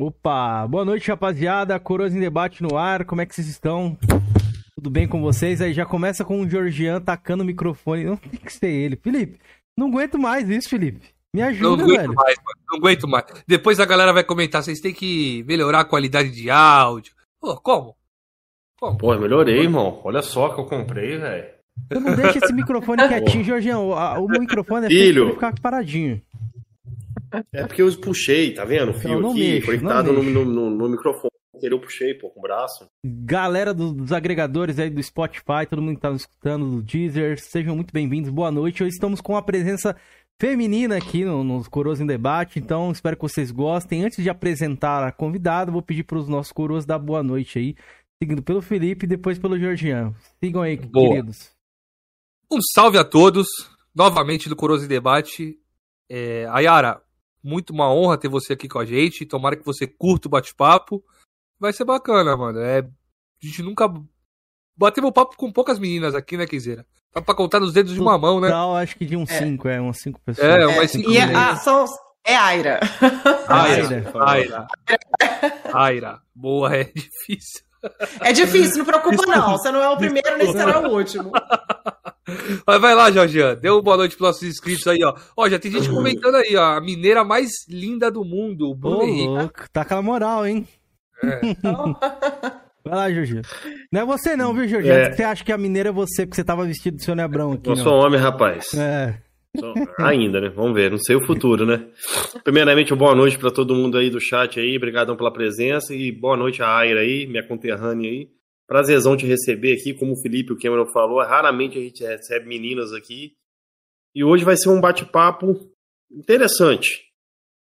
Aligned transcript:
Opa, 0.00 0.64
boa 0.68 0.84
noite, 0.84 1.08
rapaziada. 1.10 1.76
Coroas 1.80 2.14
em 2.14 2.20
debate 2.20 2.62
no 2.62 2.76
ar. 2.76 3.04
Como 3.04 3.20
é 3.20 3.26
que 3.26 3.34
vocês 3.34 3.48
estão? 3.48 3.98
Tudo 4.76 4.88
bem 4.90 5.08
com 5.08 5.20
vocês? 5.20 5.60
Aí 5.60 5.72
já 5.72 5.84
começa 5.84 6.24
com 6.24 6.40
o 6.40 6.48
Georgian 6.48 7.00
tacando 7.00 7.42
o 7.42 7.46
microfone. 7.46 8.04
Não 8.04 8.16
tem 8.16 8.38
que 8.38 8.52
ser 8.52 8.68
ele. 8.68 8.94
Felipe, 8.94 9.40
não 9.76 9.88
aguento 9.88 10.16
mais 10.16 10.48
isso, 10.48 10.68
Felipe. 10.68 11.08
Me 11.34 11.42
ajuda, 11.42 11.78
não 11.78 11.84
aguento 11.84 12.00
velho. 12.00 12.14
mais, 12.14 12.36
mano. 12.36 12.58
Não 12.70 12.78
aguento 12.78 13.08
mais. 13.08 13.24
Depois 13.46 13.80
a 13.80 13.84
galera 13.84 14.12
vai 14.12 14.22
comentar, 14.22 14.62
vocês 14.62 14.80
têm 14.80 14.94
que 14.94 15.42
melhorar 15.48 15.80
a 15.80 15.84
qualidade 15.84 16.30
de 16.30 16.48
áudio. 16.48 17.12
Pô, 17.40 17.56
como? 17.60 17.96
Como? 18.80 18.96
Pô, 18.98 19.12
eu 19.14 19.20
melhorei, 19.20 19.62
irmão. 19.62 20.00
Olha 20.04 20.22
só 20.22 20.48
que 20.50 20.60
eu 20.60 20.64
comprei, 20.64 21.18
velho. 21.18 21.48
Eu 21.90 22.00
não 22.00 22.14
deixa 22.14 22.38
esse 22.38 22.52
microfone 22.52 23.06
quietinho, 23.08 23.42
Georgian. 23.44 23.78
O, 23.80 23.94
a- 23.94 24.18
o 24.20 24.28
meu 24.28 24.40
microfone 24.40 24.86
é 24.86 24.88
feito 24.88 25.14
pra 25.14 25.22
ele 25.24 25.32
ficar 25.32 25.54
paradinho. 25.60 26.22
É 27.52 27.66
porque 27.66 27.82
eu 27.82 27.92
puxei, 28.00 28.52
tá 28.54 28.64
vendo? 28.64 28.90
O 28.90 28.94
fio 28.94 29.08
Então, 29.10 29.20
não 29.20 29.30
aqui, 29.32 29.60
conectado 29.62 30.12
no, 30.12 30.22
no, 30.22 30.44
no- 30.44 30.70
no 30.70 30.88
microfone. 30.88 31.30
Eu 31.60 31.80
puxei, 31.80 32.14
pô, 32.14 32.30
com 32.30 32.38
o 32.38 32.42
braço. 32.42 32.88
Galera 33.04 33.74
do- 33.74 33.92
dos 33.92 34.12
agregadores 34.12 34.78
aí 34.78 34.88
do 34.88 35.02
Spotify, 35.02 35.66
todo 35.68 35.82
mundo 35.82 35.96
que 35.96 36.02
tá 36.02 36.10
nos 36.10 36.22
escutando, 36.22 36.70
do 36.70 36.82
Deezer, 36.82 37.40
sejam 37.40 37.74
muito 37.74 37.92
bem-vindos, 37.92 38.30
boa 38.30 38.50
noite. 38.50 38.82
Hoje 38.84 38.92
estamos 38.94 39.20
com 39.20 39.36
a 39.36 39.42
presença 39.42 39.96
feminina 40.40 40.96
aqui 40.96 41.24
no, 41.24 41.42
nos 41.42 41.66
Coroas 41.66 42.00
em 42.00 42.06
Debate, 42.06 42.60
então 42.60 42.92
espero 42.92 43.16
que 43.16 43.22
vocês 43.22 43.50
gostem. 43.50 44.04
Antes 44.04 44.22
de 44.22 44.30
apresentar 44.30 45.02
a 45.02 45.10
convidada, 45.10 45.72
vou 45.72 45.82
pedir 45.82 46.04
para 46.04 46.18
os 46.18 46.28
nossos 46.28 46.52
coroas 46.52 46.86
dar 46.86 46.98
boa 47.00 47.24
noite 47.24 47.58
aí, 47.58 47.74
seguindo 48.22 48.40
pelo 48.40 48.62
Felipe 48.62 49.04
e 49.04 49.08
depois 49.08 49.36
pelo 49.36 49.58
Georgian. 49.58 50.14
Sigam 50.42 50.62
aí, 50.62 50.76
Boa. 50.76 51.08
queridos. 51.08 51.50
Um 52.50 52.60
salve 52.72 52.98
a 52.98 53.04
todos, 53.04 53.48
novamente 53.92 54.48
do 54.48 54.54
Coroso 54.54 54.84
em 54.84 54.88
Debate. 54.88 55.58
É, 56.08 56.46
Ayara, 56.50 57.02
muito 57.48 57.70
uma 57.72 57.90
honra 57.92 58.18
ter 58.18 58.28
você 58.28 58.52
aqui 58.52 58.68
com 58.68 58.78
a 58.78 58.84
gente. 58.84 59.24
Tomara 59.24 59.56
que 59.56 59.64
você 59.64 59.86
curta 59.86 60.28
o 60.28 60.30
bate-papo. 60.30 61.02
Vai 61.58 61.72
ser 61.72 61.84
bacana, 61.84 62.36
mano. 62.36 62.58
É, 62.60 62.80
a 62.80 62.86
gente 63.46 63.62
nunca 63.62 63.92
bateu 64.76 65.02
papo 65.10 65.36
com 65.36 65.50
poucas 65.50 65.78
meninas 65.78 66.14
aqui, 66.14 66.36
né, 66.36 66.46
Kizeira? 66.46 66.86
Dá 67.14 67.22
pra 67.22 67.34
contar 67.34 67.58
nos 67.58 67.72
dedos 67.72 67.94
de 67.94 68.00
uma 68.00 68.18
mão, 68.18 68.38
né? 68.38 68.48
Total, 68.48 68.76
acho 68.76 68.96
que 68.96 69.06
de 69.06 69.16
uns 69.16 69.30
É. 69.30 69.38
cinco, 69.38 69.66
é, 69.66 69.80
umas 69.80 69.98
cinco 69.98 70.20
pessoas. 70.20 70.46
É, 70.46 70.60
É, 70.62 70.66
umas 70.66 70.90
cinco 70.90 71.04
e 71.10 71.12
mulheres. 71.14 71.34
a, 71.36 71.56
são, 71.56 71.84
é 72.24 72.36
Aira. 72.36 72.80
Aira. 73.48 74.12
Aira. 74.26 74.66
Aira. 75.72 76.22
Boa, 76.34 76.76
é 76.76 76.84
difícil. 76.94 77.62
É 78.20 78.32
difícil, 78.32 78.78
não 78.78 78.84
preocupa 78.84 79.24
não. 79.26 79.52
Você 79.52 79.70
não 79.70 79.82
é 79.82 79.88
o 79.88 79.96
primeiro 79.96 80.36
nem 80.36 80.52
será 80.52 80.80
o 80.80 80.92
último. 80.92 81.32
Mas 82.66 82.80
vai 82.80 82.94
lá, 82.94 83.10
Jorgian. 83.10 83.54
Dê 83.54 83.70
uma 83.70 83.82
boa 83.82 83.96
noite 83.96 84.16
pros 84.16 84.28
nossos 84.28 84.42
inscritos 84.42 84.86
aí, 84.86 85.02
ó. 85.02 85.14
Ó, 85.36 85.48
já 85.48 85.58
tem 85.58 85.70
gente 85.70 85.88
comentando 85.88 86.34
aí, 86.36 86.54
ó. 86.56 86.76
A 86.76 86.80
mineira 86.80 87.24
mais 87.24 87.50
linda 87.68 88.10
do 88.10 88.24
mundo, 88.24 88.68
o 88.68 88.72
Ô, 88.72 88.74
Bruno 88.74 89.02
Henrique. 89.02 89.26
louco, 89.28 89.70
tá 89.72 89.82
aquela 89.82 90.02
moral, 90.02 90.46
hein? 90.46 90.66
É. 91.22 91.40
Vai 92.84 92.96
lá, 92.96 93.10
Georgian. 93.10 93.42
Não 93.92 94.00
é 94.02 94.04
você 94.04 94.36
não, 94.36 94.54
viu, 94.54 94.68
Georgian? 94.68 94.94
É. 94.94 95.12
Você 95.12 95.22
acha 95.22 95.44
que 95.44 95.52
a 95.52 95.58
mineira 95.58 95.90
é 95.90 95.92
você, 95.92 96.24
porque 96.24 96.36
você 96.36 96.44
tava 96.44 96.64
vestido 96.64 96.96
de 96.96 97.04
Sônia 97.04 97.24
Abrão 97.24 97.52
aqui. 97.52 97.68
Eu 97.68 97.76
não. 97.76 97.82
sou 97.82 97.94
homem, 97.94 98.20
rapaz. 98.20 98.72
É. 98.74 99.18
Sou- 99.58 99.74
Ainda, 100.06 100.40
né? 100.40 100.48
Vamos 100.50 100.74
ver. 100.74 100.90
Não 100.90 100.98
sei 100.98 101.16
o 101.16 101.26
futuro, 101.26 101.64
né? 101.66 101.86
Primeiramente, 102.44 102.94
boa 102.94 103.14
noite 103.14 103.38
pra 103.38 103.50
todo 103.50 103.74
mundo 103.74 103.98
aí 103.98 104.10
do 104.10 104.20
chat 104.20 104.58
aí. 104.60 104.76
Obrigadão 104.76 105.16
pela 105.16 105.32
presença. 105.32 105.94
E 105.94 106.10
boa 106.12 106.36
noite 106.36 106.62
a 106.62 106.76
Aira 106.76 107.00
aí, 107.00 107.26
minha 107.26 107.46
conterrânea 107.46 108.10
aí. 108.10 108.28
Prazerzão 108.66 109.16
te 109.16 109.26
receber 109.26 109.72
aqui. 109.74 109.94
Como 109.94 110.12
o 110.12 110.20
Felipe 110.22 110.52
o 110.52 110.58
Cameron 110.58 110.86
falou, 110.92 111.18
raramente 111.20 111.78
a 111.78 111.80
gente 111.80 112.02
recebe 112.04 112.46
meninas 112.46 112.92
aqui. 112.92 113.32
E 114.14 114.22
hoje 114.24 114.44
vai 114.44 114.56
ser 114.56 114.68
um 114.70 114.80
bate-papo 114.80 115.54
interessante. 116.10 117.04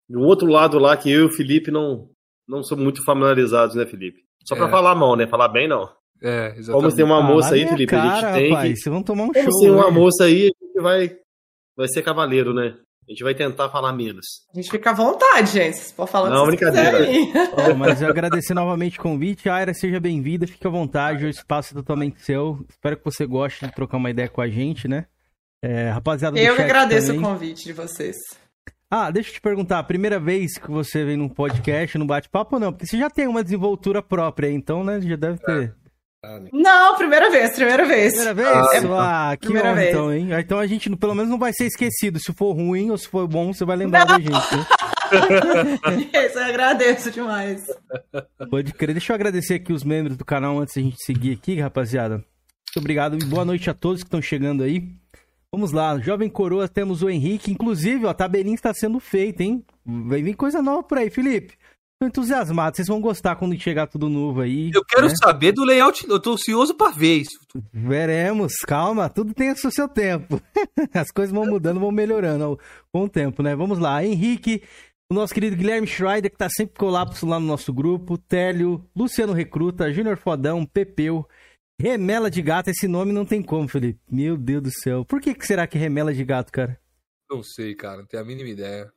Do 0.09 0.21
outro 0.21 0.47
lado 0.49 0.79
lá, 0.79 0.97
que 0.97 1.11
eu 1.11 1.23
e 1.23 1.25
o 1.25 1.33
Felipe 1.33 1.71
não, 1.71 2.09
não 2.49 2.63
somos 2.63 2.85
muito 2.85 3.03
familiarizados, 3.05 3.75
né, 3.75 3.85
Felipe? 3.87 4.21
Só 4.45 4.55
pra 4.55 4.69
É. 4.69 4.71
falar 4.71 4.95
mal, 4.95 5.17
né? 5.17 5.27
Falar 5.27 5.49
bem, 5.49 5.67
não. 5.67 5.89
É, 6.23 6.49
Como 6.51 6.59
exatamente. 6.61 6.97
tem 6.97 7.05
uma 7.05 7.21
moça 7.23 7.55
aí, 7.55 7.67
Felipe, 7.67 7.95
a 7.95 8.01
gente 8.01 8.21
cara, 8.23 8.35
tem 8.39 8.51
rapaz, 8.51 8.69
que. 8.71 8.77
Vocês 8.77 8.93
vão 8.95 9.03
tomar 9.03 9.25
um 9.25 9.33
Como 9.33 9.43
show. 9.51 9.61
tem 9.61 9.71
uma 9.71 9.91
né? 9.91 9.91
moça 9.91 10.25
aí, 10.25 10.43
a 10.45 10.65
gente 10.67 10.81
vai, 10.83 11.17
vai 11.77 11.89
ser 11.89 12.03
cavaleiro, 12.03 12.55
né? 12.55 12.75
A 13.09 13.13
gente 13.13 13.23
vai 13.23 13.35
tentar 13.37 13.69
falar 13.69 13.93
menos. 13.93 14.27
A 14.53 14.57
gente 14.59 14.69
fica 14.69 14.91
à 14.91 14.93
vontade, 14.93 15.53
gente. 15.53 15.77
Vocês 15.77 15.93
podem 15.93 16.11
falar 16.11 16.29
Não, 16.31 16.47
brincadeira. 16.47 16.99
Ó, 17.71 17.75
mas 17.75 18.03
eu 18.03 18.09
agradecer 18.09 18.53
novamente 18.53 18.99
o 18.99 19.03
convite. 19.03 19.49
Aira, 19.49 19.73
seja 19.73 20.01
bem-vinda, 20.01 20.45
fique 20.45 20.67
à 20.67 20.71
vontade, 20.71 21.25
o 21.25 21.29
espaço 21.29 21.73
é 21.73 21.77
totalmente 21.77 22.21
seu. 22.21 22.67
Espero 22.69 22.97
que 22.97 23.05
você 23.05 23.25
goste 23.25 23.65
de 23.65 23.73
trocar 23.73 23.99
uma 23.99 24.11
ideia 24.11 24.29
com 24.29 24.41
a 24.41 24.49
gente, 24.49 24.89
né? 24.89 25.07
É, 25.63 25.89
rapaziada 25.91 26.35
do 26.35 26.43
Eu 26.43 26.57
que 26.57 26.63
agradeço 26.63 27.09
também. 27.09 27.23
o 27.23 27.25
convite 27.25 27.65
de 27.65 27.73
vocês. 27.73 28.17
Ah, 28.91 29.11
deixa 29.11 29.31
eu 29.31 29.35
te 29.35 29.41
perguntar, 29.41 29.79
a 29.79 29.85
primeira 29.85 30.19
vez 30.19 30.59
que 30.59 30.71
você 30.71 31.05
vem 31.05 31.17
num 31.17 31.29
podcast, 31.29 31.97
num 31.99 32.07
bate-papo 32.07 32.57
ou 32.57 32.61
não? 32.61 32.73
Porque 32.73 32.87
você 32.87 32.99
já 32.99 33.09
tem 33.11 33.27
uma 33.29 33.43
desenvoltura 33.43 34.03
própria, 34.03 34.51
então, 34.51 34.83
né? 34.83 35.01
Já 35.01 35.17
deve 35.17 35.39
ter. 35.39 35.75
Não, 36.53 36.97
primeira 36.97 37.31
vez, 37.31 37.53
primeira 37.55 37.85
vez. 37.87 38.13
Primeira 38.15 38.35
vez? 38.35 38.85
Ah, 38.91 39.37
que 39.39 39.47
Primeira 39.47 39.69
honra, 39.71 39.77
vez. 39.81 39.91
então, 39.91 40.13
hein? 40.13 40.29
Então 40.39 40.59
a 40.59 40.67
gente 40.67 40.95
pelo 40.97 41.15
menos 41.15 41.31
não 41.31 41.39
vai 41.39 41.53
ser 41.53 41.67
esquecido. 41.67 42.19
Se 42.19 42.33
for 42.33 42.53
ruim 42.53 42.91
ou 42.91 42.99
se 42.99 43.09
for 43.09 43.27
bom, 43.27 43.53
você 43.53 43.65
vai 43.65 43.77
lembrar 43.77 44.05
da 44.05 44.19
gente. 44.19 44.31
né? 44.31 44.67
Isso, 46.27 46.39
eu 46.39 46.45
agradeço 46.45 47.11
demais. 47.11 47.67
Pode 48.51 48.73
crer. 48.73 48.93
Deixa 48.93 49.13
eu 49.13 49.15
agradecer 49.15 49.55
aqui 49.55 49.73
os 49.73 49.85
membros 49.85 50.17
do 50.17 50.25
canal 50.25 50.59
antes 50.59 50.75
da 50.75 50.83
gente 50.83 51.03
seguir 51.05 51.33
aqui, 51.35 51.61
rapaziada. 51.61 52.17
Muito 52.17 52.79
obrigado 52.79 53.17
e 53.17 53.25
boa 53.25 53.45
noite 53.45 53.71
a 53.71 53.75
todos 53.75 54.03
que 54.03 54.07
estão 54.09 54.21
chegando 54.21 54.63
aí. 54.63 54.83
Vamos 55.53 55.73
lá, 55.73 55.97
Jovem 55.99 56.29
Coroa, 56.29 56.69
temos 56.69 57.03
o 57.03 57.09
Henrique. 57.09 57.51
Inclusive, 57.53 58.05
ó, 58.05 58.11
a 58.11 58.15
tabelinha 58.15 58.55
está 58.55 58.75
sendo 58.75 58.99
feita, 59.01 59.43
hein? 59.43 59.65
Vai 59.85 60.21
vir 60.21 60.35
coisa 60.35 60.61
nova 60.61 60.83
por 60.83 60.99
aí, 60.99 61.09
Felipe. 61.09 61.55
Tô 61.99 62.07
entusiasmado, 62.07 62.77
vocês 62.77 62.89
vão 62.89 63.01
gostar 63.01 63.37
quando 63.37 63.59
chegar 63.59 63.87
tudo 63.87 64.11
novo 64.11 64.43
aí. 64.43 64.71
Eu 64.75 64.85
quero 64.85 65.07
né? 65.07 65.15
saber 65.17 65.53
do 65.53 65.65
layout. 65.65 66.07
Eu 66.07 66.21
tô 66.21 66.35
ansioso 66.35 66.75
pra 66.75 66.91
ver 66.91 67.23
isso. 67.23 67.39
Veremos, 67.73 68.53
calma, 68.67 69.09
tudo 69.09 69.33
tem 69.33 69.51
o 69.51 69.57
seu 69.57 69.89
tempo. 69.89 70.39
As 70.93 71.11
coisas 71.11 71.35
vão 71.35 71.47
mudando, 71.47 71.81
vão 71.81 71.91
melhorando 71.91 72.61
com 72.93 73.05
o 73.05 73.09
tempo, 73.09 73.43
né? 73.43 73.57
Vamos 73.57 73.79
lá, 73.79 74.05
Henrique, 74.05 74.63
o 75.11 75.15
nosso 75.15 75.33
querido 75.33 75.57
Guilherme 75.57 75.87
Schreider, 75.87 76.31
que 76.31 76.37
tá 76.37 76.51
sempre 76.51 76.77
colapso 76.77 77.25
lá 77.25 77.41
no 77.41 77.47
nosso 77.47 77.73
grupo, 77.73 78.19
Télio, 78.19 78.85
Luciano 78.95 79.33
Recruta, 79.33 79.91
Júnior 79.91 80.19
Fodão, 80.19 80.67
Pepeu, 80.67 81.27
Remela 81.81 82.31
de 82.31 82.43
Gato, 82.43 82.69
esse 82.69 82.87
nome 82.87 83.13
não 83.13 83.25
tem 83.25 83.43
como, 83.43 83.69
Felipe. 83.69 84.01
Meu 84.11 84.37
Deus 84.37 84.63
do 84.63 84.71
céu. 84.71 85.03
Por 85.03 85.19
que, 85.19 85.35
que 85.35 85.47
será 85.47 85.67
que 85.67 85.79
Remela 85.79 86.13
de 86.13 86.25
Gato, 86.25 86.53
cara? 86.53 86.79
Não 87.31 87.43
sei, 87.43 87.75
cara. 87.75 87.99
Não 87.99 88.07
tenho 88.07 88.23
a 88.23 88.27
mínima 88.27 88.49
ideia. 88.49 88.93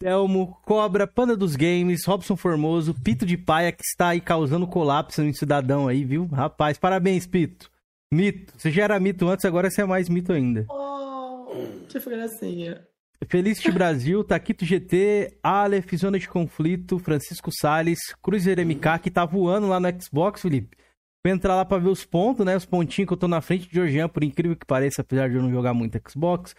Telmo, 0.00 0.58
Cobra, 0.62 1.06
Panda 1.06 1.36
dos 1.36 1.54
Games, 1.54 2.06
Robson 2.06 2.34
Formoso, 2.34 2.94
Pito 2.94 3.26
de 3.26 3.36
Paia, 3.36 3.70
que 3.70 3.84
está 3.84 4.08
aí 4.08 4.20
causando 4.20 4.66
colapso 4.66 5.20
em 5.20 5.32
cidadão 5.34 5.86
aí, 5.86 6.06
viu? 6.06 6.24
Rapaz, 6.24 6.78
parabéns, 6.78 7.26
Pito. 7.26 7.70
Mito. 8.10 8.54
Você 8.56 8.70
já 8.70 8.84
era 8.84 8.98
mito 8.98 9.28
antes, 9.28 9.44
agora 9.44 9.70
você 9.70 9.82
é 9.82 9.84
mais 9.84 10.08
mito 10.08 10.32
ainda. 10.32 10.64
Oh, 10.70 11.52
que 11.86 12.00
gracinha. 12.00 12.82
Felicity 13.28 13.70
Brasil, 13.70 14.24
Taquito 14.24 14.64
GT, 14.64 15.38
Aleph, 15.42 15.92
Zona 15.94 16.18
de 16.18 16.26
Conflito, 16.26 16.98
Francisco 16.98 17.50
Salles, 17.52 17.98
Cruiser 18.22 18.58
MK, 18.66 19.00
que 19.02 19.10
tá 19.10 19.26
voando 19.26 19.68
lá 19.68 19.78
no 19.78 20.02
Xbox, 20.02 20.40
Felipe. 20.40 20.78
Vou 21.22 21.34
entrar 21.34 21.54
lá 21.54 21.64
pra 21.66 21.76
ver 21.76 21.90
os 21.90 22.06
pontos, 22.06 22.46
né? 22.46 22.56
Os 22.56 22.64
pontinhos 22.64 23.06
que 23.06 23.12
eu 23.12 23.18
tô 23.18 23.28
na 23.28 23.42
frente 23.42 23.68
de 23.68 23.74
Georgian, 23.74 24.08
por 24.08 24.24
incrível 24.24 24.56
que 24.56 24.64
pareça, 24.64 25.02
apesar 25.02 25.28
de 25.28 25.36
eu 25.36 25.42
não 25.42 25.50
jogar 25.50 25.74
muito 25.74 26.00
Xbox. 26.08 26.54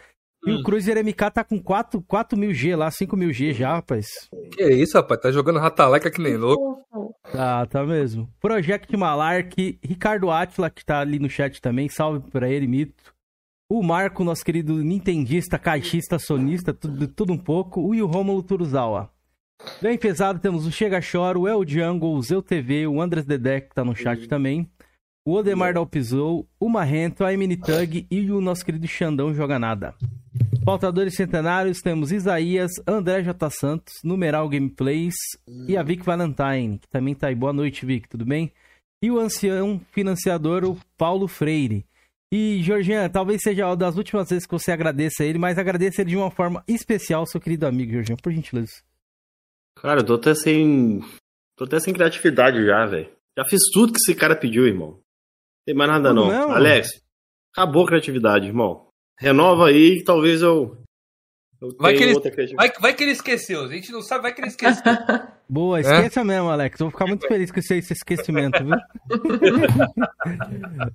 E 0.46 0.52
o 0.52 0.60
Hum. 0.60 0.64
Cruiser 0.64 0.98
MK 0.98 1.32
tá 1.32 1.44
com 1.44 1.62
4, 1.62 2.02
4 2.02 2.38
mil 2.38 2.54
G 2.54 2.76
lá, 2.76 2.90
5 2.90 3.16
mil 3.16 3.32
G 3.32 3.54
já, 3.54 3.76
rapaz. 3.76 4.08
Que 4.54 4.68
isso, 4.74 4.98
rapaz? 4.98 5.22
Tá 5.22 5.32
jogando 5.32 5.60
ratalaika 5.60 6.10
que 6.10 6.22
nem 6.22 6.36
louco. 6.36 6.84
Tá, 7.32 7.66
tá 7.68 7.86
mesmo. 7.86 8.28
Project 8.40 8.96
Malark, 8.98 9.80
Ricardo 9.84 10.32
Atila, 10.32 10.70
que 10.70 10.84
tá 10.84 11.00
ali 11.00 11.20
no 11.20 11.30
chat 11.30 11.62
também, 11.62 11.88
salve 11.90 12.30
pra 12.32 12.50
ele, 12.50 12.68
mito. 12.68 13.14
O 13.70 13.84
Marco, 13.84 14.24
nosso 14.24 14.44
querido 14.44 14.78
nintendista, 14.84 15.58
caixista, 15.60 16.18
sonista, 16.20 16.74
tudo, 16.74 17.08
tudo 17.08 17.32
um 17.32 17.38
pouco. 17.38 17.94
E 17.96 18.02
o 18.02 18.08
Rômulo 18.08 18.42
Turuzawa. 18.44 19.10
Bem 19.82 19.98
pesado, 19.98 20.40
temos 20.40 20.66
o 20.66 20.72
Chega 20.72 21.00
Choro, 21.00 21.42
o 21.42 21.48
El 21.48 21.64
Jungle, 21.66 22.14
o 22.16 22.22
Zeu 22.22 22.42
TV, 22.42 22.88
o 22.88 23.00
Andres 23.00 23.26
Dedé, 23.26 23.62
que 23.62 23.74
tá 23.76 23.86
no 23.86 23.96
chat 23.96 24.28
também. 24.28 24.70
O 25.24 25.36
Odemar 25.36 25.76
Dalpizou, 25.76 26.48
o 26.60 26.68
Marrento, 26.68 27.24
a 27.24 27.32
Emily 27.32 27.56
Tug 27.56 28.08
e 28.10 28.32
o 28.32 28.42
nosso 28.42 28.66
querido 28.66 28.88
Xandão 28.88 29.32
Joga 29.36 29.60
Nada. 29.60 29.94
Faltadores 30.64 31.16
centenários, 31.16 31.80
temos 31.80 32.12
Isaías, 32.12 32.72
André 32.86 33.24
J. 33.24 33.50
Santos, 33.50 33.94
Numeral 34.04 34.48
Gameplays 34.48 35.16
e 35.68 35.76
a 35.76 35.82
Vic 35.82 36.04
Valentine, 36.04 36.78
que 36.78 36.88
também 36.88 37.16
tá 37.16 37.28
aí. 37.28 37.36
Boa 37.36 37.54
noite, 37.54 37.86
Vic, 37.86 38.08
tudo 38.08 38.26
bem? 38.26 38.52
E 39.02 39.10
o 39.10 39.20
ancião 39.20 39.82
financiador, 39.92 40.64
o 40.64 40.78
Paulo 40.98 41.28
Freire. 41.28 41.86
E, 42.32 42.62
Georgian, 42.62 43.10
talvez 43.10 43.42
seja 43.42 43.66
uma 43.66 43.76
das 43.76 43.98
últimas 43.98 44.30
vezes 44.30 44.46
que 44.46 44.52
você 44.52 44.72
agradeça 44.72 45.24
ele, 45.24 45.40
mas 45.40 45.58
agradeça 45.58 46.02
ele 46.02 46.12
de 46.12 46.18
uma 46.18 46.30
forma 46.30 46.64
especial, 46.68 47.26
seu 47.26 47.42
querido 47.42 47.66
amigo, 47.66 47.92
Georgian, 47.92 48.16
por 48.16 48.32
gentileza. 48.32 48.84
Cara, 49.78 50.02
eu 50.02 50.06
tô 50.06 50.14
até 50.14 50.36
sem. 50.36 51.02
Tô 51.58 51.66
até 51.66 51.80
sem 51.80 51.94
criatividade 51.94 52.64
já, 52.64 52.86
velho. 52.86 53.10
Já 53.38 53.46
fiz 53.46 53.62
tudo 53.74 53.94
que 53.94 53.98
esse 53.98 54.14
cara 54.14 54.36
pediu, 54.36 54.68
irmão. 54.68 54.92
Não 54.92 55.66
tem 55.66 55.76
mais 55.76 55.90
nada 55.90 56.14
não. 56.14 56.28
mesmo? 56.28 56.52
Alex, 56.52 57.02
acabou 57.52 57.84
a 57.84 57.88
criatividade, 57.88 58.48
irmão. 58.48 58.91
Renova 59.22 59.68
aí 59.68 59.98
que 59.98 60.04
talvez 60.04 60.42
eu. 60.42 60.76
Eu 61.62 61.76
Vai 61.80 61.94
que 61.94 62.02
ele-. 62.02 62.20
Vai, 62.56 62.72
vai 62.80 62.94
que 62.96 63.04
ele 63.04 63.12
esqueceu. 63.12 63.66
A 63.66 63.68
gente 63.68 63.92
não 63.92 64.02
sabe, 64.02 64.24
vai 64.24 64.34
que 64.34 64.42
ele 64.42 64.48
esqueceu. 64.48 64.82
Boa, 65.48 65.80
esqueça 65.80 66.24
mesmo, 66.24 66.50
Alex. 66.50 66.80
Eu 66.80 66.86
vou 66.86 66.92
ficar 66.92 67.06
muito 67.06 67.28
feliz 67.28 67.52
com 67.52 67.60
esse, 67.60 67.76
esse 67.76 67.94
esquecimento, 67.94 68.58
viu? 68.64 68.76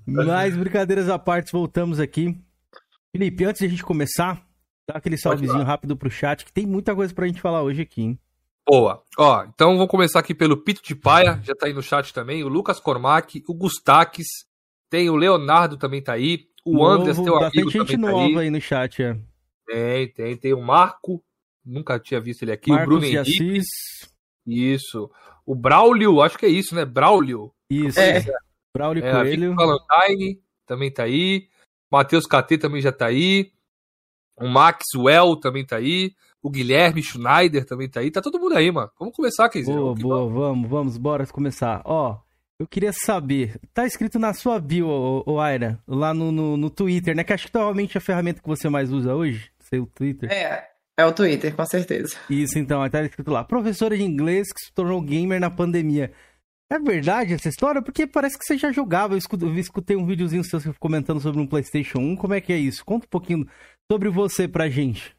Mas, 0.26 0.56
brincadeiras 0.56 1.08
à 1.08 1.18
parte, 1.20 1.52
voltamos 1.52 2.00
aqui. 2.00 2.36
Felipe, 3.12 3.44
antes 3.44 3.60
de 3.60 3.66
a 3.66 3.68
gente 3.68 3.84
começar, 3.84 4.44
dá 4.88 4.96
aquele 4.96 5.16
salvezinho 5.16 5.62
rápido 5.62 5.96
pro 5.96 6.10
chat, 6.10 6.44
que 6.44 6.52
tem 6.52 6.66
muita 6.66 6.96
coisa 6.96 7.14
pra 7.14 7.28
gente 7.28 7.40
falar 7.40 7.62
hoje 7.62 7.82
aqui, 7.82 8.02
hein? 8.02 8.18
Boa. 8.68 9.04
Ó, 9.16 9.44
então 9.44 9.74
vamos 9.74 9.90
começar 9.90 10.18
aqui 10.18 10.34
pelo 10.34 10.56
Pito 10.56 10.82
de 10.82 10.96
Paia, 10.96 11.40
já 11.44 11.54
tá 11.54 11.66
aí 11.66 11.72
no 11.72 11.82
chat 11.82 12.12
também. 12.12 12.42
O 12.42 12.48
Lucas 12.48 12.80
Cormac, 12.80 13.40
o 13.46 13.54
Gustaques, 13.54 14.26
tem 14.90 15.08
o 15.08 15.14
Leonardo 15.14 15.76
também 15.76 16.02
tá 16.02 16.14
aí. 16.14 16.48
O 16.66 16.72
Novo, 16.72 16.86
Andres, 16.86 17.16
teu 17.16 17.36
amigo, 17.36 17.40
bastante 17.40 17.70
gente 17.70 17.92
também 17.92 18.00
tá 18.00 18.10
nova 18.10 18.26
aí. 18.26 18.38
aí 18.38 18.50
no 18.50 18.60
chat, 18.60 19.00
é. 19.00 19.16
Tem, 19.64 20.08
tem, 20.08 20.36
tem 20.36 20.52
o 20.52 20.60
Marco, 20.60 21.22
nunca 21.64 21.96
tinha 22.00 22.20
visto 22.20 22.42
ele 22.42 22.50
aqui. 22.50 22.70
Marcos 22.70 22.86
o 22.86 22.90
Bruno 22.90 23.04
Henrique, 23.04 23.18
Assis. 23.18 23.66
isso. 24.44 25.10
O 25.46 25.54
Braulio, 25.54 26.20
acho 26.20 26.36
que 26.36 26.44
é 26.44 26.48
isso, 26.48 26.74
né? 26.74 26.84
Braulio. 26.84 27.52
Isso. 27.70 28.00
É. 28.00 28.24
Braulio 28.74 29.04
É, 29.04 29.12
Coelho. 29.12 29.54
Valentine 29.54 30.40
também 30.66 30.90
tá 30.90 31.04
aí. 31.04 31.48
Matheus 31.88 32.26
KT 32.26 32.58
também 32.58 32.82
já 32.82 32.90
tá 32.90 33.06
aí. 33.06 33.52
O 34.36 34.48
Maxwell 34.48 35.36
também 35.36 35.64
tá 35.64 35.76
aí. 35.76 36.12
O 36.42 36.50
Guilherme 36.50 37.00
Schneider 37.00 37.64
também 37.64 37.88
tá 37.88 38.00
aí. 38.00 38.10
Tá 38.10 38.20
todo 38.20 38.40
mundo 38.40 38.56
aí, 38.56 38.72
mano. 38.72 38.90
Vamos 38.98 39.14
começar, 39.14 39.48
Keizeiro. 39.48 39.94
Boa, 39.94 39.94
boa, 39.94 40.28
vamos, 40.28 40.68
vamos, 40.68 40.96
bora 40.98 41.24
começar. 41.28 41.80
Ó, 41.84 42.18
eu 42.58 42.66
queria 42.66 42.92
saber, 42.92 43.60
tá 43.74 43.86
escrito 43.86 44.18
na 44.18 44.32
sua 44.32 44.58
bio, 44.58 44.88
ô, 44.88 45.22
ô 45.26 45.40
Aira, 45.40 45.78
lá 45.86 46.14
no, 46.14 46.32
no, 46.32 46.56
no 46.56 46.70
Twitter, 46.70 47.14
né? 47.14 47.22
Que 47.22 47.32
acho 47.32 47.46
que 47.46 47.52
provavelmente 47.52 47.96
é 47.96 47.98
a 47.98 48.02
ferramenta 48.02 48.40
que 48.40 48.48
você 48.48 48.68
mais 48.68 48.90
usa 48.90 49.14
hoje, 49.14 49.50
seu 49.60 49.86
Twitter. 49.86 50.30
É, 50.32 50.66
é 50.98 51.04
o 51.04 51.12
Twitter, 51.12 51.54
com 51.54 51.66
certeza. 51.66 52.16
Isso, 52.30 52.58
então, 52.58 52.88
tá 52.88 53.02
escrito 53.02 53.30
lá. 53.30 53.44
Professora 53.44 53.96
de 53.96 54.02
inglês 54.02 54.50
que 54.52 54.60
se 54.60 54.72
tornou 54.72 55.02
gamer 55.02 55.38
na 55.38 55.50
pandemia. 55.50 56.12
É 56.70 56.78
verdade 56.78 57.34
essa 57.34 57.48
história? 57.48 57.82
Porque 57.82 58.06
parece 58.06 58.38
que 58.38 58.44
você 58.44 58.56
já 58.56 58.72
jogava. 58.72 59.14
Eu 59.14 59.18
escutei, 59.18 59.48
eu 59.48 59.54
escutei 59.58 59.96
um 59.96 60.06
videozinho 60.06 60.42
seu 60.42 60.60
comentando 60.80 61.20
sobre 61.20 61.40
um 61.40 61.46
PlayStation 61.46 61.98
1. 61.98 62.16
Como 62.16 62.34
é 62.34 62.40
que 62.40 62.52
é 62.52 62.56
isso? 62.56 62.84
Conta 62.84 63.06
um 63.06 63.10
pouquinho 63.10 63.46
sobre 63.90 64.08
você 64.08 64.48
pra 64.48 64.68
gente. 64.68 65.14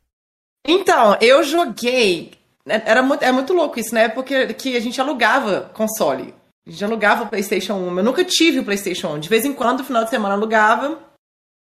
Então, 0.68 1.18
eu 1.22 1.44
joguei. 1.44 2.32
Era 2.66 3.02
muito, 3.02 3.24
é 3.24 3.32
muito 3.32 3.54
louco 3.54 3.80
isso, 3.80 3.94
né? 3.94 4.10
Porque 4.10 4.54
que 4.56 4.76
a 4.76 4.80
gente 4.80 5.00
alugava 5.00 5.72
console. 5.74 6.34
A 6.68 6.72
gente 6.72 6.84
alugava 6.84 7.24
o 7.24 7.28
PlayStation 7.30 7.76
1. 7.76 7.98
Eu 8.00 8.04
nunca 8.04 8.26
tive 8.26 8.60
o 8.60 8.66
PlayStation 8.66 9.14
1. 9.16 9.20
De 9.22 9.30
vez 9.30 9.46
em 9.46 9.54
quando, 9.54 9.80
no 9.80 9.86
final 9.86 10.04
de 10.04 10.10
semana, 10.10 10.34
eu 10.36 10.38
alugava. 10.38 11.00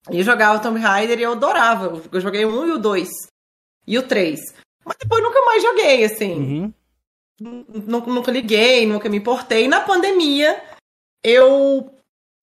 E 0.10 0.24
jogava 0.24 0.60
Tomb 0.60 0.80
Raider 0.80 1.20
e 1.20 1.24
eu 1.24 1.34
adorava. 1.34 2.02
Eu 2.12 2.22
joguei 2.22 2.46
o 2.46 2.50
1 2.64 2.68
e 2.68 2.72
o 2.72 2.78
2. 2.80 3.10
E 3.88 3.98
o 3.98 4.04
3. 4.04 4.40
Mas 4.84 4.98
depois 5.00 5.22
nunca 5.24 5.42
mais 5.42 5.62
joguei, 5.64 6.04
assim. 6.06 6.34
Uhum. 6.34 6.74
Nunca, 7.86 8.32
liguei, 8.32 8.86
nunca 8.86 9.10
me 9.10 9.18
importei. 9.18 9.68
Na 9.68 9.82
pandemia, 9.82 10.62
eu 11.24 11.92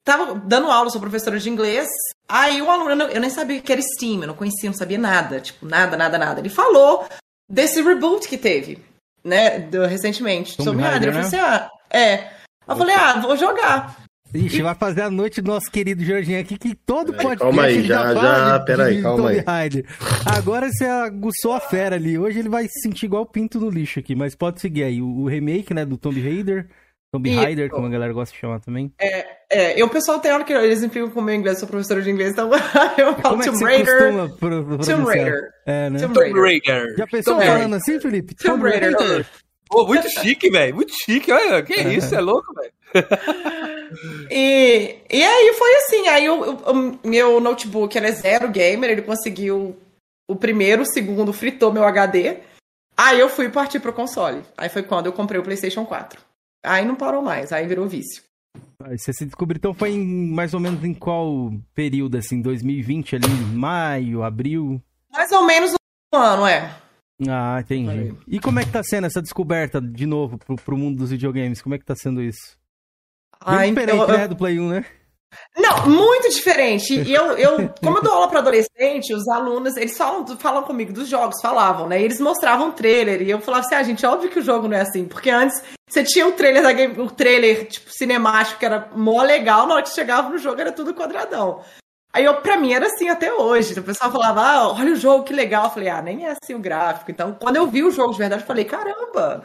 tava 0.05 0.35
dando 0.35 0.71
aula, 0.71 0.91
sou 0.91 1.01
professora 1.01 1.39
de 1.39 1.49
inglês. 1.49 1.87
Aí 2.29 2.61
o 2.61 2.71
aluno, 2.71 2.91
eu 3.05 3.09
eu 3.09 3.21
nem 3.21 3.31
sabia 3.31 3.59
o 3.59 3.63
que 3.63 3.73
era 3.73 3.81
Steam, 3.81 4.21
eu 4.23 4.27
não 4.29 4.35
conhecia, 4.35 4.69
não 4.71 4.77
sabia 4.77 4.99
nada. 4.99 5.41
Tipo, 5.41 5.67
nada, 5.67 5.97
nada, 5.97 6.19
nada. 6.19 6.41
Ele 6.41 6.49
falou 6.49 7.07
desse 7.49 7.81
reboot 7.83 8.29
que 8.29 8.37
teve, 8.37 8.85
né, 9.25 9.61
do- 9.61 9.87
recentemente. 9.87 10.57
Tomb 10.57 10.83
Raider. 10.83 11.09
Eu 11.09 11.13
Raider, 11.15 11.31
falei 11.31 11.41
assim, 11.47 11.67
ah, 11.67 11.71
é. 11.91 12.42
Eu 12.69 12.77
falei, 12.77 12.95
ah, 12.95 13.21
vou 13.21 13.37
jogar. 13.37 13.97
Ixi, 14.35 14.63
vai 14.63 14.75
fazer 14.75 15.03
a 15.03 15.11
noite 15.11 15.43
do 15.43 15.51
nosso 15.51 15.71
querido 15.71 16.03
Jorginho 16.03 16.41
aqui, 16.41 16.57
que 16.57 16.75
todo 16.75 17.13
podcast 17.13 17.39
calma 17.39 17.65
aí, 17.65 17.83
já- 17.85 18.15
já- 18.15 18.61
peraí, 18.61 19.03
calma 19.03 19.17
Tomb 19.19 19.29
aí. 19.31 19.45
Raider. 19.47 19.85
Agora 20.25 20.71
você 20.73 20.87
aguçou 20.87 21.53
a 21.53 21.61
fera 21.61 21.97
ali. 21.97 22.19
Hoje 22.19 22.39
ele 22.39 22.49
vai 22.49 22.65
se 22.65 22.81
sentir 22.83 23.05
igual 23.07 23.25
o 23.25 23.27
pinto 23.27 23.61
no 23.61 23.69
lixo 23.69 23.99
aqui, 23.99 24.15
mas 24.15 24.35
pode 24.35 24.59
seguir 24.61 24.85
aí. 24.85 25.03
O, 25.03 25.07
o 25.07 25.29
remake, 25.29 25.75
né, 25.75 25.85
do 25.85 25.99
Tomb 25.99 26.19
Raider. 26.23 26.67
Tomb. 27.13 27.29
Raider, 27.35 27.69
como 27.69 27.87
a 27.87 27.91
galera 27.91 28.11
gosta 28.15 28.33
de 28.35 28.41
chamar 28.41 28.59
também. 28.61 28.91
É, 28.99 29.79
e 29.79 29.83
o 29.83 29.89
pessoal 29.91 30.19
tem 30.19 30.33
hora 30.33 30.45
que 30.45 30.53
eles 30.55 30.83
implicam 30.83 31.11
com 31.11 31.21
o 31.21 31.23
meu 31.23 31.35
inglês, 31.35 31.57
eu 31.57 31.61
sou 31.61 31.69
professora 31.69 32.01
de 32.01 32.11
inglês, 32.11 32.33
então 32.33 32.49
eu 32.97 33.15
falo 33.17 33.37
Como 33.37 33.43
é 33.43 33.45
que 33.45 33.51
Tomb 33.53 33.65
Raider. 33.65 33.97
pro, 34.39 34.65
pro, 34.65 34.79
Tomb? 34.79 35.05
Raider. 35.05 35.41
É, 35.67 35.91
né? 35.91 35.99
Tomb 35.99 36.15
Tomb 36.15 36.41
Raider. 36.41 36.75
Raider. 36.75 36.97
Já 36.97 37.07
pensou 37.07 37.35
Tomb 37.35 37.47
falando 37.47 37.75
assim, 37.75 38.01
Felipe? 38.01 38.35
Tomb 38.37 38.63
Raider. 38.67 39.27
Pô, 39.73 39.87
muito 39.87 40.09
chique, 40.11 40.51
velho. 40.51 40.75
Muito 40.75 40.93
chique. 40.95 41.33
Olha, 41.33 41.63
que 41.63 41.75
isso, 41.75 42.15
é 42.15 42.21
louco, 42.21 42.53
velho. 42.55 42.73
E, 44.31 44.97
e 45.11 45.23
aí 45.23 45.55
foi 45.59 45.75
assim, 45.77 46.09
aí 46.09 46.29
o, 46.29 46.55
o- 46.55 46.99
meu 47.07 47.41
notebook 47.41 47.95
ele 47.97 48.07
é 48.07 48.13
zero 48.13 48.49
gamer, 48.49 48.91
ele 48.91 49.03
conseguiu 49.03 49.77
o 50.29 50.35
primeiro, 50.35 50.83
o 50.83 50.87
segundo 50.87 51.33
fritou 51.33 51.73
meu 51.73 51.85
HD. 51.85 52.39
Aí 52.97 53.21
eu 53.21 53.29
fui 53.29 53.49
partir 53.51 53.81
pro 53.81 53.93
console. 53.93 54.43
Aí 54.57 54.69
foi 54.71 54.83
quando 54.83 55.07
eu 55.07 55.13
comprei 55.13 55.39
o 55.41 55.43
PlayStation 55.45 55.85
4. 55.85 56.21
Aí 56.65 56.85
não 56.87 56.95
parou 56.95 57.21
mais, 57.23 57.53
aí 57.53 57.67
virou 57.67 57.87
vício. 57.87 58.23
Aí 58.83 58.99
você 58.99 59.13
se 59.13 59.25
descobriu, 59.27 59.59
então 59.59 59.75
foi 59.75 59.91
em, 59.91 60.31
mais 60.33 60.55
ou 60.55 60.61
menos 60.61 60.83
em 60.85 60.95
qual 60.95 61.51
período, 61.75 62.17
assim? 62.17 62.41
2020 62.41 63.17
ali, 63.17 63.29
maio, 63.29 64.23
abril? 64.23 64.81
Mais 65.13 65.31
ou 65.33 65.45
menos 65.45 65.73
um 66.15 66.17
ano, 66.17 66.47
é. 66.47 66.75
Ah, 67.29 67.59
entendi. 67.61 67.91
Aí. 67.91 68.15
E 68.27 68.41
como 68.41 68.61
é 68.61 68.65
que 68.65 68.71
tá 68.73 68.83
sendo 68.83 69.07
essa 69.07 69.23
descoberta, 69.23 69.81
de 69.81 70.07
novo, 70.07 70.39
pro, 70.39 70.57
pro 70.57 70.77
mundo 70.77 70.99
dos 70.99 71.11
videogames? 71.11 71.63
Como 71.63 71.75
é 71.75 71.79
que 71.79 71.85
tá 71.85 71.95
sendo 71.95 72.23
isso? 72.23 72.57
Bem 73.45 73.55
Ai, 73.57 73.69
diferente, 73.71 73.99
eu- 73.99 74.09
né, 74.09 74.29
do 74.29 74.37
Play 74.37 74.61
1, 74.61 74.69
né? 74.69 74.85
Não, 75.57 75.89
muito 75.89 76.29
diferente. 76.29 76.93
E 76.95 77.13
eu, 77.13 77.33
eu, 77.39 77.57
como 77.83 77.99
eu 77.99 78.03
dou 78.03 78.13
aula 78.13 78.29
para 78.29 78.41
adolescente, 78.41 79.15
os 79.15 79.27
alunos, 79.29 79.77
eles 79.77 79.97
falam, 79.97 80.27
falam 80.37 80.63
comigo 80.63 80.93
dos 80.93 81.09
jogos, 81.09 81.41
falavam, 81.41 81.89
né? 81.89 82.01
E 82.01 82.05
eles 82.05 82.21
mostravam 82.21 82.69
o 82.69 82.73
trailer. 82.73 83.23
E 83.23 83.31
eu 83.31 83.41
falava 83.41 83.65
assim, 83.65 83.75
ah, 83.75 83.83
gente, 83.83 84.05
óbvio 84.05 84.31
que 84.31 84.39
o 84.39 84.43
jogo 84.43 84.69
não 84.69 84.77
é 84.77 84.83
assim. 84.83 85.07
Porque 85.07 85.31
antes 85.31 85.63
você 85.89 86.05
tinha 86.05 86.27
o 86.27 86.33
trailer 86.33 86.63
da 86.63 86.73
game, 86.73 86.99
o 87.01 87.11
trailer, 87.11 87.67
tipo, 87.67 87.91
cinemático, 87.91 88.59
que 88.59 88.67
era 88.67 88.91
mó 88.95 89.23
legal, 89.23 89.67
na 89.67 89.75
hora 89.75 89.83
que 89.83 89.89
chegava 89.91 90.29
no 90.29 90.39
jogo 90.39 90.61
era 90.61 90.71
tudo 90.73 90.95
quadradão. 90.95 91.63
Aí 92.15 92.25
eu, 92.25 92.41
pra 92.43 92.59
mim 92.59 92.73
era 92.73 92.87
assim 92.87 93.09
até 93.09 93.33
hoje. 93.33 93.79
O 93.79 93.83
pessoal 93.83 94.13
falava, 94.13 94.43
ah, 94.43 94.69
olha 94.73 94.93
o 94.93 94.97
jogo, 94.97 95.25
que 95.25 95.33
legal. 95.33 95.65
Eu 95.65 95.71
falei, 95.71 95.89
ah, 95.89 96.03
nem 96.03 96.27
é 96.27 96.33
assim 96.33 96.55
o 96.55 96.59
gráfico. 96.59 97.11
Então, 97.11 97.35
quando 97.35 97.57
eu 97.57 97.67
vi 97.67 97.83
o 97.83 97.91
jogo 97.91 98.13
de 98.13 98.19
verdade, 98.19 98.43
eu 98.43 98.47
falei, 98.47 98.67
caramba, 98.67 99.43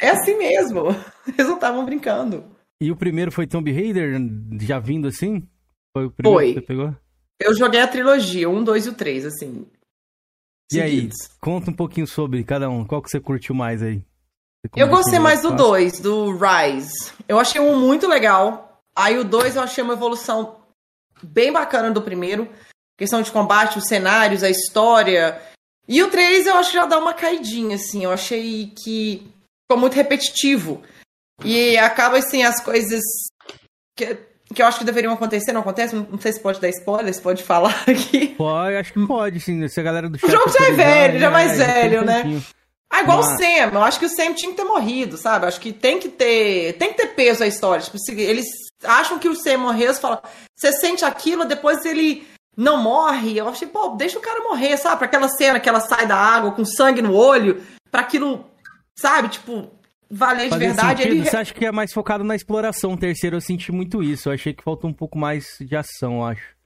é 0.00 0.08
assim 0.08 0.36
mesmo. 0.36 0.86
Eles 1.28 1.46
não 1.46 1.56
estavam 1.56 1.84
brincando. 1.84 2.44
E 2.80 2.90
o 2.90 2.96
primeiro 2.96 3.30
foi 3.30 3.46
Tomb 3.46 3.70
Raider, 3.70 4.18
já 4.62 4.78
vindo 4.78 5.08
assim? 5.08 5.46
Foi 5.94 6.06
o 6.06 6.10
primeiro 6.10 6.38
Foi. 6.38 6.54
que 6.54 6.60
você 6.60 6.66
pegou? 6.66 6.96
Eu 7.38 7.54
joguei 7.54 7.80
a 7.80 7.88
trilogia, 7.88 8.48
um, 8.48 8.64
dois 8.64 8.86
e 8.86 8.88
o 8.88 8.94
três, 8.94 9.26
assim. 9.26 9.66
E 10.72 10.80
aí, 10.80 10.90
seguidos. 10.96 11.28
conta 11.40 11.70
um 11.70 11.74
pouquinho 11.74 12.06
sobre 12.06 12.42
cada 12.44 12.70
um. 12.70 12.84
Qual 12.84 13.02
que 13.02 13.10
você 13.10 13.20
curtiu 13.20 13.54
mais 13.54 13.82
aí? 13.82 14.02
Eu 14.76 14.88
gostei 14.88 15.18
mais 15.18 15.42
do 15.42 15.48
clássico. 15.48 15.70
2, 15.70 16.00
do 16.00 16.32
Rise. 16.32 17.12
Eu 17.26 17.38
achei 17.38 17.60
um 17.60 17.78
muito 17.78 18.06
legal. 18.06 18.82
Aí 18.94 19.18
o 19.18 19.24
2 19.24 19.56
eu 19.56 19.62
achei 19.62 19.82
uma 19.82 19.94
evolução 19.94 20.59
bem 21.22 21.52
bacana 21.52 21.90
do 21.90 22.02
primeiro. 22.02 22.48
Questão 22.98 23.22
de 23.22 23.30
combate, 23.30 23.78
os 23.78 23.86
cenários, 23.86 24.42
a 24.42 24.50
história. 24.50 25.40
E 25.88 26.02
o 26.02 26.10
3 26.10 26.46
eu 26.46 26.54
acho 26.56 26.70
que 26.70 26.76
já 26.76 26.86
dá 26.86 26.98
uma 26.98 27.14
caidinha, 27.14 27.76
assim. 27.76 28.04
Eu 28.04 28.12
achei 28.12 28.72
que 28.84 29.26
ficou 29.64 29.80
muito 29.80 29.94
repetitivo. 29.94 30.82
E 31.44 31.76
acaba, 31.78 32.18
assim, 32.18 32.42
as 32.42 32.62
coisas 32.62 33.00
que, 33.96 34.18
que 34.54 34.60
eu 34.60 34.66
acho 34.66 34.78
que 34.78 34.84
deveriam 34.84 35.14
acontecer, 35.14 35.52
não 35.52 35.62
acontecem. 35.62 36.06
Não, 36.10 36.20
sei 36.20 36.32
se 36.32 36.40
pode 36.40 36.60
dar 36.60 36.68
spoiler, 36.68 37.14
se 37.14 37.20
pode 37.22 37.42
falar 37.42 37.74
aqui. 37.88 38.28
Pode, 38.36 38.76
acho 38.76 38.92
que 38.92 39.06
pode, 39.06 39.40
sim. 39.40 39.66
Se 39.68 39.80
a 39.80 39.82
galera 39.82 40.08
do 40.08 40.18
chat... 40.18 40.30
jogo 40.30 40.50
já 40.50 40.66
é 40.66 40.72
velho, 40.72 41.18
já 41.18 41.26
é 41.26 41.30
mais 41.30 41.56
já 41.56 41.64
tem 41.64 41.74
velho, 41.74 42.04
né? 42.04 42.42
Ah, 42.92 43.02
igual 43.02 43.18
Mas- 43.22 43.34
o 43.34 43.38
Sam. 43.38 43.70
Eu 43.72 43.82
acho 43.82 43.98
que 43.98 44.06
o 44.06 44.08
Sam 44.10 44.34
tinha 44.34 44.50
que 44.50 44.56
ter 44.56 44.64
morrido, 44.64 45.16
sabe? 45.16 45.44
Eu 45.44 45.48
acho 45.48 45.60
que 45.60 45.72
tem 45.72 45.98
que 45.98 46.08
ter. 46.10 46.74
Tem 46.74 46.90
que 46.90 46.96
ter 46.98 47.06
peso 47.14 47.42
a 47.42 47.46
história. 47.46 47.82
Tipo, 47.82 47.96
eles 48.20 48.46
acham 48.84 49.18
que 49.18 49.28
o 49.28 49.34
Sam 49.34 49.58
morreu, 49.58 49.92
você 49.92 50.00
fala, 50.00 50.22
você 50.56 50.72
sente 50.72 51.04
aquilo, 51.04 51.44
depois 51.44 51.84
ele 51.84 52.26
não 52.56 52.82
morre. 52.82 53.36
Eu 53.38 53.48
achei, 53.48 53.68
pô, 53.68 53.90
deixa 53.90 54.18
o 54.18 54.22
cara 54.22 54.42
morrer, 54.42 54.76
sabe? 54.76 54.98
Pra 54.98 55.06
aquela 55.06 55.28
cena 55.28 55.60
que 55.60 55.68
ela 55.68 55.80
sai 55.80 56.06
da 56.06 56.16
água 56.16 56.52
com 56.52 56.64
sangue 56.64 57.02
no 57.02 57.14
olho, 57.14 57.62
pra 57.90 58.00
aquilo, 58.02 58.44
sabe, 58.98 59.28
tipo, 59.28 59.70
valer 60.10 60.44
de 60.44 60.50
Fazer 60.50 60.66
verdade. 60.66 61.02
sentido? 61.02 61.16
Ele... 61.20 61.28
Você 61.28 61.36
acha 61.36 61.54
que 61.54 61.64
é 61.64 61.72
mais 61.72 61.92
focado 61.92 62.24
na 62.24 62.34
exploração? 62.34 62.92
O 62.94 62.98
terceiro 62.98 63.36
eu 63.36 63.40
senti 63.40 63.70
muito 63.72 64.02
isso. 64.02 64.28
Eu 64.28 64.32
achei 64.34 64.52
que 64.52 64.62
faltou 64.64 64.90
um 64.90 64.94
pouco 64.94 65.18
mais 65.18 65.56
de 65.60 65.76
ação, 65.76 66.16
eu 66.16 66.24
acho. 66.24 66.60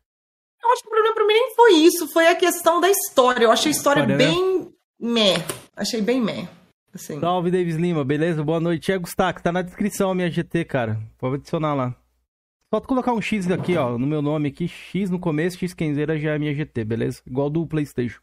Eu 0.63 0.73
acho 0.73 0.83
que 0.83 0.89
o 0.89 0.91
problema 0.91 1.15
pra 1.15 1.27
mim 1.27 1.35
nem 1.35 1.55
foi 1.55 1.73
isso, 1.75 2.09
foi 2.09 2.27
a 2.27 2.35
questão 2.35 2.81
da 2.81 2.89
história. 2.89 3.45
Eu 3.45 3.53
achei 3.53 3.71
a 3.71 3.75
história 3.75 4.01
História, 4.01 4.17
né? 4.17 4.25
bem 4.25 4.73
meh. 4.99 5.37
Achei 5.77 6.01
bem 6.01 6.21
meh. 6.21 6.49
Assim. 6.95 7.19
Salve, 7.21 7.51
Davis 7.51 7.75
Lima, 7.77 8.05
beleza? 8.05 8.43
Boa 8.43 8.61
noite. 8.61 8.91
É 8.93 8.97
Gustavo, 8.97 9.43
tá 9.43 9.51
na 9.53 9.63
descrição 9.63 10.11
a 10.11 10.15
minha 10.15 10.31
GT, 10.31 10.65
cara. 10.65 10.99
Pode 11.19 11.35
adicionar 11.37 11.75
lá. 11.75 11.95
Só 12.75 12.81
tu 12.81 12.89
colocar 12.89 13.13
um 13.13 13.23
X 13.23 13.49
aqui, 13.53 13.77
ó, 13.77 13.97
no 13.97 14.05
meu 14.05 14.21
nome 14.21 14.49
aqui, 14.49 14.67
X 14.67 15.09
no 15.09 15.21
começo, 15.21 15.57
X 15.59 15.73
Kenzeira 15.73 16.19
já 16.19 16.33
é 16.33 16.35
a 16.35 16.39
minha 16.41 16.53
GT, 16.53 16.85
beleza? 16.85 17.23
Igual 17.25 17.49
do 17.49 17.65
PlayStation. 17.65 18.21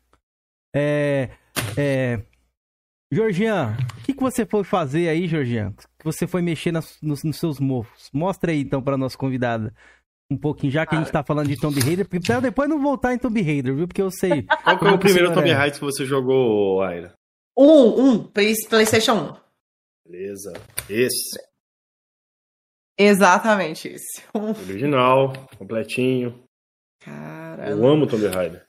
É. 0.76 1.30
É. 1.78 2.22
Georgian, 3.14 3.78
o 3.98 4.04
que, 4.04 4.14
que 4.14 4.20
você 4.20 4.46
foi 4.46 4.66
fazer 4.66 5.08
aí, 5.08 5.26
Georgian? 5.26 5.72
Que 5.98 6.04
você 6.04 6.28
foi 6.28 6.42
mexer 6.42 6.74
nas- 6.74 7.00
nos, 7.02 7.24
nos 7.24 7.38
seus 7.38 7.62
mofos? 7.62 8.10
Mostra 8.14 8.52
aí 8.52 8.60
então 8.60 8.82
pra 8.82 8.98
nossa 8.98 9.18
convidada. 9.18 9.74
Um 10.30 10.38
pouquinho, 10.38 10.74
já 10.74 10.86
que 10.86 10.96
a 10.96 10.98
gente 11.00 11.12
tá 11.14 11.24
falando 11.24 11.48
de 11.48 11.56
Tomb 11.58 11.80
Raider, 11.80 12.06
porque 12.06 12.20
pra 12.26 12.36
eu 12.36 12.42
depois 12.42 12.70
não 12.70 12.82
voltar 12.82 13.14
em 13.14 13.18
Tomb 13.18 13.42
Raider, 13.42 13.74
viu? 13.74 13.88
Porque 13.88 14.02
eu 14.02 14.12
sei. 14.12 14.44
Qual 14.66 14.78
foi 14.78 14.92
o 14.92 15.00
primeiro 15.00 15.34
Tomb 15.34 15.50
é. 15.50 15.54
Raider 15.54 15.80
que 15.80 15.86
você 15.86 16.06
jogou, 16.06 16.82
Aira? 16.82 17.14
Um, 17.58 18.06
um, 18.10 18.24
Play- 18.24 18.54
PlayStation 18.70 19.14
1. 20.06 20.10
Beleza. 20.12 20.52
Esse. 20.90 21.40
Exatamente 23.04 23.88
esse. 23.88 24.22
Original, 24.34 25.34
completinho. 25.58 26.44
Cara. 27.04 27.70
Eu 27.70 27.86
amo 27.88 28.06
Tomb 28.08 28.28
Raider. 28.28 28.66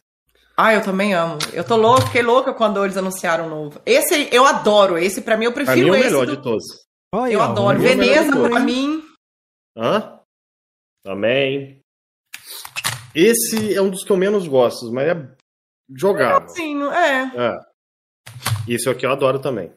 Ah, 0.56 0.72
eu 0.74 0.82
também 0.82 1.12
amo. 1.14 1.38
Eu 1.52 1.64
tô 1.64 1.76
louca, 1.76 2.06
fiquei 2.06 2.22
louca 2.22 2.52
quando 2.54 2.82
eles 2.84 2.96
anunciaram 2.96 3.46
o 3.46 3.50
novo. 3.50 3.80
Esse 3.86 4.28
eu 4.34 4.44
adoro. 4.44 4.98
Esse 4.98 5.22
pra 5.22 5.36
mim 5.36 5.46
eu 5.46 5.52
Pra 5.52 5.64
prefiro 5.64 5.88
mim 5.88 5.88
é 5.88 5.92
o 5.92 5.96
esse. 5.96 6.04
melhor 6.06 6.26
do- 6.26 6.36
de 6.36 6.42
todos. 6.42 6.64
Olha, 7.14 7.32
Eu 7.32 7.40
ó, 7.40 7.42
adoro. 7.44 7.78
o 7.78 7.82
Veneza 7.82 8.30
pra 8.48 8.60
mim. 8.60 9.02
Hã? 9.76 10.20
Também. 11.04 11.80
Esse 13.14 13.74
é 13.74 13.82
um 13.82 13.90
dos 13.90 14.04
que 14.04 14.10
eu 14.12 14.16
menos 14.16 14.46
gosto, 14.46 14.90
mas 14.92 15.08
é 15.08 15.36
jogável. 15.94 16.48
Sim, 16.50 16.74
não- 16.76 16.92
é. 16.92 17.32
É. 17.36 17.58
Esse 18.68 18.88
aqui 18.88 19.04
eu 19.04 19.12
adoro 19.12 19.38
também. 19.40 19.72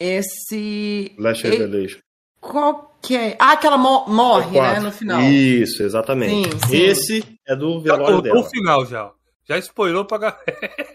Esse. 0.00 1.14
Last 1.18 1.46
E- 1.46 1.50
Revelation. 1.50 1.98
Qual 2.50 2.96
que 3.02 3.16
é? 3.16 3.36
Ah, 3.38 3.52
aquela 3.52 3.76
mo- 3.78 4.04
morre, 4.08 4.60
né, 4.60 4.80
no 4.80 4.90
final. 4.92 5.20
Isso, 5.22 5.82
exatamente. 5.82 6.50
Sim, 6.50 6.58
sim. 6.68 6.76
Esse 6.76 7.24
é 7.46 7.54
do 7.56 7.80
velório 7.80 8.18
o 8.18 8.22
dela. 8.22 8.42
final 8.44 8.84
já. 8.86 9.10
Já 9.48 9.56
spoilou 9.58 10.04
pra 10.04 10.18
galera. 10.18 10.42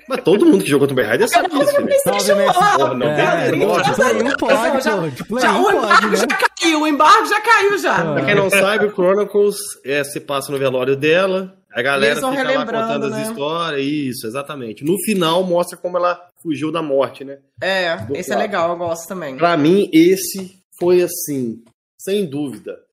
Mas 0.09 0.21
todo 0.23 0.45
mundo 0.45 0.61
que 0.61 0.69
jogou 0.69 0.85
Tomb 0.85 1.01
Raider 1.01 1.29
sabe 1.29 1.47
disso, 1.49 1.81
Messi. 1.83 2.03
Porra, 2.03 2.93
não, 2.95 3.07
É, 3.07 3.15
beleza, 3.49 3.51
de 3.57 3.65
lógico. 3.65 3.95
Play 3.95 4.21
1 4.23 4.35
pode, 4.37 4.83
Já- 4.83 4.97
pô. 4.97 5.07
De 5.07 5.23
Play 5.23 5.41
Já, 5.41 5.53
1 5.53 5.59
o 5.61 5.63
pode, 5.63 5.77
embargo 5.77 6.07
né? 6.09 6.15
já 6.17 6.27
caiu, 6.27 6.81
o 6.81 6.87
embargo 6.87 7.25
já 7.27 7.41
caiu 7.41 7.77
já. 7.77 7.95
Ah. 7.95 8.13
Pra 8.13 8.25
quem 8.25 8.35
não 8.35 8.49
sabe, 8.49 8.85
o 8.87 8.91
Chronicles 8.91 9.55
é, 9.85 10.03
se 10.03 10.19
passa 10.19 10.51
no 10.51 10.57
velório 10.57 10.97
dela. 10.97 11.53
A 11.73 11.81
galera 11.81 12.15
fica 12.15 12.27
lá 12.27 12.33
relembrando, 12.35 12.87
contando 12.87 13.09
né? 13.09 13.21
as 13.21 13.29
histórias. 13.29 13.85
Isso, 13.87 14.27
exatamente. 14.27 14.83
No 14.83 14.97
final 15.05 15.41
mostra 15.43 15.77
como 15.77 15.95
ela 15.97 16.19
fugiu 16.43 16.69
da 16.73 16.81
morte, 16.81 17.23
né? 17.23 17.37
É, 17.61 17.95
Do 17.95 18.17
esse 18.17 18.33
é 18.33 18.35
legal, 18.35 18.71
eu 18.71 18.75
gosto 18.75 19.07
também. 19.07 19.37
Pra 19.37 19.55
mim, 19.55 19.89
esse 19.93 20.59
foi 20.81 21.01
assim, 21.03 21.63
sem 21.99 22.27
dúvida. 22.29 22.83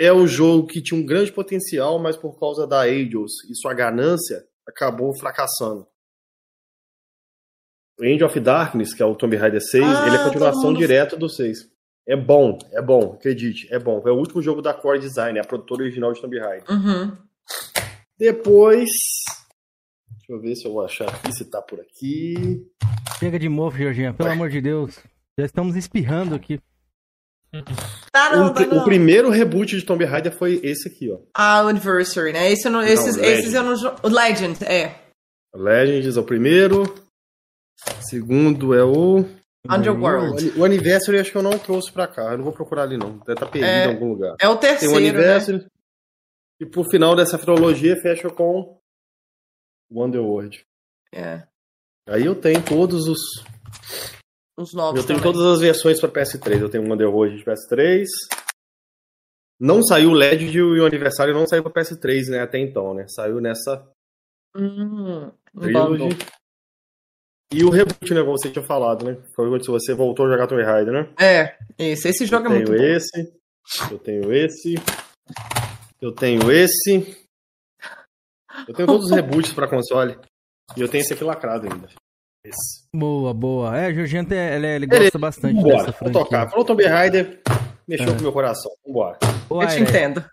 É 0.00 0.12
um 0.12 0.26
jogo 0.26 0.66
que 0.68 0.80
tinha 0.80 0.98
um 1.00 1.04
grande 1.04 1.32
potencial, 1.32 1.98
mas 1.98 2.16
por 2.16 2.38
causa 2.38 2.66
da 2.66 2.82
Angels 2.82 3.32
e 3.50 3.54
sua 3.56 3.74
ganância, 3.74 4.46
acabou 4.66 5.12
fracassando. 5.18 5.86
Angel 8.00 8.26
of 8.26 8.40
Darkness, 8.40 8.92
que 8.94 9.02
é 9.02 9.06
o 9.06 9.14
Tomb 9.14 9.36
Raider 9.36 9.60
6, 9.60 9.84
Ah, 9.84 10.06
ele 10.06 10.16
é 10.16 10.24
continuação 10.24 10.64
mundo- 10.70 10.78
direta 10.78 11.16
do 11.16 11.28
6. 11.28 11.68
É 12.06 12.16
bom, 12.16 12.58
é 12.72 12.82
bom, 12.82 13.14
acredite, 13.14 13.72
é 13.72 13.78
bom. 13.78 14.02
É 14.06 14.10
o 14.10 14.16
último 14.18 14.42
jogo 14.42 14.60
da 14.60 14.74
Core 14.74 14.98
Design, 15.00 15.38
é 15.38 15.42
a 15.42 15.46
produtora 15.46 15.82
original 15.82 16.12
de 16.12 16.20
Tomb 16.20 16.38
Raider. 16.38 16.70
Uhum. 16.70 17.16
Depois. 18.18 18.90
Deixa 20.18 20.32
eu 20.32 20.40
ver 20.40 20.56
se 20.56 20.66
eu 20.66 20.72
vou 20.72 20.84
achar 20.84 21.08
aqui, 21.08 21.32
se 21.32 21.44
tá 21.44 21.62
por 21.62 21.80
aqui. 21.80 22.66
Chega 23.18 23.38
de 23.38 23.48
mofo, 23.48 23.78
Jorginho. 23.78 24.12
Pelo 24.14 24.30
amor 24.30 24.50
de 24.50 24.60
Deus. 24.60 24.98
Já 25.38 25.44
estamos 25.46 25.76
espirrando 25.76 26.34
aqui. 26.34 26.60
Tá, 28.12 28.36
não, 28.36 28.46
o, 28.46 28.54
tá, 28.54 28.62
o 28.62 28.74
não. 28.76 28.84
primeiro 28.84 29.30
reboot 29.30 29.76
de 29.78 29.84
Tomb 29.84 30.04
Raider 30.04 30.36
foi 30.36 30.60
esse 30.62 30.88
aqui, 30.88 31.10
ó. 31.10 31.18
Ah, 31.34 31.64
o 31.64 31.68
Anniversary, 31.68 32.32
né? 32.32 32.50
Esse 32.50 32.66
eu 32.66 32.72
não, 32.72 32.82
esses, 32.82 33.16
Legend. 33.16 33.38
esses 33.38 33.54
eu 33.54 33.62
não. 33.62 33.96
O 34.02 34.08
Legend, 34.08 34.64
é. 34.64 35.00
Legends 35.54 36.16
é 36.16 36.20
o 36.20 36.24
primeiro. 36.24 36.82
Segundo 38.08 38.74
é 38.74 38.82
o. 38.84 39.24
Underworld. 39.70 40.58
O 40.58 40.64
Anniversary 40.64 41.18
acho 41.18 41.30
que 41.32 41.38
eu 41.38 41.42
não 41.42 41.58
trouxe 41.58 41.90
pra 41.90 42.06
cá. 42.06 42.32
Eu 42.32 42.38
não 42.38 42.44
vou 42.44 42.52
procurar 42.52 42.82
ali, 42.82 42.98
não. 42.98 43.18
Deve 43.18 43.32
estar 43.32 43.46
perdido 43.46 43.70
É, 43.70 43.86
em 43.86 43.94
algum 43.94 44.08
lugar. 44.10 44.36
É 44.40 44.48
o 44.48 44.56
Tem 44.56 44.70
terceiro, 44.70 44.94
o 44.94 45.00
né? 45.00 45.08
Anniversary. 45.08 45.66
E 46.60 46.66
pro 46.66 46.84
final 46.84 47.16
dessa 47.16 47.38
trilogia 47.38 47.96
fecha 48.00 48.28
com. 48.28 48.78
o 49.90 50.04
Underworld. 50.04 50.62
É. 51.12 51.46
Aí 52.08 52.26
eu 52.26 52.34
tenho 52.34 52.62
todos 52.62 53.06
os. 53.08 53.18
Os 54.56 54.72
novos 54.72 55.00
Eu 55.00 55.06
tenho 55.06 55.18
também. 55.18 55.32
todas 55.32 55.54
as 55.54 55.60
versões 55.60 56.00
para 56.00 56.10
PS3. 56.10 56.60
Eu 56.60 56.68
tenho 56.70 56.84
o 56.88 56.92
Underworld 56.92 57.36
de 57.36 57.44
PS3. 57.44 58.04
Não 59.60 59.82
saiu 59.82 60.10
o 60.10 60.14
Legend 60.14 60.56
e 60.58 60.62
o 60.62 60.86
aniversário 60.86 61.32
não 61.34 61.46
saiu 61.46 61.62
para 61.62 61.82
PS3, 61.82 62.28
né? 62.28 62.40
Até 62.40 62.58
então, 62.58 62.92
né? 62.94 63.06
Saiu 63.08 63.40
nessa 63.40 63.88
Hum, 64.56 65.30
um 65.54 65.60
trilogy. 65.60 66.16
E 67.52 67.64
o 67.64 67.70
reboot, 67.70 68.12
né? 68.14 68.20
Como 68.22 68.36
você 68.38 68.50
tinha 68.50 68.64
falado, 68.64 69.04
né? 69.04 69.16
Foi 69.34 69.48
quando 69.48 69.64
você 69.66 69.94
voltou 69.94 70.26
a 70.26 70.30
jogar 70.30 70.46
Tomb 70.46 70.62
Raider, 70.62 70.92
né? 70.92 71.08
É, 71.20 71.56
esse. 71.78 72.08
Esse 72.08 72.26
jogo 72.26 72.46
é 72.46 72.50
eu 72.50 72.54
muito 72.56 72.72
tenho 72.72 72.78
bom. 72.78 72.84
esse. 72.96 73.32
Eu 73.90 73.98
tenho 73.98 74.32
esse. 74.32 74.74
Eu 76.00 76.12
tenho 76.12 76.52
esse. 76.52 77.26
Eu 78.68 78.74
tenho 78.74 78.86
todos 78.86 79.06
os 79.06 79.10
reboots 79.10 79.52
para 79.52 79.68
console. 79.68 80.18
E 80.76 80.80
eu 80.80 80.88
tenho 80.88 81.02
esse 81.02 81.12
aqui 81.14 81.24
lacrado 81.24 81.66
ainda. 81.72 81.88
Esse. 82.44 82.84
Boa, 82.94 83.32
boa. 83.32 83.76
É, 83.78 83.92
Jorginho, 83.94 84.22
até- 84.22 84.56
ele, 84.56 84.66
ele 84.66 84.86
gosta 84.86 85.18
bastante 85.18 85.54
Vambora, 85.54 85.76
dessa 85.76 85.84
vou 85.86 85.94
franquia. 85.98 86.20
tocar. 86.20 86.50
Falou 86.50 86.64
Tomb 86.64 86.84
Raider, 86.86 87.40
mexeu 87.88 88.08
É. 88.08 88.12
com 88.12 88.18
o 88.18 88.22
meu 88.22 88.32
coração. 88.32 88.70
Vambora. 88.86 89.18
Ô, 89.48 89.62
Eu 89.62 89.68
te 89.68 89.80
entendo. 89.80 90.24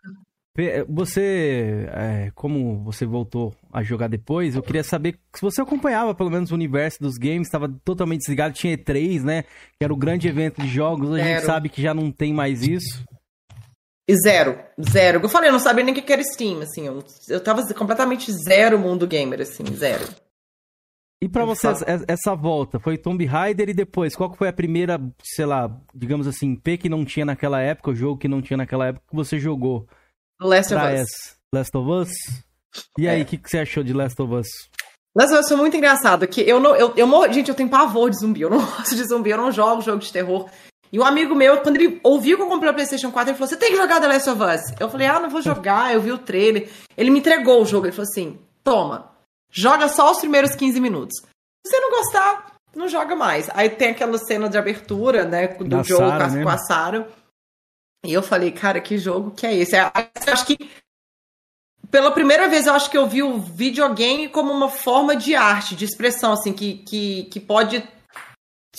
Você, 0.89 1.87
é, 1.93 2.29
como 2.35 2.83
você 2.83 3.05
voltou 3.05 3.55
a 3.71 3.81
jogar 3.81 4.07
depois, 4.09 4.53
eu 4.55 4.61
queria 4.61 4.83
saber 4.83 5.17
se 5.33 5.41
você 5.41 5.61
acompanhava 5.61 6.13
pelo 6.13 6.29
menos 6.29 6.51
o 6.51 6.55
universo 6.55 7.01
dos 7.01 7.17
games, 7.17 7.47
estava 7.47 7.73
totalmente 7.85 8.19
desligado, 8.19 8.53
tinha 8.53 8.77
E3, 8.77 9.23
né? 9.23 9.43
Que 9.79 9.83
era 9.85 9.93
o 9.93 9.97
grande 9.97 10.27
evento 10.27 10.61
de 10.61 10.67
jogos, 10.67 11.13
a 11.13 11.17
gente 11.19 11.27
Zero. 11.35 11.45
sabe 11.45 11.69
que 11.69 11.81
já 11.81 11.93
não 11.93 12.11
tem 12.11 12.33
mais 12.33 12.63
isso. 12.63 13.01
E 14.07 14.13
zero. 14.17 14.59
Zero. 14.91 15.21
Eu 15.23 15.29
falei, 15.29 15.47
eu 15.49 15.53
não 15.53 15.59
sabia 15.59 15.85
nem 15.85 15.93
o 15.93 16.01
que 16.01 16.11
era 16.11 16.21
Steam, 16.21 16.59
assim. 16.61 16.85
Eu, 16.85 17.01
eu 17.29 17.41
tava 17.41 17.61
completamente 17.73 18.29
zero 18.33 18.77
mundo 18.77 19.07
gamer, 19.07 19.39
assim, 19.41 19.63
zero. 19.73 20.03
E 21.23 21.29
pra 21.29 21.43
De 21.43 21.49
você, 21.49 21.67
fato. 21.73 21.85
essa, 22.07 22.33
volta, 22.35 22.79
foi 22.79 22.97
Tomb 22.97 23.23
Raider 23.25 23.69
e 23.69 23.73
depois, 23.73 24.15
qual 24.15 24.31
que 24.31 24.37
foi 24.37 24.47
a 24.47 24.53
primeira, 24.53 24.99
sei 25.23 25.45
lá, 25.45 25.69
digamos 25.93 26.25
assim, 26.27 26.55
P 26.55 26.77
que 26.77 26.89
não 26.89 27.05
tinha 27.05 27.25
naquela 27.25 27.61
época, 27.61 27.91
o 27.91 27.95
jogo 27.95 28.17
que 28.17 28.27
não 28.27 28.41
tinha 28.41 28.57
naquela 28.57 28.87
época 28.87 29.05
que 29.09 29.15
você 29.15 29.37
jogou 29.37 29.87
Last 30.41 30.73
of 30.73 30.83
Us. 30.83 31.09
Last 31.53 31.77
of 31.77 31.89
Us? 31.91 32.09
E 32.97 33.07
aí, 33.07 33.19
É. 33.19 33.23
o 33.23 33.25
que, 33.27 33.37
que 33.37 33.49
você 33.49 33.59
achou 33.59 33.83
de 33.83 33.93
Last 33.93 34.19
of 34.19 34.33
Us? 34.33 34.47
Last 35.15 35.33
of 35.33 35.41
Us 35.43 35.47
foi 35.49 35.57
muito 35.57 35.77
engraçado, 35.77 36.25
que 36.27 36.41
eu 36.41 36.59
não. 36.59 36.75
Eu, 36.75 36.93
eu 36.95 37.05
morro- 37.05 37.31
gente, 37.31 37.49
eu 37.49 37.55
tenho 37.55 37.69
pavor 37.69 38.09
de 38.09 38.17
zumbi. 38.17 38.41
Eu 38.41 38.49
não 38.49 38.57
gosto 38.65 38.95
de 38.95 39.03
zumbi, 39.03 39.29
eu 39.29 39.37
não 39.37 39.51
jogo 39.51 39.81
jogo 39.81 39.99
de 39.99 40.11
terror. 40.11 40.49
E 40.91 40.99
um 40.99 41.03
amigo 41.05 41.35
meu, 41.35 41.59
quando 41.61 41.75
ele 41.75 41.99
ouviu 42.03 42.35
que 42.37 42.43
eu 42.43 42.47
comprei 42.47 42.71
o 42.71 42.73
PlayStation 42.73 43.11
4, 43.11 43.29
ele 43.31 43.37
falou: 43.37 43.47
Você 43.49 43.57
tem 43.57 43.71
que 43.71 43.77
jogar 43.77 43.99
The 44.01 44.07
Last 44.07 44.29
of 44.29 44.41
Us. 44.41 44.61
Eu 44.79 44.89
falei: 44.89 45.05
Ah, 45.07 45.19
não 45.19 45.29
vou 45.29 45.41
jogar. 45.43 45.93
Eu 45.93 46.01
vi 46.01 46.11
o 46.13 46.17
trailer. 46.17 46.69
Ele 46.97 47.11
me 47.11 47.19
entregou 47.19 47.61
o 47.61 47.65
jogo. 47.65 47.85
Ele 47.85 47.91
falou 47.91 48.07
assim: 48.09 48.39
Toma, 48.63 49.10
joga 49.51 49.87
só 49.89 50.09
os 50.11 50.19
primeiros 50.19 50.55
15 50.55 50.79
minutos. 50.79 51.15
Se 51.65 51.71
você 51.71 51.79
não 51.79 51.89
gostar, 51.91 52.53
não 52.75 52.87
joga 52.87 53.15
mais. 53.15 53.49
Aí 53.53 53.69
tem 53.69 53.89
aquela 53.89 54.17
cena 54.17 54.49
de 54.49 54.57
abertura, 54.57 55.25
né, 55.25 55.47
do 55.49 55.65
Da 55.65 55.83
jogo 55.83 56.07
Sarah, 56.07 56.29
com, 56.29 56.39
a- 56.39 56.43
com 56.43 56.49
a 56.49 56.57
Sarah. 56.57 57.07
E 58.05 58.13
eu 58.13 58.23
falei: 58.23 58.51
Cara, 58.51 58.81
que 58.81 58.97
jogo 58.97 59.31
que 59.31 59.45
é 59.45 59.55
esse? 59.55 59.75
Eu 59.75 59.91
acho 60.33 60.45
que 60.45 60.57
pela 61.89 62.11
primeira 62.11 62.47
vez 62.47 62.65
eu 62.67 62.73
acho 62.73 62.89
que 62.89 62.97
eu 62.97 63.07
vi 63.07 63.21
o 63.21 63.37
videogame 63.39 64.29
como 64.29 64.51
uma 64.51 64.69
forma 64.69 65.15
de 65.15 65.35
arte, 65.35 65.75
de 65.75 65.85
expressão, 65.85 66.31
assim, 66.33 66.53
que, 66.53 66.77
que, 66.79 67.25
que 67.25 67.39
pode 67.39 67.83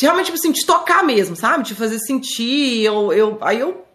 realmente, 0.00 0.26
tipo 0.26 0.38
assim, 0.38 0.52
te 0.52 0.64
tocar 0.66 1.02
mesmo, 1.04 1.36
sabe? 1.36 1.64
Te 1.64 1.74
fazer 1.74 1.98
sentir. 1.98 2.82
Eu, 2.82 3.12
eu, 3.12 3.38
aí 3.42 3.60
eu 3.60 3.86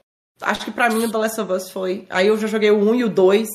acho 0.41 0.63
que 0.63 0.71
pra 0.71 0.89
mim 0.89 1.05
o 1.05 1.11
The 1.11 1.17
Last 1.17 1.41
of 1.41 1.51
Us 1.51 1.71
foi. 1.71 2.05
Aí 2.09 2.27
eu 2.27 2.37
já 2.37 2.47
joguei 2.47 2.69
o 2.69 2.77
1 2.77 2.95
e 2.95 3.03
o 3.03 3.09
2. 3.09 3.47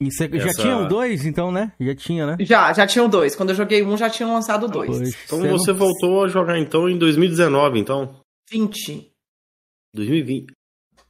E 0.00 0.10
você 0.12 0.28
já 0.38 0.48
Essa- 0.50 0.62
tinha 0.62 0.76
o 0.76 0.88
dois, 0.88 1.24
então, 1.24 1.50
né? 1.50 1.72
Já 1.80 1.94
tinha, 1.94 2.26
né? 2.26 2.36
Já, 2.40 2.72
já 2.72 2.86
tinha 2.86 3.02
o 3.04 3.08
2. 3.08 3.34
Quando 3.34 3.50
eu 3.50 3.54
joguei 3.56 3.82
um, 3.82 3.96
já 3.96 4.10
tinham 4.10 4.34
lançado 4.34 4.66
o 4.66 4.68
2. 4.68 4.90
Pois, 4.90 5.16
Então 5.24 5.38
você 5.40 5.48
você 5.48 5.70
não- 5.72 5.78
voltou 5.78 6.24
a 6.24 6.28
jogar 6.28 6.58
então 6.58 6.86
em 6.88 6.98
2019, 6.98 7.78
então? 7.78 8.14
20. 8.50 9.10
2020. 9.94 10.52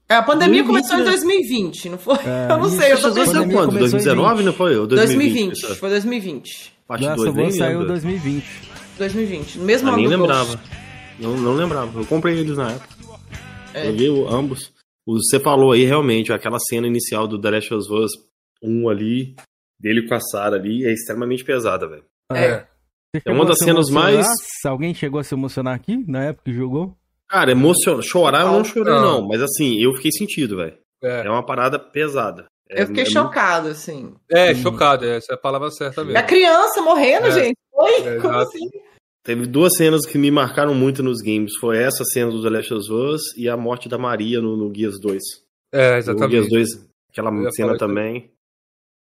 É, 0.09 0.15
a 0.15 0.23
pandemia 0.23 0.63
2020, 0.63 0.67
começou 0.67 0.95
em 0.97 0.99
né? 1.01 1.11
2020, 1.11 1.89
não 1.89 1.99
foi? 1.99 2.15
É, 2.25 2.45
eu 2.53 2.59
não 2.59 2.69
isso. 2.69 2.77
sei, 2.77 2.93
eu 2.93 3.03
tô 3.03 3.13
pensando. 3.13 3.53
quando? 3.53 3.67
começou 3.71 3.77
em 3.77 3.81
2019, 3.81 4.37
20. 4.37 4.47
não 4.47 4.53
foi? 4.53 4.77
Ou 4.77 4.87
2020, 4.87 5.65
essa 5.65 5.75
foi 5.75 5.91
2020. 5.91 6.73
Parte 6.87 7.05
Last 7.05 7.17
2, 7.17 7.29
of 7.31 7.39
nem 7.39 7.49
Us 7.49 7.57
saiu 7.57 7.71
em 7.71 7.73
lembro. 7.79 7.89
2020. 7.89 8.45
2020, 8.99 9.59
no 9.59 9.65
mesmo 9.65 9.89
Eu 9.89 9.93
ano 9.95 10.03
nem 10.03 10.09
lembrava. 10.17 10.61
Não, 11.19 11.37
não 11.37 11.55
lembrava. 11.55 11.99
Eu 12.01 12.07
comprei 12.07 12.39
eles 12.39 12.57
na 12.57 12.71
época. 12.71 12.95
É. 13.75 13.87
Joguei 13.87 14.09
o- 14.09 14.29
ambos. 14.29 14.71
O- 15.05 15.19
Você 15.19 15.41
falou 15.41 15.73
aí 15.73 15.85
realmente, 15.85 16.33
aquela 16.33 16.59
cena 16.61 16.87
inicial 16.87 17.27
do 17.27 17.41
The 17.41 17.51
Last 17.51 17.75
of 17.75 17.93
Us 17.93 18.13
1 18.63 18.89
ali, 18.89 19.35
dele 19.79 20.07
com 20.09 20.15
a 20.15 20.21
Sarah 20.21 20.57
ali, 20.57 20.85
é 20.85 20.93
extremamente 20.93 21.45
pesada, 21.45 21.87
velho. 21.89 22.05
É. 22.33 22.67
Você 23.15 23.23
É 23.25 23.33
uma 23.33 23.45
a 23.45 23.49
das 23.49 23.59
se 23.59 23.65
cenas 23.65 23.89
emocionar? 23.89 24.13
mais- 24.15 24.27
Alguém 24.65 24.95
chegou 24.95 25.21
a 25.21 25.25
se 25.25 25.35
emocionar 25.35 25.75
aqui, 25.75 26.05
na 26.09 26.25
época 26.25 26.45
que 26.51 26.53
jogou? 26.57 26.97
Cara, 27.29 27.51
emociona. 27.53 28.03
Chorar 28.03 28.43
eu 28.43 28.53
não 28.53 28.65
chorei, 28.65 28.93
Não. 28.93 29.21
não. 29.21 29.29
Mas 29.29 29.43
assim, 29.43 29.81
eu 29.83 29.95
fiquei 29.95 30.13
sentido, 30.13 30.57
velho. 30.57 30.77
É, 31.03 31.27
É 31.27 31.31
uma 31.31 31.45
parada 31.45 31.79
pesada. 31.79 32.47
É- 32.69 32.83
Eu 32.83 32.87
fiquei 32.89 33.05
é 33.05 33.07
chocado, 33.07 33.69
assim. 33.69 34.15
é 34.31 34.55
chocado, 34.55 35.05
essa 35.05 35.33
é 35.33 35.35
a 35.35 35.39
palavra 35.39 35.71
certa 35.71 36.03
A 36.03 36.05
mesmo. 36.05 36.27
criança 36.27 36.81
morrendo, 36.83 37.27
É. 37.27 37.31
gente. 37.31 37.57
Oi? 37.73 37.93
É, 37.95 38.17
Como 38.21 38.35
exato. 38.35 38.39
assim? 38.39 38.71
Teve 39.25 39.47
duas 39.47 39.77
cenas 39.77 40.07
que 40.07 40.17
me 40.19 40.31
marcaram 40.31 40.73
muito 40.75 41.03
nos 41.03 41.21
games. 41.21 41.53
Foi 41.61 41.79
essa 41.79 42.05
cena 42.05 42.31
do 42.31 42.43
The 42.43 42.51
Last 42.51 42.75
of 42.75 42.93
Us 42.93 43.23
e 43.37 43.49
a 43.49 43.57
morte 43.57 43.89
da 43.89 43.99
Maria 43.99 44.41
no, 44.41 44.57
no 44.57 44.69
Guias 44.71 45.01
2. 45.01 45.23
É, 45.73 45.97
No 46.01 46.03
Guias 46.29 46.47
exatamente. 46.47 46.49
2, 46.51 46.69
aquela 47.11 47.51
cena 47.51 47.71
isso 47.73 47.79
também. 47.79 48.31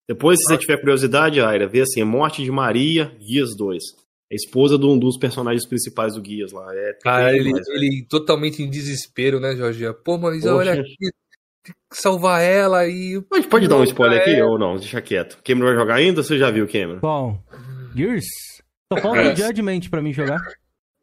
Depois, 0.07 0.37
se 0.39 0.45
você 0.45 0.57
tiver 0.57 0.77
curiosidade, 0.79 1.41
Aira, 1.41 1.67
vê 1.67 1.81
assim, 1.81 2.03
Morte 2.03 2.43
de 2.43 2.51
Maria, 2.51 3.05
Guias 3.19 3.55
2. 3.57 3.81
É 4.31 4.35
esposa 4.35 4.77
de 4.77 4.85
um 4.85 4.97
dos 4.97 5.17
personagens 5.17 5.67
principais 5.67 6.15
do 6.15 6.21
Guias 6.21 6.51
lá. 6.51 6.65
É 6.73 6.93
Cara, 7.01 7.35
ele, 7.35 7.51
ele 7.69 8.05
totalmente 8.09 8.61
em 8.61 8.69
desespero, 8.69 9.39
né, 9.39 9.55
Jorge? 9.55 9.85
Pô, 10.03 10.17
mas 10.17 10.41
Poxa. 10.41 10.55
olha 10.55 10.73
aqui, 10.73 10.95
tem 11.63 11.73
que 11.91 11.97
salvar 12.01 12.41
ela 12.41 12.87
e. 12.87 13.21
Pode, 13.21 13.47
pode 13.47 13.67
dar 13.67 13.75
um 13.75 13.79
Não, 13.79 13.85
spoiler 13.85 14.19
cara, 14.19 14.31
aqui 14.31 14.39
é- 14.39 14.45
ou 14.45 14.57
não? 14.59 14.75
Deixa 14.77 15.01
quieto. 15.01 15.39
Cameron 15.43 15.67
vai 15.67 15.75
jogar 15.75 15.95
ainda 15.95 16.19
ou 16.19 16.23
você 16.23 16.37
já 16.37 16.49
viu, 16.51 16.67
Cameron? 16.67 16.99
Bom, 16.99 17.39
Gears? 17.95 18.25
Só 18.93 18.99
falta 19.01 19.19
É. 19.21 19.33
o 19.33 19.35
Judgment 19.35 19.81
pra 19.89 20.01
mim 20.01 20.13
jogar. 20.13 20.39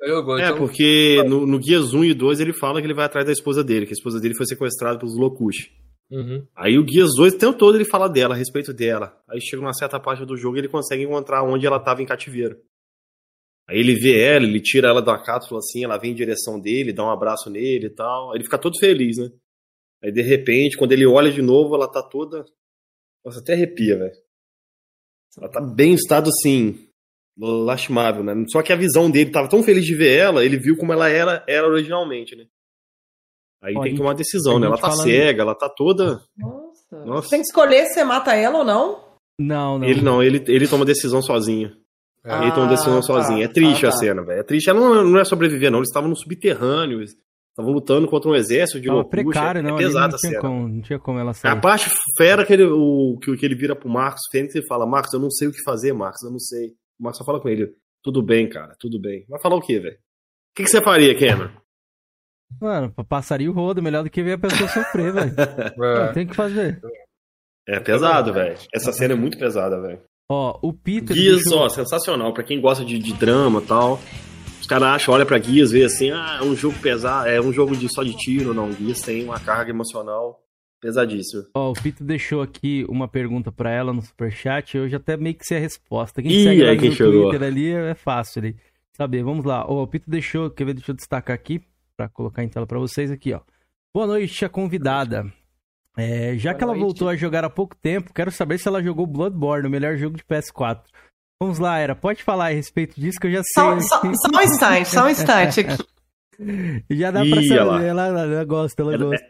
Eu 0.00 0.22
gosto. 0.24 0.42
É, 0.42 0.46
então- 0.46 0.58
porque 0.58 1.22
no, 1.28 1.46
no 1.46 1.58
Guias 1.60 1.94
1 1.94 2.04
e 2.04 2.14
2 2.14 2.40
ele 2.40 2.52
fala 2.52 2.80
que 2.80 2.86
ele 2.86 2.94
vai 2.94 3.04
atrás 3.04 3.24
da 3.24 3.32
esposa 3.32 3.62
dele, 3.62 3.86
que 3.86 3.92
a 3.92 3.94
esposa 3.96 4.18
dele 4.20 4.34
foi 4.34 4.46
sequestrada 4.46 4.98
pelos 4.98 5.16
Locush. 5.16 5.70
Uhum. 6.12 6.46
Aí 6.54 6.78
o 6.78 6.84
Guias 6.84 7.14
2, 7.16 7.32
o 7.32 7.38
tempo 7.38 7.56
todo 7.56 7.74
ele 7.74 7.86
fala 7.86 8.06
dela, 8.06 8.34
a 8.34 8.36
respeito 8.36 8.74
dela. 8.74 9.18
Aí 9.26 9.40
chega 9.40 9.62
uma 9.62 9.72
certa 9.72 9.98
parte 9.98 10.26
do 10.26 10.36
jogo 10.36 10.56
e 10.56 10.60
ele 10.60 10.68
consegue 10.68 11.04
encontrar 11.04 11.42
onde 11.42 11.66
ela 11.66 11.80
tava 11.80 12.02
em 12.02 12.06
cativeiro. 12.06 12.60
Aí 13.66 13.78
ele 13.78 13.94
vê 13.94 14.22
ela, 14.22 14.44
ele 14.44 14.60
tira 14.60 14.88
ela 14.88 15.00
da 15.00 15.16
cápsula 15.16 15.58
assim, 15.60 15.84
ela 15.84 15.96
vem 15.96 16.10
em 16.12 16.14
direção 16.14 16.60
dele, 16.60 16.92
dá 16.92 17.02
um 17.02 17.10
abraço 17.10 17.48
nele 17.48 17.86
e 17.86 17.90
tal. 17.90 18.30
Aí 18.30 18.36
ele 18.36 18.44
fica 18.44 18.58
todo 18.58 18.78
feliz, 18.78 19.16
né? 19.16 19.32
Aí 20.04 20.12
de 20.12 20.20
repente, 20.20 20.76
quando 20.76 20.92
ele 20.92 21.06
olha 21.06 21.32
de 21.32 21.40
novo, 21.40 21.74
ela 21.74 21.90
tá 21.90 22.02
toda. 22.02 22.44
Nossa, 23.24 23.40
até 23.40 23.54
arrepia, 23.54 23.96
velho. 23.96 24.16
Ela 25.38 25.48
tá 25.48 25.62
bem 25.62 25.92
em 25.92 25.94
estado 25.94 26.28
assim. 26.28 26.88
Lastimável, 27.38 28.22
né? 28.22 28.34
Só 28.50 28.60
que 28.62 28.74
a 28.74 28.76
visão 28.76 29.10
dele 29.10 29.30
tava 29.30 29.48
tão 29.48 29.62
feliz 29.62 29.86
de 29.86 29.94
ver 29.94 30.18
ela, 30.18 30.44
ele 30.44 30.58
viu 30.58 30.76
como 30.76 30.92
ela 30.92 31.08
era, 31.08 31.42
era 31.48 31.66
originalmente, 31.66 32.36
né? 32.36 32.46
Aí 33.62 33.74
Ó, 33.76 33.80
tem 33.82 33.90
a 33.90 33.92
que 33.92 33.98
tomar 33.98 34.10
uma 34.10 34.14
decisão, 34.16 34.56
a 34.56 34.60
né? 34.60 34.66
Ela 34.66 34.76
tá 34.76 34.90
falando- 34.90 35.02
cega, 35.04 35.42
ela 35.42 35.54
tá 35.54 35.68
toda. 35.68 36.20
Nossa. 36.36 37.04
Nossa. 37.06 37.30
Tem 37.30 37.40
que 37.40 37.46
escolher 37.46 37.86
se 37.86 37.94
você 37.94 38.04
mata 38.04 38.34
ela 38.34 38.58
ou 38.58 38.64
não. 38.64 39.04
Não, 39.38 39.78
não. 39.78 39.86
Ele 39.88 40.00
não, 40.02 40.22
ele, 40.22 40.44
ele 40.48 40.68
toma 40.68 40.84
decisão 40.84 41.22
sozinho. 41.22 41.72
É. 42.24 42.42
ele 42.42 42.52
toma 42.52 42.68
decisão 42.68 42.96
tá. 42.96 43.02
sozinho. 43.02 43.42
É 43.42 43.48
triste 43.48 43.84
Ah, 43.86 43.88
a 43.88 43.92
tá. 43.92 43.98
cena, 43.98 44.22
velho. 44.24 44.40
É 44.40 44.42
triste. 44.42 44.68
Ela 44.70 44.78
não, 44.80 45.04
não 45.04 45.18
é 45.18 45.24
sobreviver, 45.24 45.70
não. 45.70 45.78
Eles 45.78 45.88
estavam 45.88 46.08
no 46.10 46.16
subterrâneo. 46.16 46.98
eles 47.00 47.14
Estavam 47.50 47.72
lutando 47.72 48.08
contra 48.08 48.30
um 48.30 48.34
exército 48.34 48.80
de 48.80 48.88
loucura. 48.88 49.22
precário, 49.24 49.58
é, 49.58 49.62
não. 49.62 49.74
é 49.74 49.78
pesada 49.78 50.08
não 50.08 50.14
a 50.14 50.18
tinha 50.18 50.30
cena. 50.30 50.40
como, 50.40 50.68
não 50.68 50.80
tinha 50.80 50.98
como 50.98 51.18
ela 51.18 51.32
A 51.32 51.34
sair. 51.34 51.60
parte 51.60 51.90
fera 52.16 52.46
que 52.46 52.52
ele, 52.54 52.64
o, 52.64 53.18
que, 53.20 53.36
que 53.36 53.44
ele 53.44 53.54
vira 53.54 53.76
pro 53.76 53.90
Marcos 53.90 54.22
Fênix 54.30 54.54
e 54.54 54.66
fala: 54.66 54.86
Marcos, 54.86 55.12
eu 55.12 55.20
não 55.20 55.30
sei 55.30 55.48
o 55.48 55.52
que 55.52 55.62
fazer, 55.62 55.92
Marcos, 55.92 56.22
eu 56.22 56.30
não 56.30 56.38
sei. 56.38 56.68
O 56.98 57.02
Marcos 57.04 57.18
só 57.18 57.24
fala 57.24 57.40
com 57.40 57.50
ele: 57.50 57.70
Tudo 58.02 58.22
bem, 58.22 58.48
cara, 58.48 58.74
tudo 58.80 58.98
bem. 58.98 59.26
Vai 59.28 59.38
falar 59.38 59.56
o 59.56 59.60
quê, 59.60 59.78
velho? 59.80 59.96
O 59.96 60.54
que, 60.56 60.62
que 60.64 60.70
você 60.70 60.80
faria, 60.82 61.14
Cameron? 61.18 61.50
Mano, 62.60 62.92
passaria 63.08 63.50
o 63.50 63.54
rodo, 63.54 63.82
melhor 63.82 64.04
do 64.04 64.10
que 64.10 64.22
ver 64.22 64.32
a 64.32 64.38
pessoa 64.38 64.68
sofrer, 64.68 65.12
velho. 65.12 65.32
É. 65.82 66.12
Tem 66.12 66.26
que 66.26 66.34
fazer. 66.34 66.80
É 67.68 67.78
pesado, 67.80 68.32
velho. 68.32 68.56
Essa 68.74 68.92
cena 68.92 69.14
é 69.14 69.16
muito 69.16 69.38
pesada, 69.38 69.80
velho. 69.80 70.00
Ó, 70.30 70.58
o 70.62 70.72
Peter. 70.72 71.14
Guias, 71.16 71.42
deixou- 71.42 71.58
ó, 71.60 71.68
sensacional. 71.68 72.32
Pra 72.32 72.42
quem 72.42 72.60
gosta 72.60 72.84
de, 72.84 72.98
de 72.98 73.12
drama 73.12 73.60
e 73.60 73.66
tal. 73.66 74.00
Os 74.60 74.66
caras 74.66 74.88
acham, 74.88 75.14
olha 75.14 75.26
pra 75.26 75.38
Guias, 75.38 75.72
vê 75.72 75.84
assim, 75.84 76.10
ah, 76.12 76.38
é 76.40 76.44
um 76.44 76.54
jogo 76.54 76.78
pesado, 76.78 77.28
é 77.28 77.40
um 77.40 77.52
jogo 77.52 77.76
de 77.76 77.92
só 77.92 78.02
de 78.04 78.16
tiro, 78.16 78.54
não. 78.54 78.70
Guias 78.70 79.00
tem 79.00 79.24
uma 79.24 79.38
carga 79.40 79.70
emocional 79.70 80.40
pesadíssima. 80.80 81.44
Ó, 81.54 81.70
o 81.70 81.74
Peter 81.74 82.06
deixou 82.06 82.40
aqui 82.42 82.84
uma 82.88 83.06
pergunta 83.08 83.50
pra 83.52 83.70
ela 83.70 83.92
no 83.92 84.00
superchat. 84.02 84.76
Eu 84.76 84.88
já 84.88 84.96
até 84.98 85.16
meio 85.16 85.34
que 85.34 85.44
sei 85.44 85.58
a 85.58 85.60
resposta. 85.60 86.22
Quem 86.22 86.30
Ih, 86.30 86.44
segue 86.44 86.62
lá 86.62 86.70
aí 86.70 86.76
no 86.76 86.82
quem 86.82 86.92
chegou. 86.92 87.22
Twitter 87.30 87.42
ali 87.46 87.72
é 87.72 87.94
fácil 87.94 88.40
ali. 88.40 88.56
Saber, 88.96 89.22
vamos 89.24 89.44
lá. 89.44 89.64
Ó, 89.68 89.82
o 89.82 89.86
Peter 89.86 90.08
deixou, 90.08 90.48
quer 90.50 90.64
ver? 90.64 90.74
Deixa 90.74 90.90
eu 90.92 90.96
destacar 90.96 91.34
aqui 91.34 91.60
pra 91.96 92.08
colocar 92.08 92.42
em 92.42 92.48
tela 92.48 92.66
pra 92.66 92.78
vocês 92.78 93.10
aqui, 93.10 93.32
ó. 93.32 93.40
Boa 93.94 94.06
noite, 94.06 94.44
a 94.44 94.48
convidada. 94.48 95.32
É, 95.96 96.34
já 96.38 96.50
Boa 96.50 96.58
que 96.58 96.64
ela 96.64 96.72
noite. 96.72 96.84
voltou 96.84 97.08
a 97.08 97.16
jogar 97.16 97.44
há 97.44 97.50
pouco 97.50 97.76
tempo, 97.76 98.12
quero 98.14 98.30
saber 98.30 98.58
se 98.58 98.66
ela 98.66 98.82
jogou 98.82 99.06
Bloodborne, 99.06 99.66
o 99.66 99.70
melhor 99.70 99.96
jogo 99.96 100.16
de 100.16 100.24
PS4. 100.24 100.82
Vamos 101.40 101.58
lá, 101.58 101.78
Era, 101.78 101.94
pode 101.94 102.22
falar 102.22 102.46
a 102.46 102.54
respeito 102.54 102.98
disso 103.00 103.18
que 103.20 103.26
eu 103.26 103.32
já 103.32 103.42
sei. 103.42 103.62
Só, 103.62 103.80
só, 103.80 104.00
só 104.00 104.38
um 104.38 104.42
instante, 104.42 104.88
só 104.88 105.04
um 105.04 105.08
instante 105.08 105.60
aqui. 105.60 105.84
Já 106.90 107.10
dá 107.10 107.20
pra 107.20 107.28
Ih, 107.40 107.46
saber, 107.48 107.60
olha 107.60 107.92
lá. 107.92 108.08
ela, 108.08 108.20
ela 108.22 108.44
gosta, 108.44 108.82
ela 108.82 108.94
Ela- 108.94 109.04
gosta. 109.04 109.26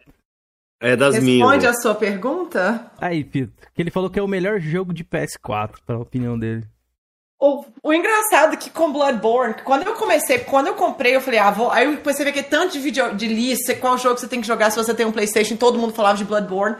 É 0.80 0.96
das 0.96 1.14
Responde 1.14 1.58
minhas. 1.58 1.64
a 1.64 1.80
sua 1.80 1.94
pergunta. 1.94 2.90
Aí, 2.98 3.22
Peter, 3.22 3.52
que 3.74 3.80
ele 3.82 3.90
falou 3.90 4.08
que 4.10 4.18
é 4.18 4.22
o 4.22 4.26
melhor 4.28 4.58
jogo 4.60 4.92
de 4.92 5.04
PS4, 5.04 5.76
pra 5.86 5.98
opinião 5.98 6.38
dele. 6.38 6.66
O, 7.44 7.64
o 7.82 7.92
engraçado 7.92 8.54
é 8.54 8.56
que 8.56 8.70
com 8.70 8.92
Bloodborne, 8.92 9.54
quando 9.64 9.82
eu 9.84 9.94
comecei, 9.96 10.38
quando 10.38 10.68
eu 10.68 10.76
comprei, 10.76 11.16
eu 11.16 11.20
falei, 11.20 11.40
ah, 11.40 11.50
vou. 11.50 11.72
Aí 11.72 11.86
eu 11.86 11.96
comecei 12.00 12.24
a 12.24 12.30
ver 12.30 12.32
que 12.32 12.48
tanto 12.48 12.74
de 12.74 12.78
vídeo 12.78 13.16
de 13.16 13.26
lista, 13.26 13.74
qual 13.74 13.98
jogo 13.98 14.16
você 14.16 14.28
tem 14.28 14.40
que 14.40 14.46
jogar 14.46 14.70
se 14.70 14.76
você 14.76 14.94
tem 14.94 15.04
um 15.04 15.10
PlayStation, 15.10 15.56
todo 15.56 15.76
mundo 15.76 15.92
falava 15.92 16.16
de 16.16 16.24
Bloodborne. 16.24 16.76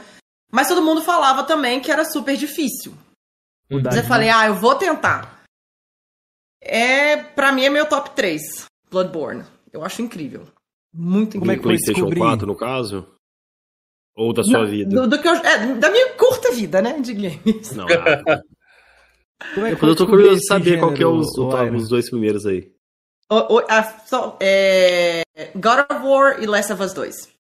Mas 0.53 0.69
todo 0.69 0.81
mundo 0.81 1.03
falava 1.03 1.43
também 1.43 1.81
que 1.81 1.91
era 1.91 2.05
super 2.05 2.37
difícil. 2.37 2.95
Mas 3.69 3.97
eu 3.97 4.03
de 4.03 4.09
falei, 4.09 4.29
ah, 4.29 4.47
eu 4.47 4.55
vou 4.55 4.77
tentar. 4.77 5.43
É, 6.61 7.17
pra 7.17 7.51
mim 7.51 7.65
é 7.65 7.71
meu 7.71 7.87
top 7.87 8.11
3, 8.11 8.67
Bloodborne. 8.89 9.45
Eu 9.73 9.85
acho 9.85 10.01
incrível. 10.01 10.47
Muito 10.95 11.39
Como 11.41 11.51
é 11.51 11.55
incrível. 11.55 11.57
que 11.57 11.63
PlayStation 11.85 12.07
descobrir? 12.09 12.21
4, 12.21 12.47
no 12.47 12.55
caso? 12.55 13.09
Ou 14.15 14.33
da 14.33 14.45
sua 14.45 14.61
Não, 14.61 14.67
vida? 14.71 14.91
Do, 14.95 15.09
do 15.09 15.21
que 15.21 15.27
eu- 15.27 15.35
é, 15.35 15.75
da 15.75 15.91
minha 15.91 16.13
curta 16.15 16.53
vida, 16.53 16.81
né, 16.81 17.01
de 17.01 17.15
games. 17.15 17.73
Não, 17.73 17.87
ah, 17.89 18.41
Como 19.55 19.67
é 19.67 19.71
é 19.71 19.73
que 19.73 19.81
porque 19.81 19.93
eu 19.93 19.97
tô 19.97 20.07
curioso 20.07 20.41
de 20.41 20.47
saber 20.47 20.79
qual 20.79 20.91
que 20.93 21.03
é 21.03 21.07
gênero, 21.07 21.19
os, 21.19 21.37
o- 21.39 21.75
os 21.77 21.89
dois 21.89 22.09
primeiros 22.11 22.47
aí. 22.47 22.71
O- 23.31 23.55
o- 23.57 23.65
a- 23.69 23.83
só- 24.07 24.37
é, 24.41 25.23
God 25.55 25.79
of 25.91 26.07
War 26.07 26.43
e 26.43 26.47
Last 26.47 26.73
of 26.73 26.83
Us 26.83 26.93
2. 26.93 27.33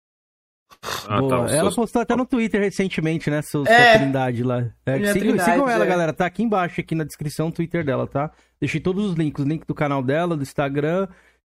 Ah, 1.06 1.20
tá. 1.28 1.36
Ela 1.36 1.48
seus- 1.48 1.76
postou 1.76 2.02
até 2.02 2.16
no 2.16 2.26
Twitter 2.26 2.60
recentemente, 2.60 3.30
né? 3.30 3.40
Sua, 3.42 3.68
É. 3.68 3.90
sua 3.92 4.00
trindade 4.00 4.42
lá. 4.42 4.68
É, 4.84 4.96
sigam, 4.96 5.12
trindade, 5.12 5.50
sigam 5.50 5.68
ela, 5.68 5.84
é. 5.84 5.86
galera. 5.88 6.12
Tá 6.12 6.26
aqui 6.26 6.42
embaixo, 6.42 6.80
aqui 6.80 6.94
na 6.94 7.04
descrição, 7.04 7.48
o 7.48 7.52
Twitter 7.52 7.84
dela, 7.84 8.06
tá? 8.06 8.30
Deixei 8.60 8.80
todos 8.80 9.04
os 9.10 9.14
links. 9.14 9.44
O 9.44 9.48
link 9.48 9.64
do 9.66 9.74
canal 9.74 10.02
dela, 10.02 10.36
do 10.36 10.42
Instagram 10.42 11.06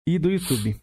e 0.08 0.20
do 0.20 0.30
YouTube. 0.30 0.76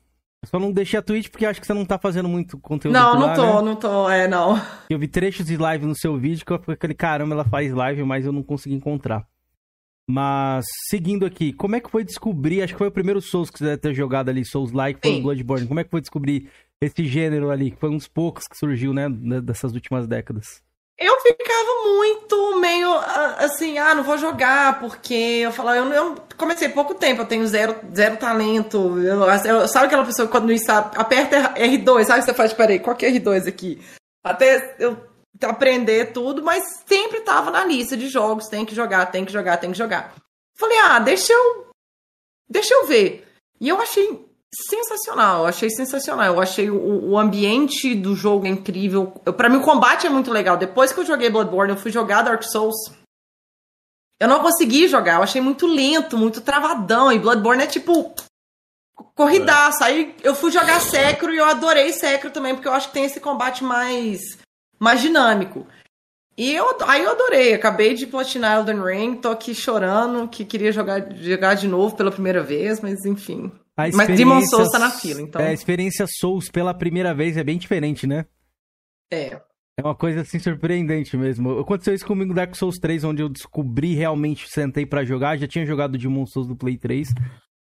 Só 0.47 0.59
não 0.59 0.73
deixei 0.73 0.99
a 0.99 1.03
Twitch 1.03 1.29
porque 1.29 1.45
acho 1.45 1.61
que 1.61 1.67
você 1.67 1.75
não 1.75 1.85
tá 1.85 1.99
fazendo 1.99 2.29
muito 2.29 2.59
conteúdo 2.59 2.95
Não, 2.95 3.15
não 3.15 3.27
lá, 3.27 3.35
tô, 3.35 3.43
né? 3.45 3.63
não 3.63 3.77
tô, 3.77 4.09
é, 4.11 4.27
não. 4.27 4.61
Eu 4.89 4.99
vi 4.99 5.07
trechos 5.07 5.45
de 5.47 5.57
live 5.59 5.85
no 5.85 5.95
seu 5.95 6.17
vídeo 6.17 6.45
que 6.47 6.51
eu 6.53 6.61
aquele 6.67 6.95
caramba, 6.95 7.35
ela 7.35 7.45
faz 7.45 7.71
live, 7.73 8.03
mas 8.05 8.25
eu 8.25 8.33
não 8.33 8.43
consegui 8.43 8.75
encontrar. 8.75 9.27
Mas, 10.11 10.65
seguindo 10.89 11.25
aqui, 11.25 11.53
como 11.53 11.77
é 11.77 11.81
que 11.81 11.91
foi 11.91 12.03
descobrir? 12.03 12.63
Acho 12.63 12.73
que 12.75 12.79
foi 12.79 12.89
o 12.89 12.93
primeiro 12.93 13.21
Souls 13.23 13.49
que 13.49 13.59
você 13.59 13.65
deve 13.65 13.77
ter 13.79 13.95
jogado 13.95 14.29
ali, 14.29 14.45
Souls 14.45 14.73
Like, 14.73 15.01
foi 15.01 15.19
o. 15.19 15.23
Bloodborne. 15.23 15.69
Como 15.69 15.79
é 15.79 15.85
que 15.85 15.91
foi 15.91 16.01
descobrir 16.01 16.51
esse 16.81 17.05
gênero 17.05 17.51
ali? 17.51 17.71
Que 17.71 17.79
foi 17.79 17.91
um 17.91 17.97
dos 17.97 18.09
poucos 18.09 18.49
que 18.49 18.57
surgiu, 18.59 18.93
né? 18.93 19.09
né, 19.09 19.41
Dessas 19.41 19.73
últimas 19.73 20.09
décadas. 20.09 20.63
Eu 20.99 21.19
ficava 21.21 21.85
muito 21.97 22.61
meio 22.61 22.93
ah, 22.93 23.37
assim, 23.39 23.79
ah, 23.79 23.95
não 23.95 24.03
vou 24.03 24.19
jogar, 24.19 24.81
porque 24.81 25.15
eu 25.15 25.51
falava, 25.53 25.79
eu, 25.79 25.85
eu 25.93 26.15
comecei 26.37 26.69
pouco 26.69 26.95
tempo, 26.95 27.23
eu 27.23 27.27
tenho 27.27 27.47
zero, 27.47 27.75
zero 27.95 28.19
talento. 28.19 28.99
Eu, 28.99 29.23
eu- 29.23 29.69
sabe 29.69 29.87
aquela 29.87 30.05
pessoa 30.05 30.27
que 30.27 30.33
quando 30.33 30.51
não 30.51 30.59
sabe, 30.59 30.95
aperta 30.99 31.55
R2, 31.55 32.05
sabe? 32.05 32.23
Você 32.23 32.35
faz, 32.35 32.53
peraí, 32.53 32.79
qual 32.81 32.95
que 32.97 33.07
é 33.07 33.11
R2 33.13 33.49
aqui? 33.49 33.81
Até 34.23 34.77
eu 34.79 34.99
aprender 35.43 36.13
tudo, 36.13 36.43
mas 36.43 36.63
sempre 36.87 37.21
tava 37.21 37.51
na 37.51 37.65
lista 37.65 37.97
de 37.97 38.09
jogos, 38.09 38.49
tem 38.49 38.65
que 38.65 38.75
jogar, 38.75 39.07
tem 39.07 39.25
que 39.25 39.33
jogar, 39.33 39.57
tem 39.57 39.73
que 39.73 39.79
jogar. 39.79 40.15
Falei, 40.57 40.79
ah, 40.79 40.99
deixa 40.99 41.33
eu. 41.33 41.69
Deixa 42.49 42.75
eu 42.75 42.87
ver. 42.87 43.27
E 43.61 43.69
eu 43.69 43.81
achei 43.81 44.29
sensacional, 44.53 45.43
eu 45.43 45.47
achei 45.47 45.71
sensacional. 45.71 46.27
Eu 46.27 46.41
achei 46.41 46.71
o, 46.71 47.11
o 47.11 47.19
ambiente 47.19 47.95
do 47.95 48.15
jogo 48.15 48.47
incrível. 48.47 49.07
Pra 49.37 49.49
mim, 49.49 49.59
o 49.59 49.63
combate 49.65 50.07
é 50.07 50.11
muito 50.11 50.31
legal. 50.31 50.57
Depois 50.57 50.93
que 50.93 51.01
eu 51.01 51.07
joguei 51.07 51.31
Bloodborne, 51.31 51.73
eu 51.73 51.79
fui 51.79 51.91
jogar 51.91 52.23
Dark 52.23 52.43
Souls. 52.43 52.77
Eu 54.19 54.29
não 54.29 54.41
consegui 54.41 54.87
jogar, 54.87 55.15
eu 55.15 55.23
achei 55.23 55.41
muito 55.41 55.67
lento, 55.67 56.19
muito 56.19 56.43
travadão. 56.43 57.11
E 57.11 57.19
Bloodborne 57.19 57.63
é 57.63 57.67
tipo. 57.67 58.15
Corridaço. 59.15 59.83
Aí 59.83 60.15
eu 60.23 60.35
fui 60.35 60.51
jogar 60.51 60.81
Sekiro 60.81 61.33
e 61.33 61.39
eu 61.39 61.45
adorei 61.45 61.93
Sekiro 61.93 62.33
também, 62.33 62.55
porque 62.55 62.69
eu 62.69 62.73
acho 62.73 62.89
que 62.89 62.95
tem 62.95 63.05
esse 63.05 63.21
combate 63.21 63.65
mais. 63.65 64.40
Mais 64.81 65.03
dinâmico. 65.03 65.67
E 66.37 66.55
eu, 66.55 66.65
aí 66.87 67.03
eu 67.03 67.11
adorei, 67.11 67.53
acabei 67.53 67.95
de 67.95 68.07
platinar 68.07 68.59
Elden 68.59 68.83
Ring, 68.83 69.17
tô 69.17 69.29
aqui 69.29 69.55
chorando, 69.55 70.27
que 70.27 70.45
queria 70.45 70.73
jogar, 70.73 71.13
jogar 71.15 71.55
de 71.55 71.69
novo 71.69 71.95
pela 71.95 72.11
primeira 72.11 72.43
vez, 72.43 72.81
mas 72.81 73.05
enfim. 73.05 73.53
Mas 73.77 74.09
Demon 74.09 74.41
Souls 74.43 74.71
tá 74.71 74.79
na 74.79 74.91
fila, 74.91 75.21
então. 75.21 75.41
É, 75.41 75.49
a 75.49 75.53
experiência 75.53 76.07
Souls 76.09 76.49
pela 76.51 76.73
primeira 76.73 77.15
vez 77.15 77.37
é 77.37 77.45
bem 77.45 77.59
diferente, 77.59 78.07
né? 78.07 78.25
É. 79.13 79.41
É 79.79 79.83
uma 79.83 79.95
coisa 79.95 80.21
assim 80.21 80.39
surpreendente 80.39 81.17
mesmo. 81.17 81.59
Aconteceu 81.59 81.95
isso 81.95 82.07
comigo 82.07 82.29
no 82.29 82.35
Dark 82.35 82.55
Souls 82.55 82.79
3, 82.79 83.05
onde 83.05 83.23
eu 83.23 83.29
descobri 83.29 83.95
realmente, 83.95 84.49
sentei 84.49 84.85
pra 84.85 85.05
jogar. 85.05 85.39
Já 85.39 85.47
tinha 85.47 85.65
jogado 85.65 85.97
Demon 85.97 86.27
Souls 86.27 86.49
do 86.49 86.57
Play 86.57 86.77
3. 86.77 87.09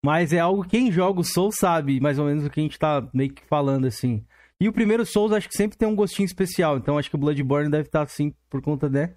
Mas 0.04 0.32
é 0.34 0.40
algo 0.40 0.64
que 0.64 0.70
quem 0.70 0.92
joga 0.92 1.20
o 1.20 1.24
Souls 1.24 1.56
sabe, 1.58 2.00
mais 2.00 2.20
ou 2.20 2.26
menos 2.26 2.46
o 2.46 2.50
que 2.50 2.60
a 2.60 2.64
gente 2.64 2.80
tá 2.80 3.08
meio 3.14 3.34
que 3.34 3.46
falando 3.46 3.86
assim. 3.86 4.24
E 4.62 4.68
o 4.68 4.74
primeiro 4.74 5.06
Souls 5.06 5.32
acho 5.32 5.48
que 5.48 5.56
sempre 5.56 5.78
tem 5.78 5.88
um 5.88 5.96
gostinho 5.96 6.26
especial. 6.26 6.78
Então 6.78 6.98
acho 6.98 7.10
que 7.10 7.16
o 7.16 7.20
Bloodborne 7.20 7.70
deve 7.72 7.88
estar 7.88 8.02
assim 8.02 8.34
por 8.50 8.62
conta, 8.62 8.90
né? 8.90 9.14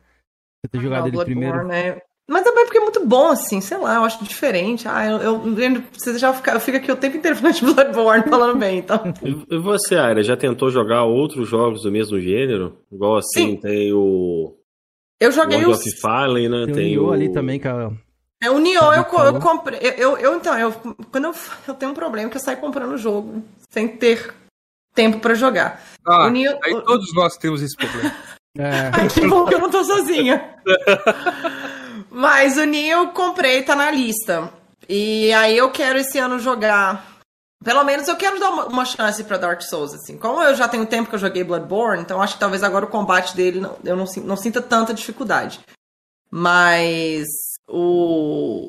Você 0.62 0.68
ter 0.70 0.80
jogado 0.80 1.04
Ah, 1.04 1.08
ele 1.08 1.16
Bloodborne, 1.16 1.50
primeiro. 1.50 1.66
né? 1.66 2.00
Mas 2.30 2.44
também 2.44 2.64
porque 2.64 2.78
é 2.78 2.80
muito 2.80 3.04
bom, 3.04 3.30
assim, 3.30 3.60
sei 3.60 3.76
lá, 3.78 3.96
eu 3.96 4.04
acho 4.04 4.22
diferente. 4.24 4.86
Ah, 4.86 5.04
eu, 5.04 5.18
eu, 5.18 6.18
já 6.18 6.32
fica, 6.32 6.52
eu 6.52 6.60
fico 6.60 6.76
aqui 6.76 6.90
o 6.92 6.96
tempo 6.96 7.16
inteiro 7.16 7.36
falando 7.36 7.54
de 7.56 7.64
Bloodborne, 7.64 8.22
falando 8.30 8.58
bem, 8.58 8.78
então. 8.78 9.02
E 9.50 9.58
você, 9.58 9.96
Aira, 9.96 10.22
já 10.22 10.36
tentou 10.36 10.70
jogar 10.70 11.02
outros 11.02 11.48
jogos 11.48 11.82
do 11.82 11.90
mesmo 11.90 12.20
gênero? 12.20 12.78
Igual 12.92 13.16
assim, 13.16 13.50
Sim. 13.50 13.56
tem 13.56 13.92
o 13.92 14.56
Eu 15.20 15.32
joguei 15.32 15.58
World 15.58 15.72
os. 15.72 15.80
of 15.80 16.00
Fallen, 16.00 16.48
né? 16.48 16.64
Tem 16.66 16.72
o 16.72 16.74
Tem 16.76 16.98
o 16.98 17.10
ali 17.10 17.32
também, 17.32 17.58
que 17.58 17.66
é 17.66 17.90
É, 18.44 18.50
o 18.50 18.58
Nioh 18.60 18.94
eu, 18.94 19.24
eu 19.24 19.40
comprei. 19.40 19.80
Eu, 19.82 19.92
eu, 19.92 20.18
eu, 20.18 20.36
então, 20.36 20.56
eu, 20.56 20.72
quando 21.10 21.24
eu, 21.24 21.34
eu 21.66 21.74
tenho 21.74 21.90
um 21.90 21.94
problema 21.94 22.30
que 22.30 22.36
eu 22.36 22.40
saio 22.40 22.58
comprando 22.58 22.92
o 22.92 22.98
jogo 22.98 23.42
sem 23.68 23.88
ter 23.88 24.32
tempo 24.94 25.18
pra 25.20 25.34
jogar. 25.34 25.80
Ah, 26.06 26.26
aí 26.64 26.82
todos 26.82 27.12
nós 27.14 27.36
temos 27.36 27.62
esse 27.62 27.76
problema. 27.76 28.12
É, 28.58 28.90
Ai, 28.92 29.08
que 29.08 29.26
bom 29.26 29.46
que 29.46 29.54
eu 29.54 29.60
não 29.60 29.70
tô 29.70 29.82
sozinha. 29.82 30.56
Mas 32.10 32.58
o 32.58 32.90
eu 32.90 33.08
comprei, 33.08 33.62
tá 33.62 33.74
na 33.74 33.90
lista. 33.90 34.52
E 34.86 35.32
aí 35.32 35.56
eu 35.56 35.70
quero 35.70 35.98
esse 35.98 36.18
ano 36.18 36.38
jogar. 36.38 37.16
Pelo 37.64 37.82
menos 37.82 38.08
eu 38.08 38.16
quero 38.16 38.38
dar 38.38 38.50
uma, 38.50 38.66
uma 38.66 38.84
chance 38.84 39.24
pra 39.24 39.38
Dark 39.38 39.62
Souls, 39.62 39.94
assim. 39.94 40.18
Como 40.18 40.42
eu 40.42 40.54
já 40.54 40.68
tenho 40.68 40.84
tempo 40.84 41.08
que 41.08 41.14
eu 41.14 41.18
joguei 41.18 41.42
Bloodborne, 41.42 42.02
então 42.02 42.20
acho 42.20 42.34
que 42.34 42.40
talvez 42.40 42.62
agora 42.62 42.84
o 42.84 42.88
combate 42.90 43.34
dele 43.34 43.58
não- 43.58 43.78
eu 43.84 43.96
não, 43.96 44.04
não 44.24 44.36
sinta 44.36 44.60
tanta 44.60 44.92
dificuldade. 44.92 45.60
Mas 46.30 47.26
o. 47.68 48.68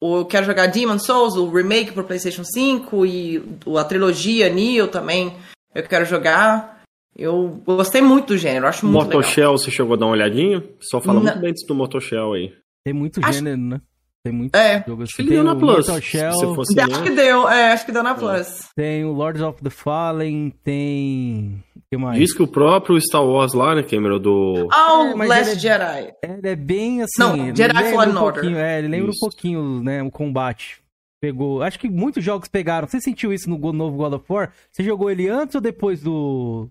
o- 0.00 0.18
Eu 0.18 0.24
quero 0.26 0.46
jogar 0.46 0.66
Demon 0.66 0.98
Souls, 0.98 1.34
o 1.36 1.50
remake 1.50 1.92
pro 1.92 2.04
PlayStation 2.04 2.44
5 2.44 3.04
e 3.06 3.38
o- 3.66 3.78
a 3.78 3.84
trilogia 3.84 4.48
Neo 4.48 4.88
também. 4.88 5.34
Eu 5.74 5.82
quero 5.82 6.04
jogar. 6.04 6.78
Eu 7.16 7.60
gostei 7.66 8.00
muito 8.00 8.28
do 8.28 8.38
gênero, 8.38 8.66
acho 8.68 8.86
muito 8.86 9.06
legal. 9.06 9.20
Motoshell, 9.20 9.52
você 9.58 9.70
chegou 9.70 9.94
a 9.94 9.96
dar 9.96 10.06
uma 10.06 10.12
olhadinha? 10.12 10.62
Só 10.80 11.00
fala 11.00 11.18
Não. 11.18 11.24
muito 11.26 11.40
bem 11.40 11.52
do 11.66 11.74
Motoshell 11.74 12.32
aí. 12.34 12.52
tem 12.84 12.94
muito 12.94 13.20
Acho- 13.22 13.32
gênero, 13.38 13.58
né? 13.60 13.80
Tem 14.24 14.32
muito 14.32 14.54
É. 14.56 14.84
jogo 14.86 15.04
assim. 15.04 15.14
Ele 15.20 15.28
Tem 15.28 15.36
deu 15.36 15.44
na 15.44 15.54
Plus. 15.56 15.86
Shell, 16.02 16.32
Se 16.32 16.54
fosse 16.54 16.80
Acho 16.80 17.02
que 17.02 17.10
deu, 17.10 17.48
é, 17.48 17.72
acho 17.72 17.86
que 17.86 17.92
deu 17.92 18.02
na 18.02 18.14
Plus. 18.14 18.68
tem 18.76 19.04
o 19.04 19.12
Lords 19.12 19.40
of 19.42 19.62
the 19.62 19.70
Fallen, 19.70 20.50
tem... 20.62 21.62
O 21.76 21.80
que 21.90 21.96
mais? 21.96 22.18
Diz 22.18 22.34
que 22.34 22.42
o 22.42 22.48
próprio 22.48 23.00
Star 23.00 23.24
Wars 23.24 23.54
lá, 23.54 23.74
né, 23.74 23.82
Cameron, 23.82 24.18
do... 24.18 24.68
Ah, 24.72 24.88
É, 25.08 25.14
o 25.14 25.16
mas 25.16 25.28
Last 25.28 25.50
ele 25.52 25.60
Jedi. 25.60 26.12
Ele 26.22 26.48
é 26.48 26.56
bem 26.56 27.02
assim. 27.02 27.18
Não, 27.18 27.36
Jedi 27.54 27.62
lembra 27.72 27.90
Fallen 27.92 28.14
um 28.14 28.22
Order. 28.22 28.42
pouquinho, 28.42 28.58
É, 28.58 28.78
ele 28.80 28.88
lembra 28.88 29.10
Isso. 29.10 29.18
um 29.24 29.28
pouquinho, 29.28 29.82
né, 29.82 30.02
o 30.02 30.10
combate. 30.10 30.82
Pegou. 31.20 31.62
Acho 31.62 31.78
que 31.80 31.88
muitos 31.88 32.22
jogos 32.22 32.48
pegaram. 32.48 32.86
Você 32.86 33.00
sentiu 33.00 33.32
isso 33.32 33.50
no 33.50 33.72
novo 33.72 33.96
God 33.96 34.12
of 34.12 34.24
War? 34.28 34.52
Você 34.70 34.84
jogou 34.84 35.10
ele 35.10 35.28
antes 35.28 35.54
ou 35.56 35.60
depois 35.60 36.00
do. 36.00 36.68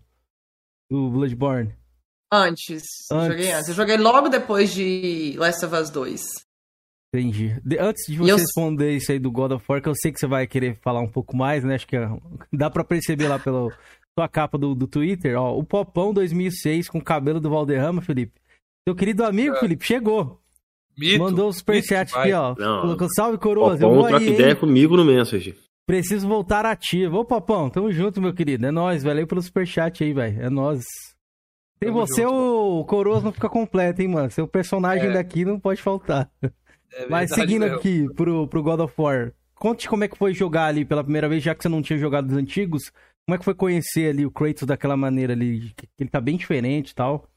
do 0.90 1.10
Bloodborne? 1.10 1.74
Antes. 2.32 2.84
Eu 3.12 3.18
Antes. 3.18 3.28
joguei 3.38 3.52
antes. 3.52 3.68
Eu 3.68 3.76
joguei 3.76 3.98
logo 3.98 4.30
depois 4.30 4.74
de 4.74 5.36
Last 5.38 5.66
of 5.66 5.76
Us 5.76 5.90
2. 5.90 6.22
Entendi. 7.14 7.60
De- 7.64 7.80
antes 7.80 8.04
de 8.12 8.18
você 8.18 8.32
eu- 8.32 8.38
responder 8.38 8.92
isso 8.96 9.12
aí 9.12 9.20
do 9.20 9.32
God 9.32 9.52
of 9.54 9.66
War, 9.68 9.82
que 9.82 9.88
eu 9.90 9.96
sei 9.96 10.12
que 10.12 10.20
você 10.20 10.28
vai 10.28 10.46
querer 10.46 10.78
falar 10.82 11.00
um 11.00 11.08
pouco 11.08 11.36
mais, 11.36 11.64
né? 11.64 11.76
Acho 11.76 11.88
que 11.88 11.96
é- 11.96 12.08
dá 12.52 12.70
pra 12.70 12.84
perceber 12.84 13.28
lá 13.28 13.40
pela 13.40 13.70
sua 14.18 14.28
capa 14.28 14.58
do, 14.58 14.76
do 14.76 14.88
Twitter, 14.88 15.40
ó. 15.40 15.58
O 15.58 15.64
Popão 15.64 16.14
2006 16.14 16.90
com 16.90 16.98
o 16.98 17.04
cabelo 17.04 17.40
do 17.40 17.50
Valderrama, 17.50 18.02
Felipe. 18.02 18.34
Seu 18.88 18.96
querido 18.96 19.24
amigo, 19.26 19.56
Felipe, 19.58 19.86
chegou. 19.86 20.42
Mito. 20.98 21.20
Mandou 21.20 21.50
o 21.50 21.54
superchat 21.54 22.12
aqui, 22.18 22.34
ó. 22.34 22.56
Não. 22.58 22.82
Colocou 22.82 23.08
salve, 23.16 23.38
coroas. 23.38 23.80
Eu 23.80 23.88
Popão 23.90 24.02
vou 24.02 24.08
troca 24.10 24.24
aí, 24.24 24.34
ideia 24.34 24.50
hein? 24.52 24.56
comigo 24.56 24.98
no 24.98 25.06
Message. 25.06 25.56
Preciso 25.86 26.28
voltar 26.28 26.66
ativo. 26.66 27.18
Ô, 27.20 27.24
Popão, 27.26 27.70
tamo 27.70 27.92
junto, 27.92 28.20
meu 28.22 28.34
querido. 28.34 28.66
É 28.66 28.72
nóis, 28.72 29.04
valeu 29.04 29.28
pelo 29.28 29.42
superchat 29.42 30.04
aí, 30.04 30.12
velho. 30.12 30.42
É 30.42 30.50
nóis. 30.50 30.84
Tem 31.80 31.90
Tamo 31.90 32.00
você, 32.06 32.24
junto, 32.24 32.34
o 32.80 32.84
Coroas 32.86 33.24
não 33.24 33.32
fica 33.32 33.48
completo, 33.48 34.02
hein, 34.02 34.08
mano. 34.08 34.32
Seu 34.32 34.48
personagem 34.48 35.10
É. 35.10 35.14
daqui 35.14 35.46
não 35.46 35.60
pode 35.60 35.82
faltar. 35.82 36.30
É 36.94 37.08
Mas 37.08 37.32
seguindo 37.32 37.62
mesmo. 37.62 37.78
aqui 37.78 38.08
pro, 38.16 38.48
pro 38.48 38.64
God 38.64 38.80
of 38.82 38.94
War, 38.98 39.34
conte 39.56 39.88
como 39.88 40.04
é 40.04 40.08
que 40.08 40.18
foi 40.18 40.34
jogar 40.34 40.66
ali 40.66 40.86
pela 40.86 41.04
primeira 41.04 41.28
vez, 41.28 41.44
já 41.44 41.54
que 41.54 41.64
você 41.64 41.70
não 41.70 41.82
tinha 41.82 42.00
jogado 42.00 42.30
os 42.30 42.38
antigos. 42.38 42.92
Como 43.26 43.36
é 43.36 43.38
que 43.38 43.46
foi 43.46 43.54
conhecer 43.54 44.10
ali 44.10 44.26
o 44.26 44.32
Kratos 44.32 44.64
daquela 44.64 44.96
maneira 44.96 45.34
ali? 45.34 45.74
Que 45.76 45.88
ele 46.00 46.10
tá 46.10 46.22
bem 46.22 46.38
diferente 46.38 46.92
e 46.92 46.96
tal. 46.96 47.28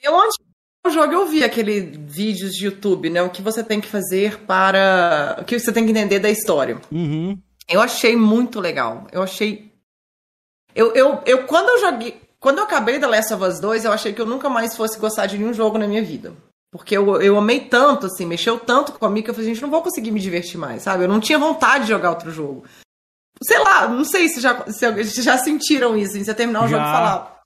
Eu 0.00 0.16
antes 0.16 0.36
do 0.84 0.90
jogo 0.90 1.12
eu 1.12 1.26
vi 1.26 1.42
aquele 1.42 1.80
vídeos 1.80 2.52
de 2.52 2.66
YouTube, 2.66 3.10
né? 3.10 3.20
O 3.20 3.30
que 3.30 3.42
você 3.42 3.64
tem 3.64 3.80
que 3.80 3.88
fazer 3.88 4.38
para. 4.40 5.38
O 5.40 5.44
que 5.44 5.58
você 5.58 5.72
tem 5.72 5.84
que 5.84 5.90
entender 5.90 6.20
da 6.20 6.30
história. 6.30 6.80
Uhum. 6.92 7.36
Eu 7.68 7.80
achei 7.80 8.14
muito 8.14 8.60
legal. 8.60 9.08
Eu 9.10 9.22
achei. 9.22 9.72
Eu, 10.72 10.92
eu, 10.94 11.20
eu 11.26 11.44
quando 11.46 11.68
eu 11.70 11.80
joguei. 11.80 12.20
Quando 12.38 12.58
eu 12.58 12.64
acabei 12.64 13.00
The 13.00 13.06
Last 13.06 13.32
of 13.32 13.42
Us 13.42 13.58
2, 13.58 13.86
eu 13.86 13.92
achei 13.92 14.12
que 14.12 14.20
eu 14.20 14.26
nunca 14.26 14.50
mais 14.50 14.76
fosse 14.76 14.98
gostar 14.98 15.26
de 15.26 15.38
nenhum 15.38 15.54
jogo 15.54 15.78
na 15.78 15.88
minha 15.88 16.02
vida. 16.02 16.34
Porque 16.76 16.96
eu, 16.96 17.22
eu 17.22 17.38
amei 17.38 17.60
tanto, 17.60 18.06
assim, 18.06 18.26
mexeu 18.26 18.58
tanto 18.58 18.90
comigo 18.94 19.24
que 19.26 19.30
eu 19.30 19.34
falei, 19.34 19.48
gente, 19.48 19.62
não 19.62 19.70
vou 19.70 19.80
conseguir 19.80 20.10
me 20.10 20.18
divertir 20.18 20.58
mais, 20.58 20.82
sabe? 20.82 21.04
Eu 21.04 21.08
não 21.08 21.20
tinha 21.20 21.38
vontade 21.38 21.84
de 21.84 21.90
jogar 21.90 22.10
outro 22.10 22.32
jogo. 22.32 22.64
Sei 23.40 23.60
lá, 23.60 23.86
não 23.86 24.04
sei 24.04 24.28
se 24.28 24.40
já, 24.40 24.60
se 24.66 24.90
vocês 24.90 25.14
já 25.24 25.38
sentiram 25.38 25.96
isso, 25.96 26.18
em 26.18 26.24
você 26.24 26.34
terminar 26.34 26.64
o 26.64 26.68
jogo 26.68 26.82
e 26.82 26.86
Já. 26.86 26.92
falar. 26.92 27.40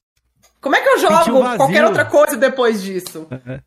Como 0.62 0.74
é 0.76 0.80
que 0.80 0.88
eu 0.88 0.98
jogo 0.98 1.56
qualquer 1.58 1.84
outra 1.84 2.06
coisa 2.06 2.38
depois 2.38 2.82
disso? 2.82 3.26
É. 3.46 3.60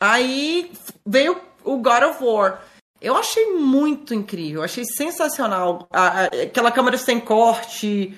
Aí 0.00 0.72
veio 1.06 1.40
o 1.64 1.76
God 1.78 2.02
of 2.10 2.22
War. 2.24 2.62
Eu 3.00 3.16
achei 3.16 3.52
muito 3.54 4.12
incrível, 4.14 4.62
achei 4.62 4.84
sensacional. 4.84 5.86
A- 5.92 6.22
a- 6.22 6.24
aquela 6.42 6.72
câmera 6.72 6.98
sem 6.98 7.20
corte, 7.20 8.16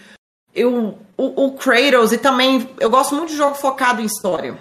eu, 0.55 0.99
o, 1.17 1.45
o 1.47 1.53
Kratos, 1.59 2.13
e 2.13 2.19
também 2.19 2.69
eu 2.81 2.89
gosto 2.89 3.15
muito 3.15 3.29
de 3.31 3.37
jogo 3.37 3.55
focado 3.55 4.01
em 4.01 4.07
história. 4.07 4.59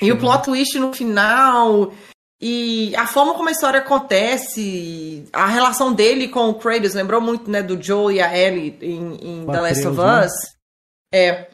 E 0.00 0.12
o 0.12 0.18
plot 0.18 0.44
twist 0.44 0.78
no 0.78 0.92
final, 0.92 1.92
e 2.40 2.94
a 2.94 3.06
forma 3.06 3.34
como 3.34 3.48
a 3.48 3.52
história 3.52 3.80
acontece, 3.80 5.24
a 5.32 5.46
relação 5.46 5.92
dele 5.92 6.28
com 6.28 6.50
o 6.50 6.54
Kratos, 6.54 6.94
lembrou 6.94 7.20
muito 7.20 7.50
né, 7.50 7.62
do 7.62 7.80
Joel 7.82 8.12
e 8.12 8.20
a 8.20 8.36
Ellie 8.36 8.76
em, 8.82 9.40
em 9.42 9.46
The 9.46 9.60
Last 9.60 9.86
of 9.86 10.00
Atreus, 10.00 10.20
né? 10.20 10.26
Us. 10.26 10.32
É, 11.12 11.48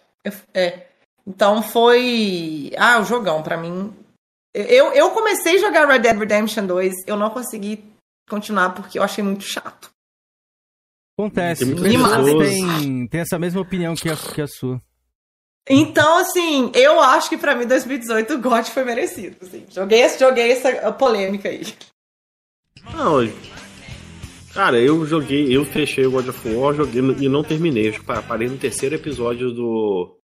é. 0.52 0.86
Então 1.26 1.62
foi. 1.62 2.72
Ah, 2.76 3.00
o 3.00 3.04
jogão, 3.04 3.42
pra 3.42 3.56
mim. 3.56 3.94
Eu, 4.54 4.92
eu 4.92 5.10
comecei 5.10 5.56
a 5.56 5.60
jogar 5.60 5.86
Red 5.86 6.00
Dead 6.00 6.18
Redemption 6.18 6.66
2, 6.66 7.06
eu 7.06 7.16
não 7.16 7.30
consegui 7.30 7.82
continuar 8.28 8.70
porque 8.70 8.98
eu 8.98 9.02
achei 9.02 9.24
muito 9.24 9.44
chato. 9.44 9.90
Acontece. 11.18 11.64
Tem 11.64 11.76
têm, 11.76 13.06
têm 13.06 13.20
essa 13.20 13.38
mesma 13.38 13.60
opinião 13.60 13.94
que 13.94 14.08
a, 14.08 14.16
que 14.16 14.42
a 14.42 14.46
sua. 14.46 14.82
Então, 15.68 16.18
assim, 16.18 16.72
eu 16.74 17.00
acho 17.00 17.28
que 17.28 17.36
pra 17.38 17.54
mim 17.54 17.66
2018 17.66 18.34
o 18.34 18.40
God 18.40 18.64
foi 18.66 18.84
merecido. 18.84 19.36
Assim. 19.40 19.64
Joguei, 19.70 20.08
joguei 20.18 20.50
essa 20.52 20.92
polêmica 20.92 21.48
aí. 21.48 21.62
Não, 22.94 23.18
cara, 24.52 24.80
eu 24.80 25.06
joguei, 25.06 25.54
eu 25.56 25.64
fechei 25.64 26.04
o 26.04 26.10
God 26.10 26.28
of 26.28 26.48
War, 26.54 26.74
joguei 26.74 27.00
e 27.24 27.28
não 27.28 27.44
terminei. 27.44 27.92
Pa- 28.00 28.22
parei 28.22 28.48
no 28.48 28.58
terceiro 28.58 28.94
episódio 28.96 29.52
do 29.52 30.18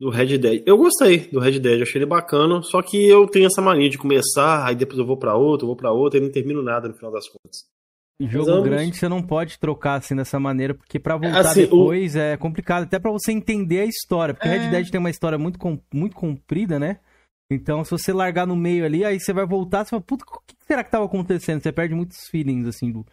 do 0.00 0.08
Red 0.08 0.38
Dead. 0.38 0.62
Eu 0.66 0.78
gostei 0.78 1.28
do 1.28 1.38
Red 1.38 1.58
Dead, 1.60 1.82
achei 1.82 1.98
ele 1.98 2.06
bacana, 2.06 2.62
só 2.62 2.80
que 2.80 3.06
eu 3.06 3.26
tenho 3.28 3.46
essa 3.46 3.60
mania 3.60 3.88
de 3.90 3.98
começar, 3.98 4.66
aí 4.66 4.74
depois 4.74 4.98
eu 4.98 5.04
vou 5.06 5.18
pra 5.18 5.36
outro, 5.36 5.64
eu 5.64 5.68
vou 5.68 5.76
pra 5.76 5.92
outro 5.92 6.18
e 6.18 6.22
não 6.22 6.32
termino 6.32 6.62
nada 6.62 6.88
no 6.88 6.94
final 6.94 7.12
das 7.12 7.28
contas. 7.28 7.66
Jogo 8.28 8.50
ambos- 8.50 8.64
grande 8.68 8.96
você 8.96 9.08
não 9.08 9.22
pode 9.22 9.58
trocar 9.58 9.94
assim 9.94 10.14
dessa 10.14 10.38
maneira, 10.38 10.74
porque 10.74 10.98
pra 10.98 11.16
voltar 11.16 11.40
Assim, 11.40 11.60
o- 11.62 11.66
depois 11.66 12.16
é 12.16 12.36
complicado, 12.36 12.82
até 12.84 12.98
pra 12.98 13.10
você 13.10 13.32
entender 13.32 13.80
a 13.80 13.84
história, 13.86 14.34
porque 14.34 14.48
É. 14.48 14.56
Red 14.58 14.70
Dead 14.70 14.90
tem 14.90 14.98
uma 15.00 15.10
história 15.10 15.38
muito, 15.38 15.58
com- 15.58 15.78
muito 15.92 16.14
comprida, 16.16 16.78
né? 16.78 16.98
Então, 17.52 17.82
se 17.84 17.90
você 17.90 18.12
largar 18.12 18.46
no 18.46 18.54
meio 18.54 18.84
ali, 18.84 19.04
aí 19.04 19.18
você 19.18 19.32
vai 19.32 19.44
voltar, 19.46 19.84
você 19.84 19.90
fala, 19.90 20.02
puta, 20.02 20.24
o 20.24 20.40
que 20.46 20.54
será 20.66 20.84
que 20.84 20.90
tava 20.90 21.04
acontecendo? 21.06 21.60
Você 21.62 21.72
perde 21.72 21.94
muitos 21.94 22.28
feelings, 22.30 22.66
assim, 22.68 22.92
do, 22.92 23.04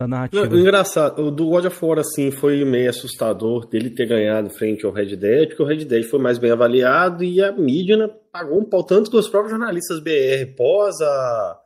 da 0.00 0.08
narrativa. 0.08 0.46
Não, 0.46 0.56
o 0.56 0.58
engraçado, 0.60 1.22
o 1.26 1.30
do 1.30 1.46
God 1.50 1.66
of 1.66 1.84
War, 1.84 1.98
assim, 1.98 2.30
foi 2.30 2.64
meio 2.64 2.88
assustador 2.88 3.68
dele 3.68 3.90
ter 3.90 4.06
ganhado 4.06 4.48
frente 4.48 4.86
ao 4.86 4.92
Red 4.92 5.14
Dead, 5.16 5.48
porque 5.48 5.62
o 5.62 5.66
Red 5.66 5.84
Dead 5.84 6.04
foi 6.04 6.18
mais 6.18 6.38
bem 6.38 6.50
avaliado 6.52 7.22
e 7.22 7.42
a 7.42 7.52
mídia 7.52 7.96
né, 7.98 8.08
pagou 8.32 8.58
um 8.60 8.64
pau 8.64 8.82
tanto 8.82 9.10
que 9.10 9.16
os 9.18 9.28
próprios 9.28 9.50
jornalistas 9.50 10.00
BR 10.00 10.46
pós 10.56 10.98
a 11.02 11.60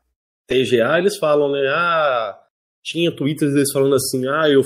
TGA, 0.49 0.99
eles 0.99 1.17
falam, 1.19 1.53
né, 1.53 1.61
ah, 1.69 2.37
tinha 2.87 3.15
twitters 3.15 3.53
deles 3.53 3.73
falando 3.73 3.97
assim, 3.97 4.27
ah, 4.29 4.49
eu, 4.49 4.63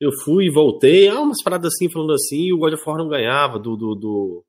eu 0.00 0.10
fui 0.24 0.46
e 0.46 0.50
voltei, 0.50 1.06
ah, 1.06 1.20
umas 1.20 1.40
paradas 1.42 1.72
assim, 1.72 1.88
falando 1.88 2.12
assim, 2.12 2.46
e 2.46 2.52
o 2.52 2.58
God 2.58 2.74
of 2.74 2.82
War 2.84 2.98
não 2.98 3.08
ganhava 3.08 3.56
do, 3.56 3.76
do, 3.76 3.94
do, 3.94 4.44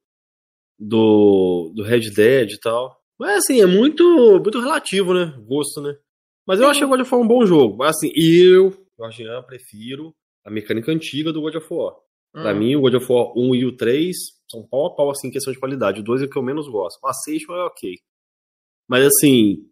do, 0.79 1.71
do 1.75 1.83
Red 1.83 2.09
Dead 2.09 2.53
e 2.53 2.59
tal. 2.59 2.99
Mas, 3.19 3.37
assim, 3.37 3.61
é 3.61 3.67
muito, 3.67 4.03
muito 4.41 4.59
relativo, 4.59 5.13
né, 5.13 5.31
gosto, 5.47 5.79
né. 5.79 5.95
Mas 6.45 6.59
eu 6.59 6.67
achei 6.67 6.83
o 6.83 6.89
God 6.89 7.01
of 7.01 7.13
War 7.13 7.21
um 7.23 7.27
bom 7.27 7.45
jogo. 7.45 7.77
Mas, 7.77 7.95
assim, 7.95 8.11
eu, 8.15 8.75
Jorgian, 8.97 9.43
prefiro 9.43 10.13
a 10.43 10.49
mecânica 10.49 10.91
antiga 10.91 11.31
do 11.31 11.39
God 11.39 11.55
of 11.55 11.67
War. 11.71 11.93
Pra 12.33 12.51
Hum. 12.51 12.57
mim, 12.57 12.75
o 12.75 12.81
God 12.81 12.95
of 12.95 13.05
War 13.11 13.31
1 13.37 13.55
e 13.55 13.65
o 13.65 13.77
3 13.77 14.15
são 14.49 14.67
pau 14.67 14.87
a 14.87 14.95
pau, 14.95 15.11
assim, 15.11 15.27
em 15.27 15.31
questão 15.31 15.53
de 15.53 15.59
qualidade. 15.59 16.01
O 16.01 16.03
2 16.03 16.23
é 16.23 16.25
o 16.25 16.29
que 16.29 16.37
eu 16.37 16.41
menos 16.41 16.67
gosto. 16.67 16.99
O 17.01 17.07
Ascension 17.07 17.53
é 17.55 17.63
ok. 17.63 17.95
Mas, 18.89 19.05
assim, 19.05 19.69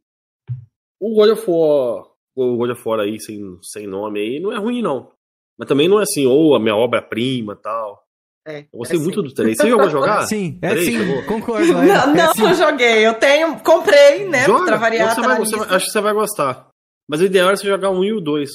o 0.99 1.15
God 1.15 1.31
of 1.31 1.43
War, 1.49 2.10
o 2.35 2.55
God 2.57 2.71
of 2.71 2.81
War 2.85 2.99
aí, 3.01 3.19
sem, 3.19 3.39
sem 3.61 3.87
nome 3.87 4.19
aí, 4.19 4.39
não 4.39 4.51
é 4.51 4.57
ruim, 4.57 4.81
não. 4.81 5.11
Mas 5.57 5.67
também 5.67 5.87
não 5.87 5.99
é 5.99 6.03
assim, 6.03 6.25
ou 6.25 6.55
a 6.55 6.59
minha 6.59 6.75
obra-prima 6.75 7.53
e 7.53 7.61
tal. 7.61 8.03
É, 8.47 8.59
Eu 8.73 8.79
gostei 8.79 8.97
é 8.97 9.01
muito 9.03 9.21
sim. 9.21 9.27
do 9.27 9.33
3. 9.33 9.55
Você 9.57 9.69
jogou 9.69 9.89
jogar? 9.89 10.23
Sim, 10.27 10.57
é 10.63 10.69
Peraí, 10.69 10.85
sim, 10.85 10.97
chegou. 10.97 11.23
concordo. 11.25 11.63
É, 11.63 11.71
Não, 11.73 11.83
é 11.83 12.07
não 12.25 12.33
sim. 12.33 12.41
eu 12.43 12.53
joguei. 12.55 13.05
Eu 13.05 13.13
tenho. 13.13 13.59
Comprei, 13.59 14.27
né? 14.27 14.45
Joga, 14.45 14.65
pra 14.65 14.77
variar, 14.77 15.13
você 15.13 15.21
tá 15.21 15.27
vai- 15.27 15.37
você 15.37 15.51
vai- 15.51 15.59
lista. 15.59 15.75
acho 15.75 15.85
que 15.85 15.91
você 15.91 16.01
vai 16.01 16.13
gostar. 16.13 16.67
Mas 17.07 17.21
o 17.21 17.25
ideal 17.25 17.51
é 17.51 17.55
você 17.55 17.67
jogar 17.67 17.89
o 17.91 17.99
1 17.99 18.03
e 18.03 18.13
o 18.13 18.19
2. 18.21 18.49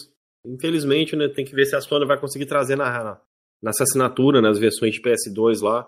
Infelizmente, 0.44 1.14
né, 1.14 1.28
tem 1.28 1.44
que 1.44 1.54
ver 1.54 1.66
se 1.66 1.76
a 1.76 1.80
Sony 1.80 2.04
vai 2.06 2.18
conseguir 2.18 2.46
trazer 2.46 2.76
na, 2.76 2.90
na, 3.04 3.20
nessa 3.62 3.84
assinatura, 3.84 4.40
nas 4.40 4.58
versões 4.58 4.94
de 4.94 5.00
PS2 5.02 5.60
lá, 5.62 5.86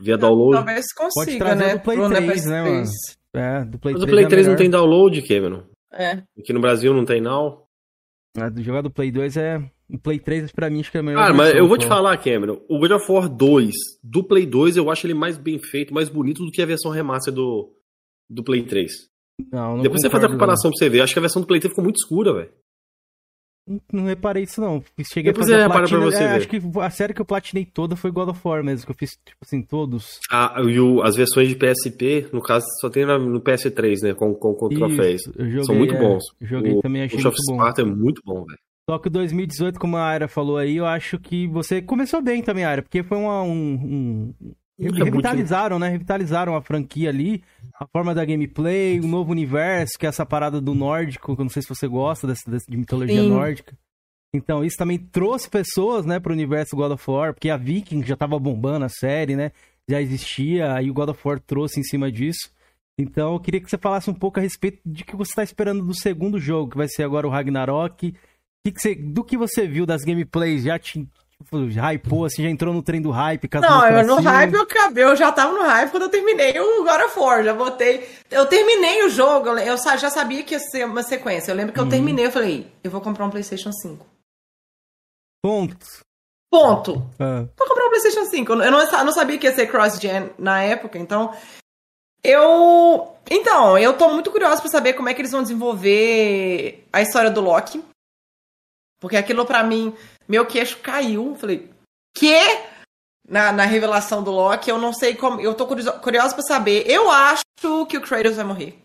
via 0.00 0.16
download. 0.18 0.56
Talvez 0.56 0.84
consiga, 0.94 1.38
trazer 1.44 1.64
né? 1.66 1.74
do 1.76 1.80
Play 1.82 1.96
pro- 1.96 2.08
na 2.08 2.16
3, 2.16 2.46
né, 2.46 2.62
PS3. 2.62 2.70
mano? 2.74 2.90
É, 3.34 3.64
do 3.64 3.78
Play 3.78 3.94
Mas 3.94 4.02
o 4.02 4.06
3 4.06 4.14
Play 4.14 4.24
é 4.24 4.28
3 4.28 4.46
não 4.46 4.52
melhor. 4.52 4.58
tem 4.62 4.70
download, 4.70 5.22
Cameron. 5.22 5.62
É. 5.92 6.22
Aqui 6.38 6.52
no 6.52 6.60
Brasil 6.60 6.92
não 6.94 7.04
tem 7.04 7.20
now. 7.20 7.66
Ah, 8.36 8.48
do 8.48 8.62
jogar 8.62 8.80
do 8.80 8.90
Play 8.90 9.10
2 9.10 9.36
é. 9.36 9.62
O 9.90 9.98
Play 9.98 10.18
3 10.18 10.50
pra 10.52 10.70
mim 10.70 10.80
acho 10.80 10.90
que 10.90 10.96
é 10.96 11.00
a 11.00 11.02
melhor. 11.02 11.20
Cara, 11.20 11.34
mas 11.34 11.54
eu 11.54 11.68
vou 11.68 11.76
te 11.76 11.86
falar, 11.86 12.16
Cameron. 12.16 12.60
O 12.68 12.78
God 12.78 12.92
of 12.92 13.12
War 13.12 13.28
2 13.28 13.74
do 14.02 14.24
Play 14.24 14.46
2 14.46 14.78
eu 14.78 14.90
acho 14.90 15.06
ele 15.06 15.14
mais 15.14 15.36
bem 15.36 15.58
feito, 15.58 15.92
mais 15.92 16.08
bonito 16.08 16.44
do 16.44 16.50
que 16.50 16.62
a 16.62 16.66
versão 16.66 16.90
remaster 16.90 17.32
do, 17.32 17.70
do 18.28 18.42
Play 18.42 18.62
3. 18.64 18.90
Não, 19.52 19.76
não 19.76 19.82
Depois 19.82 20.00
você 20.00 20.08
faz 20.08 20.24
a 20.24 20.28
comparação 20.28 20.70
pra 20.70 20.78
você 20.78 20.88
ver. 20.88 21.02
Acho 21.02 21.12
que 21.12 21.18
a 21.18 21.22
versão 21.22 21.42
do 21.42 21.46
Play 21.46 21.60
3 21.60 21.72
ficou 21.72 21.84
muito 21.84 21.96
escura, 21.96 22.32
velho. 22.32 22.50
Não, 23.92 24.04
reparei 24.04 24.42
isso, 24.42 24.60
não. 24.60 24.82
Cheguei 25.12 25.32
Depois 25.32 25.48
a 25.48 25.52
fazer 25.52 25.52
você 25.52 25.54
a 25.54 25.66
repara 25.68 25.88
pra 25.88 25.98
platina, 25.98 26.10
você 26.10 26.24
é. 26.24 26.36
Acho 26.36 26.48
que 26.48 26.60
a 26.80 26.90
série 26.90 27.14
que 27.14 27.20
eu 27.20 27.24
platinei 27.24 27.64
toda 27.64 27.94
foi 27.94 28.10
God 28.10 28.30
of 28.30 28.40
War 28.44 28.64
mesmo, 28.64 28.84
que 28.86 28.90
eu 28.92 28.96
fiz, 28.96 29.10
tipo 29.24 29.38
assim, 29.40 29.62
todos. 29.62 30.18
Ah, 30.30 30.56
e 30.66 30.80
o- 30.80 31.00
as 31.02 31.14
versões 31.14 31.48
de 31.48 31.54
PSP, 31.56 32.28
no 32.32 32.42
caso, 32.42 32.66
só 32.80 32.90
tem 32.90 33.06
no 33.06 33.40
PS3, 33.40 34.02
né? 34.02 34.14
Com, 34.14 34.34
com, 34.34 34.52
com 34.54 34.68
troféus. 34.68 35.22
São 35.64 35.74
muito 35.76 35.94
é, 35.94 35.98
bons. 35.98 36.22
joguei 36.40 36.72
o, 36.72 36.80
também, 36.80 37.02
achei 37.02 37.18
o 37.18 37.22
muito 37.22 37.36
bom. 37.46 37.54
Sparta 37.54 37.82
é 37.82 37.84
muito 37.84 38.20
bom, 38.24 38.44
velho. 38.44 38.58
Só 38.90 38.98
que 38.98 39.06
o 39.06 39.10
2018, 39.12 39.78
como 39.78 39.96
a 39.96 40.04
Aira 40.08 40.26
falou 40.26 40.56
aí, 40.58 40.76
eu 40.76 40.84
acho 40.86 41.16
que 41.20 41.46
você 41.46 41.80
começou 41.80 42.20
bem 42.20 42.42
também, 42.42 42.64
Aira, 42.64 42.82
porque 42.82 43.04
foi 43.04 43.16
uma, 43.16 43.42
um, 43.44 43.54
um- 43.74 44.34
Revitalizaram, 44.78 45.78
né? 45.78 45.88
Revitalizaram 45.88 46.56
a 46.56 46.62
franquia 46.62 47.08
ali, 47.08 47.42
a 47.78 47.86
forma 47.86 48.14
da 48.14 48.24
gameplay, 48.24 48.98
um 49.00 49.06
novo 49.08 49.30
universo, 49.30 49.98
que 49.98 50.06
é 50.06 50.08
essa 50.08 50.24
parada 50.26 50.60
do 50.60 50.74
nórdico, 50.74 51.34
que 51.34 51.40
eu 51.40 51.44
não 51.44 51.50
sei 51.50 51.62
se 51.62 51.68
você 51.68 51.86
gosta 51.86 52.26
desse, 52.26 52.48
desse- 52.50 52.70
de 52.70 52.76
mitologia 52.76 53.22
Sim. 53.22 53.28
nórdica. 53.28 53.76
Então, 54.34 54.64
isso 54.64 54.76
também 54.78 54.98
trouxe 54.98 55.48
pessoas, 55.48 56.06
né, 56.06 56.18
pro 56.18 56.32
universo 56.32 56.74
God 56.74 56.92
of 56.92 57.10
War, 57.10 57.34
porque 57.34 57.50
a 57.50 57.56
Viking 57.56 58.02
já 58.02 58.16
tava 58.16 58.38
bombando 58.38 58.84
a 58.86 58.88
série, 58.88 59.36
né? 59.36 59.52
Já 59.88 60.00
existia, 60.00 60.72
aí 60.74 60.90
o 60.90 60.94
God 60.94 61.10
of 61.10 61.20
War 61.22 61.38
trouxe 61.38 61.78
em 61.78 61.82
cima 61.82 62.10
disso. 62.10 62.50
Então, 62.98 63.34
eu 63.34 63.40
queria 63.40 63.60
que 63.60 63.68
você 63.68 63.76
falasse 63.76 64.08
um 64.08 64.14
pouco 64.14 64.38
a 64.38 64.42
respeito 64.42 64.80
de 64.86 65.04
que 65.04 65.14
você 65.16 65.34
tá 65.34 65.42
esperando 65.42 65.84
do 65.84 65.94
segundo 65.94 66.38
jogo, 66.38 66.70
que 66.70 66.76
vai 66.78 66.88
ser 66.88 67.02
agora 67.02 67.26
o 67.26 67.30
Ragnarok. 67.30 68.14
Que 68.64 68.72
que 68.72 68.80
você- 68.80 68.94
do 68.94 69.24
que 69.24 69.36
você 69.36 69.66
viu 69.66 69.84
das 69.84 70.02
gameplays? 70.02 70.62
Já 70.62 70.78
te 70.78 71.06
hypou, 71.50 72.24
assim, 72.24 72.42
já 72.42 72.48
entrou 72.48 72.72
no 72.74 72.82
trem 72.82 73.00
do 73.00 73.10
hype? 73.10 73.48
Não, 73.60 73.84
eu 73.86 73.92
no 73.92 73.98
ilustrações? 74.00 74.24
hype 74.26 74.54
eu 74.54 74.62
acabei, 74.62 75.04
eu 75.04 75.16
já 75.16 75.32
tava 75.32 75.52
no 75.52 75.62
hype 75.62 75.90
quando 75.90 76.04
eu 76.04 76.08
terminei 76.08 76.58
o 76.58 76.84
God 76.84 77.00
of 77.06 77.18
War, 77.18 77.42
já 77.44 77.54
botei. 77.54 78.08
Eu 78.30 78.46
terminei 78.46 79.04
o 79.04 79.10
jogo, 79.10 79.48
eu, 79.58 79.76
já 79.76 80.10
sabia 80.10 80.42
que 80.42 80.54
ia 80.54 80.60
ser 80.60 80.84
uma 80.86 81.02
sequência. 81.02 81.50
Eu 81.50 81.56
lembro 81.56 81.72
que 81.72 81.80
eu 81.80 81.84
Uhum. 81.84 81.90
terminei, 81.90 82.26
eu 82.26 82.32
falei, 82.32 82.70
eu 82.84 82.90
vou 82.90 83.00
comprar 83.00 83.24
um 83.26 83.30
PlayStation 83.30 83.72
5. 83.72 84.06
Ponto. 85.44 85.86
Ponto. 86.50 87.02
Ah, 87.18 87.46
Vou 87.58 87.66
comprar 87.68 87.86
um 87.86 87.90
PlayStation 87.90 88.24
5. 88.26 88.52
Eu 88.52 88.70
não, 88.70 88.80
eu 88.80 89.04
não 89.04 89.12
sabia 89.12 89.38
que 89.38 89.46
ia 89.46 89.54
ser 89.54 89.66
cross-gen 89.68 90.30
na 90.38 90.62
época, 90.62 90.98
então. 90.98 91.34
Eu. 92.22 93.16
Então, 93.30 93.76
eu 93.78 93.96
tô 93.96 94.08
muito 94.10 94.30
curiosa 94.30 94.60
pra 94.60 94.70
saber 94.70 94.92
como 94.92 95.08
é 95.08 95.14
que 95.14 95.20
eles 95.20 95.32
vão 95.32 95.42
desenvolver 95.42 96.86
a 96.92 97.00
história 97.02 97.30
do 97.30 97.40
Loki. 97.40 97.82
Porque 99.00 99.16
aquilo 99.16 99.44
pra 99.44 99.64
mim, 99.64 99.92
meu 100.28 100.46
queixo 100.46 100.78
caiu. 100.78 101.34
Falei, 101.36 101.68
quê? 102.16 102.38
Na, 103.28 103.52
na 103.52 103.64
revelação 103.64 104.22
do 104.22 104.30
Loki, 104.30 104.68
eu 104.70 104.78
não 104.78 104.92
sei 104.92 105.14
como. 105.14 105.40
Eu 105.40 105.54
tô 105.54 105.66
curiosa, 105.66 105.92
curiosa 105.92 106.34
pra 106.34 106.42
saber. 106.42 106.84
Eu 106.88 107.10
acho 107.10 107.42
que 107.88 107.96
o 107.96 108.00
Kratos 108.00 108.36
vai 108.36 108.44
morrer. 108.44 108.78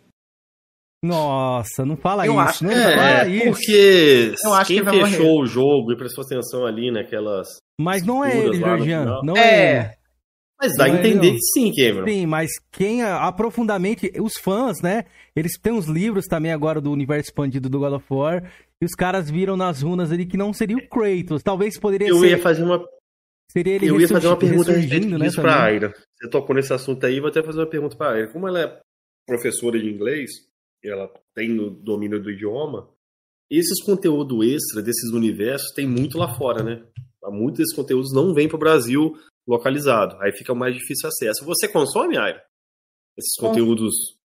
Nossa, 1.03 1.85
não 1.85 1.95
fala 1.95 2.25
Eu 2.25 2.33
isso. 2.33 2.41
acho. 2.41 2.63
Não 2.63 2.71
É, 2.71 2.95
fala 2.97 3.27
isso. 3.29 3.45
porque 3.45 4.33
Eu 4.43 4.53
acho 4.53 4.67
quem 4.73 4.83
que 4.83 4.89
fechou 4.89 5.41
o 5.41 5.45
jogo 5.45 5.91
e 5.91 5.97
prestou 5.97 6.23
atenção 6.23 6.65
ali 6.65 6.91
naquelas. 6.91 7.47
Mas 7.79 8.03
não 8.03 8.25
é 8.25 8.35
ele, 8.35 8.57
Georgiano. 8.57 9.21
Não 9.23 9.37
é, 9.37 9.41
É. 9.41 9.77
ele. 9.79 9.97
Mas 10.59 10.75
dá 10.75 10.85
a 10.85 10.87
Não 10.87 10.95
entender 10.97 11.33
que 11.33 11.41
sim, 11.53 11.71
Cameron. 11.71 12.07
Sim, 12.07 12.25
mas 12.25 12.49
quem 12.71 13.03
aprofundamente, 13.03 14.11
os 14.19 14.33
fãs, 14.41 14.81
né? 14.81 15.03
Eles 15.35 15.51
têm 15.61 15.71
uns 15.71 15.85
livros 15.85 16.25
também 16.25 16.51
agora 16.51 16.81
do 16.81 16.91
universo 16.91 17.29
expandido 17.29 17.69
do 17.69 17.77
God 17.77 17.93
of 17.93 18.05
War. 18.09 18.51
E 18.81 18.85
os 18.85 18.93
caras 18.93 19.29
viram 19.29 19.57
nas 19.57 19.81
runas 19.81 20.11
ali 20.11 20.25
que 20.25 20.37
não 20.37 20.53
seria 20.53 20.77
o 20.77 20.87
Kratos. 20.89 21.41
Talvez 21.43 21.79
poderia 21.79 22.07
Eu 22.07 22.19
ser. 22.19 22.29
ia 22.29 22.39
fazer 22.39 22.63
uma, 22.63 22.85
Seria 23.51 23.75
ele 23.75 23.89
eu 23.89 23.99
ia 23.99 24.07
fazer 24.07 24.27
uma 24.27 24.37
pergunta 24.37 24.71
a 24.71 24.75
respeito 24.75 25.07
né, 25.17 25.25
disso 25.25 25.41
pra 25.41 25.51
também. 25.53 25.65
Aira. 25.67 25.93
Você 26.15 26.29
tocou 26.29 26.55
nesse 26.55 26.73
assunto 26.73 27.05
aí, 27.05 27.19
vou 27.19 27.29
até 27.29 27.41
fazer 27.41 27.59
uma 27.59 27.69
pergunta 27.69 27.95
pra 27.95 28.11
Aira. 28.11 28.31
Como 28.31 28.47
ela 28.47 28.59
é 28.61 28.79
professora 29.25 29.79
de 29.79 29.87
inglês, 29.89 30.29
e 30.83 30.89
ela 30.89 31.11
tem 31.33 31.57
o 31.59 31.69
domínio 31.71 32.21
do 32.21 32.29
idioma, 32.29 32.89
esses 33.49 33.81
conteúdos 33.83 34.45
extra 34.45 34.81
desses 34.81 35.11
universos 35.11 35.71
tem 35.73 35.87
muito 35.87 36.17
lá 36.17 36.35
fora, 36.37 36.61
né? 36.63 36.83
Muitos 37.29 37.59
desses 37.59 37.75
conteúdos 37.75 38.13
não 38.13 38.33
vêm 38.33 38.47
pro 38.47 38.57
Brasil 38.57 39.13
localizado. 39.47 40.15
Aí 40.21 40.31
fica 40.33 40.53
mais 40.53 40.75
difícil 40.75 41.07
acesso. 41.09 41.43
Você 41.45 41.67
consome, 41.67 42.17
Aira? 42.17 42.43
Esses 43.17 43.35
Con- 43.39 43.47
conteúdos. 43.49 44.16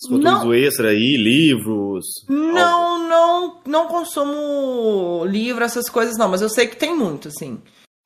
Esses 0.00 0.08
conteúdos 0.10 0.44
Não. 0.44 0.54
extra 0.54 0.90
aí, 0.90 1.16
livros. 1.16 2.06
Não, 2.28 2.98
não, 3.08 3.60
não 3.66 3.88
consumo 3.88 5.24
livro, 5.24 5.64
essas 5.64 5.88
coisas 5.88 6.16
não, 6.16 6.28
mas 6.28 6.40
eu 6.40 6.48
sei 6.48 6.66
que 6.68 6.76
tem 6.76 6.94
muito, 6.94 7.28
assim. 7.28 7.60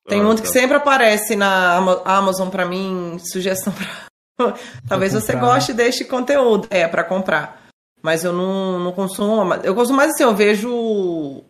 Tem 0.07 0.19
Ah, 0.19 0.23
muito 0.23 0.39
tá. 0.39 0.43
que 0.43 0.49
sempre 0.49 0.75
aparece 0.75 1.35
na 1.35 1.75
Ama- 1.77 2.01
Amazon 2.03 2.49
pra 2.49 2.65
mim, 2.65 3.17
sugestão 3.31 3.71
pra. 4.37 4.55
Talvez 4.89 5.13
você 5.13 5.33
comprar. 5.33 5.53
goste 5.55 5.73
deste 5.73 6.03
conteúdo, 6.05 6.67
é, 6.71 6.87
pra 6.87 7.03
comprar. 7.03 7.61
Mas 8.01 8.23
eu 8.25 8.33
não, 8.33 8.79
não 8.79 8.91
consumo. 8.91 9.53
Eu 9.63 9.73
consumo 9.75 9.95
mais 9.97 10.11
assim, 10.11 10.23
eu 10.23 10.35
vejo 10.35 11.43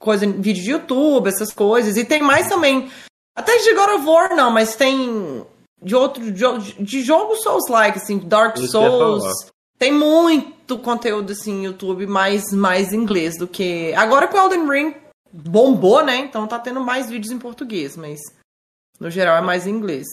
coisa 0.00 0.26
vídeo 0.26 0.62
de 0.62 0.70
YouTube, 0.70 1.28
essas 1.28 1.52
coisas. 1.52 1.96
E 1.98 2.04
tem 2.04 2.22
mais 2.22 2.48
também. 2.48 2.88
Até 3.36 3.58
de 3.58 3.74
God 3.74 3.90
of 3.96 4.06
War, 4.06 4.34
não, 4.34 4.50
mas 4.50 4.74
tem 4.76 5.44
de 5.82 5.94
outro. 5.94 6.32
De, 6.32 6.82
de 6.82 7.02
jogos 7.02 7.42
Souls-like, 7.42 7.98
assim, 7.98 8.18
Dark 8.18 8.56
Souls. 8.56 9.24
Tem 9.78 9.92
muito 9.92 10.78
conteúdo 10.78 11.32
assim 11.32 11.64
YouTube, 11.64 12.06
mais, 12.06 12.52
mais 12.52 12.92
inglês 12.92 13.38
do 13.38 13.46
que. 13.46 13.92
Agora 13.94 14.28
o 14.32 14.36
Elden 14.36 14.68
Ring 14.68 14.94
bombou, 15.32 16.04
né? 16.04 16.16
Então 16.16 16.46
tá 16.48 16.58
tendo 16.58 16.80
mais 16.80 17.08
vídeos 17.08 17.30
em 17.32 17.38
português, 17.38 17.96
mas 17.96 18.18
no 18.98 19.08
geral 19.10 19.36
é 19.36 19.40
mais 19.40 19.66
em 19.66 19.70
inglês. 19.70 20.06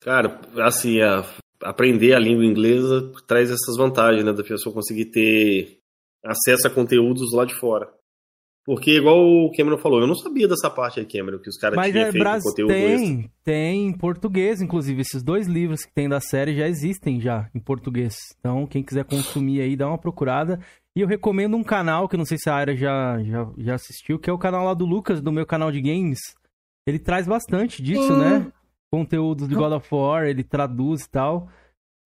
Cara, 0.00 0.38
assim, 0.62 1.00
a- 1.00 1.24
aprender 1.62 2.12
a 2.12 2.18
língua 2.18 2.44
inglesa 2.44 3.10
traz 3.26 3.50
essas 3.50 3.76
vantagens, 3.78 4.24
né? 4.24 4.32
Da 4.32 4.44
pessoa 4.44 4.74
conseguir 4.74 5.06
ter 5.06 5.78
acesso 6.22 6.66
a 6.66 6.70
conteúdos 6.70 7.32
lá 7.32 7.44
de 7.46 7.54
fora. 7.54 7.90
Porque, 8.64 8.92
igual 8.92 9.18
o 9.18 9.52
Cameron 9.54 9.76
falou, 9.76 10.00
eu 10.00 10.06
não 10.06 10.14
sabia 10.14 10.48
dessa 10.48 10.70
parte 10.70 10.98
aí, 10.98 11.04
Cameron, 11.04 11.38
que 11.38 11.50
os 11.50 11.58
caras 11.58 11.76
Mas 11.76 11.92
tinham 11.92 12.06
é, 12.06 12.10
feito 12.10 12.22
Brasil 12.22 12.50
conteúdo 12.50 12.72
extra. 12.72 12.98
tem, 12.98 13.30
tem 13.44 13.86
em 13.88 13.92
português, 13.92 14.62
inclusive. 14.62 15.02
Esses 15.02 15.22
dois 15.22 15.46
livros 15.46 15.84
que 15.84 15.92
tem 15.92 16.08
da 16.08 16.18
série 16.18 16.56
já 16.56 16.66
existem 16.66 17.20
já 17.20 17.50
em 17.54 17.60
português. 17.60 18.14
Então, 18.40 18.66
quem 18.66 18.82
quiser 18.82 19.04
consumir 19.04 19.60
aí, 19.60 19.76
dá 19.76 19.86
uma 19.86 19.98
procurada. 19.98 20.58
E 20.96 21.02
eu 21.02 21.06
recomendo 21.06 21.56
um 21.56 21.62
canal, 21.62 22.08
que 22.08 22.14
eu 22.14 22.18
não 22.18 22.24
sei 22.24 22.38
se 22.38 22.48
a 22.48 22.54
área 22.54 22.74
já, 22.74 23.22
já, 23.22 23.52
já 23.58 23.74
assistiu, 23.74 24.18
que 24.18 24.30
é 24.30 24.32
o 24.32 24.38
canal 24.38 24.64
lá 24.64 24.72
do 24.72 24.86
Lucas, 24.86 25.20
do 25.20 25.30
meu 25.30 25.44
canal 25.44 25.70
de 25.70 25.82
games. 25.82 26.20
Ele 26.86 26.98
traz 26.98 27.26
bastante 27.26 27.82
disso, 27.82 28.16
né? 28.16 28.50
Conteúdos 28.90 29.46
de 29.46 29.54
God 29.54 29.72
of 29.72 29.88
War, 29.92 30.24
ele 30.24 30.42
traduz 30.42 31.02
e 31.02 31.10
tal. 31.10 31.48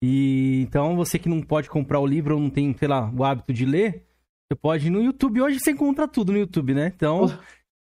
E 0.03 0.61
então, 0.61 0.95
você 0.95 1.17
que 1.17 1.29
não 1.29 1.41
pode 1.41 1.69
comprar 1.69 1.99
o 1.99 2.05
livro 2.05 2.35
ou 2.35 2.41
não 2.41 2.49
tem, 2.49 2.75
sei 2.77 2.87
lá, 2.87 3.09
o 3.15 3.23
hábito 3.23 3.53
de 3.53 3.65
ler, 3.65 4.08
você 4.51 4.55
pode 4.59 4.87
ir 4.87 4.89
no 4.89 5.01
YouTube. 5.03 5.41
Hoje 5.41 5.59
você 5.59 5.71
encontra 5.71 6.07
tudo 6.07 6.31
no 6.31 6.39
YouTube, 6.39 6.73
né? 6.73 6.91
Então, 6.95 7.25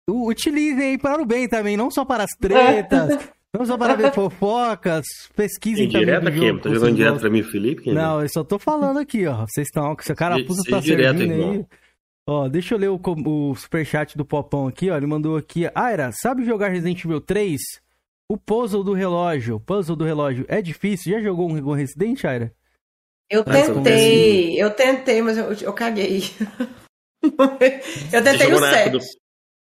u- 0.09 0.29
utilizem 0.29 0.91
aí 0.91 0.99
para 0.99 1.23
o 1.23 1.25
bem 1.25 1.49
também, 1.49 1.77
não 1.77 1.91
só 1.91 2.05
para 2.05 2.25
as 2.25 2.31
tretas, 2.39 3.31
não 3.57 3.65
só 3.65 3.79
para 3.79 3.95
ver 3.95 4.13
fofocas, 4.13 5.05
pesquisem 5.35 5.89
Tem 5.89 5.93
também. 5.93 6.07
direto 6.07 6.29
aqui, 6.29 6.63
tá 6.63 6.71
jogando 6.75 6.97
direto 6.97 7.21
pra 7.21 7.31
mim, 7.31 7.43
Felipe? 7.43 7.85
Cameron? 7.85 8.01
Não, 8.03 8.21
eu 8.23 8.29
só 8.29 8.45
tô 8.45 8.59
falando 8.59 8.99
aqui, 8.99 9.27
ó. 9.27 9.47
Vocês 9.47 9.67
estão, 9.69 9.97
que 9.97 10.03
essa 10.03 10.15
carapuça 10.15 10.63
Seja 10.63 10.77
tá 10.77 10.83
direto, 10.83 11.19
servindo 11.19 11.33
aí. 11.35 11.41
irmão. 11.41 11.67
Ó, 12.31 12.47
deixa 12.47 12.75
eu 12.75 12.79
ler 12.79 12.91
o, 12.91 13.01
o 13.27 13.55
superchat 13.55 14.15
do 14.19 14.23
Popão 14.25 14.67
aqui, 14.67 14.91
ó. 14.91 14.97
Ele 14.99 15.07
mandou 15.07 15.39
aqui. 15.39 15.63
Aira, 15.75 16.11
sabe 16.13 16.45
jogar 16.45 16.69
Resident 16.69 17.03
Evil 17.03 17.23
3? 17.23 17.59
O 18.31 18.37
puzzle 18.37 18.85
do 18.85 18.93
relógio. 18.93 19.57
O 19.57 19.61
puzzle 19.61 19.97
do 19.97 20.05
relógio 20.05 20.45
é 20.47 20.61
difícil? 20.61 21.15
Já 21.15 21.23
jogou 21.23 21.49
um 21.51 21.73
Resident, 21.73 22.23
Aira? 22.27 22.53
Eu 23.31 23.45
Mas 23.47 23.67
tentei, 23.67 24.63
eu 24.63 24.71
tentei, 24.71 25.21
mas 25.23 25.37
eu, 25.37 25.53
eu 25.53 25.73
caguei. 25.73 26.23
eu 28.13 28.23
tentei 28.25 28.47
o 28.55 28.61
na 28.61 28.77
época 28.77 29.01
7. 29.01 29.13
do... 29.15 29.19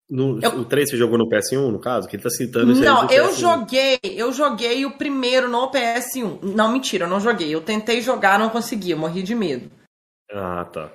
No, 0.09 0.39
Eu- 0.41 0.59
O 0.59 0.65
3 0.65 0.89
você 0.89 0.97
jogou 0.97 1.17
no 1.17 1.29
PS1, 1.29 1.71
no 1.71 1.79
caso? 1.79 2.07
Que 2.07 2.17
ele 2.17 2.23
tá 2.23 2.29
citando 2.29 2.71
isso 2.73 2.81
Não, 2.83 3.09
eu 3.09 3.29
PS1. 3.29 3.39
joguei, 3.39 3.99
eu 4.03 4.31
joguei 4.33 4.85
o 4.85 4.97
primeiro 4.97 5.47
no 5.49 5.71
PS1. 5.71 6.39
Não, 6.43 6.71
mentira, 6.71 7.05
eu 7.05 7.09
não 7.09 7.19
joguei. 7.21 7.53
Eu 7.55 7.61
tentei 7.61 8.01
jogar, 8.01 8.37
não 8.37 8.49
consegui, 8.49 8.91
eu 8.91 8.97
morri 8.97 9.23
de 9.23 9.33
medo. 9.33 9.71
Ah, 10.31 10.65
tá. 10.65 10.91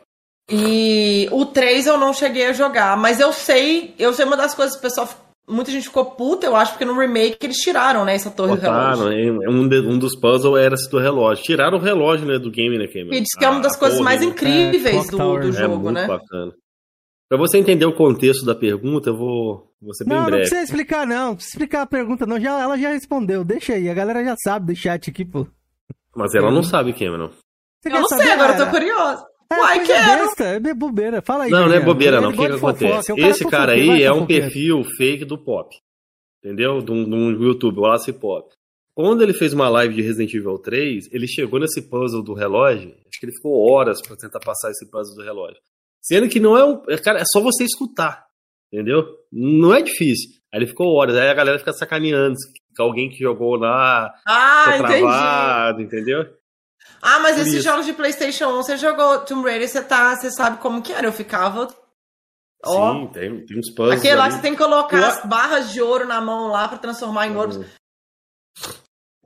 E 0.50 1.28
o 1.32 1.46
3 1.46 1.86
eu 1.86 1.98
não 1.98 2.12
cheguei 2.12 2.46
a 2.46 2.52
jogar, 2.52 2.96
mas 2.96 3.18
eu 3.20 3.32
sei, 3.32 3.94
eu 3.98 4.12
sei 4.12 4.24
uma 4.24 4.36
das 4.36 4.54
coisas 4.54 4.74
que 4.74 4.80
o 4.80 4.82
pessoal, 4.82 5.08
muita 5.48 5.70
gente 5.70 5.84
ficou 5.88 6.04
puta, 6.12 6.46
eu 6.46 6.54
acho, 6.54 6.72
porque 6.72 6.84
no 6.84 6.98
remake 6.98 7.38
eles 7.42 7.56
tiraram, 7.58 8.04
né, 8.04 8.14
essa 8.14 8.30
torre 8.30 8.50
do 8.56 8.56
Botaram, 8.60 9.08
relógio. 9.08 9.12
hein? 9.12 9.38
um, 9.48 9.68
de- 9.68 9.80
um 9.80 9.98
dos 9.98 10.14
puzzles 10.18 10.56
era 10.60 10.74
esse 10.74 10.90
do 10.90 10.98
relógio. 10.98 11.42
Tiraram 11.44 11.78
o 11.78 11.80
relógio, 11.80 12.26
né, 12.26 12.38
do 12.38 12.50
game, 12.50 12.76
né, 12.78 12.86
Cameron? 12.86 13.14
E 13.14 13.20
diz 13.20 13.34
que 13.36 13.44
é 13.44 13.48
uma 13.48 13.60
das 13.60 13.76
coisas 13.76 13.98
torre, 13.98 14.04
mais 14.04 14.20
né? 14.20 14.26
incríveis 14.26 15.10
Clock 15.10 15.10
do, 15.10 15.50
do 15.50 15.56
É 15.56 15.60
É 15.60 15.62
jogo, 15.64 15.76
muito 15.78 15.94
né? 15.94 16.06
bacana. 16.06 16.52
Pra 17.28 17.36
você 17.38 17.58
entender 17.58 17.84
o 17.84 17.92
contexto 17.94 18.44
da 18.46 18.54
pergunta, 18.54 19.10
eu 19.10 19.16
vou, 19.16 19.70
vou 19.82 19.92
ser 19.94 20.04
bem 20.04 20.14
Não, 20.14 20.20
não 20.22 20.26
breve. 20.30 20.40
precisa 20.48 20.62
explicar, 20.62 21.06
não. 21.06 21.26
Não 21.28 21.34
precisa 21.34 21.54
explicar 21.56 21.82
a 21.82 21.86
pergunta, 21.86 22.24
não. 22.24 22.40
Já, 22.40 22.58
ela 22.60 22.78
já 22.78 22.88
respondeu. 22.90 23.44
Deixa 23.44 23.74
aí, 23.74 23.88
a 23.90 23.94
galera 23.94 24.24
já 24.24 24.34
sabe 24.42 24.72
do 24.72 24.76
chat 24.76 25.10
aqui, 25.10 25.26
pô. 25.26 25.46
Mas 26.16 26.34
ela 26.34 26.50
não 26.50 26.62
sabe, 26.62 26.94
Cameron. 26.94 27.28
Você 27.82 27.88
Eu 27.90 28.00
não 28.00 28.08
sei, 28.08 28.30
agora 28.32 28.52
eu 28.52 28.56
tô 28.56 28.62
Ara? 28.62 28.70
É, 29.50 29.56
Uai, 29.56 29.86
quero. 29.86 30.06
besta, 30.24 30.44
é 30.44 30.74
bobeira. 30.74 31.22
Fala 31.22 31.44
aí. 31.44 31.50
Não, 31.50 31.66
não 31.66 31.74
é 31.74 31.80
bobeira, 31.80 32.20
não. 32.20 32.30
O 32.30 32.32
que, 32.32 32.38
que 32.38 32.52
de 32.52 32.58
fofoca, 32.58 32.84
acontece? 32.84 33.10
é 33.10 33.14
um 33.14 33.18
cara 33.18 33.30
Esse 33.30 33.44
cara 33.46 33.72
aí 33.72 33.86
vai 33.86 34.02
é 34.02 34.10
um 34.12 34.14
fofoqueiro. 34.16 34.44
perfil 34.44 34.84
fake 34.96 35.24
do 35.24 35.38
pop. 35.38 35.74
Entendeu? 36.44 36.80
Do, 36.82 37.04
do 37.04 37.44
YouTube, 37.44 37.78
o 37.78 37.82
Wallace 37.82 38.12
Pop. 38.12 38.48
Quando 38.94 39.22
ele 39.22 39.32
fez 39.32 39.52
uma 39.52 39.68
live 39.68 39.94
de 39.94 40.02
Resident 40.02 40.32
Evil 40.34 40.58
3, 40.58 41.08
ele 41.12 41.26
chegou 41.26 41.58
nesse 41.60 41.82
puzzle 41.88 42.22
do 42.22 42.34
relógio. 42.34 42.90
Acho 43.08 43.20
que 43.20 43.26
ele 43.26 43.32
ficou 43.32 43.70
horas 43.72 44.00
pra 44.02 44.16
tentar 44.16 44.40
passar 44.40 44.70
esse 44.70 44.88
puzzle 44.90 45.16
do 45.16 45.22
relógio. 45.24 45.58
Sendo 46.00 46.28
que 46.28 46.38
não 46.40 46.56
é 46.56 46.64
um. 46.64 46.82
é, 46.88 46.96
Cara, 46.98 47.20
é 47.20 47.24
só 47.24 47.40
você 47.40 47.64
escutar. 47.64 48.24
Entendeu? 48.72 49.04
Não 49.32 49.72
é 49.74 49.80
difícil. 49.82 50.30
Aí 50.52 50.60
ele 50.60 50.66
ficou 50.66 50.94
horas. 50.94 51.16
Aí 51.16 51.28
a 51.28 51.34
galera 51.34 51.58
fica 51.58 51.72
sacaneando. 51.72 52.34
Alguém 52.78 53.08
que 53.08 53.18
jogou 53.18 53.56
lá 53.56 54.14
Ah, 54.26 54.62
ficou 54.66 54.86
entendi. 54.86 55.00
travado, 55.00 55.82
entendeu? 55.82 56.26
Ah, 57.00 57.18
mas 57.20 57.38
esses 57.38 57.62
jogos 57.62 57.86
de 57.86 57.92
PlayStation 57.92 58.46
1, 58.48 58.56
você 58.62 58.76
jogou 58.76 59.20
Tomb 59.20 59.48
Raider, 59.48 59.68
você, 59.68 59.82
tá, 59.82 60.16
você 60.16 60.30
sabe 60.30 60.58
como 60.58 60.82
que 60.82 60.92
era. 60.92 61.06
Eu 61.06 61.12
ficava. 61.12 61.68
Ó, 62.64 62.92
Sim, 62.92 63.06
tem, 63.12 63.46
tem 63.46 63.58
uns 63.58 63.72
puzzles. 63.72 63.98
aquele 64.00 64.16
lá 64.16 64.24
ali. 64.24 64.32
que 64.32 64.36
você 64.36 64.42
tem 64.42 64.52
que 64.52 64.58
colocar 64.62 64.96
Eu- 64.98 65.04
as 65.06 65.24
barras 65.24 65.70
de 65.72 65.80
ouro 65.80 66.06
na 66.06 66.20
mão 66.20 66.48
lá 66.48 66.66
pra 66.66 66.76
transformar 66.78 67.28
em 67.28 67.36
ouro. 67.36 67.64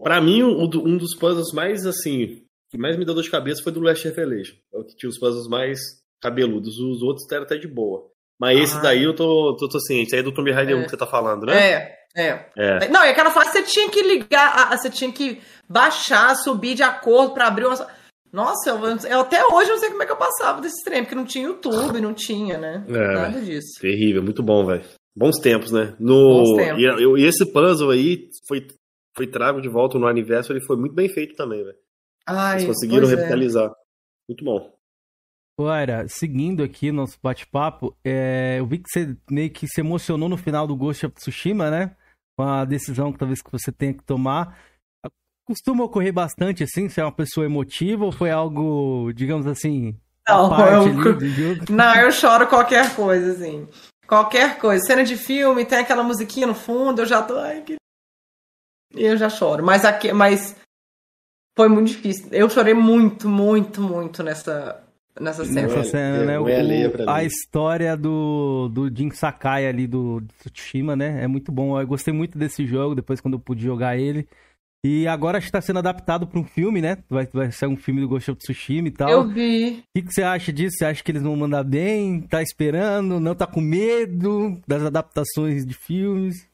Pra 0.03 0.21
mim, 0.21 0.43
um, 0.43 0.67
do- 0.69 0.83
dos 0.99 1.17
puzzles 1.17 1.53
mais, 1.53 1.87
assim, 1.87 2.45
que 2.71 2.77
mais 2.77 2.97
me 2.99 3.05
deu 3.05 3.15
dor 3.15 3.23
de 3.23 3.31
cabeça 3.31 3.63
foi 3.63 3.73
do 3.73 3.81
Last 3.81 4.07
Revelation. 4.07 4.55
É 4.73 4.79
o 4.79 4.85
que 4.85 4.97
tinha 4.97 5.09
os 5.09 5.19
puzzles 5.19 5.47
mais 5.49 5.79
cabeludos. 6.21 6.79
Os 6.79 7.03
outros 7.03 7.31
eram 7.31 7.45
até 7.45 7.57
de 7.57 7.69
boa. 7.69 8.11
Mas 8.41 8.59
esse 8.59 8.77
Ah. 8.79 8.81
daí 8.81 9.05
eu 9.05 9.15
tô, 9.15 9.57
tô, 9.57 9.69
tô 9.69 9.79
ciente. 9.81 10.15
Aí 10.15 10.21
é 10.21 10.23
do 10.23 10.33
Tomb 10.35 10.51
Raider 10.51 10.77
É. 10.77 10.79
1 10.81 10.85
que 10.85 10.91
você 10.91 10.97
tá 10.97 11.07
falando, 11.07 11.47
né? 11.47 11.73
É, 11.73 11.99
é. 12.17 12.47
É. 12.57 12.89
Não, 12.89 13.05
e 13.05 13.09
aquela 13.11 13.31
fase 13.31 13.51
você 13.53 13.63
tinha 13.63 13.89
que 13.91 14.03
ligar, 14.03 14.77
você 14.77 14.91
tinha 14.91 15.11
que 15.13 15.41
baixar, 15.69 16.35
subir 16.37 16.75
de 16.75 16.83
acordo 16.83 17.35
pra 17.35 17.47
abrir 17.49 17.67
uma. 17.67 17.87
Nossa, 18.33 18.71
eu, 18.71 18.79
eu 19.11 19.21
até 19.21 19.45
hoje 19.47 19.71
não 19.71 19.79
sei 19.79 19.91
como 19.91 20.03
é 20.03 20.07
que 20.07 20.13
eu 20.13 20.17
passava 20.17 20.61
desse 20.61 20.83
trem, 20.85 21.03
porque 21.03 21.15
não 21.15 21.25
tinha 21.27 21.45
YouTube, 21.45 22.01
não 22.01 22.15
tinha, 22.15 22.57
né? 22.59 22.85
É, 22.89 23.15
Nada 23.15 23.41
disso. 23.43 23.79
Terrível, 23.81 24.23
muito 24.23 24.43
bom, 24.43 24.65
velho. 24.65 24.85
Bons 25.15 25.39
tempos, 25.39 25.71
né? 25.71 25.95
No... 26.01 26.39
Bons 26.43 26.57
tempos. 26.57 26.81
E, 26.83 26.85
eu- 26.85 27.19
e 27.19 27.25
esse 27.25 27.45
puzzle 27.45 27.91
aí 27.91 28.29
foi, 28.49 28.67
foi 29.15 29.27
trago 29.27 29.61
de 29.61 29.69
volta 29.69 29.99
no 29.99 30.07
aniversário 30.07 30.59
e 30.63 30.67
foi 30.67 30.77
muito 30.79 30.95
bem 30.95 31.11
feito 31.11 31.35
também, 31.35 31.63
velho. 31.63 31.77
Ai, 32.27 32.57
Eles 32.57 32.67
conseguiram 32.69 33.03
pois 33.03 33.13
é. 33.13 33.17
revitalizar. 33.17 33.71
Muito 34.29 34.43
bom. 34.45 34.73
Ora, 35.59 36.07
seguindo 36.09 36.63
aqui 36.63 36.91
nosso 36.91 37.19
bate-papo, 37.23 37.95
é, 38.03 38.57
eu 38.59 38.67
vi 38.67 38.79
que 38.79 38.89
você 38.89 39.15
meio 39.31 39.51
que 39.51 39.67
se 39.69 39.81
emocionou 39.81 40.29
no 40.29 40.39
final 40.39 40.67
do 40.67 40.75
Ghost 40.75 41.05
of 41.05 41.15
Tsushima, 41.15 41.71
né? 41.71 41.95
Com 42.37 42.45
a 42.45 42.65
decisão 42.65 43.13
que 43.13 43.19
talvez 43.19 43.43
que 43.43 43.51
você 43.53 43.71
tenha 43.71 43.95
que 43.95 44.03
tomar. 44.05 44.59
Costuma 45.45 45.85
ocorrer 45.85 46.13
bastante 46.13 46.63
assim, 46.63 46.89
se 46.89 47.01
é 47.01 47.05
uma 47.05 47.13
pessoa 47.13 47.45
emotiva 47.45 48.05
ou 48.05 48.13
foi 48.13 48.31
algo, 48.31 49.13
digamos 49.13 49.47
assim, 49.47 49.97
Não, 50.29 50.67
eu- 50.69 50.83
ali 50.83 51.31
do? 51.33 51.67
Não, 51.73 51.95
eu 51.97 52.13
choro 52.13 52.47
qualquer 52.47 52.95
coisa, 52.95 53.33
assim. 53.33 53.69
Qualquer 54.07 54.59
coisa. 54.59 54.85
Cena 54.85 55.03
de 55.05 55.17
filme, 55.17 55.65
tem 55.65 55.79
aquela 55.79 56.03
musiquinha 56.05 56.47
no 56.47 56.55
fundo, 56.55 57.03
eu 57.03 57.07
já 57.07 57.23
tô. 57.23 57.37
Ai, 57.39 57.63
que... 57.63 57.77
Eu 58.95 59.17
já 59.17 59.29
choro. 59.29 59.65
Mas, 59.65 59.85
aqui, 59.85 60.13
mas 60.13 60.55
foi 61.57 61.69
muito 61.69 61.89
difícil. 61.89 62.29
Eu 62.31 62.49
chorei 62.49 62.75
muito, 62.75 63.29
muito, 63.29 63.81
muito 63.81 64.23
nessa, 64.23 64.83
nessa 65.21 65.45
cena. 65.45 65.61
Essa 65.67 65.79
é- 65.79 65.85
cena, 65.85 66.25
né? 66.25 66.35
é 66.35 66.39
O- 66.41 66.91
pra 66.91 67.15
a 67.15 67.25
história 67.25 67.97
do, 67.97 68.69
do 68.73 68.95
Jin 68.95 69.11
Sakai 69.11 69.67
ali 69.67 69.87
do, 69.87 70.21
do 70.21 70.51
Tsushima, 70.51 70.95
né? 70.97 71.23
É 71.23 71.27
muito 71.27 71.51
bom. 71.53 71.79
Eu 71.81 71.87
gostei 71.87 72.13
muito 72.13 72.39
desse 72.39 72.67
jogo, 72.67 72.95
depois 72.95 73.21
quando 73.21 73.35
eu 73.35 73.41
pude 73.41 73.63
jogar 73.63 73.97
ele. 73.97 74.27
E 74.85 75.07
agora 75.07 75.39
acho 75.39 75.47
que 75.47 75.53
tá 75.53 75.61
sendo 75.61 75.79
adaptado 75.79 76.27
pra 76.27 76.41
um 76.41 76.45
filme, 76.45 76.81
né? 76.83 76.99
Vai, 77.09 77.25
vai 77.33 77.53
ser 77.53 77.69
um 77.69 77.77
filme 77.77 78.01
do 78.01 78.09
Ghost 78.09 78.33
of 78.33 78.39
Tsushima 78.41 78.89
e 78.89 78.91
tal. 78.91 79.09
Eu 79.11 79.29
vi. 79.29 79.79
O 79.79 79.83
que, 79.95 80.03
que 80.03 80.13
você 80.13 80.25
acha 80.25 80.53
disso? 80.53 80.77
Você 80.79 80.85
acha 80.85 81.05
que 81.05 81.13
eles 81.13 81.23
vão 81.23 81.37
mandar 81.37 81.63
bem? 81.63 82.21
Tá 82.23 82.43
esperando? 82.43 83.21
Não 83.21 83.33
tá 83.33 83.47
com 83.47 83.61
medo 83.61 84.61
das 84.67 84.83
adaptações 84.83 85.65
de 85.65 85.73
filmes? 85.75 86.51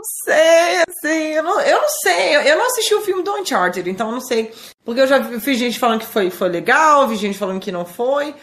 Não 0.00 0.04
sei, 0.24 0.82
assim, 0.88 1.34
eu 1.34 1.42
não, 1.42 1.60
eu 1.60 1.82
não 1.82 1.88
sei. 1.88 2.36
Eu, 2.36 2.40
eu 2.40 2.56
não 2.56 2.66
assisti 2.66 2.94
o 2.94 3.02
filme 3.02 3.22
do 3.22 3.34
Uncharted, 3.34 3.90
então 3.90 4.08
eu 4.08 4.14
não 4.14 4.20
sei. 4.20 4.50
Porque 4.82 5.02
eu 5.02 5.06
já 5.06 5.18
vi, 5.18 5.36
vi 5.36 5.54
gente 5.54 5.78
falando 5.78 6.00
que 6.00 6.06
foi, 6.06 6.30
foi 6.30 6.48
legal, 6.48 7.06
vi 7.06 7.16
gente 7.16 7.36
falando 7.36 7.60
que 7.60 7.70
não 7.70 7.84
foi. 7.84 8.34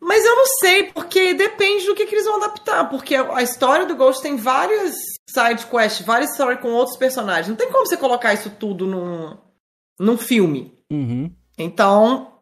Mas 0.00 0.24
eu 0.24 0.36
não 0.36 0.46
sei, 0.60 0.92
porque 0.92 1.34
depende 1.34 1.86
do 1.86 1.96
que, 1.96 2.06
que 2.06 2.14
eles 2.14 2.26
vão 2.26 2.36
adaptar. 2.36 2.88
Porque 2.88 3.16
a, 3.16 3.42
história 3.42 3.86
do 3.86 3.96
Ghost 3.96 4.22
tem 4.22 4.36
várias 4.36 4.94
side 5.28 5.66
quests, 5.66 6.06
várias 6.06 6.30
histórias 6.30 6.60
com 6.60 6.68
outros 6.68 6.96
personagens. 6.96 7.48
Não 7.48 7.56
tem 7.56 7.72
como 7.72 7.84
você 7.84 7.96
colocar 7.96 8.32
isso 8.32 8.50
tudo 8.50 8.86
num, 8.86 9.36
num 9.98 10.16
filme. 10.16 10.78
Uhum. 10.92 11.34
Então. 11.58 12.38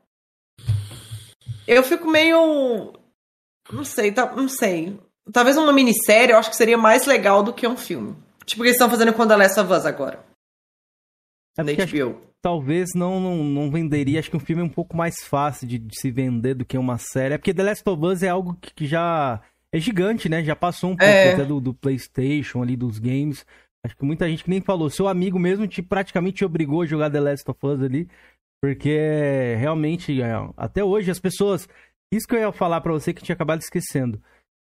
Eu 1.67 1.83
fico 1.83 2.07
meio. 2.07 2.93
Não 3.73 3.83
sei, 3.83 4.13
tá, 4.13 4.31
não 4.37 4.47
sei. 4.47 5.01
Talvez 5.33 5.57
uma 5.57 5.73
minissérie 5.73 6.33
eu 6.33 6.39
acho 6.39 6.51
que 6.51 6.57
seria 6.57 6.77
mais 6.79 7.07
legal 7.07 7.43
do 7.43 7.53
que 7.53 7.67
um 7.67 7.77
filme. 7.77 8.15
Tipo 8.45 8.61
o 8.61 8.65
que 8.65 8.69
eles 8.69 8.77
estão 8.77 8.91
fazendo 8.91 9.13
com 9.13 9.27
The 9.27 9.37
Last 9.37 9.59
of 9.61 9.73
Us 9.73 9.87
agora. 9.87 10.25
É 11.57 11.63
Na 11.63 11.73
HBO. 11.73 12.21
talvez 12.43 12.91
não, 12.95 13.21
não, 13.21 13.37
não 13.45 13.71
venderia. 13.71 14.19
Acho 14.19 14.31
que 14.31 14.37
um 14.37 14.41
filme 14.41 14.61
é 14.61 14.65
um 14.65 14.69
pouco 14.69 14.97
mais 14.97 15.23
fácil 15.25 15.67
de, 15.67 15.79
de 15.79 15.99
se 15.99 16.11
vender 16.11 16.55
do 16.55 16.65
que 16.65 16.77
uma 16.77 16.99
série. 16.99 17.35
É 17.35 17.39
porque 17.39 17.55
The 17.55 17.63
Last 17.63 17.89
of 17.89 18.05
Us 18.05 18.23
é 18.23 18.29
algo 18.29 18.57
que, 18.61 18.75
que 18.75 18.87
já 18.87 19.41
é 19.73 19.79
gigante, 19.79 20.29
né? 20.29 20.43
Já 20.45 20.55
passou 20.57 20.91
um 20.91 20.97
pouco 20.97 21.05
É. 21.11 21.33
até 21.33 21.45
do, 21.45 21.61
do 21.61 21.73
PlayStation 21.73 22.63
ali, 22.63 22.77
dos 22.77 22.99
games. 22.99 23.47
Acho 23.85 23.97
que 23.97 24.05
muita 24.05 24.29
gente 24.29 24.45
que 24.45 24.51
nem 24.51 24.61
falou. 24.61 24.91
Seu 24.91 25.07
amigo 25.09 25.39
mesmo 25.39 25.67
te 25.67 25.81
praticamente 25.81 26.39
te 26.39 26.45
obrigou 26.45 26.83
a 26.83 26.87
jogar 26.87 27.11
The 27.11 27.21
Last 27.21 27.51
of 27.51 27.59
Us 27.65 27.81
ali. 27.83 28.09
Porque 28.63 29.55
realmente, 29.59 30.21
é, 30.23 30.33
até 30.57 30.83
hoje, 30.83 31.11
as 31.11 31.21
pessoas. 31.21 31.69
Isso 32.13 32.27
que 32.27 32.35
eu 32.35 32.41
ia 32.41 32.53
falar 32.53 32.81
pra 32.81 32.93
você 32.93 33.13
que 33.13 33.23
tinha 33.23 33.35
acabado 33.35 33.61
esquecendo. 33.61 34.21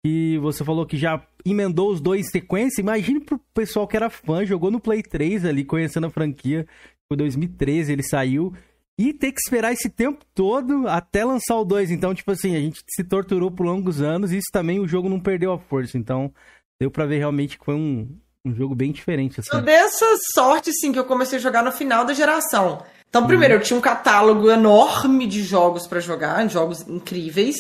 Que 0.05 0.37
você 0.39 0.63
falou 0.63 0.85
que 0.85 0.99
já 0.99 1.27
emendou 1.47 1.91
os 1.91 2.01
dois 2.01 2.27
em 2.27 2.31
sequência. 2.31 2.83
Imagine 2.83 3.21
pro 3.21 3.41
pessoal 3.55 3.89
que 3.89 3.97
era 3.97 4.11
fã, 4.11 4.45
jogou 4.45 4.71
no 4.71 4.79
Play 4.79 5.03
3 5.03 5.47
ali, 5.47 5.65
conhecendo 5.65 6.07
a 6.07 6.11
franquia. 6.11 6.67
Foi 7.09 7.17
2013, 7.17 7.93
ele 7.93 8.03
saiu. 8.03 8.53
E 8.99 9.13
ter 9.13 9.33
que 9.33 9.41
esperar 9.41 9.73
esse 9.73 9.89
tempo 9.89 10.25
todo 10.35 10.87
até 10.87 11.25
lançar 11.25 11.57
o 11.57 11.65
2. 11.65 11.91
Então, 11.91 12.15
tipo 12.15 12.31
assim, 12.31 12.55
a 12.55 12.61
gente 12.61 12.83
se 12.87 13.03
torturou 13.03 13.51
por 13.51 13.65
longos 13.65 14.01
anos 14.03 14.31
e 14.31 14.37
isso 14.37 14.51
também 14.53 14.79
o 14.79 14.87
jogo 14.87 15.09
não 15.09 15.19
perdeu 15.19 15.53
a 15.53 15.59
força. 15.59 15.97
Então, 15.97 16.33
deu 16.79 16.91
pra 16.91 17.07
ver 17.07 17.19
realmente 17.19 17.59
que 17.59 17.65
foi 17.65 17.75
um, 17.75 18.09
um 18.45 18.55
jogo 18.55 18.75
bem 18.75 18.93
diferente, 18.93 19.41
assim. 19.41 19.51
Eu 19.53 19.63
dei 19.63 19.75
essa 19.75 20.07
sorte, 20.35 20.71
sim, 20.73 20.93
que 20.93 20.99
eu 20.99 21.05
comecei 21.05 21.39
a 21.39 21.43
jogar 21.43 21.65
no 21.65 21.73
final 21.73 22.05
da 22.05 22.13
geração. 22.13 22.85
Então, 23.09 23.27
primeiro, 23.27 23.55
eu 23.55 23.61
tinha 23.61 23.79
um 23.79 23.83
catálogo 23.83 24.51
enorme 24.51 25.27
de 25.27 25.43
jogos 25.43 25.87
pra 25.87 26.01
jogar, 26.01 26.47
jogos 26.49 26.87
incríveis. 26.87 27.57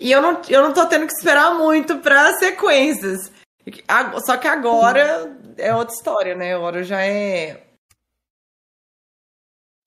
E 0.00 0.12
eu 0.12 0.22
não, 0.22 0.40
eu 0.48 0.62
não 0.62 0.72
tô 0.72 0.86
tendo 0.86 1.06
que 1.06 1.12
esperar 1.12 1.54
muito 1.54 1.98
pra 1.98 2.32
sequências. 2.38 3.32
Só 4.24 4.36
que 4.36 4.46
agora 4.46 5.36
é 5.56 5.74
outra 5.74 5.94
história, 5.94 6.34
né? 6.34 6.54
Agora 6.54 6.82
já 6.82 7.02
é. 7.02 7.64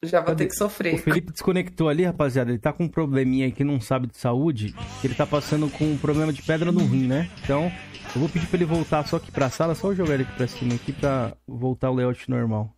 Já 0.04 0.20
vou 0.20 0.36
ter 0.36 0.48
que 0.48 0.56
sofrer. 0.56 0.96
O 0.96 0.98
Felipe 0.98 1.32
desconectou 1.32 1.88
ali, 1.88 2.04
rapaziada. 2.04 2.50
Ele 2.50 2.60
tá 2.60 2.74
com 2.74 2.86
um 2.86 2.90
probleminha 2.90 3.46
aí 3.46 3.52
que 3.52 3.64
não 3.64 3.80
sabe 3.80 4.08
de 4.08 4.18
saúde. 4.18 4.74
Ele 5.04 5.14
tá 5.14 5.28
passando 5.28 5.70
com 5.70 5.86
um 5.86 5.98
problema 5.98 6.34
de 6.34 6.42
pedra 6.42 6.72
no 6.72 6.84
rim, 6.84 7.08
né? 7.08 7.30
Então, 7.44 7.72
eu 8.16 8.20
vou 8.20 8.28
pedir 8.28 8.48
pra 8.48 8.58
ele 8.58 8.66
voltar 8.66 9.06
só 9.06 9.18
aqui 9.18 9.32
pra 9.32 9.50
sala, 9.52 9.76
só 9.76 9.90
eu 9.90 9.96
jogar 9.96 10.16
ele 10.16 10.24
aqui 10.24 10.36
pra 10.36 10.48
cima 10.48 10.74
aqui 10.74 10.92
pra 10.92 11.38
voltar 11.48 11.92
o 11.92 11.94
layout 11.94 12.28
normal. 12.30 12.76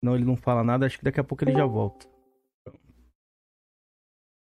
Senão 0.00 0.16
ele 0.16 0.24
não 0.24 0.34
fala 0.34 0.64
nada, 0.64 0.86
acho 0.86 0.98
que 0.98 1.04
daqui 1.04 1.20
a 1.20 1.24
pouco 1.24 1.44
ele 1.44 1.52
já 1.52 1.66
volta. 1.66 2.06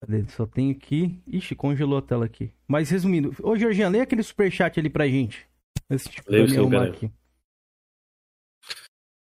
Cadê? 0.01 0.25
Só 0.29 0.45
tem 0.45 0.71
aqui. 0.71 1.19
Ixi, 1.27 1.55
congelou 1.55 1.97
a 1.97 2.01
tela 2.01 2.25
aqui. 2.25 2.51
Mas 2.67 2.89
resumindo, 2.89 3.33
ô 3.41 3.55
Georgian, 3.55 3.89
lê 3.89 4.01
aquele 4.01 4.23
superchat 4.23 4.79
ali 4.79 4.89
pra 4.89 5.07
gente. 5.07 5.47
Esse 5.89 6.09
tipo 6.09 6.31
Leio 6.31 6.47
sim, 6.49 6.75
aqui. 6.75 7.11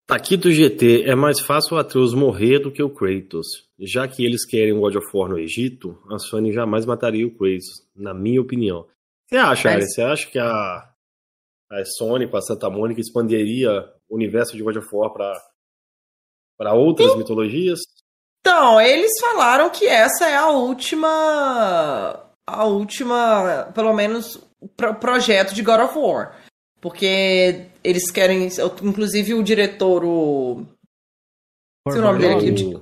Aqui 0.09 0.35
do 0.35 0.51
GT 0.51 1.03
é 1.03 1.13
mais 1.13 1.39
fácil 1.39 1.75
o 1.75 1.79
Atreus 1.79 2.15
morrer 2.15 2.57
do 2.57 2.71
que 2.71 2.81
o 2.81 2.89
Kratos. 2.89 3.69
Já 3.77 4.07
que 4.07 4.25
eles 4.25 4.43
querem 4.43 4.73
um 4.73 4.79
God 4.79 4.95
of 4.95 5.07
War 5.13 5.29
no 5.29 5.37
Egito, 5.37 6.01
a 6.11 6.17
Sony 6.17 6.51
jamais 6.51 6.83
mataria 6.83 7.27
o 7.27 7.37
Kratos, 7.37 7.87
na 7.95 8.11
minha 8.11 8.41
opinião. 8.41 8.87
Você 9.27 9.37
acha, 9.37 9.71
Mas-? 9.71 9.93
Você 9.93 10.01
acha 10.01 10.27
que 10.27 10.39
a, 10.39 10.91
a 11.71 11.85
Sony 11.85 12.27
com 12.27 12.37
a 12.37 12.41
Santa 12.41 12.67
Mônica 12.71 12.99
expandiria 12.99 13.87
o 14.09 14.15
universo 14.15 14.57
de 14.57 14.63
God 14.63 14.77
of 14.77 14.87
War 14.91 15.13
para 15.13 15.33
para 16.57 16.73
outras 16.73 17.15
mitologias? 17.15 17.79
Então, 18.49 18.81
eles 18.81 19.11
falaram 19.21 19.69
que 19.69 19.85
essa 19.85 20.27
é 20.27 20.35
a 20.35 20.49
última. 20.49 22.19
A 22.47 22.63
última, 22.65 23.71
pelo 23.75 23.93
menos, 23.93 24.39
pro- 24.75 24.95
projeto 24.95 25.53
de 25.53 25.61
God 25.61 25.81
of 25.81 25.95
War. 25.95 26.35
Porque 26.81 27.67
eles 27.83 28.09
querem. 28.09 28.49
Inclusive 28.81 29.35
o 29.35 29.43
diretor, 29.43 30.03
o. 30.03 30.65
É 31.87 31.91
o 31.91 32.01
nome 32.01 32.19
dele 32.19 32.33
aqui, 32.35 32.81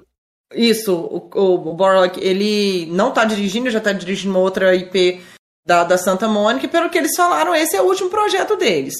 Isso, 0.53 0.95
o, 0.95 1.29
o, 1.35 1.53
o 1.55 1.73
Borlaug, 1.73 2.17
ele 2.17 2.85
não 2.85 3.11
tá 3.11 3.25
dirigindo, 3.25 3.69
já 3.69 3.81
tá 3.81 3.91
dirigindo 3.91 4.31
uma 4.33 4.39
outra 4.39 4.73
IP 4.73 5.21
da, 5.65 5.83
da 5.83 5.97
Santa 5.97 6.29
Mônica, 6.29 6.65
e 6.65 6.69
pelo 6.69 6.89
que 6.89 6.97
eles 6.97 7.15
falaram, 7.15 7.53
esse 7.53 7.75
é 7.75 7.81
o 7.81 7.85
último 7.85 8.09
projeto 8.09 8.55
deles. 8.55 8.95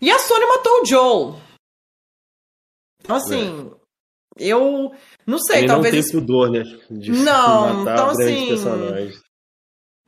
E 0.00 0.10
a 0.10 0.18
Sony 0.18 0.46
matou 0.46 0.82
o 0.82 0.84
Joel. 0.84 1.36
Então, 3.00 3.16
assim, 3.16 3.70
Eu 4.38 4.92
não 5.26 5.38
sei, 5.38 5.58
Ele 5.60 5.66
talvez. 5.68 5.94
não 5.94 6.02
tem 6.02 6.12
pudor, 6.20 6.50
né? 6.50 6.62
De 6.90 7.12
Não, 7.12 7.74
matar 7.74 7.92
então, 7.92 8.16
grandes 8.16 8.36
assim, 8.36 8.48
personagens. 8.48 9.22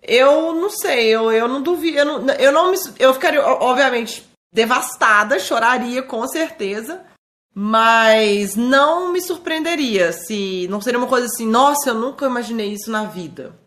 Eu 0.02 0.54
não 0.54 0.70
sei, 0.70 1.08
eu, 1.08 1.30
eu 1.30 1.46
não 1.46 1.62
duvido. 1.62 1.98
Eu 1.98 2.04
não, 2.04 2.34
eu 2.34 2.52
não 2.52 2.70
me. 2.70 2.76
Eu 2.98 3.12
ficaria, 3.12 3.42
obviamente, 3.44 4.24
devastada, 4.52 5.38
choraria 5.38 6.02
com 6.02 6.26
certeza. 6.26 7.04
Mas 7.52 8.54
não 8.54 9.12
me 9.12 9.20
surpreenderia 9.20 10.12
se. 10.12 10.68
Não 10.68 10.80
seria 10.80 10.98
uma 10.98 11.08
coisa 11.08 11.26
assim, 11.26 11.46
nossa, 11.46 11.90
eu 11.90 11.94
nunca 11.94 12.26
imaginei 12.26 12.72
isso 12.72 12.90
na 12.90 13.04
vida. 13.04 13.58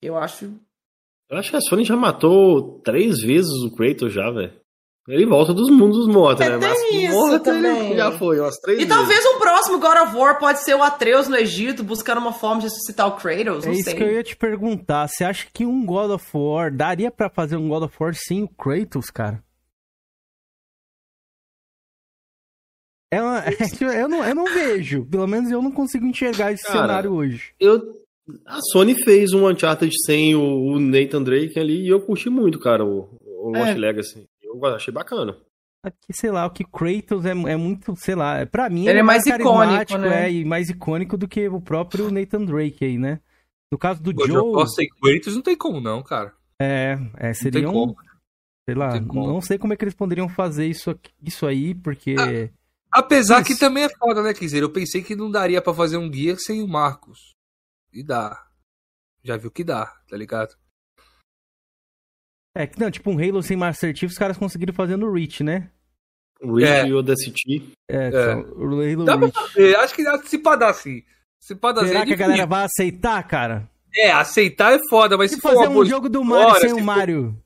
Eu 0.00 0.16
acho. 0.16 0.52
Eu 1.28 1.38
acho 1.38 1.50
que 1.50 1.56
a 1.56 1.60
Sony 1.60 1.84
já 1.84 1.96
matou 1.96 2.80
três 2.80 3.20
vezes 3.20 3.52
o 3.64 3.74
Kratos 3.74 4.12
já, 4.12 4.30
velho. 4.30 4.59
Ele 5.12 5.26
volta 5.26 5.52
dos 5.52 5.68
mundos 5.70 6.06
mortos, 6.06 6.46
É, 6.46 6.50
né? 6.50 6.58
Mas 6.58 6.78
isso 6.92 7.12
morto 7.12 7.42
também. 7.42 7.86
ele 7.88 7.96
já 7.96 8.12
foi, 8.12 8.38
umas 8.38 8.56
três 8.58 8.78
E 8.78 8.84
vezes. 8.84 8.94
talvez 8.96 9.24
um 9.26 9.38
próximo 9.38 9.78
God 9.80 9.96
of 10.06 10.16
War 10.16 10.38
pode 10.38 10.62
ser 10.62 10.74
o 10.74 10.82
Atreus 10.82 11.26
no 11.26 11.36
Egito 11.36 11.82
buscando 11.82 12.18
uma 12.18 12.32
forma 12.32 12.60
de 12.60 12.66
ressuscitar 12.68 13.08
o 13.08 13.16
Kratos, 13.16 13.64
É 13.64 13.66
não 13.68 13.72
isso 13.74 13.84
sei. 13.84 13.94
que 13.94 14.02
eu 14.02 14.12
ia 14.12 14.22
te 14.22 14.36
perguntar. 14.36 15.08
Você 15.08 15.24
acha 15.24 15.48
que 15.52 15.66
um 15.66 15.84
God 15.84 16.10
of 16.12 16.26
War 16.32 16.72
daria 16.74 17.10
pra 17.10 17.28
fazer 17.28 17.56
um 17.56 17.68
God 17.68 17.82
of 17.84 17.96
War 17.98 18.14
sem 18.14 18.42
o 18.44 18.48
Kratos, 18.48 19.10
cara? 19.10 19.42
É 23.12 23.20
uma- 23.20 23.38
é 23.98 24.02
eu, 24.02 24.08
não, 24.08 24.24
eu 24.24 24.34
não 24.34 24.44
vejo. 24.44 25.04
Pelo 25.06 25.26
menos 25.26 25.50
eu 25.50 25.60
não 25.60 25.72
consigo 25.72 26.06
enxergar 26.06 26.52
esse 26.52 26.62
Cara, 26.64 26.80
cenário 26.80 27.12
hoje. 27.12 27.52
Eu... 27.58 27.98
A 28.46 28.60
Sony 28.70 28.94
fez 29.02 29.32
um 29.32 29.48
Uncharted 29.48 29.92
sem 30.06 30.36
o, 30.36 30.40
o 30.42 30.78
Nathan 30.78 31.20
Drake 31.20 31.58
ali 31.58 31.84
e 31.84 31.88
eu 31.88 32.00
curti 32.00 32.30
muito, 32.30 32.60
cara, 32.60 32.84
o, 32.84 33.08
o 33.20 33.48
Lost 33.50 33.70
É. 33.70 33.74
Legacy. 33.74 34.29
Eu 34.54 34.64
achei 34.66 34.92
bacana. 34.92 35.36
Aqui, 35.82 36.12
sei 36.12 36.30
lá, 36.30 36.44
o 36.46 36.50
que 36.50 36.62
Kratos 36.64 37.24
é, 37.24 37.30
é 37.30 37.56
muito, 37.56 37.94
sei 37.96 38.14
lá, 38.14 38.38
é- 38.40 38.44
pra 38.46 38.68
mim 38.68 38.86
Ele 38.86 38.98
é 38.98 39.02
mais 39.02 39.24
carismático, 39.24 39.94
icônico, 39.94 39.98
né? 40.10 40.26
É, 40.26 40.32
e 40.32 40.44
mais 40.44 40.68
icônico 40.68 41.16
do 41.16 41.26
que 41.26 41.48
o 41.48 41.60
próprio 41.60 42.10
Nathan 42.10 42.44
Drake 42.44 42.84
aí, 42.84 42.98
né? 42.98 43.20
No 43.72 43.78
caso 43.78 44.02
do 44.02 44.14
Pô, 44.14 44.26
Joe, 44.26 44.34
Joe 44.36 44.52
Costa 44.52 44.82
e 44.82 44.88
Kratos 44.88 45.34
não 45.34 45.42
tem 45.42 45.56
como 45.56 45.80
não, 45.80 46.02
cara. 46.02 46.34
é, 46.60 46.98
é, 47.16 47.26
Não 47.28 47.34
seria 47.34 47.60
tem 47.62 47.68
um, 47.68 47.72
como. 47.72 47.96
sei 48.68 48.74
lá, 48.74 48.90
tem 48.92 49.06
como. 49.06 49.26
não 49.26 49.40
sei 49.40 49.56
como 49.56 49.72
é 49.72 49.76
que 49.76 49.84
eles 49.84 49.94
poderiam 49.94 50.28
fazer 50.28 50.66
isso, 50.66 50.90
aqui- 50.90 51.12
isso 51.22 51.46
aí, 51.46 51.74
porque... 51.74 52.14
Apesar 52.92 53.42
que 53.44 53.52
Isso. 53.52 53.60
também 53.60 53.84
é 53.84 53.88
foda, 53.88 54.20
né, 54.20 54.34
Kizer? 54.34 54.62
Eu 54.62 54.72
pensei 54.72 55.00
que 55.00 55.14
não 55.14 55.30
daria 55.30 55.62
pra 55.62 55.72
fazer 55.72 55.96
um 55.96 56.10
guia 56.10 56.34
sem 56.36 56.60
o 56.60 56.66
Marcos. 56.66 57.30
E 57.92 58.02
dá. 58.02 58.44
Já 59.22 59.36
viu 59.36 59.48
que 59.50 59.62
dá, 59.62 59.86
tá 60.08 60.16
ligado? 60.16 60.56
É, 62.54 62.66
que 62.66 62.78
não, 62.80 62.90
tipo 62.90 63.10
um 63.10 63.18
Halo 63.18 63.42
sem 63.42 63.56
Master 63.56 63.94
Chief, 63.96 64.10
os 64.10 64.18
caras 64.18 64.36
conseguiram 64.36 64.74
fazer 64.74 64.96
no 64.96 65.12
Reach, 65.12 65.42
né? 65.44 65.68
Reach 66.42 66.64
É. 66.70 66.86
e 66.86 66.92
o 66.92 66.96
Audacity. 66.96 67.72
É, 67.88 68.08
É. 68.08 68.10
só 68.10 68.40
o 68.40 68.80
Halo 68.80 69.04
Dá 69.04 69.16
pra 69.18 69.26
Reach. 69.28 69.52
fazer. 69.52 69.76
Acho 69.76 69.94
que 69.94 70.04
dá- 70.04 70.18
se 70.24 70.38
pá 70.38 70.56
dar 70.56 70.72
sim. 70.74 71.02
Se 71.38 71.54
pá 71.54 71.72
dar 71.72 71.82
Será 71.86 71.90
é 71.90 71.92
que 71.92 71.98
a 71.98 72.04
difícil. 72.16 72.18
galera 72.26 72.46
vai 72.46 72.64
aceitar, 72.64 73.22
cara? 73.26 73.68
É, 73.96 74.10
aceitar 74.12 74.72
é 74.74 74.78
foda, 74.88 75.16
mas 75.16 75.30
Se 75.30 75.36
se 75.36 75.42
for 75.42 75.54
fazer 75.54 75.68
um 75.68 75.72
boa 75.74 75.84
jogo 75.84 76.08
do 76.08 76.24
Mario 76.24 76.42
história, 76.48 76.60
sem 76.60 76.68
se 76.70 76.74
o 76.74 76.78
for- 76.78 76.84
Mario. 76.84 77.36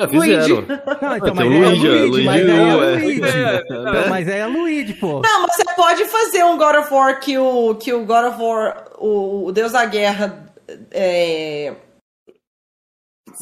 Ah, 0.00 0.06
fizeram. 0.08 0.62
Não, 1.02 1.16
então, 1.16 1.34
mas 1.34 1.46
o 1.46 1.50
aí 1.50 1.56
é 1.56 1.66
Luigi, 1.66 1.88
Luigi, 1.88 2.06
Luigi, 2.08 2.24
mas 2.24 2.40
é 2.40 2.50
é. 2.50 2.98
Luigi. 3.02 3.22
É, 3.24 3.56
Então, 3.64 4.08
Mas 4.08 4.28
é 4.28 4.46
Luigi, 4.46 4.94
pô. 4.94 5.20
Não, 5.22 5.42
mas 5.42 5.56
você 5.56 5.64
pode 5.74 6.04
fazer 6.04 6.44
um 6.44 6.56
God 6.56 6.76
of 6.76 6.94
War 6.94 7.18
que 7.18 7.36
o, 7.36 7.74
que 7.74 7.92
o 7.92 8.04
God 8.06 8.26
of 8.26 8.40
War, 8.40 8.90
o, 8.98 9.46
o 9.46 9.52
Deus 9.52 9.72
da 9.72 9.84
Guerra 9.86 10.46
é, 10.92 11.74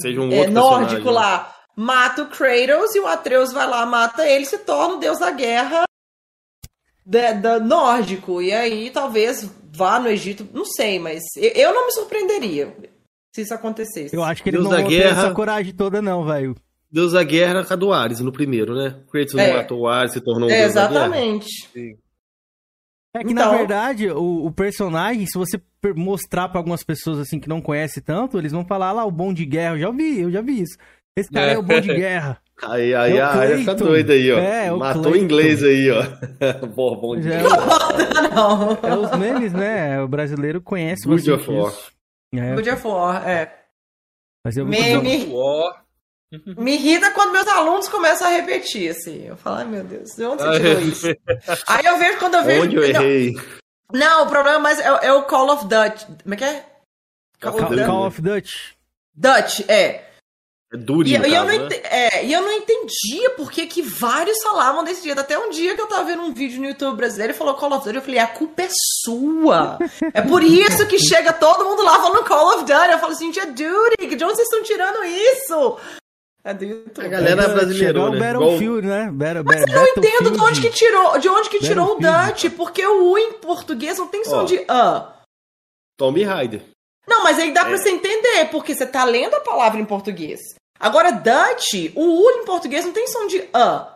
Seja 0.01 0.21
um 0.21 0.31
é, 0.33 0.39
outro 0.39 0.53
nórdico 0.53 1.03
personagem. 1.03 1.13
lá, 1.13 1.55
mata 1.77 2.23
o 2.23 2.27
Kratos 2.27 2.95
e 2.95 3.01
o 3.01 3.07
Atreus 3.07 3.53
vai 3.53 3.67
lá, 3.69 3.85
mata 3.87 4.27
ele, 4.29 4.45
se 4.45 4.59
torna 4.59 4.95
o 4.95 4.99
Deus 4.99 5.19
da 5.19 5.31
Guerra 5.31 5.85
da, 7.05 7.33
da- 7.33 7.61
nórdico. 7.61 8.41
E 8.43 8.53
aí 8.53 8.91
talvez 8.91 9.49
vá 9.73 9.99
no 9.99 10.09
Egito, 10.09 10.47
não 10.53 10.65
sei, 10.65 10.99
mas 10.99 11.23
eu, 11.37 11.51
eu 11.51 11.75
não 11.75 11.87
me 11.87 11.93
surpreenderia 11.93 12.75
se 13.35 13.43
isso 13.43 13.55
acontecesse. 13.55 14.15
Eu 14.17 14.23
acho 14.25 14.43
que 14.43 14.49
eles 14.49 14.61
Deus 14.63 14.71
não 14.73 14.83
da 14.83 14.89
Guerra. 14.89 15.23
essa 15.23 15.35
coragem 15.35 15.75
toda, 15.75 16.01
não, 16.01 16.25
velho. 16.25 16.55
Deus 16.91 17.13
da 17.13 17.23
Guerra 17.23 17.65
com 17.65 17.73
a 17.73 17.77
do 17.77 17.93
Ares, 17.93 18.21
no 18.21 18.33
primeiro, 18.33 18.75
né? 18.75 18.97
Kratos 19.11 19.35
É. 19.35 19.53
matou 19.55 19.81
o 19.81 19.89
Ares, 19.89 20.13
se 20.13 20.21
tornou 20.21 20.49
um 20.49 20.53
É, 20.53 20.63
Deus 20.63 20.75
da 20.75 20.87
Guerra. 20.87 21.07
exatamente. 21.07 21.69
É 23.17 23.25
que, 23.25 23.33
Então- 23.33 23.51
na 23.53 23.57
verdade, 23.59 24.11
o, 24.11 24.47
o 24.47 24.51
personagem, 24.53 25.27
se 25.27 25.39
você 25.39 25.61
mostrar 25.95 26.49
pra 26.49 26.59
algumas 26.59 26.83
pessoas 26.83 27.19
assim 27.19 27.39
que 27.41 27.49
não 27.49 27.61
conhecem 27.61 28.03
tanto, 28.03 28.39
eles 28.39 28.53
vão 28.53 28.65
falar 28.65 28.89
"Ah 28.89 28.93
lá 28.93 29.05
o 29.05 29.11
bom 29.11 29.33
de 29.33 29.45
guerra. 29.47 29.75
Eu 29.77 29.81
já 29.81 29.91
vi, 29.91 30.21
eu 30.21 30.31
já 30.31 30.41
vi 30.41 30.61
isso. 30.63 30.77
Esse 31.19 31.31
cara 31.31 31.53
é, 31.53 31.55
É. 31.55 31.59
o 31.59 31.63
bom 31.63 31.81
de 31.81 31.89
guerra. 31.95 32.39
Aí, 32.63 32.95
aí 32.95 33.17
É 33.17 33.23
o 33.23 33.27
a 33.27 33.29
área 33.35 33.59
fica 33.59 33.75
doida 33.75 34.13
aí, 34.15 34.33
ó. 34.33 34.39
É, 34.39 34.67
é 34.67 34.73
o 34.73 34.79
Matou 34.79 35.13
o 35.13 35.17
inglês 35.17 35.63
aí, 35.63 35.91
ó. 35.91 36.03
Bom, 36.75 37.17
de 37.17 37.23
Já 37.23 37.35
é, 37.35 37.43
guerra. 37.43 38.29
não. 38.35 38.79
é 38.83 38.97
os 38.97 39.19
memes, 39.19 39.53
né? 39.53 40.01
O 40.03 40.09
brasileiro 40.09 40.61
conhece 40.61 41.07
Good 41.07 41.31
bastante 41.31 41.51
of 41.51 41.59
War. 41.59 41.71
isso. 41.73 41.93
É, 42.35 42.55
God 42.55 42.67
of 42.69 42.87
War, 42.87 43.29
é. 43.29 43.55
mas 44.45 44.57
eu 44.57 44.65
vou 44.67 44.71
Meme. 44.75 45.27
um 45.27 45.35
War. 45.37 45.85
Me 46.33 46.75
irrita 46.75 47.11
quando 47.13 47.33
meus 47.33 47.47
alunos 47.47 47.89
começam 47.89 48.27
a 48.27 48.31
repetir, 48.31 48.91
assim. 48.91 49.27
Eu 49.27 49.37
falo, 49.37 49.57
ai 49.57 49.65
meu 49.65 49.85
Deus, 49.85 50.11
de 50.17 50.25
onde 50.25 50.43
você 50.43 50.61
tirou 50.61 50.81
isso? 50.83 51.07
Aí 51.69 51.87
eu 51.87 51.99
vejo 51.99 52.19
quando 52.19 52.35
eu 52.35 52.45
vejo. 52.45 52.63
Onde 52.65 52.77
eu 52.77 52.83
não, 52.83 53.03
errei? 53.03 53.35
Não, 53.93 54.25
o 54.25 54.29
problema 54.29 54.59
mais 54.59 54.79
é, 54.81 54.87
é 55.03 55.13
o 55.13 55.23
Call 55.23 55.51
of 55.51 55.67
Dutch. 55.67 56.05
Como 56.23 56.35
é 56.35 56.37
que 56.37 56.45
é? 56.45 56.67
Call 57.41 57.53
Call 57.53 57.63
of 57.63 57.75
Duty. 57.75 57.87
Call 57.87 58.07
of 58.07 58.23
Duty. 58.23 58.77
Dutch, 59.15 59.61
é. 59.69 60.05
É 60.73 60.77
duro, 60.77 61.07
E, 61.07 61.13
e 61.13 61.15
eu 61.15 61.45
não 61.45 61.69
né? 61.69 61.69
é, 61.85 62.25
e 62.25 62.33
eu 62.33 62.43
não 62.43 62.51
entendia 62.51 63.31
por 63.31 63.53
que 63.53 63.69
que 63.69 63.81
vários 63.83 64.43
falavam 64.43 64.83
desse 64.83 65.03
dia. 65.03 65.13
Até 65.15 65.39
um 65.39 65.51
dia 65.51 65.77
que 65.77 65.81
eu 65.81 65.87
tava 65.87 66.05
vendo 66.05 66.23
um 66.23 66.35
vídeo 66.35 66.61
no 66.61 66.67
YouTube 66.67 66.97
brasileiro 66.97 67.33
e 67.33 67.37
falou 67.37 67.55
Call 67.55 67.73
of 67.73 67.85
Duty, 67.85 67.97
eu 67.97 68.03
falei, 68.03 68.19
a 68.19 68.27
culpa 68.27 68.63
é 68.63 68.69
sua. 69.05 69.79
É 70.13 70.23
por 70.23 70.43
isso 70.45 70.87
que 70.89 70.99
chega 70.99 71.33
todo 71.33 71.65
mundo 71.65 71.85
lá 71.85 72.01
falando 72.01 72.25
Call 72.25 72.57
of 72.57 72.65
Duty. 72.65 72.91
Eu 72.91 72.99
falo 72.99 73.13
assim, 73.13 73.33
gente, 73.33 73.39
é 73.39 73.47
Duty, 73.47 74.17
de 74.17 74.25
onde 74.25 74.35
vocês 74.35 74.49
estão 74.49 74.63
tirando 74.65 75.05
isso? 75.05 75.79
É 76.49 76.55
do 76.55 76.65
YouTube. 76.65 77.05
A 77.05 77.09
galera 77.09 77.43
É, 77.43 77.49
brasileira, 77.49 78.11
né? 78.11 78.19
Battlefield, 78.21 78.87
né? 78.87 79.11
Battle, 79.13 79.45
Mas 79.45 79.63
eu 79.63 79.75
não 79.75 79.85
entendo 79.89 80.31
de 80.31 80.41
onde 80.41 80.61
que 80.61 80.71
tirou, 80.71 81.19
de 81.19 81.29
onde 81.29 81.49
que 81.51 81.59
tirou 81.59 81.97
o. 81.97 81.99
Dutch, 81.99 82.51
porque 82.57 82.87
o 82.87 83.11
U 83.13 83.19
em 83.19 83.33
português 83.33 83.99
não 83.99 84.07
tem 84.07 84.25
som 84.25 84.43
Ó. 84.43 84.45
de 84.45 84.65
A. 84.69 85.13
Tomb 85.99 86.23
Raider. 86.23 86.63
Não, 87.09 87.25
mas 87.25 87.39
aí 87.41 87.53
dá 87.53 87.65
pra 87.65 87.75
É. 87.75 87.77
você 87.79 87.91
entender, 87.91 88.49
porque 88.53 88.75
você 88.75 88.87
tá 88.87 89.05
lendo 89.05 89.35
a 89.35 89.41
palavra 89.41 89.81
em 89.81 89.85
português. 89.85 90.39
Agora, 90.79 91.11
Dutch, 91.11 91.91
o 91.97 92.05
U 92.05 92.31
em 92.31 92.45
português 92.45 92.85
não 92.85 92.93
tem 92.93 93.09
som 93.09 93.27
de 93.27 93.43
A. 93.53 93.95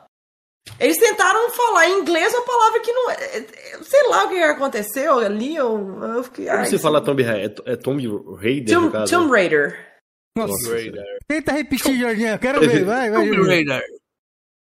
Eles 0.79 0.99
tentaram 0.99 1.51
falar 1.51 1.89
em 1.89 2.01
inglês 2.01 2.33
uma 2.35 2.45
palavra 2.45 2.81
que 2.81 2.93
não. 2.93 3.11
é- 3.11 3.15
é- 3.39 3.47
Sei 3.83 4.09
lá 4.09 4.25
o 4.25 4.29
que 4.29 4.43
aconteceu 4.43 5.19
ali. 5.19 5.55
Eu, 5.57 5.99
eu 6.17 6.23
fiquei. 6.25 6.47
Como 6.47 6.59
ai, 6.59 6.67
você 6.67 6.79
fala 6.79 7.01
Tomb 7.01 7.23
Raider? 7.23 7.55
É, 7.67 7.73
é 7.73 7.77
Tomb 7.77 8.03
Raider, 8.41 8.75
no 8.77 8.83
Tomb, 8.83 8.93
caso? 8.93 9.13
Tomb 9.13 9.31
Raider. 9.31 9.90
Nossa, 10.37 10.73
Raider. 10.73 11.05
tenta 11.27 11.53
repetir, 11.53 11.99
Jorginho. 11.99 12.39
Quero 12.39 12.61
ver. 12.61 12.85
Vai, 12.85 13.11
vai. 13.11 13.29
Tomb. 13.29 13.47
Raider. 13.47 13.83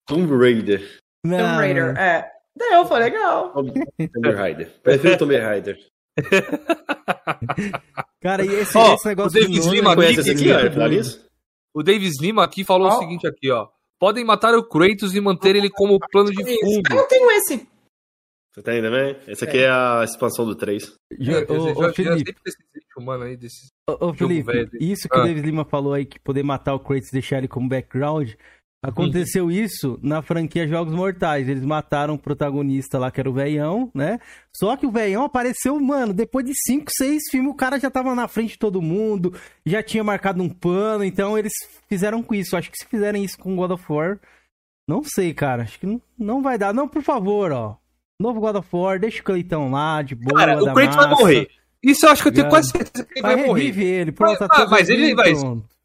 Tomb 0.06 0.36
Raider. 0.36 1.00
Não, 1.24 1.38
Tomb 1.38 1.56
Raider, 1.56 1.98
é. 1.98 2.30
Deu, 2.56 2.86
foi 2.86 3.00
legal. 3.00 3.52
Tomb 3.52 3.72
Tomb 4.12 4.30
Raider. 4.32 4.70
Prefiro 4.82 5.18
Tomb 5.18 5.36
Raider. 5.36 5.78
Cara, 8.20 8.44
e 8.44 8.52
esse, 8.54 8.76
Ó, 8.76 8.94
esse 8.94 9.06
negócio 9.06 9.38
o 9.38 9.40
David 9.40 9.60
de 9.60 9.70
Lima 9.70 9.92
aqui, 9.92 10.52
ó? 10.52 10.58
É? 10.60 11.28
O 11.74 11.82
Davis 11.82 12.20
Lima 12.20 12.44
aqui 12.44 12.64
falou 12.64 12.88
Ó. 12.88 12.96
o 12.96 12.98
seguinte 12.98 13.26
aqui, 13.26 13.50
ó. 13.50 13.68
Podem 13.98 14.24
matar 14.24 14.54
o 14.54 14.62
Kratos 14.62 15.14
e 15.14 15.20
manter 15.20 15.56
ele 15.56 15.70
como 15.70 15.98
plano 15.98 16.30
de 16.30 16.42
fundo. 16.42 16.94
eu 16.94 17.02
tenho 17.04 17.30
esse. 17.32 17.66
Você 18.58 18.62
tem 18.64 18.82
também? 18.82 19.16
Essa 19.28 19.44
aqui 19.44 19.58
é 19.58 19.70
a 19.70 20.02
expansão 20.02 20.44
do 20.44 20.56
3. 20.56 20.82
Jo- 21.18 21.32
É, 21.32 21.36
ô, 21.38 21.40
esse- 21.42 21.54
ô, 21.78 21.82
já- 21.82 21.88
já 21.88 21.92
Felipe, 21.94 22.34
humano 22.96 23.22
aí 23.22 23.36
desse. 23.36 23.68
ô, 23.88 24.12
Felipe, 24.12 24.42
velho. 24.52 24.70
isso 24.80 25.08
que 25.08 25.16
o 25.16 25.20
Ah. 25.20 25.24
David 25.24 25.46
Lima 25.46 25.64
falou 25.64 25.92
aí, 25.94 26.04
que 26.04 26.18
poder 26.18 26.42
matar 26.42 26.74
o 26.74 26.80
Kratos 26.80 27.08
e 27.10 27.12
deixar 27.12 27.38
ele 27.38 27.46
como 27.46 27.68
background, 27.68 28.32
aconteceu 28.84 29.48
isso 29.48 29.96
na 30.02 30.22
franquia 30.22 30.66
Jogos 30.66 30.92
Mortais. 30.92 31.48
Eles 31.48 31.64
mataram 31.64 32.14
o 32.14 32.18
protagonista 32.18 32.98
lá, 32.98 33.12
que 33.12 33.20
era 33.20 33.30
o 33.30 33.32
veião, 33.32 33.90
né? 33.94 34.18
Só 34.56 34.76
que 34.76 34.86
o 34.86 34.90
veião 34.90 35.22
apareceu, 35.24 35.78
mano, 35.78 36.12
depois 36.12 36.44
de 36.44 36.52
5, 36.66 36.90
6 36.96 37.22
filmes, 37.30 37.52
o 37.52 37.56
cara 37.56 37.78
já 37.78 37.90
tava 37.90 38.12
na 38.16 38.26
frente 38.26 38.50
de 38.54 38.58
todo 38.58 38.82
mundo, 38.82 39.32
já 39.64 39.84
tinha 39.84 40.02
marcado 40.02 40.42
um 40.42 40.48
pano, 40.48 41.04
então 41.04 41.38
eles 41.38 41.52
fizeram 41.88 42.24
com 42.24 42.34
isso. 42.34 42.56
Acho 42.56 42.70
que 42.72 42.78
se 42.78 42.86
fizerem 42.88 43.22
isso 43.24 43.38
com 43.38 43.54
God 43.54 43.70
of 43.70 43.84
War, 43.88 44.18
não 44.88 45.02
sei, 45.04 45.32
cara, 45.32 45.62
acho 45.62 45.78
que 45.78 45.86
não, 45.86 46.00
não 46.18 46.42
vai 46.42 46.58
dar. 46.58 46.72
Não, 46.74 46.88
por 46.88 47.02
favor, 47.02 47.52
ó. 47.52 47.76
Novo 48.20 48.40
God 48.40 48.56
of 48.56 48.68
War, 48.72 48.98
deixa 48.98 49.20
o 49.20 49.24
Cleitão 49.24 49.70
lá, 49.70 50.02
de 50.02 50.14
boa, 50.16 50.40
Cara, 50.40 50.56
da 50.56 50.72
o 50.72 50.74
Kratos 50.74 50.96
vai 50.96 51.08
morrer. 51.10 51.48
Isso 51.80 52.04
eu 52.04 52.10
acho 52.10 52.22
que 52.22 52.28
eu 52.28 52.32
tenho 52.32 52.46
Ligado? 52.46 52.52
quase 52.52 52.70
certeza 52.72 53.06
que 53.06 53.12
ele 53.14 53.22
Vai 53.22 53.36
vai 53.36 53.46
morrer. 53.46 53.62
revive 53.62 53.84
ele, 53.84 54.12
pronto, 54.12 54.38
tá 54.38 54.46
Mas- 54.48 54.58
tudo 54.58 54.70
mas 54.70 54.88
ele 54.88 55.14
vai-. 55.14 55.32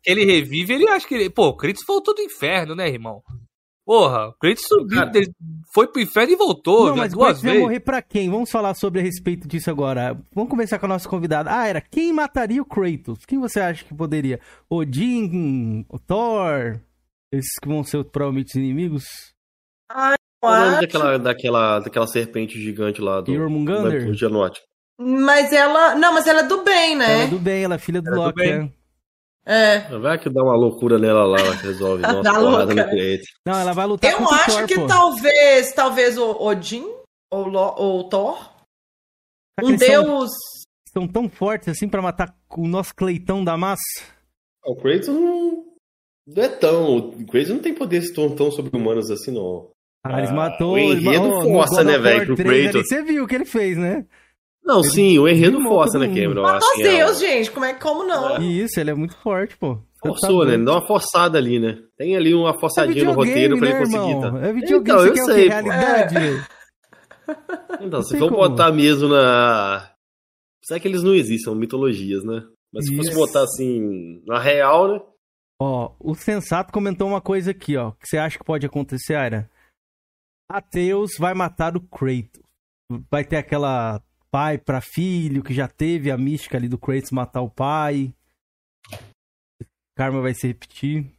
Ele 0.06 0.26
revive, 0.26 0.74
ele 0.74 0.88
acha 0.90 1.08
que 1.08 1.14
ele. 1.14 1.30
Pô, 1.30 1.50
o 1.50 1.56
Kratos 1.56 1.84
voltou 1.88 2.14
do 2.16 2.22
inferno, 2.22 2.74
né, 2.76 2.90
irmão? 2.90 3.22
Porra, 3.86 4.30
o 4.30 4.34
Kratos 4.34 4.64
subiu, 4.68 4.98
Cara. 4.98 5.12
ele 5.16 5.32
foi 5.74 5.88
pro 5.88 6.02
inferno 6.02 6.34
e 6.34 6.36
voltou 6.36 6.88
Não, 6.88 6.96
mas 6.98 7.14
o 7.14 7.18
duas 7.18 7.26
Kratos 7.28 7.42
vai 7.44 7.52
vezes. 7.52 7.64
morrer 7.68 7.80
pra 7.82 8.02
quem? 8.02 8.30
Vamos 8.32 8.50
falar 8.50 8.74
sobre 8.74 9.00
a 9.00 9.04
respeito 9.04 9.48
disso 9.48 9.70
agora. 9.70 10.20
Vamos 10.34 10.50
começar 10.50 10.80
com 10.80 10.88
a 10.88 10.90
nossa 10.90 11.08
convidada. 11.08 11.52
Ah, 11.56 11.68
era 11.68 11.80
quem 11.82 12.12
mataria 12.12 12.62
o 12.62 12.66
Kratos? 12.66 13.26
Quem 13.28 13.40
você 13.40 13.60
acha 13.60 13.86
que 13.86 13.94
poderia? 13.94 14.40
Odin, 14.70 15.86
o 15.88 16.00
Thor? 16.00 16.80
Esses 17.32 17.60
que 17.62 17.68
vão 17.68 17.84
ser 17.84 18.04
provavelmente 18.06 18.48
os 18.50 18.56
inimigos? 18.56 19.04
É 19.92 19.96
nome 19.96 20.16
acho- 20.48 20.82
daquela, 20.82 21.18
daquela, 21.20 21.80
daquela 21.80 22.08
serpente 22.08 22.60
gigante 22.62 23.02
lá 23.02 23.22
do. 23.22 23.32
Geonote? 24.14 24.62
Mas 25.00 25.52
ela. 25.52 25.96
Não, 25.96 26.14
mas 26.14 26.28
ela 26.28 26.42
é 26.42 26.48
do 26.48 26.64
bem, 26.64 26.94
Ela 26.94 27.08
né? 27.08 27.24
é 27.24 27.28
do 27.28 27.40
bem, 27.40 27.64
ela 27.64 27.76
é 27.76 27.80
filha 27.80 28.02
do 28.02 28.08
Ela 28.10 28.16
é 28.16 28.20
do 28.20 28.26
Loki, 28.26 28.52
né? 28.54 28.72
É. 29.46 29.80
Vai 30.00 30.18
que 30.18 30.30
dá 30.30 30.42
uma 30.42 30.56
loucura 30.56 30.98
nela 30.98 31.26
lá, 31.26 31.38
ela 31.40 31.56
resolve 31.56 32.02
uma 32.06 32.22
Dá 32.24 32.34
porrada 32.34 32.74
louca, 32.74 32.86
no. 32.86 33.20
Não, 33.46 33.60
ela 33.60 33.74
vai 33.74 33.86
lutar 33.86 34.12
Eu 34.12 34.18
contra 34.20 34.36
o 34.36 34.40
acho 34.40 34.58
Thor, 34.60 34.68
que 34.68 34.76
pô. 34.76 34.88
talvez, 34.88 35.74
talvez 35.74 36.18
o 36.18 36.32
Odin 36.42 36.86
ou, 37.32 37.48
Lo- 37.48 37.76
ou 37.78 38.08
Thor, 38.08 38.38
Será 39.60 39.68
um 39.68 39.70
eles 39.70 39.86
são- 39.86 40.04
deus. 40.04 40.30
São 40.94 41.08
tão 41.08 41.28
fortes 41.28 41.68
assim 41.70 41.90
pra 41.90 42.02
matar 42.04 42.34
o 42.56 42.68
nosso 42.68 42.94
Cleitão 42.96 43.44
da 43.44 43.58
massa? 43.58 43.82
O 44.64 44.76
Kratos 44.76 45.08
não, 45.10 45.66
não 46.28 46.44
é 46.44 46.48
tão. 46.48 46.98
O 46.98 47.26
Kratos 47.26 47.50
não 47.50 47.60
tem 47.60 47.74
poderes 47.74 48.14
tão, 48.14 48.34
tão 48.36 48.52
sobre-humanos 48.52 49.10
assim, 49.12 49.32
não. 49.32 49.72
Ah, 50.04 50.18
eles 50.18 50.32
Ah, 50.32 50.34
matou. 50.34 50.74
o 50.74 50.78
enredo 50.78 51.26
ele 51.28 51.42
força, 51.54 51.84
né, 51.84 51.98
velho, 51.98 52.26
pro 52.26 52.36
3 52.36 52.50
ali, 52.50 52.72
Kratos. 52.72 52.90
Você 52.90 53.04
viu 53.04 53.24
o 53.24 53.28
que 53.28 53.36
ele 53.36 53.46
fez, 53.46 53.78
né? 53.78 54.06
Não, 54.66 54.84
sim, 54.84 55.18
o 55.20 55.28
enredo 55.28 55.62
força, 55.64 55.98
né. 56.00 56.08
Cameron? 56.08 56.42
Matou 56.42 56.72
que 56.76 56.82
é- 56.84 56.98
Deus, 56.98 57.20
gente. 57.20 57.52
Como 57.52 57.66
é 57.66 57.74
como 57.74 58.04
não? 58.06 58.38
É. 58.38 58.42
Isso, 58.44 58.80
ele 58.80 58.92
é 58.92 58.94
muito 58.94 59.16
forte, 59.18 59.56
pô. 59.58 59.76
Tá 60.02 60.10
Forçou, 60.10 60.40
né? 60.46 60.52
doido. 60.52 60.66
Dá 60.66 60.72
uma 60.74 60.88
forçada 60.88 61.38
ali, 61.38 61.60
né? 61.60 61.80
Tem 61.98 62.16
ali 62.18 62.34
uma 62.34 62.50
É 62.52 62.60
forçadinha 62.60 63.06
no 63.06 63.14
roteiro 63.14 63.58
pra 63.58 63.70
ele 63.70 63.80
conseguir. 63.80 64.10
irmão? 64.10 64.22
Tá? 64.42 64.48
É 64.48 64.54
videogame, 64.54 65.00
Então, 65.00 65.06
eu 65.06 65.14
o 65.24 65.26
sei. 65.26 65.48
Realidade, 65.48 66.14
velho? 66.16 66.46
Então, 67.82 68.02
se 68.02 68.18
for 68.20 68.30
botar 68.32 68.72
mesmo 68.72 69.08
na. 69.08 69.90
Será 70.64 70.80
que 70.80 70.88
eles 70.88 71.04
não 71.04 71.14
existem, 71.14 71.40
são 71.46 71.56
mitologias, 71.56 72.24
né? 72.24 72.44
Mas 72.74 72.86
se 72.86 72.96
fosse 72.96 73.14
botar 73.14 73.44
assim, 73.44 74.22
na 74.26 74.40
real, 74.40 74.88
né? 74.94 75.00
Ó, 75.62 75.92
o 76.00 76.16
Sensato 76.16 76.74
comentou 76.74 77.08
uma 77.08 77.22
coisa 77.22 77.52
aqui, 77.52 77.78
ó. 77.78 77.92
que 77.92 78.08
você 78.08 78.18
acha 78.18 78.38
que 78.38 78.44
pode 78.44 78.66
acontecer, 78.66 79.16
Aira? 79.16 79.50
Atreus 80.54 81.18
vai 81.18 81.34
matar 81.34 81.76
o 81.76 81.82
Kratos. 81.82 82.42
Vai 83.10 83.24
ter 83.24 83.38
aquela 83.38 84.00
pai 84.30 84.60
pra 84.60 84.82
filho, 84.82 85.44
que 85.44 85.54
já 85.54 85.68
teve 85.68 86.12
a 86.12 86.18
mística 86.18 86.58
ali 86.58 86.68
do 86.68 86.78
Kratos 86.78 87.10
matar 87.10 87.42
o 87.42 87.50
pai. 87.50 88.14
Karma 89.98 90.22
vai 90.22 90.36
se 90.36 90.46
repetir. 90.46 91.12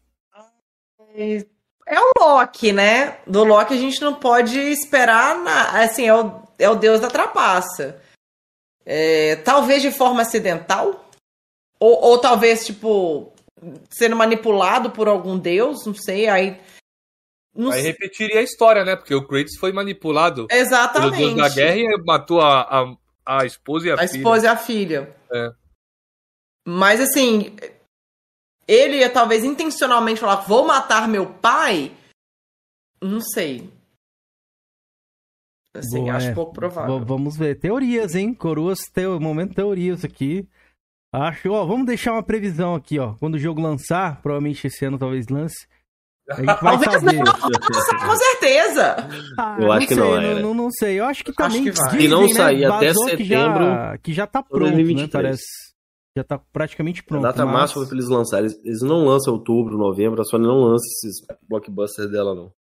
É 1.87 1.99
o 2.01 2.13
Loki, 2.21 2.73
né? 2.73 3.19
Do 3.27 3.43
Loki 3.43 3.75
a 3.75 3.77
gente 3.77 4.01
não 4.01 4.15
pode 4.15 4.57
esperar 4.57 5.39
na... 5.43 5.83
assim, 5.83 6.07
é 6.07 6.15
o, 6.15 6.43
é 6.59 6.69
o 6.69 6.77
deus 6.77 7.01
da 7.01 7.09
trapaça. 7.09 8.01
É, 8.87 9.37
talvez 9.37 9.83
de 9.83 9.91
forma 9.91 10.23
acidental? 10.23 11.09
Ou, 11.81 12.01
ou 12.03 12.19
talvez, 12.21 12.65
tipo, 12.65 13.33
sendo 13.91 14.15
manipulado 14.15 14.91
por 14.91 15.09
algum 15.09 15.37
deus, 15.37 15.85
não 15.87 15.95
sei, 15.95 16.29
aí. 16.29 16.61
Não 17.55 17.71
Aí 17.71 17.83
sei. 17.83 17.93
repetiria 17.93 18.41
a 18.41 18.43
história, 18.43 18.85
né? 18.85 18.97
Porque 18.97 19.15
o 19.15 19.27
Kratos 19.27 19.57
foi 19.59 19.73
manipulado 19.73 20.47
pelo 20.49 20.61
Exatamente. 20.61 21.17
deus 21.19 21.37
da 21.37 21.49
guerra 21.49 21.77
e 21.77 22.03
matou 22.05 22.41
a, 22.41 22.63
a, 22.63 22.97
a 23.41 23.47
esposa 23.47 23.87
e 23.87 23.91
a, 23.93 23.95
a 23.95 23.99
filha. 23.99 24.17
esposa 24.19 24.47
e 24.47 24.49
a 24.49 24.57
filha. 24.57 25.17
É. 25.33 25.51
Mas 26.67 27.01
assim, 27.01 27.55
ele 28.67 28.97
ia 28.99 29.11
talvez 29.11 29.45
intencionalmente 29.45 30.21
falar: 30.21 30.37
vou 30.37 30.67
matar 30.67 31.07
meu 31.07 31.27
pai. 31.35 31.93
Não 33.01 33.21
sei. 33.21 33.71
Assim, 35.75 36.01
Boa, 36.05 36.15
acho 36.15 36.29
é. 36.29 36.35
pouco 36.35 36.53
provável. 36.55 37.01
V- 37.01 37.05
vamos 37.05 37.37
ver. 37.37 37.59
Teorias, 37.59 38.15
hein? 38.15 38.33
Coroas, 38.33 38.79
teo... 38.93 39.21
momento 39.21 39.55
teorias 39.55 40.05
aqui. 40.05 40.49
Acho, 41.13 41.51
ó, 41.53 41.65
vamos 41.65 41.87
deixar 41.87 42.13
uma 42.13 42.23
previsão 42.23 42.75
aqui, 42.75 42.99
ó. 42.99 43.15
Quando 43.15 43.35
o 43.35 43.39
jogo 43.39 43.61
lançar, 43.61 44.21
provavelmente 44.23 44.67
esse 44.67 44.85
ano 44.85 44.99
talvez 44.99 45.29
lance. 45.29 45.67
A 46.31 46.35
gente 46.37 46.47
vai 46.47 46.59
Talvez 46.59 46.93
saber. 46.93 47.19
Com 48.07 48.17
certeza. 48.17 48.97
Ah, 49.39 49.59
Eu 49.61 49.73
acho 49.73 49.87
que 49.87 49.95
sei, 49.95 50.03
não, 50.03 50.11
não, 50.11 50.19
Aira. 50.19 50.41
não, 50.41 50.55
não 50.55 50.71
sei. 50.71 50.99
Eu 51.01 51.05
acho 51.05 51.25
que 51.25 51.33
também. 51.33 51.65
que 51.65 51.71
vai. 51.73 51.91
dizem, 51.91 52.01
Se 52.01 52.09
não 52.09 52.23
né, 52.23 52.35
sair 52.35 52.65
até 52.65 52.87
vazou 52.89 53.05
que 53.05 53.25
já, 53.25 53.41
setembro 53.41 53.99
que 54.03 54.13
já 54.13 54.27
tá 54.27 54.43
pronto, 54.43 54.65
né? 54.65 54.71
2023. 54.71 55.11
Parece. 55.13 55.45
Já 56.17 56.25
tá 56.25 56.39
praticamente 56.53 57.01
A 57.01 57.05
pronto. 57.05 57.23
data 57.23 57.45
mas- 57.45 57.55
máxima 57.55 57.87
pra 57.87 57.95
eles 57.95 58.09
lançarem. 58.09 58.51
Eles, 58.65 58.81
não 58.83 59.05
lançam 59.05 59.35
outubro, 59.35 59.77
novembro, 59.77 60.23
a 60.23 60.25
Sony 60.25 60.47
não 60.47 60.61
lança 60.61 60.85
esses 60.87 61.27
blockbusters 61.49 62.11
dela, 62.11 62.35
não. 62.35 62.53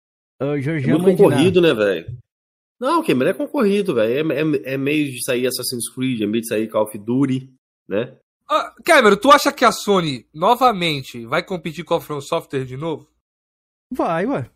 Ah, 0.41 0.57
É 0.59 0.87
muito 0.99 1.05
concorrido, 1.05 1.61
né, 1.61 1.73
velho? 1.75 2.17
Não, 2.81 3.01
o 3.01 3.05
Cameron 3.07 3.31
é 3.31 3.35
concorrido, 3.35 3.95
velho. 3.95 4.33
É, 4.33 4.41
é, 4.41 4.73
é 4.75 4.77
meio 4.77 5.13
de 5.13 5.23
sair 5.23 5.47
Assassin's 5.47 5.89
Creed, 5.95 6.21
é 6.23 6.27
meio 6.27 6.41
de 6.43 6.49
sair 6.49 6.67
Call 6.67 6.83
of 6.85 6.99
Duty, 6.99 7.49
né? 7.89 8.15
Ah, 8.51 8.73
Cameron, 8.85 9.17
tu 9.17 9.31
acha 9.31 9.53
que 9.53 9.65
a 9.65 9.71
Sony 9.71 10.27
novamente 10.35 11.25
vai 11.27 11.45
competir 11.45 11.85
com 11.85 11.95
a 11.95 12.01
From 12.01 12.21
Software 12.21 12.65
de 12.65 12.77
novo? 12.77 13.07
Vai, 13.93 14.27
ué. 14.27 14.47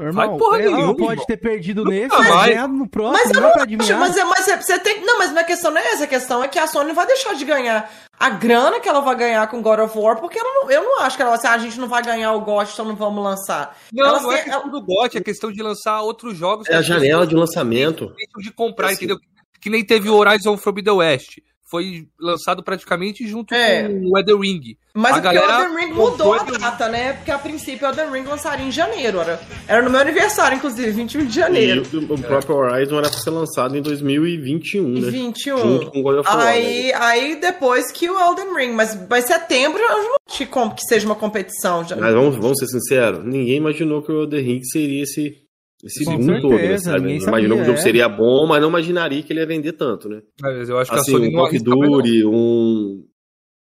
Irmão, 0.00 0.30
Vai 0.30 0.36
porra 0.38 0.60
ela 0.60 0.76
nenhuma, 0.76 0.96
pode 0.96 1.12
irmão. 1.12 1.26
ter 1.26 1.36
perdido 1.36 1.84
Nunca 1.84 1.94
nesse, 1.96 2.08
mas 2.16 2.28
vai. 2.28 2.48
ganhado 2.50 2.72
no 2.72 2.88
próximo, 2.88 3.12
Mas 3.24 3.30
eu 3.30 3.40
não 3.40 3.48
não 3.50 3.54
acho, 3.54 3.98
mas, 3.98 4.16
é- 4.16 4.24
mas 4.24 4.48
é- 4.48 4.60
você 4.60 4.78
tem. 4.80 5.04
Não, 5.04 5.16
mas 5.18 5.30
minha 5.30 5.44
questão 5.44 5.70
não 5.70 5.78
é 5.80 5.86
essa. 5.92 6.04
A 6.04 6.06
questão 6.08 6.42
é 6.42 6.48
que 6.48 6.58
a 6.58 6.66
Sony 6.66 6.88
não 6.88 6.94
vai 6.94 7.06
deixar 7.06 7.34
de 7.34 7.44
ganhar 7.44 7.88
a 8.18 8.30
grana 8.30 8.80
que 8.80 8.88
ela 8.88 9.00
vai 9.00 9.14
ganhar 9.14 9.46
com 9.46 9.62
God 9.62 9.78
of 9.78 9.96
War, 9.96 10.18
porque 10.18 10.36
ela 10.40 10.48
não- 10.54 10.70
eu 10.72 10.82
não 10.82 11.00
acho 11.02 11.14
que 11.14 11.22
ela 11.22 11.30
vai 11.30 11.38
assim, 11.38 11.46
ah, 11.46 11.52
a 11.52 11.58
gente 11.58 11.78
não 11.78 11.86
vai 11.86 12.02
ganhar 12.02 12.32
o 12.32 12.40
GOT, 12.40 12.72
então 12.72 12.84
não 12.84 12.96
vamos 12.96 13.22
lançar. 13.22 13.76
Não, 13.92 14.06
Ela 14.08 14.20
não 14.22 14.32
é 14.32 14.42
questão 14.42 14.68
do 14.68 14.82
GOT, 14.82 15.18
é 15.18 15.20
questão 15.20 15.52
de 15.52 15.62
lançar 15.62 16.00
outros 16.00 16.36
jogos. 16.36 16.68
É 16.68 16.74
a 16.74 16.82
janela 16.82 17.24
de 17.24 17.36
lançamento. 17.36 18.12
de 18.38 18.50
comprar, 18.50 18.86
Assim. 18.88 18.96
entendeu? 18.96 19.18
Que 19.60 19.70
nem 19.70 19.84
teve 19.84 20.08
o 20.10 20.16
Horizon 20.16 20.56
Forbidden 20.56 20.94
West. 20.94 21.38
Foi 21.72 22.06
lançado 22.20 22.62
praticamente 22.62 23.26
junto 23.26 23.54
É. 23.54 23.88
com 23.88 24.10
o 24.10 24.18
Elden 24.18 24.38
Ring. 24.38 24.76
Mas 24.92 25.14
A 25.14 25.16
é 25.16 25.20
porque 25.22 25.34
galera 25.38 25.58
o 25.58 25.62
Elden 25.72 25.86
Ring 25.86 25.94
mudou 25.94 26.34
a 26.34 26.42
data, 26.42 26.88
né? 26.90 27.14
Porque 27.14 27.30
a 27.30 27.38
princípio 27.38 27.86
o 27.88 27.90
Elden 27.90 28.10
Ring 28.12 28.24
lançaria 28.28 28.66
em 28.66 28.70
janeiro. 28.70 29.18
Era, 29.20 29.40
era 29.66 29.80
no 29.80 29.88
meu 29.88 29.98
aniversário, 29.98 30.56
inclusive, 30.58 30.90
21 30.90 31.24
de 31.24 31.30
E 31.30 31.32
janeiro. 31.40 31.82
o, 31.94 32.12
o 32.12 32.18
próprio 32.22 32.56
Horizon 32.56 32.98
era 32.98 33.08
pra 33.08 33.18
ser 33.18 33.30
lançado 33.30 33.74
em 33.74 33.80
2021, 33.80 34.86
né? 34.86 35.10
21. 35.10 35.56
Junto 35.56 35.90
com 35.90 36.02
God 36.02 36.18
of 36.18 36.28
War. 36.28 36.38
né? 36.44 36.50
Aí, 36.50 36.92
aí 36.92 37.36
depois 37.40 37.90
que 37.90 38.10
o 38.10 38.20
Elden 38.20 38.54
Ring, 38.54 38.72
mas 38.72 38.94
vai 39.08 39.22
setembro 39.22 39.80
eu 39.80 39.88
não 39.88 40.16
acho 40.28 40.36
que 40.36 40.46
que 40.46 40.82
seja 40.86 41.06
uma 41.06 41.14
competição. 41.16 41.88
Já. 41.88 41.96
Mas 41.96 42.12
vamos, 42.12 42.36
vamos 42.36 42.58
ser 42.58 42.66
sinceros, 42.66 43.24
ninguém 43.24 43.56
imaginou 43.56 44.02
que 44.02 44.12
o 44.12 44.22
Elden 44.24 44.42
Ring 44.44 44.62
seria 44.64 45.02
esse, 45.04 45.38
esse 45.82 46.04
Com 46.04 46.16
todo, 46.18 46.48
né? 46.50 46.58
certeza, 46.58 46.90
Sabe? 46.92 47.00
ninguém 47.00 47.26
Imaginou 47.26 47.56
que 47.58 47.62
o 47.62 47.66
jogo 47.66 47.78
é. 47.78 47.82
seria 47.82 48.08
bom, 48.08 48.46
mas 48.46 48.60
não 48.62 48.68
imaginaria 48.68 49.22
que 49.22 49.32
ele 49.32 49.40
ia 49.40 49.46
vender 49.46 49.72
tanto, 49.72 50.08
né? 50.08 50.22
Mas 50.40 50.68
eu 50.68 50.78
acho 50.78 50.90
que 50.90 50.96
Assim, 50.96 51.10
a 51.12 51.14
Sony 51.14 51.28
um 51.28 51.32
Call. 51.32 51.50
Duty, 51.58 52.24
um... 52.24 53.04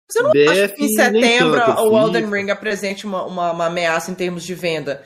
Você 0.09 0.23
não 0.23 0.31
acha 0.31 0.69
que 0.69 0.85
em 0.85 0.89
setembro 0.89 1.59
tanto, 1.59 1.81
o 1.81 1.89
FIFA. 1.91 1.97
Elden 2.17 2.31
Ring 2.31 2.49
apresente 2.49 3.05
uma, 3.05 3.25
uma, 3.25 3.51
uma 3.51 3.65
ameaça 3.67 4.09
em 4.09 4.15
termos 4.15 4.43
de 4.43 4.55
venda 4.55 5.03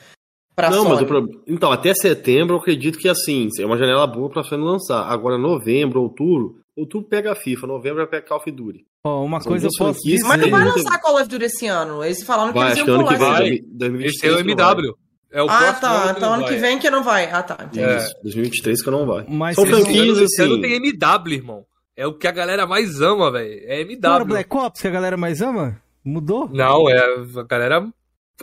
pra 0.56 0.70
Não, 0.70 0.84
Sony? 0.84 0.90
mas 0.92 1.02
o 1.02 1.06
problema... 1.06 1.42
Então, 1.46 1.72
até 1.74 1.94
setembro 1.94 2.56
eu 2.56 2.60
acredito 2.60 2.98
que 2.98 3.10
assim, 3.10 3.50
é 3.60 3.66
uma 3.66 3.78
janela 3.78 4.08
boa 4.08 4.30
pra 4.30 4.44
Sony 4.44 4.64
lançar. 4.64 5.04
Agora, 5.04 5.38
novembro, 5.38 6.02
outubro, 6.02 6.60
outubro 6.78 7.10
pega 7.10 7.34
a 7.34 7.36
FIFA, 7.36 7.68
novembro 7.68 8.08
pega 8.08 8.26
Call 8.26 8.38
of 8.38 8.50
Duty. 8.50 8.86
Ó, 9.06 9.26
uma 9.26 9.42
São 9.42 9.52
coisa 9.52 9.68
eu 9.68 9.72
posso 9.78 10.00
dizer. 10.02 10.24
Mas 10.26 10.40
não 10.40 10.50
vai 10.50 10.64
lançar 10.64 11.02
Call 11.02 11.16
of 11.18 11.28
Duty 11.28 11.44
esse 11.44 11.68
ano. 11.68 12.02
Eles 12.02 12.24
falaram 12.24 12.54
que 12.54 12.60
Vai, 12.60 12.68
eles 12.70 12.78
acho 12.78 12.86
que 12.86 12.90
iam 12.90 13.00
ano 13.02 13.10
que 13.10 13.16
pular 13.16 13.40
vem, 13.40 13.54
esse 13.56 13.60
ano. 13.60 13.70
2023 13.74 14.16
Esse 14.16 14.26
é 14.26 14.32
o 14.32 14.38
que 14.38 14.56
vai. 14.56 14.74
MW. 14.74 14.94
É 15.34 15.42
o 15.42 15.50
Ah, 15.50 15.58
próximo 15.58 15.82
tá. 15.82 15.92
ano 16.04 16.14
Então 16.18 16.34
ano 16.34 16.46
que 16.46 16.56
vem 16.58 16.78
que 16.80 16.90
não 16.90 17.04
vai. 17.04 17.30
Ah, 17.32 17.42
tá. 17.44 17.58
entendi. 17.66 17.84
É, 17.84 17.98
É. 17.98 18.08
2023 18.24 18.84
que 18.84 18.92
não 18.92 19.06
vai. 19.06 19.26
Mas 19.28 19.56
São 19.56 19.66
franquias, 19.66 20.18
Esse 20.20 20.42
ano 20.44 20.54
assim... 20.54 20.62
tem 20.62 20.74
MW, 20.76 21.34
irmão. 21.34 21.66
É 21.98 22.06
o 22.08 22.14
que 22.14 22.28
a 22.28 22.32
galera 22.32 22.66
mais 22.68 23.02
ama, 23.02 23.32
velho. 23.32 23.62
É 23.66 23.82
MW. 23.82 24.00
Não 24.02 24.16
era 24.16 24.26
Black 24.26 24.56
Ops 24.56 24.82
que 24.82 24.88
a 24.88 24.92
galera 24.92 25.18
mais 25.18 25.42
ama? 25.42 25.78
Mudou? 26.06 26.48
Não, 26.52 26.90
é. 26.90 26.98
A 27.38 27.44
galera 27.44 27.88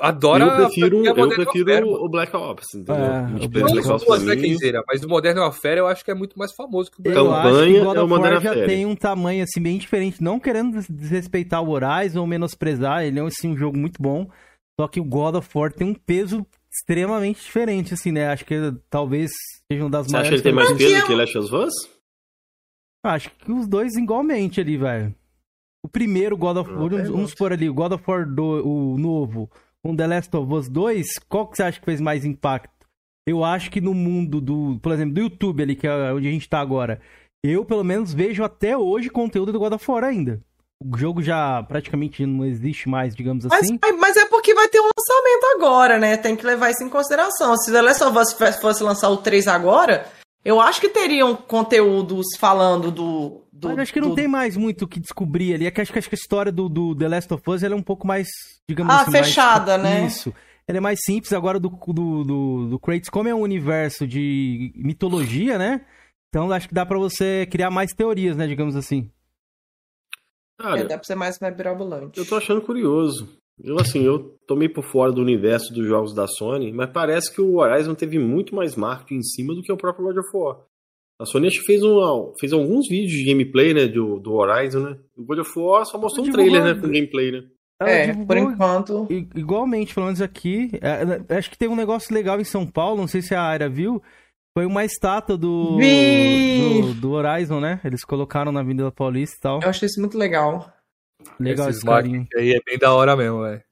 adora. 0.01 0.45
eu 0.45 0.57
prefiro, 0.67 1.05
eu 1.05 1.15
prefiro 1.29 1.69
Warfare, 1.71 1.85
o 2.05 2.09
Black 2.09 2.37
Ops, 2.37 2.75
entendeu? 2.75 3.05
É, 3.05 3.21
o 3.45 3.49
Black 3.49 3.49
Black 3.49 3.87
Não 3.89 3.95
Ops 3.95 4.05
sou 4.05 4.07
pra 4.07 4.15
a 4.17 4.19
mim. 4.19 4.25
Blackzeira, 4.25 4.83
mas 4.89 5.03
o 5.05 5.09
Modern 5.09 5.39
Warfare 5.41 5.79
eu 5.79 5.87
acho 5.87 6.05
que 6.05 6.11
é 6.11 6.15
muito 6.15 6.39
mais 6.39 6.53
famoso 6.55 6.91
que 6.91 7.01
o 7.01 7.03
Black 7.03 7.19
Eu 7.19 7.27
Ops. 7.27 7.37
acho 7.37 7.45
que 7.49 7.51
Campanha 7.57 7.85
God 7.85 7.97
é 7.97 8.01
o 8.01 8.05
of 8.05 8.13
War 8.13 8.21
Modern 8.21 8.41
já 8.43 8.51
Warfare. 8.51 8.67
tem 8.69 8.87
um 8.87 8.97
tamanho 8.97 9.43
assim 9.45 9.61
bem 9.61 9.79
diferente, 9.79 10.23
não 10.23 10.39
querendo 10.41 10.73
des- 10.77 10.89
desrespeitar 10.89 11.63
o 11.63 11.71
Horizon 11.71 12.21
ou 12.21 12.27
menosprezar, 12.27 13.05
ele 13.05 13.19
é 13.19 13.23
assim, 13.23 13.49
um 13.53 13.57
jogo 13.57 13.77
muito 13.77 14.01
bom, 14.01 14.29
só 14.81 14.87
que 14.89 15.01
o 15.01 15.05
God 15.05 15.35
of 15.35 15.49
War 15.55 15.73
tem 15.73 15.87
um 15.89 15.95
peso 15.95 16.47
extremamente 16.81 17.43
diferente, 17.43 17.95
assim, 17.95 18.11
né? 18.11 18.29
Acho 18.29 18.45
que 18.45 18.55
talvez 18.89 19.31
seja 19.71 19.85
uma 19.85 19.91
das 19.91 20.07
Você 20.07 20.17
acha 20.17 20.25
que 20.25 20.31
maiores... 20.31 20.33
ele 20.33 20.43
tem 20.43 20.53
mais 20.53 20.73
peso 20.73 21.07
que 21.07 21.15
Last 21.15 21.39
of 21.39 21.55
Us? 21.55 21.75
Acho 23.05 23.31
que 23.31 23.53
os 23.53 23.67
dois 23.67 23.95
igualmente 23.97 24.61
ali, 24.61 24.77
velho. 24.77 25.15
O 25.85 25.89
primeiro 25.89 26.37
God 26.37 26.59
of 26.59 26.71
War, 26.71 26.91
vamos, 26.91 27.09
vamos 27.09 27.31
supor 27.31 27.53
ali, 27.53 27.69
o 27.69 27.75
God 27.75 27.93
of 27.93 28.05
War 28.07 28.27
do, 28.27 28.45
o 28.67 28.99
novo, 28.99 29.51
com 29.83 29.97
The 29.97 30.07
Last 30.07 30.37
of 30.37 30.53
Us 30.53 30.69
2, 30.69 31.07
qual 31.29 31.47
que 31.49 31.57
você 31.57 31.63
acha 31.63 31.79
que 31.81 31.87
fez 31.87 32.01
mais 32.01 32.25
impacto? 32.25 32.87
Eu 33.27 33.45
acho 33.45 33.71
que 33.71 33.81
no 33.81 33.95
mundo 33.95 34.41
do, 34.41 34.79
por 34.83 34.93
exemplo, 34.93 35.15
do 35.15 35.21
YouTube 35.21 35.63
ali, 35.63 35.77
que 35.77 35.87
é 35.87 36.13
onde 36.13 36.29
a 36.29 36.31
gente 36.31 36.49
tá 36.49 36.61
agora, 36.61 37.01
eu 37.43 37.65
pelo 37.65 37.85
menos 37.85 38.13
vejo 38.13 38.45
até 38.45 38.77
hoje 38.77 39.09
conteúdo 39.09 39.53
do 39.53 39.59
God 39.59 39.73
of 39.73 39.91
War 39.91 40.05
ainda. 40.05 40.43
O 40.83 40.97
jogo 40.97 41.23
já 41.23 41.63
praticamente 41.63 42.25
não 42.25 42.45
existe 42.45 42.89
mais, 42.89 43.15
digamos 43.15 43.45
Mas, 43.45 43.65
assim. 43.65 43.79
mas 43.99 44.17
é 44.17 44.27
porque 44.41 44.55
vai 44.55 44.69
ter 44.69 44.81
um 44.81 44.89
lançamento 44.97 45.45
agora, 45.57 45.99
né? 45.99 46.17
Tem 46.17 46.35
que 46.35 46.45
levar 46.45 46.71
isso 46.71 46.83
em 46.83 46.89
consideração. 46.89 47.57
Se 47.57 47.71
The 47.71 47.83
Last 47.83 48.03
of 48.05 48.19
Us 48.19 48.33
fosse- 48.61 48.83
lançar 48.83 49.09
o 49.11 49.17
3 49.19 49.47
agora, 49.47 50.07
eu 50.45 50.61
acho 50.61 50.81
que 50.81 50.89
teriam 50.89 51.37
conteúdos 51.37 52.27
falando 52.39 52.91
do. 52.91 53.43
do 53.53 53.69
Mas 53.69 53.79
acho 53.81 53.93
que 53.93 54.01
não 54.01 54.11
do- 54.11 54.15
tem 54.15 54.27
mais 54.27 54.57
muito 54.57 54.83
o 54.85 54.89
que 54.89 54.99
descobrir 54.99 55.55
ali. 55.55 55.67
É 55.67 55.71
que 55.71 55.81
acho 55.81 55.93
que, 55.93 55.99
acho 55.99 56.09
que 56.09 56.15
a 56.15 56.19
história 56.19 56.51
do, 56.51 56.69
do 56.69 56.95
The 56.97 57.09
Last 57.09 57.35
of 57.35 57.43
Us 57.49 57.63
ela 57.63 57.75
é 57.75 57.77
um 57.77 57.83
pouco 57.83 58.07
mais, 58.07 58.29
digamos 58.69 58.93
Ah, 58.95 59.03
assim, 59.03 59.11
mais- 59.13 59.27
fechada, 59.27 59.77
né? 59.79 60.07
Isso. 60.07 60.33
ele 60.67 60.79
é 60.79 60.81
mais 60.81 61.01
simples. 61.05 61.33
Agora 61.33 61.59
do, 61.61 61.69
do, 61.69 62.25
do, 62.25 62.69
do 62.71 62.79
Kratos, 62.79 63.09
como 63.11 63.29
é 63.29 63.35
um 63.35 63.41
universo 63.43 64.07
de 64.07 64.73
mitologia, 64.77 65.59
né? 65.59 65.85
Então 66.29 66.51
acho 66.53 66.69
que 66.69 66.75
dá 66.75 66.87
pra 66.87 66.97
você 66.99 67.47
criar 67.51 67.71
mais 67.71 67.93
teorias, 67.93 68.37
né? 68.37 68.47
Digamos 68.47 68.77
assim. 68.77 69.11
Cara, 70.59 70.81
É, 70.81 70.85
dá 70.85 70.97
pra 70.97 71.05
ser 71.05 71.15
mais 71.15 71.39
mirabolante. 71.41 72.19
eu 72.19 72.27
tô 72.27 72.37
achando 72.37 72.61
curioso. 72.63 73.40
Eu, 73.63 73.79
assim, 73.79 74.03
eu 74.05 74.37
tô 74.47 74.57
meio 74.57 74.73
por 74.73 74.85
fora 74.85 75.13
do 75.13 75.21
universo 75.21 75.73
dos 75.73 75.87
jogos 75.87 76.15
da 76.15 76.27
Sony, 76.27 76.73
mas 76.73 76.91
parece 76.91 77.35
que 77.35 77.41
o 77.41 77.57
Horizon 77.59 77.95
teve 77.95 78.19
muito 78.19 78.55
mais 78.55 78.75
marketing 78.75 79.17
em 79.17 79.23
cima 79.23 79.55
do 79.55 79.63
que 79.63 79.73
o 79.73 79.77
próprio 79.77 80.07
God 80.07 80.19
of 80.19 80.29
War. 80.35 80.59
A 81.21 81.27
Sony 81.27 81.49
acho 81.49 81.61
que 81.61 81.67
fez, 81.67 81.83
um, 81.83 82.33
fez 82.41 82.53
alguns 82.53 82.89
vídeos 82.89 83.13
de 83.13 83.25
gameplay, 83.25 83.75
né, 83.75 83.87
do, 83.87 84.19
do 84.19 84.33
Horizon, 84.33 84.81
né? 84.81 84.99
O 85.15 85.23
God 85.23 85.41
of 85.41 85.59
War 85.59 85.85
só 85.85 85.99
mostrou 85.99 86.27
um 86.27 86.31
trailer, 86.33 86.65
né, 86.65 86.75
com 86.75 86.89
gameplay, 86.89 87.31
né? 87.31 87.45
Ela 87.79 87.91
É, 87.91 88.07
divulgou 88.07 88.27
por 88.27 88.37
enquanto. 88.39 89.07
Igualmente, 89.35 89.95
falando 89.95 90.15
isso 90.15 90.25
aqui, 90.25 90.71
é, 90.81 91.35
é, 91.35 91.37
acho 91.37 91.51
que 91.51 91.59
teve 91.59 91.73
um 91.73 91.77
negócio 91.77 92.15
legal 92.15 92.41
em 92.41 92.45
São 92.45 92.67
Paulo, 92.67 93.01
não 93.01 93.07
sei 93.07 93.23
se 93.23 93.35
a 93.35 93.43
área 93.43 93.69
viu. 93.69 94.03
Foi 94.57 94.67
uma 94.67 94.85
estátua 94.85 95.37
do, 95.37 95.77
do, 95.79 96.95
do 96.95 97.11
Horizon, 97.13 97.61
né? 97.61 97.81
Eles 97.85 98.05
colocaram 98.05 98.51
na 98.51 98.61
Avenida 98.61 98.91
Paulista 98.91 99.37
e 99.37 99.41
tal. 99.41 99.61
Eu 99.63 99.69
achei 99.69 99.87
isso 99.87 100.01
muito 100.01 100.19
legal. 100.19 100.73
Legal 101.39 101.69
Esses 101.69 101.79
esse 101.79 101.87
carinho. 101.87 102.27
aí 102.37 102.53
é 102.55 102.61
bem 102.65 102.79
da 102.79 102.93
hora 102.95 103.17
mesmo, 103.17 103.43
velho. 103.43 103.63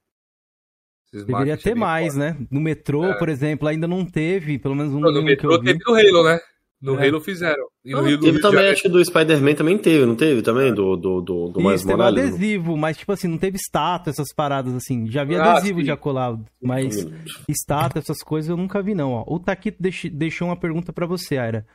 Deveria 1.11 1.57
ter 1.57 1.71
é 1.71 1.75
mais, 1.75 2.13
foda. 2.13 2.33
né? 2.33 2.47
No 2.51 2.59
metrô, 2.59 3.05
É. 3.05 3.17
por 3.17 3.29
exemplo, 3.29 3.67
ainda 3.67 3.87
não 3.87 4.05
teve, 4.05 4.59
pelo 4.59 4.75
menos 4.75 4.93
um 4.93 4.99
No 4.99 5.11
que 5.11 5.21
metrô 5.21 5.53
eu 5.53 5.59
vi. 5.59 5.65
teve 5.65 5.79
no 5.85 5.93
Halo, 5.95 6.23
né? 6.23 6.39
No 6.81 6.97
É. 6.99 7.07
Halo 7.07 7.19
fizeram. 7.19 7.65
E 7.83 7.91
no 7.91 7.97
Ah, 7.99 8.01
Rio 8.03 8.17
do 8.17 8.25
Teve 8.25 8.37
também, 8.39 8.51
Janeiro- 8.57 8.73
acho 8.73 8.81
que 8.83 8.89
do 8.89 9.03
Spider-Man 9.03 9.55
também 9.55 9.77
teve, 9.77 10.05
não 10.05 10.15
teve 10.15 10.41
também? 10.41 10.73
Do, 10.73 10.95
do, 10.95 11.19
do, 11.21 11.49
do 11.49 11.59
Miles 11.59 11.81
Isso, 11.81 11.87
teve 11.87 11.97
Morales? 11.97 12.23
adesivo, 12.27 12.77
mas 12.77 12.95
tipo 12.97 13.11
assim, 13.11 13.27
não 13.27 13.37
teve 13.37 13.57
estátua, 13.57 14.11
essas 14.11 14.31
paradas 14.33 14.73
assim. 14.73 15.09
Já 15.11 15.23
vi 15.25 15.35
Ah, 15.35 15.53
adesivo 15.57 15.79
sim. 15.79 15.85
já 15.85 15.97
colado, 15.97 16.45
mas 16.61 17.05
estátua, 17.49 17.99
essas 17.99 18.19
coisas 18.23 18.49
eu 18.49 18.55
nunca 18.55 18.81
vi 18.81 18.93
não, 18.95 19.11
ó. 19.11 19.25
O 19.27 19.39
Taquito 19.39 19.81
deix- 19.81 20.09
deixou 20.13 20.47
uma 20.47 20.55
pergunta 20.55 20.93
pra 20.93 21.05
você, 21.05 21.37
Aira. 21.37 21.65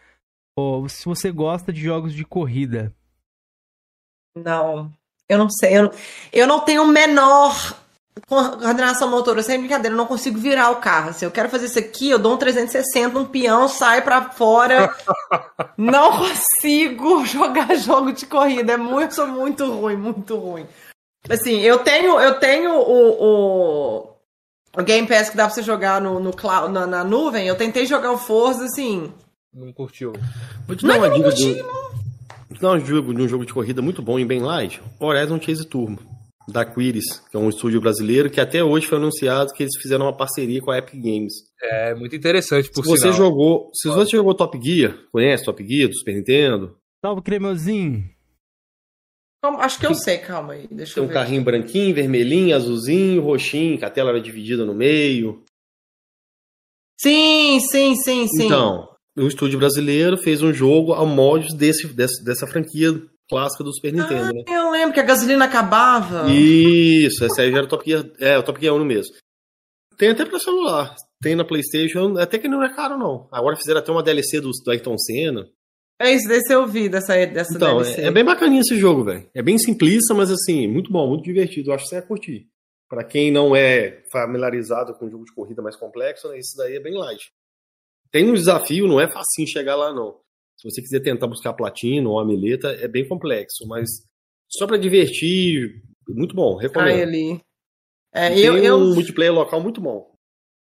Ó, 0.57 0.87
se 0.89 1.05
você 1.05 1.31
gosta 1.33 1.71
de 1.73 1.83
jogos 1.83 2.15
de 2.15 2.25
corrida. 2.25 2.95
Não. 4.37 4.91
Eu 5.29 5.39
não 5.39 5.49
sei. 5.49 5.79
Eu, 5.79 5.91
eu 6.33 6.47
não 6.47 6.61
tenho 6.61 6.83
o 6.83 6.89
menor 6.89 7.75
coordenação 8.27 9.11
motora. 9.11 9.43
Sem 9.43 9.59
brincadeira, 9.59 9.95
eu 9.95 9.99
não 9.99 10.07
consigo 10.07 10.39
virar 10.39 10.71
o 10.71 10.77
carro. 10.77 11.13
Se 11.13 11.25
eu 11.25 11.31
quero 11.31 11.49
fazer 11.49 11.67
isso 11.67 11.79
aqui, 11.79 12.11
eu 12.11 12.19
dou 12.19 12.35
um 12.35 12.37
360, 12.37 13.19
um 13.19 13.25
peão, 13.25 13.69
saio 13.69 14.03
pra 14.03 14.31
fora. 14.31 14.95
não 15.77 16.19
consigo 16.19 17.25
jogar 17.27 17.75
jogo 17.77 18.13
de 18.13 18.27
corrida. 18.27 18.73
É 18.73 18.77
muito, 18.77 19.15
sou 19.15 19.27
muito 19.27 19.71
ruim, 19.71 19.97
muito 19.97 20.37
ruim. 20.37 20.67
Assim, 21.29 21.61
eu 21.61 21.79
tenho, 21.79 22.21
eu 22.21 22.39
tenho 22.39 22.71
o, 22.71 23.25
o, 23.25 24.17
o 24.77 24.83
Game 24.83 25.09
Pass 25.09 25.31
que 25.31 25.37
dá 25.37 25.47
pra 25.47 25.55
você 25.55 25.63
jogar 25.63 26.01
no, 26.01 26.21
no 26.21 26.35
cloud, 26.35 26.73
na, 26.73 26.87
na 26.87 27.03
nuvem. 27.03 27.47
Eu 27.47 27.57
tentei 27.57 27.87
jogar 27.87 28.13
o 28.13 28.19
Forza, 28.19 28.65
assim. 28.65 29.13
Não 29.53 29.73
curtiu. 29.73 30.13
Vou 30.67 30.77
te 30.77 30.87
dar 30.87 30.99
uma 30.99 31.09
dica 31.09 31.33
de, 31.33 31.55
vou 31.55 31.63
te 31.63 32.04
dar 32.61 32.71
uma 32.71 32.79
dica 32.81 33.03
de 33.03 33.23
um 33.23 33.29
jogo 33.29 33.45
de 33.45 33.53
corrida 33.53 33.83
muito 33.83 34.03
bom 34.03 34.19
em 34.19 34.27
bem 34.27 34.41
light. 34.41 34.81
Horizon 35.01 35.41
Chase 35.41 35.67
Turbo, 35.67 36.01
da 36.49 36.65
Quiris, 36.65 37.19
que 37.31 37.37
é 37.37 37.41
um 37.41 37.49
estúdio 37.49 37.81
brasileiro 37.81 38.31
que 38.31 38.41
até 38.41 38.63
hoje 38.63 38.87
foi 38.87 38.99
anunciado 38.99 39.53
que 39.53 39.63
eles 39.63 39.77
fizeram 39.81 40.07
uma 40.07 40.17
parceria 40.17 40.61
com 40.61 40.71
a 40.71 40.79
Epic 40.79 41.01
Games. 41.01 41.33
É 41.63 41.95
muito 41.95 42.15
interessante, 42.15 42.71
por 42.71 42.85
se 42.85 42.91
você 42.91 43.03
sinal. 43.03 43.17
jogou, 43.17 43.71
se 43.75 43.89
você 43.89 44.17
jogou 44.17 44.35
Top 44.35 44.59
Gear, 44.63 44.97
conhece 45.11 45.45
Top 45.45 45.67
Gear 45.67 45.89
do 45.89 45.97
Super 45.97 46.15
Nintendo? 46.15 46.77
Salve, 47.05 47.23
cremosinho. 47.23 48.05
Acho 49.59 49.79
que 49.79 49.85
eu 49.87 49.95
sei, 49.95 50.17
calma 50.19 50.55
aí. 50.55 50.67
Deixa 50.71 50.95
Tem 50.95 51.03
eu 51.03 51.05
um 51.05 51.09
ver. 51.09 51.15
carrinho 51.15 51.45
branquinho, 51.45 51.95
vermelhinho, 51.95 52.57
azulzinho, 52.57 53.21
roxinho, 53.21 53.77
que 53.77 53.85
a 53.85 53.91
tela 53.91 54.09
era 54.09 54.21
dividida 54.21 54.65
no 54.65 54.75
meio. 54.75 55.43
Sim, 56.99 57.61
sim, 57.61 57.95
sim, 57.97 58.27
sim. 58.27 58.47
Então, 58.47 58.89
o 59.17 59.27
estúdio 59.27 59.59
brasileiro 59.59 60.17
fez 60.17 60.43
um 60.43 60.53
jogo 60.53 60.93
ao 60.93 61.07
molde 61.07 61.57
desse, 61.57 61.87
dessa, 61.89 62.23
dessa 62.25 62.47
franquia 62.47 62.91
clássica 63.29 63.65
do 63.65 63.73
Super 63.75 63.93
Nintendo, 63.93 64.33
né? 64.35 64.45
Eu 64.49 64.71
lembro 64.71 64.93
que 64.93 65.01
a 65.01 65.05
gasolina 65.05 65.45
acabava. 65.45 66.31
Isso, 66.31 67.25
essa 67.25 67.43
aí 67.43 67.51
já 67.51 67.59
era 67.59 67.67
o 67.67 67.69
Top 67.69 67.85
Gear, 67.89 68.05
é, 68.19 68.37
o 68.39 68.43
Top 68.43 68.61
Gear 68.61 68.75
1 68.75 68.85
mesmo. 68.85 69.15
Tem 69.97 70.11
até 70.11 70.25
pra 70.25 70.39
celular, 70.41 70.95
tem 71.23 71.37
na 71.37 71.45
Playstation, 71.45 72.19
até 72.19 72.39
que 72.39 72.49
não 72.49 72.63
é 72.63 72.75
caro 72.75 72.99
não. 72.99 73.29
Agora 73.31 73.57
fizeram 73.57 73.79
até 73.81 73.93
uma 73.93 74.03
DLC 74.03 74.41
do, 74.41 74.51
do 74.51 74.71
Ayrton 74.71 74.99
Senna. 74.99 75.47
É 76.01 76.13
isso, 76.13 76.27
desse 76.29 76.53
eu 76.53 76.67
vi, 76.67 76.89
dessa, 76.89 77.15
dessa 77.27 77.55
Então, 77.55 77.77
DLC. 77.79 78.01
é, 78.01 78.07
é 78.07 78.11
bem 78.11 78.25
bacaninha 78.25 78.61
esse 78.61 78.77
jogo, 78.77 79.05
velho. 79.05 79.27
É 79.33 79.41
bem 79.41 79.57
simplista, 79.57 80.13
mas 80.13 80.31
assim, 80.31 80.67
muito 80.67 80.91
bom, 80.91 81.07
muito 81.09 81.23
divertido. 81.23 81.71
Eu 81.71 81.75
acho 81.75 81.85
que 81.85 81.91
você 81.91 82.01
vai 82.01 82.07
curtir. 82.09 82.49
Pra 82.89 83.05
quem 83.05 83.31
não 83.31 83.55
é 83.55 84.03
familiarizado 84.13 84.93
com 84.95 85.07
um 85.07 85.11
jogo 85.11 85.25
de 85.25 85.33
corrida 85.33 85.63
mais 85.63 85.77
complexo, 85.77 86.29
né, 86.29 86.39
esse 86.39 86.57
daí 86.57 86.77
é 86.77 86.81
bem 86.81 86.95
light. 86.99 87.31
Tem 88.15 88.31
um 88.31 88.35
desafio, 88.35 88.87
não 88.87 89.01
é 89.01 89.11
facinho 89.11 89.49
chegar 89.49 89.75
lá, 89.75 89.93
não. 89.93 90.21
Se 90.57 90.71
você 90.71 90.81
quiser 90.81 91.01
tentar 91.01 91.27
buscar 91.27 91.53
platino 91.53 92.11
ou 92.11 92.21
ameleta, 92.21 92.69
é 92.69 92.87
bem 92.87 93.09
complexo, 93.09 93.67
mas 93.67 93.89
só 94.49 94.69
pra 94.69 94.77
divertir, 94.77 95.83
muito 96.09 96.33
bom, 96.33 96.57
recomendo. 96.57 97.03
ali. 97.03 97.41
É, 98.15 98.33
E 98.39 98.45
eu, 98.45 98.55
tem 98.55 98.65
eu, 98.67 98.77
um 98.77 98.95
multiplayer 98.95 99.35
local 99.35 99.61
muito 99.61 99.81
bom. 99.81 100.15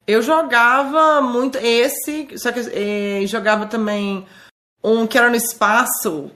eu 0.06 0.22
jogava 0.22 1.22
muito 1.24 1.58
esse, 1.58 2.38
só 2.38 2.52
que 2.52 2.60
eh, 2.60 3.26
jogava 3.26 3.66
também 3.66 4.28
um 4.84 5.08
que 5.08 5.18
era 5.18 5.28
no 5.32 5.36
espaço. 5.36 6.30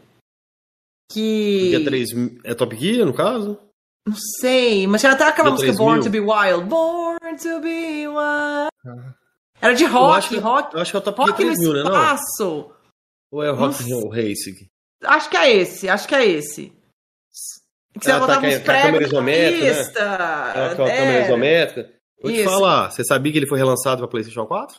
Que. 1.11 1.69
Gear 1.69 1.83
3 1.83 2.09
é 2.43 2.55
Top 2.55 2.75
Gear, 2.75 3.05
no 3.05 3.13
caso? 3.13 3.59
Não 4.07 4.15
sei, 4.41 4.87
mas 4.87 4.99
tinha 5.01 5.13
até 5.13 5.25
aquela 5.25 5.51
música 5.51 5.71
Born 5.73 6.01
3000. 6.01 6.03
to 6.03 6.09
be 6.09 6.19
Wild. 6.19 6.65
Born 6.67 7.37
to 7.37 7.59
be 7.61 8.07
Wild. 8.07 8.69
Ah. 8.83 9.13
Era 9.63 9.73
de 9.73 9.85
rock, 9.85 10.17
acho 10.17 10.29
que, 10.29 10.37
rock, 10.37 10.75
eu 10.75 10.81
acho 10.81 10.91
que 10.91 10.97
é 10.97 10.99
o 10.99 11.03
Top 11.03 11.17
rock 11.19 11.31
no 11.31 11.37
3000, 11.37 11.73
né? 11.73 11.83
Não? 11.83 11.91
espaço. 11.91 12.71
Ou 13.31 13.43
é 13.43 13.51
o 13.51 13.55
Rock 13.55 13.91
and 13.91 14.09
Racing? 14.09 14.69
Acho 15.03 15.29
que 15.29 15.37
é 15.37 15.55
esse, 15.55 15.89
acho 15.89 16.07
que 16.07 16.15
é 16.15 16.25
esse. 16.25 16.73
Que 17.97 18.03
você 18.03 18.11
Ah, 18.11 18.15
tá, 18.15 18.19
botava 18.19 18.39
que 18.41 18.45
é- 18.47 18.57
uns 18.57 18.63
que 18.63 18.69
é 18.71 18.73
a 18.73 18.81
câmera 18.81 18.97
pregos 18.97 19.13
na 19.13 19.17
isométrica, 19.19 19.65
né? 19.65 19.73
pista. 19.83 19.99
É 19.99 20.65
aquela 20.65 20.89
câmera 20.89 21.25
isométrica. 21.25 21.93
Vou 22.21 22.31
te 22.31 22.37
Isso. 22.39 22.49
falar, 22.49 22.91
você 22.91 23.03
sabia 23.03 23.31
que 23.31 23.37
ele 23.37 23.47
foi 23.47 23.57
relançado 23.57 23.99
para 24.01 24.07
PlayStation 24.07 24.45
4? 24.45 24.77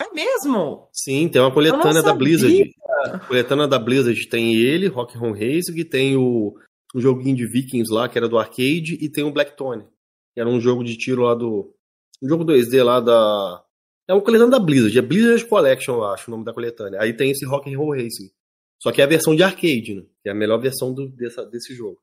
É 0.00 0.14
mesmo? 0.14 0.88
Sim, 0.92 1.28
tem 1.28 1.42
uma 1.42 1.52
coletânea 1.52 1.94
não 1.94 2.02
da. 2.02 2.14
Blizzard. 2.14 2.70
A 3.04 3.18
coletânea 3.18 3.66
da 3.68 3.78
Blizzard 3.78 4.28
tem 4.28 4.54
ele, 4.54 4.86
Rock 4.88 5.16
and 5.16 5.20
Roll 5.20 5.32
Racing, 5.32 5.84
tem 5.84 6.16
o 6.16 6.54
um 6.94 7.00
joguinho 7.00 7.36
de 7.36 7.46
Vikings 7.46 7.92
lá, 7.92 8.08
que 8.08 8.16
era 8.18 8.28
do 8.28 8.38
arcade, 8.38 8.98
e 9.00 9.08
tem 9.08 9.24
o 9.24 9.30
Blackthorn, 9.32 9.84
que 10.34 10.40
era 10.40 10.48
um 10.48 10.60
jogo 10.60 10.82
de 10.84 10.96
tiro 10.96 11.22
lá 11.22 11.34
do. 11.34 11.72
Um 12.22 12.28
jogo 12.28 12.44
2D 12.44 12.82
lá 12.82 13.00
da. 13.00 13.62
É 14.10 14.14
uma 14.14 14.22
coletânea 14.22 14.50
da 14.50 14.58
Blizzard, 14.58 14.98
é 14.98 15.02
Blizzard 15.02 15.44
Collection, 15.46 15.94
eu 15.94 16.04
acho, 16.04 16.28
o 16.28 16.32
nome 16.32 16.44
da 16.44 16.52
coletânea. 16.52 17.00
Aí 17.00 17.12
tem 17.12 17.30
esse 17.30 17.44
Rock 17.46 17.72
and 17.72 17.78
Roll 17.78 17.92
Racing. 17.92 18.30
Só 18.82 18.90
que 18.90 19.00
é 19.00 19.04
a 19.04 19.08
versão 19.08 19.36
de 19.36 19.42
arcade, 19.42 19.94
né? 19.94 20.02
Que 20.22 20.28
é 20.30 20.32
a 20.32 20.34
melhor 20.34 20.58
versão 20.58 20.92
do, 20.92 21.08
dessa, 21.10 21.44
desse 21.46 21.74
jogo. 21.74 21.98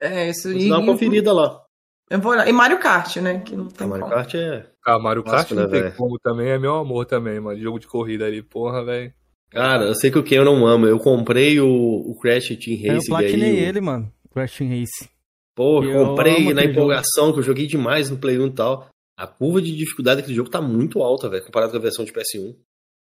É, 0.00 0.28
isso 0.30 0.52
Você 0.52 0.68
dá 0.68 0.78
uma 0.78 0.86
conferida 0.92 1.32
lá. 1.32 1.62
Eu 2.10 2.20
vou 2.20 2.32
olhar. 2.32 2.48
E 2.48 2.52
Mario 2.52 2.78
Kart, 2.80 3.16
né? 3.16 3.40
Que 3.40 3.54
não 3.56 3.66
A 3.66 3.70
tem 3.70 3.86
Mario 3.86 4.04
como. 4.04 4.14
Kart 4.16 4.34
é. 4.34 4.66
Ah, 4.84 4.98
Mario 4.98 5.22
Kart 5.22 5.34
Clássico, 5.34 5.54
não 5.54 5.62
né, 5.64 5.68
tem 5.70 5.82
velho? 5.82 5.94
como 5.96 6.18
também, 6.18 6.48
é 6.48 6.58
meu 6.58 6.74
amor 6.74 7.04
também, 7.06 7.38
mano. 7.40 7.58
Jogo 7.60 7.78
de 7.78 7.86
corrida 7.86 8.24
ali, 8.26 8.42
porra, 8.42 8.84
velho. 8.84 9.12
Cara, 9.50 9.84
eu 9.84 9.94
sei 9.94 10.10
que 10.10 10.18
o 10.18 10.22
Ken 10.22 10.36
eu 10.36 10.44
não 10.44 10.66
amo. 10.66 10.86
Eu 10.86 10.98
comprei 10.98 11.58
o, 11.60 11.66
o 11.68 12.18
Crash 12.20 12.48
Team 12.48 12.78
É, 12.82 12.88
eu 12.90 12.94
Racing 12.94 13.08
platinei 13.08 13.50
aí. 13.50 13.56
o- 13.56 13.68
ele, 13.68 13.80
mano. 13.80 14.12
Crash 14.32 14.56
Team 14.58 14.70
Race. 14.70 15.08
Pô, 15.54 15.82
Eu 15.82 16.04
comprei 16.06 16.52
na 16.52 16.64
empolgação, 16.64 17.32
que 17.32 17.38
eu 17.38 17.42
joguei 17.42 17.66
demais 17.66 18.10
no 18.10 18.18
Play 18.18 18.38
1 18.38 18.46
e 18.46 18.50
tal. 18.52 18.88
A 19.18 19.26
curva 19.26 19.60
de 19.60 19.76
dificuldade 19.76 20.20
daquele 20.20 20.36
jogo 20.36 20.48
tá 20.48 20.60
muito 20.62 21.02
alta, 21.02 21.28
velho, 21.28 21.44
comparado 21.44 21.72
com 21.72 21.78
a 21.78 21.80
versão 21.80 22.04
de 22.04 22.12
PS1. 22.12 22.54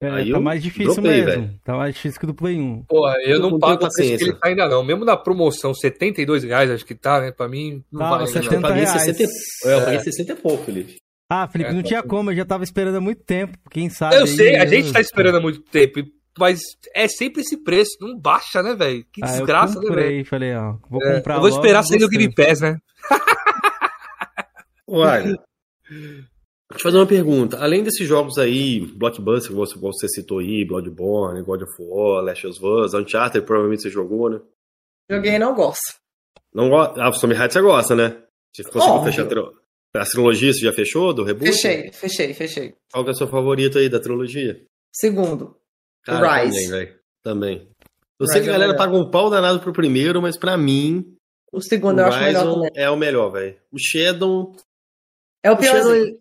É, 0.01 0.09
Aí 0.09 0.31
tá 0.31 0.39
mais 0.39 0.61
difícil 0.61 0.93
dropei, 0.95 1.11
mesmo. 1.23 1.25
velho. 1.41 1.59
Tá 1.63 1.75
mais 1.77 1.95
difícil 1.95 2.19
que 2.19 2.25
o 2.25 2.27
do 2.27 2.33
Play 2.35 2.59
1. 2.59 2.83
Porra, 2.89 3.15
eu 3.23 3.39
não 3.39 3.51
não 3.51 3.59
pago 3.59 3.79
preço 3.79 3.95
que 4.17 4.23
ele 4.25 4.33
tá 4.33 4.47
ainda 4.47 4.67
não. 4.67 4.83
Mesmo 4.83 5.03
na 5.05 5.15
promoção, 5.17 5.73
72 5.73 6.43
reais, 6.43 6.69
acho 6.69 6.85
que 6.85 6.93
tá, 6.93 7.19
né? 7.21 7.31
Pra 7.31 7.47
mim, 7.47 7.83
não 7.91 8.01
Tá, 8.01 8.09
vale 8.11 8.27
você 8.27 8.37
ainda, 8.39 8.49
tem- 8.49 8.59
não. 8.59 8.69
Eu 8.69 8.73
paguei 8.73 8.85
60 8.87 9.13
60 9.13 9.23
e... 9.23 9.25
reais. 9.25 9.37
É, 9.65 9.73
eu 9.81 9.85
paguei 9.85 9.99
60 10.01 10.31
e 10.31 10.35
pouco, 10.35 10.63
Felipe. 10.65 10.97
Ah, 11.31 11.47
Felipe, 11.47 11.69
É, 11.69 11.73
não 11.73 11.81
tá 11.81 11.87
tinha 11.87 12.03
como, 12.03 12.31
eu 12.31 12.35
já 12.35 12.45
tava 12.45 12.63
esperando 12.63 12.95
há 12.97 13.01
muito 13.01 13.23
tempo. 13.23 13.57
Quem 13.71 13.89
sabe. 13.89 14.15
Eu 14.17 14.21
aí, 14.21 14.27
sei, 14.27 14.55
a 14.57 14.63
eu- 14.65 14.69
gente 14.69 14.91
tá 14.93 14.99
esperando 15.01 15.37
há 15.37 15.41
muito 15.41 15.61
tempo, 15.61 16.01
mas 16.37 16.59
é 16.93 17.07
sempre 17.07 17.41
esse 17.41 17.57
preço, 17.63 17.91
não 18.01 18.19
baixa, 18.19 18.61
né, 18.61 18.75
velho? 18.75 19.03
Que 19.11 19.21
Ah, 19.23 19.27
eu 19.29 19.31
desgraça, 19.37 19.75
né, 19.75 19.81
velho? 19.81 19.87
comprei, 19.95 20.23
falei, 20.25 20.53
ó, 20.55 20.75
vou 20.89 21.01
É, 21.01 21.15
comprar 21.15 21.35
eu 21.35 21.39
vou 21.39 21.49
esperar 21.49 21.81
sair 21.83 21.97
o 21.97 21.99
gostei. 22.01 22.19
Game 22.19 22.33
Pass, 22.35 22.59
né? 22.59 22.77
Olha, 24.87 25.35
deixa 25.93 26.27
eu 26.71 26.77
te 26.77 26.83
fazer 26.83 26.97
uma 26.97 27.07
pergunta. 27.07 27.57
Além 27.59 27.83
desses 27.83 28.07
jogos 28.07 28.37
aí, 28.37 28.79
Blockbuster, 28.81 29.51
que 29.51 29.55
você, 29.55 29.77
você 29.77 30.07
citou 30.07 30.39
aí, 30.39 30.65
Bloodborne, 30.65 31.41
God 31.43 31.61
of 31.63 31.71
War, 31.79 32.23
Last 32.23 32.47
of 32.47 32.59
Us, 32.65 32.93
Uncharted, 32.93 33.45
provavelmente 33.45 33.83
você 33.83 33.89
jogou, 33.89 34.29
né? 34.29 34.39
Joguei 35.09 35.33
e 35.35 35.39
não 35.39 35.53
gosto. 35.53 35.95
Não 36.53 36.69
gosta? 36.69 37.01
Ah, 37.01 37.09
o 37.09 37.27
Raider 37.27 37.51
você 37.51 37.61
gosta, 37.61 37.95
né? 37.95 38.23
Você 38.55 38.63
conseguiu 38.63 38.95
Óbvio. 38.95 39.11
fechar 39.11 39.27
a, 39.95 40.01
a 40.01 40.05
trilogia, 40.05 40.53
você 40.53 40.59
já 40.59 40.71
fechou 40.73 41.13
do 41.13 41.23
reboot? 41.23 41.51
Fechei, 41.51 41.91
fechei, 41.91 42.33
fechei. 42.33 42.75
Qual 42.91 43.03
que 43.03 43.09
é 43.09 43.13
o 43.13 43.17
seu 43.17 43.27
favorito 43.27 43.77
aí 43.77 43.89
da 43.89 43.99
trilogia? 43.99 44.63
Segundo. 44.93 45.57
Cara, 46.05 46.43
Rise. 46.43 46.53
também, 46.65 46.69
velho. 46.69 46.99
Também. 47.23 47.67
Eu 48.19 48.27
Rise 48.27 48.33
sei 48.33 48.41
que 48.43 48.47
é 48.47 48.49
a 48.51 48.53
galera 48.53 48.73
melhor. 48.73 48.85
paga 48.85 48.97
um 48.97 49.09
pau 49.09 49.29
danado 49.29 49.59
pro 49.59 49.73
primeiro, 49.73 50.21
mas 50.21 50.37
pra 50.37 50.55
mim, 50.57 51.15
O 51.51 51.59
segundo 51.61 51.97
o 51.97 52.01
eu 52.01 52.05
acho 52.07 52.19
melhor 52.19 52.45
Horizon 52.45 52.53
também. 52.61 52.71
é 52.75 52.89
o 52.89 52.95
melhor, 52.97 53.29
velho. 53.31 53.55
O 53.71 53.77
Shadow. 53.79 54.55
É 55.43 55.51
o 55.51 55.57
piorzinho. 55.57 56.17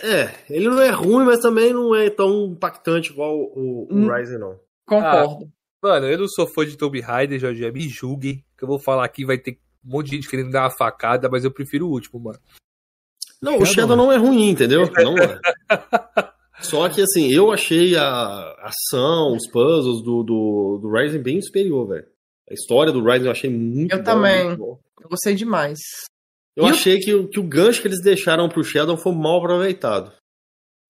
É, 0.00 0.30
ele 0.50 0.68
não 0.68 0.80
é 0.80 0.90
ruim, 0.90 1.24
mas 1.24 1.40
também 1.40 1.72
não 1.72 1.94
é 1.94 2.10
tão 2.10 2.48
impactante 2.48 3.10
igual 3.12 3.34
o, 3.34 3.86
o 3.90 3.94
Hum. 3.94 4.14
Rising, 4.14 4.38
não. 4.38 4.60
Concordo. 4.86 5.50
Mano, 5.82 6.06
eu 6.06 6.18
não 6.18 6.28
sou 6.28 6.46
fã 6.46 6.66
de 6.66 6.76
Tomb 6.76 7.00
Raider, 7.00 7.38
Jorge, 7.38 7.70
me 7.72 7.88
julguem, 7.88 8.44
que 8.58 8.64
eu 8.64 8.68
vou 8.68 8.78
falar 8.78 9.04
aqui, 9.04 9.24
vai 9.24 9.38
ter 9.38 9.58
um 9.84 9.90
monte 9.92 10.10
de 10.10 10.16
gente 10.16 10.28
querendo 10.28 10.50
dar 10.50 10.64
uma 10.64 10.76
facada, 10.76 11.28
mas 11.30 11.44
eu 11.44 11.50
prefiro 11.50 11.86
o 11.86 11.90
último, 11.90 12.20
mano. 12.20 12.38
Não, 13.40 13.54
o 13.54 13.66
Shadow. 13.66 13.74
Shadow 13.74 13.96
não 13.96 14.12
é 14.12 14.16
ruim, 14.16 14.48
entendeu? 14.50 14.82
Não 15.02 15.16
é. 15.18 15.38
Só 16.60 16.88
que, 16.88 17.02
assim, 17.02 17.30
eu 17.30 17.52
achei 17.52 17.94
a 17.96 18.56
ação, 18.62 19.36
os 19.36 19.46
puzzles 19.50 20.02
do, 20.02 20.22
do, 20.22 20.78
do 20.80 20.90
Rising 20.90 21.22
bem 21.22 21.40
superior, 21.42 21.86
velho. 21.86 22.06
A 22.50 22.54
história 22.54 22.90
do 22.92 23.04
Rising 23.04 23.26
eu 23.26 23.30
achei 23.30 23.50
muito 23.50 23.92
Eu 23.92 23.98
bom, 23.98 24.04
também. 24.04 24.46
muito. 24.46 24.78
Eu 25.02 25.08
gostei 25.10 25.34
demais. 25.34 25.78
Eu 26.56 26.66
E 26.66 26.70
achei 26.70 26.98
que, 26.98 27.12
o- 27.14 27.28
que 27.28 27.38
o 27.38 27.42
gancho 27.46 27.82
que 27.82 27.88
eles 27.88 28.00
deixaram 28.02 28.48
pro 28.48 28.64
Shadow 28.64 28.96
foi 28.96 29.12
mal 29.12 29.38
aproveitado. 29.38 30.12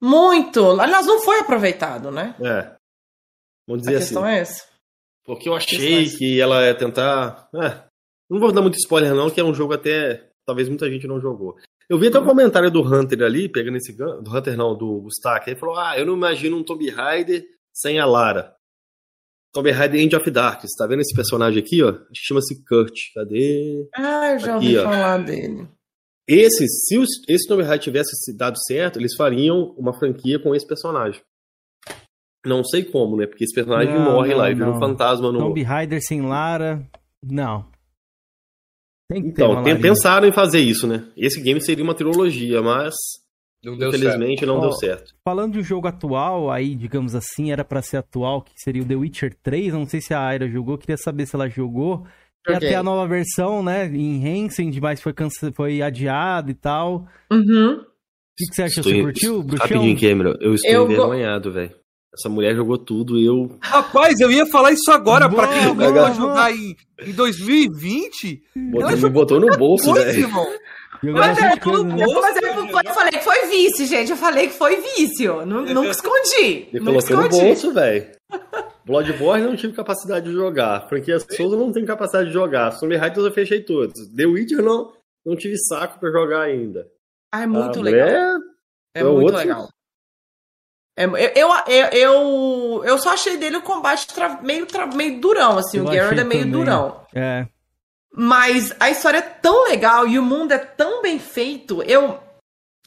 Muito. 0.01 0.81
Aliás, 0.81 1.07
não 1.07 1.21
foi 1.21 1.41
aproveitado, 1.41 2.11
né? 2.11 2.35
É. 2.41 2.77
Vamos 3.69 3.83
A 3.83 3.91
dizer 3.91 3.97
assim. 3.97 4.05
questão 4.07 4.27
é 4.27 4.39
essa. 4.41 4.65
Porque 5.25 5.49
eu 5.49 5.55
achei 5.55 6.09
que 6.11 6.41
ela 6.41 6.65
ia 6.65 6.75
tentar. 6.75 7.49
É, 7.55 7.83
não 8.31 8.39
vou 8.39 8.53
dar 8.53 8.63
muito 8.63 8.77
spoiler, 8.77 9.13
não, 9.15 9.29
que 9.31 9.41
é 9.41 9.45
um 9.45 9.55
jogo 9.55 9.73
até. 9.75 10.29
Talvez 10.47 10.69
muita 10.69 10.89
gente 10.89 11.07
não 11.09 11.21
jogou. 11.21 11.57
Eu 11.89 11.99
vi 11.99 12.09
até 12.09 12.19
um 12.21 12.25
comentário 12.25 12.71
do 12.71 12.83
Hunter 12.83 13.23
ali, 13.23 13.49
pegando 13.49 13.77
esse 13.77 13.93
Do 13.93 14.31
Hunter 14.37 14.57
não, 14.57 14.77
do 14.77 15.01
Gustak. 15.01 15.49
Ele 15.51 15.59
falou: 15.59 15.77
Ah, 15.77 15.99
eu 15.99 16.07
não 16.07 16.15
imagino 16.15 16.57
um 16.57 16.63
Tomb 16.63 16.89
Raider 16.91 17.45
sem 17.73 17.99
a 17.99 18.07
Lara. 18.07 18.55
Tomb 19.57 19.71
Raider 19.71 20.01
End 20.01 20.15
of 20.15 20.31
Darkness. 20.31 20.73
Tá 20.77 20.87
vendo 20.87 21.01
esse 21.01 21.15
personagem 21.15 21.59
aqui, 21.63 21.83
ó? 21.83 21.89
Acho 21.91 21.99
que 22.13 22.27
chama-se 22.27 22.65
Kurt. 22.65 22.95
Cadê? 23.15 23.89
Ah, 23.95 24.33
eu 24.33 24.39
já 24.39 24.57
Aqui, 24.57 24.67
ouvi 24.67 24.79
ó. 24.79 24.83
falar 24.85 25.19
dele. 25.25 25.69
Esse, 26.29 26.67
se 26.69 26.99
os- 26.99 27.23
esse 27.29 27.47
Tomb 27.49 27.63
Raider 27.63 27.83
tivesse 27.85 28.11
se 28.17 28.37
dado 28.37 28.57
certo, 28.67 28.99
eles 28.99 29.15
fariam 29.17 29.75
uma 29.79 29.97
franquia 29.99 30.39
com 30.39 30.55
esse 30.55 30.67
personagem. 30.67 31.21
Não 32.45 32.63
sei 32.65 32.85
como, 32.85 33.17
né? 33.17 33.27
Porque 33.27 33.45
esse 33.45 33.55
personagem 33.55 33.93
Não, 33.95 34.05
morre 34.13 34.31
não, 34.31 34.39
lá 34.39 34.51
e 34.51 34.55
vira 34.55 34.71
um 34.71 34.79
fantasma 34.79 35.33
no. 35.33 35.39
Tomb 35.39 35.63
Raider 35.63 36.01
sem 36.01 36.23
Lara. 36.23 36.85
Não. 37.23 37.67
Tem 39.11 39.23
que 39.23 39.29
ter 39.33 39.43
Então, 39.43 39.53
Larinha. 39.53 39.81
pensaram 39.81 40.27
em 40.29 40.33
fazer 40.33 40.61
isso, 40.61 40.87
né? 40.87 41.09
Esse 41.17 41.41
game 41.41 41.61
seria 41.61 41.83
uma 41.85 41.95
trilogia, 41.95 42.61
mas 42.63 42.95
Não 43.65 43.77
deu 43.77 43.91
certo. 43.91 44.05
infelizmente 44.05 44.47
não 44.47 44.59
Ó, 44.59 44.61
deu 44.61 44.73
certo. 44.73 45.13
Falando 45.25 45.55
de 45.55 45.59
um 45.61 45.65
jogo 45.65 45.89
atual, 45.89 46.51
aí, 46.51 46.75
digamos 46.77 47.15
assim, 47.15 47.51
era 47.51 47.65
pra 47.65 47.83
ser 47.83 47.97
atual, 47.97 48.43
que 48.43 48.53
seria 48.57 48.83
o 48.83 48.87
The 48.87 48.95
Witcher 48.97 49.35
3. 49.43 49.73
Eu 49.73 49.79
Não 49.81 49.87
sei 49.87 50.01
se 50.01 50.15
a 50.15 50.21
Aira 50.21 50.49
jogou, 50.49 50.79
queria 50.79 50.97
saber 50.97 51.27
se 51.27 51.35
ela 51.35 51.49
jogou. 51.49 52.07
E 52.49 52.53
Joguei. 52.53 52.69
até 52.69 52.77
a 52.77 52.83
nova 52.83 53.09
versão, 53.09 53.63
né? 53.63 53.87
Em 53.87 54.25
Hensend, 54.25 54.81
mas 54.81 55.01
foi, 55.01 55.13
cance... 55.13 55.51
foi 55.53 55.83
adiado 55.83 56.49
e 56.51 56.55
tal. 56.55 57.09
O 57.29 57.35
Uhum. 57.35 57.81
que, 58.39 58.47
que 58.47 58.55
você 58.55 58.63
achou? 58.63 58.81
Estou 58.83 58.93
Você 58.93 59.03
curtiu, 59.03 59.43
Bruxão? 59.43 59.67
Rapidinho, 59.67 59.99
Cameron. 60.01 60.35
Eu 60.41 60.55
estou 60.55 60.71
Eu 60.71 60.87
go- 60.87 60.93
envergonhado, 60.93 61.53
velho. 61.53 61.75
Essa 62.17 62.29
mulher 62.31 62.55
jogou 62.55 62.79
tudo 62.79 63.19
e 63.19 63.27
eu. 63.27 63.59
Rapaz, 63.61 64.21
eu 64.21 64.31
ia 64.31 64.47
falar 64.47 64.71
isso 64.73 64.91
agora, 64.93 65.29
pra 65.29 65.49
quem 65.49 65.63
jogou 65.65 65.93
vamos. 65.93 66.17
jogar 66.17 66.51
em, 66.55 66.75
em 67.05 67.13
2020. 67.13 68.43
Botou, 68.71 68.91
me 68.91 68.97
jogou 68.97 69.11
botou 69.11 69.41
no 69.41 69.49
bolso, 69.59 69.93
velho. 69.93 70.29
Irmão. 71.03 71.23
Jogou 71.23 71.23
Mas, 71.23 71.39
é, 71.39 72.41
né? 72.41 72.53
bom. 72.55 72.73
mas 72.73 72.85
eu, 72.85 72.89
eu 72.91 72.95
falei 72.95 73.13
que 73.13 73.25
foi 73.25 73.47
vício, 73.47 73.87
gente. 73.87 74.11
Eu 74.11 74.17
falei 74.17 74.49
que 74.49 74.55
foi 74.55 74.77
vício. 74.81 75.45
Nu- 75.47 75.63
Nunca 75.63 75.91
escondi. 75.91 76.69
Me 76.73 76.81
Nunca 76.81 76.93
colocou 76.93 77.17
no 77.17 77.23
escondi. 77.27 77.45
bolso, 77.45 77.73
velho. 77.73 78.17
Bloodborne 78.85 79.45
não 79.47 79.57
tive 79.57 79.73
capacidade 79.73 80.27
de 80.27 80.33
jogar. 80.33 80.89
Franquia 80.89 81.19
Souza 81.21 81.57
não 81.57 81.73
tem 81.73 81.85
capacidade 81.85 82.29
de 82.29 82.33
jogar. 82.35 82.79
Tomb 82.79 82.97
Raider 82.97 83.25
eu 83.25 83.33
fechei 83.33 83.61
todos. 83.63 84.07
The 84.15 84.27
Witcher 84.27 84.63
não, 84.63 84.93
não 85.25 85.37
tive 85.37 85.57
saco 85.59 85.99
pra 85.99 86.11
jogar 86.11 86.43
ainda. 86.43 86.87
Ah, 87.33 87.43
é 87.43 87.47
muito 87.47 87.79
A 87.81 87.83
legal. 87.83 88.09
É 88.95 89.01
é 89.01 89.05
muito 89.05 89.23
outro- 89.25 89.37
legal. 89.39 89.69
É, 90.99 91.05
eu, 91.05 91.15
eu, 91.17 91.49
eu, 91.69 91.87
eu, 91.93 92.85
eu 92.87 92.99
só 92.99 93.11
achei 93.11 93.37
dele 93.37 93.59
o 93.59 93.63
combate 93.63 94.07
tra- 94.07 94.41
meio, 94.43 94.65
tra- 94.65 94.87
meio 94.87 95.21
durão, 95.21 95.59
assim. 95.59 95.77
Eu 95.79 95.85
o 95.85 95.89
achei 95.89 96.01
é 96.01 96.05
meio 96.07 96.17
também. 96.23 96.51
durão. 96.51 97.05
É. 97.15 97.47
Mas 98.19 98.73
a 98.81 98.89
história 98.91 99.19
é 99.19 99.21
tão 99.21 99.65
legal 99.69 100.09
e 100.09 100.19
o 100.19 100.23
mundo 100.23 100.53
é 100.53 100.59
tão 100.59 101.03
bem 101.03 101.19
feito. 101.19 101.83
Eu, 101.83 102.19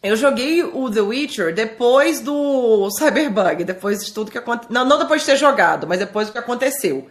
eu 0.01 0.15
joguei 0.15 0.63
o 0.63 0.89
The 0.89 1.01
Witcher 1.01 1.53
depois 1.53 2.19
do 2.19 2.89
Cyberbug, 2.97 3.63
depois 3.63 3.99
de 4.03 4.11
tudo 4.11 4.31
que 4.31 4.39
aconteceu. 4.39 4.73
Não, 4.73 4.83
não 4.83 4.97
depois 4.97 5.21
de 5.21 5.27
ter 5.27 5.37
jogado, 5.37 5.85
mas 5.85 5.99
depois 5.99 6.27
do 6.27 6.31
que 6.31 6.39
aconteceu. 6.39 7.07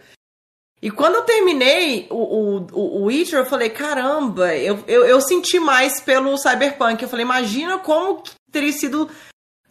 E 0.81 0.91
quando 0.91 1.15
eu 1.15 1.21
terminei 1.23 2.07
o, 2.09 2.15
o, 2.15 2.67
o- 2.73 3.05
Witcher, 3.05 3.39
eu 3.39 3.45
falei, 3.45 3.69
caramba, 3.69 4.53
eu, 4.55 4.83
eu, 4.87 5.05
eu 5.05 5.21
senti 5.21 5.59
mais 5.59 6.01
pelo 6.01 6.37
Cyberpunk. 6.37 7.01
Eu 7.01 7.09
falei, 7.09 7.25
imagina 7.25 7.79
como 7.79 8.21
que 8.21 8.31
teria 8.51 8.71
sido 8.73 9.09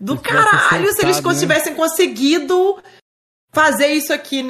do 0.01 0.19
caralho 0.19 0.91
se 0.95 1.03
eles 1.03 1.23
né? 1.23 1.35
tivessem 1.35 1.75
conseguido 1.75 2.79
fazer 3.53 3.89
isso 3.89 4.13
aqui 4.13 4.43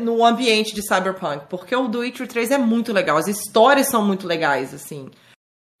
no 0.00 0.24
ambiente 0.24 0.74
de 0.74 0.82
Cyberpunk. 0.82 1.46
Porque 1.48 1.74
o 1.74 1.88
The 1.90 1.98
Witcher 1.98 2.26
3 2.28 2.50
é 2.52 2.58
muito 2.58 2.92
legal, 2.92 3.16
as 3.16 3.28
histórias 3.28 3.88
são 3.88 4.04
muito 4.04 4.26
legais, 4.26 4.72
assim. 4.74 5.08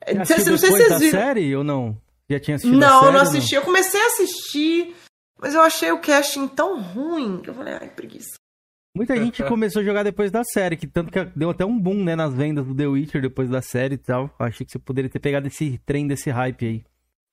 Você 0.06 0.14
Não 0.14 0.22
assistiu 0.22 0.58
sei 0.58 0.70
se 0.70 0.76
vocês 0.76 0.88
da 0.88 0.98
viram. 0.98 1.18
série 1.20 1.56
ou 1.56 1.64
não? 1.64 1.96
Já 2.28 2.40
tinha 2.40 2.54
assistido 2.56 2.82
a 2.82 2.86
Não, 2.88 3.00
série, 3.00 3.06
eu 3.08 3.12
não 3.12 3.20
assisti. 3.20 3.54
Eu 3.54 3.62
comecei 3.62 4.00
a 4.00 4.06
assistir, 4.06 4.94
mas 5.38 5.54
eu 5.54 5.60
achei 5.62 5.90
o 5.92 5.98
casting 6.00 6.48
tão 6.48 6.80
ruim 6.80 7.40
que 7.42 7.50
eu 7.50 7.54
falei, 7.54 7.74
ai, 7.74 7.88
preguiça. 7.88 8.38
Muita 8.96 9.16
gente 9.16 9.42
começou 9.44 9.82
a 9.82 9.84
jogar 9.84 10.02
depois 10.02 10.30
da 10.30 10.42
série, 10.44 10.76
que 10.76 10.86
tanto 10.86 11.10
que 11.12 11.22
deu 11.36 11.50
até 11.50 11.64
um 11.66 11.78
boom, 11.78 12.02
né, 12.02 12.16
nas 12.16 12.32
vendas 12.34 12.64
do 12.66 12.74
The 12.74 12.86
Witcher 12.86 13.20
depois 13.20 13.48
da 13.50 13.60
série 13.60 13.94
e 13.94 13.98
tal. 13.98 14.30
Achei 14.38 14.64
que 14.64 14.72
você 14.72 14.78
poderia 14.78 15.10
ter 15.10 15.18
pegado 15.20 15.46
esse 15.48 15.78
trem 15.84 16.06
desse 16.06 16.30
hype 16.30 16.66
aí. 16.66 16.84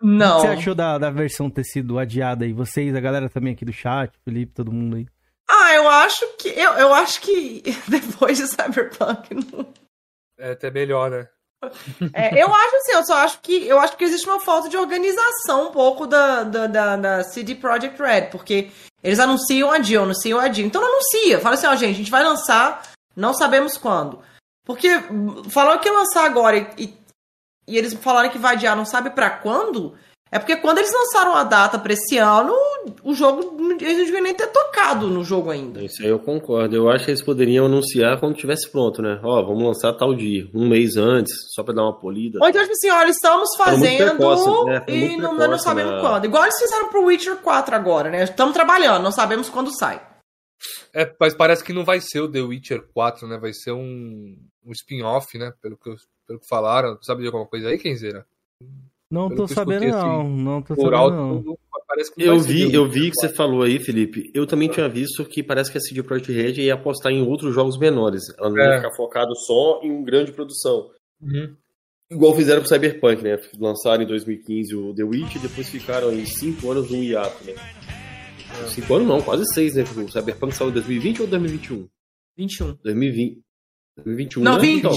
O 0.01 0.05
Não. 0.07 0.35
que 0.35 0.41
você 0.41 0.53
achou 0.53 0.75
da, 0.75 0.97
da 0.97 1.09
versão 1.09 1.49
ter 1.49 1.63
sido 1.63 1.97
adiada 1.97 2.43
aí? 2.45 2.53
Vocês, 2.53 2.93
a 2.95 2.99
galera 2.99 3.29
também 3.29 3.53
aqui 3.53 3.65
do 3.65 3.73
chat, 3.73 4.11
Felipe, 4.25 4.51
todo 4.53 4.71
mundo 4.71 4.97
aí. 4.97 5.07
Ah, 5.67 5.73
eu 5.73 5.87
acho 5.89 6.25
que. 6.37 6.49
Eu, 6.49 6.71
eu 6.73 6.93
acho 6.93 7.21
que 7.21 7.61
depois 7.87 8.37
de 8.37 8.47
Cyberpunk. 8.47 9.33
Não... 9.33 9.67
É 10.39 10.51
até 10.51 10.71
melhor, 10.71 11.11
né? 11.11 11.27
É, 12.13 12.41
eu 12.41 12.53
acho 12.53 12.75
assim, 12.75 12.91
eu 12.93 13.05
só 13.05 13.15
acho 13.17 13.41
que. 13.41 13.67
Eu 13.67 13.79
acho 13.79 13.97
que 13.97 14.03
existe 14.03 14.27
uma 14.27 14.39
falta 14.39 14.69
de 14.69 14.77
organização 14.77 15.67
um 15.67 15.71
pouco 15.71 16.05
da, 16.05 16.43
da, 16.43 16.67
da, 16.67 16.95
da 16.95 17.23
CD 17.23 17.55
Projekt 17.55 18.01
Red, 18.01 18.29
porque 18.31 18.71
eles 19.03 19.19
anunciam 19.19 19.71
a 19.71 19.77
dia, 19.77 19.99
anunciam 19.99 20.39
a 20.39 20.47
dia. 20.47 20.65
Então 20.65 20.81
não 20.81 20.89
anuncia. 20.89 21.39
Fala 21.39 21.55
assim, 21.55 21.67
ó, 21.67 21.75
gente, 21.75 21.91
a 21.91 21.97
gente 21.97 22.11
vai 22.11 22.23
lançar, 22.23 22.81
não 23.15 23.33
sabemos 23.33 23.77
quando. 23.77 24.21
Porque 24.65 24.89
falaram 25.49 25.81
que 25.81 25.89
lançar 25.89 26.25
agora 26.25 26.57
e, 26.77 26.93
e, 27.67 27.77
eles 27.77 27.93
falaram 27.93 28.29
que 28.29 28.37
vai 28.37 28.55
adiar, 28.55 28.75
não 28.75 28.85
sabe 28.85 29.09
pra 29.09 29.29
quando. 29.29 29.97
É 30.31 30.39
porque 30.39 30.57
quando 30.57 30.79
eles 30.79 30.91
lançaram 30.93 31.35
a 31.35 31.43
data 31.43 31.79
pra 31.79 31.93
esse 31.93 32.17
ano, 32.17 32.53
o 33.03 33.13
jogo. 33.13 33.55
Eles 33.79 33.97
não 33.97 34.05
deviam 34.05 34.23
nem 34.23 34.33
ter 34.33 34.47
tocado 34.47 35.07
no 35.07 35.23
jogo 35.23 35.49
ainda. 35.49 35.83
Isso 35.83 36.01
aí 36.01 36.09
eu 36.09 36.19
concordo. 36.19 36.75
Eu 36.75 36.89
acho 36.89 37.05
que 37.05 37.11
eles 37.11 37.23
poderiam 37.23 37.65
anunciar 37.65 38.19
quando 38.19 38.35
tivesse 38.35 38.69
pronto, 38.69 39.01
né? 39.01 39.19
Ó, 39.23 39.41
vamos 39.43 39.63
lançar 39.63 39.93
tal 39.93 40.13
dia, 40.13 40.49
um 40.53 40.67
mês 40.67 40.97
antes, 40.97 41.33
só 41.53 41.63
pra 41.63 41.73
dar 41.73 41.83
uma 41.83 41.97
polida. 41.97 42.39
Ou 42.41 42.49
então, 42.49 42.61
tipo 42.61 42.73
assim, 42.73 42.89
olha, 42.89 43.09
estamos 43.09 43.49
fazendo 43.57 44.15
precoce, 44.15 44.65
né? 44.65 44.85
E 44.87 45.17
não, 45.17 45.29
precoce, 45.29 45.49
não 45.51 45.59
sabemos 45.59 45.93
né? 45.93 46.01
quando. 46.01 46.25
Igual 46.25 46.43
eles 46.43 46.59
fizeram 46.59 46.89
pro 46.89 47.05
Witcher 47.05 47.37
4 47.37 47.75
agora, 47.75 48.09
né? 48.09 48.23
Estamos 48.23 48.53
trabalhando, 48.53 49.03
não 49.03 49.11
sabemos 49.11 49.49
quando 49.49 49.71
sai. 49.77 50.05
É, 50.93 51.13
mas 51.19 51.35
parece 51.35 51.63
que 51.63 51.73
não 51.73 51.85
vai 51.85 52.01
ser 52.01 52.21
o 52.21 52.31
The 52.31 52.41
Witcher 52.41 52.87
4, 52.93 53.27
né? 53.27 53.37
Vai 53.37 53.53
ser 53.53 53.71
um, 53.71 54.35
um 54.65 54.71
spin-off, 54.71 55.37
né? 55.37 55.53
Pelo 55.61 55.77
que, 55.77 55.93
pelo 56.27 56.39
que 56.39 56.47
falaram. 56.49 56.97
Sabe 57.01 57.21
de 57.21 57.27
alguma 57.27 57.45
coisa 57.45 57.69
aí, 57.69 57.77
Kenzeira? 57.77 58.25
Não 59.09 59.29
tô 59.33 59.47
sabendo, 59.47 59.85
escutei, 59.85 59.91
não. 60.09 60.21
assim, 60.21 60.43
Não 60.43 60.61
tô 60.61 60.75
Por 60.75 60.91
sabendo, 60.91 60.95
alto, 60.97 61.15
não. 61.45 61.57
parece 61.87 62.13
que 62.13 62.25
não 62.25 62.33
Eu 62.33 62.39
vi, 62.41 62.73
eu 62.73 62.89
vi 62.89 63.09
que 63.09 63.15
você 63.15 63.27
4. 63.27 63.37
falou 63.37 63.63
aí, 63.63 63.79
Felipe. 63.79 64.29
Eu 64.33 64.45
também 64.45 64.67
tinha 64.69 64.89
visto 64.89 65.23
que 65.23 65.41
parece 65.41 65.71
que 65.71 65.77
a 65.77 65.81
CD 65.81 66.03
Projekt 66.03 66.31
Red 66.33 66.61
ia 66.61 66.73
apostar 66.73 67.11
em 67.13 67.21
outros 67.21 67.55
jogos 67.55 67.77
menores. 67.79 68.23
Ela 68.37 68.49
não 68.49 68.57
ia 68.57 68.63
É. 68.73 68.77
ficar 68.77 68.95
focado 68.95 69.33
só 69.35 69.79
em 69.83 70.03
grande 70.03 70.33
produção. 70.33 70.89
Uhum. 71.21 71.55
Igual 72.11 72.35
fizeram 72.35 72.61
pro 72.61 72.69
Cyberpunk, 72.69 73.21
né? 73.23 73.37
Lançaram 73.59 74.03
em 74.03 74.07
2015 74.07 74.75
o 74.75 74.93
The 74.93 75.03
Witch 75.03 75.35
e 75.35 75.39
depois 75.39 75.69
ficaram 75.69 76.09
aí 76.09 76.25
5 76.25 76.69
anos 76.71 76.89
no 76.91 77.01
hiato, 77.03 77.43
né? 77.45 77.53
5 78.67 78.93
anos 78.95 79.07
não, 79.07 79.21
quase 79.21 79.43
6, 79.53 79.75
né? 79.75 79.83
O 79.83 80.09
Cyberpunk 80.11 80.53
saiu 80.53 80.69
em 80.69 80.73
2020 80.73 81.21
ou 81.21 81.27
2021? 81.27 81.87
21. 82.37 82.77
2020. 82.83 83.39
2021, 83.97 84.43
Não, 84.43 84.55
né? 84.55 84.61
20. 84.61 84.77
Então, 84.79 84.91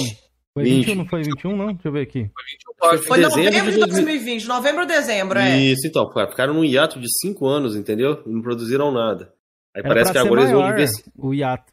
Foi 0.53 0.65
20. 0.65 0.77
21, 0.87 0.95
não 0.97 1.07
foi 1.07 1.23
21, 1.23 1.57
não? 1.57 1.67
Deixa 1.73 1.89
eu 1.89 1.93
ver 1.93 2.01
aqui. 2.03 2.31
Foi 2.79 2.97
21, 2.97 3.07
Foi 3.07 3.19
dezembro 3.21 3.45
novembro 3.45 3.71
de 3.71 3.73
de 3.73 3.79
2000. 3.79 3.87
2020, 4.05 4.47
novembro 4.49 4.81
ou 4.81 4.87
dezembro, 4.87 5.39
é. 5.39 5.59
Isso, 5.59 5.87
então. 5.87 6.11
Ficaram 6.29 6.55
num 6.55 6.65
hiato 6.65 6.99
de 7.01 7.07
5 7.21 7.47
anos, 7.47 7.77
entendeu? 7.77 8.23
E 8.27 8.31
não 8.31 8.43
produziram 8.43 8.91
nada. 8.91 9.33
Aí 9.75 9.81
Era 9.81 9.89
parece 9.89 10.11
que 10.13 10.19
agora 10.19 10.41
eles 10.41 10.53
vão 10.53 10.69
diversificar. 10.69 11.13
o 11.17 11.33
hiato. 11.35 11.73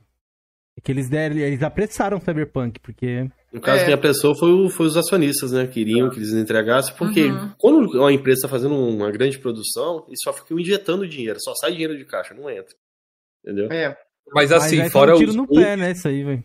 É 0.77 0.81
que 0.81 0.91
eles 0.91 1.09
deram, 1.09 1.35
eles 1.37 1.63
apressaram 1.63 2.17
o 2.17 2.21
Cyberpunk, 2.21 2.79
porque 2.81 3.27
No 3.51 3.61
caso, 3.61 3.81
É. 3.81 3.85
quem 3.85 3.93
apressou 3.93 4.35
foi, 4.37 4.51
o- 4.51 4.69
foi 4.69 4.85
os 4.85 4.95
acionistas, 4.97 5.53
né? 5.53 5.65
Queriam 5.65 6.09
que 6.09 6.17
eles 6.19 6.33
entregassem, 6.33 6.93
porque 6.95 7.23
Uhum. 7.23 7.49
quando 7.57 7.97
uma 7.97 8.11
empresa 8.13 8.39
está 8.39 8.47
fazendo 8.49 8.75
uma 8.75 9.09
grande 9.09 9.39
produção, 9.39 10.03
eles 10.07 10.19
só 10.21 10.31
ficam 10.33 10.59
injetando 10.59 11.07
dinheiro, 11.07 11.39
só 11.41 11.53
sai 11.55 11.71
dinheiro 11.71 11.97
de 11.97 12.03
caixa, 12.05 12.33
não 12.35 12.47
entra. 12.49 12.75
Entendeu? 13.43 13.71
É. 13.71 13.97
Mas 14.33 14.51
Mas 14.51 14.51
assim, 14.51 14.75
aí 14.75 14.81
foi 14.81 14.89
fora 14.91 15.15
um 15.15 15.17
tiro 15.17 15.31
os 15.31 15.35
no 15.37 15.47
pé, 15.47 15.75
né, 15.77 15.91
isso 15.91 16.07
aí, 16.07 16.23
velho. 16.23 16.43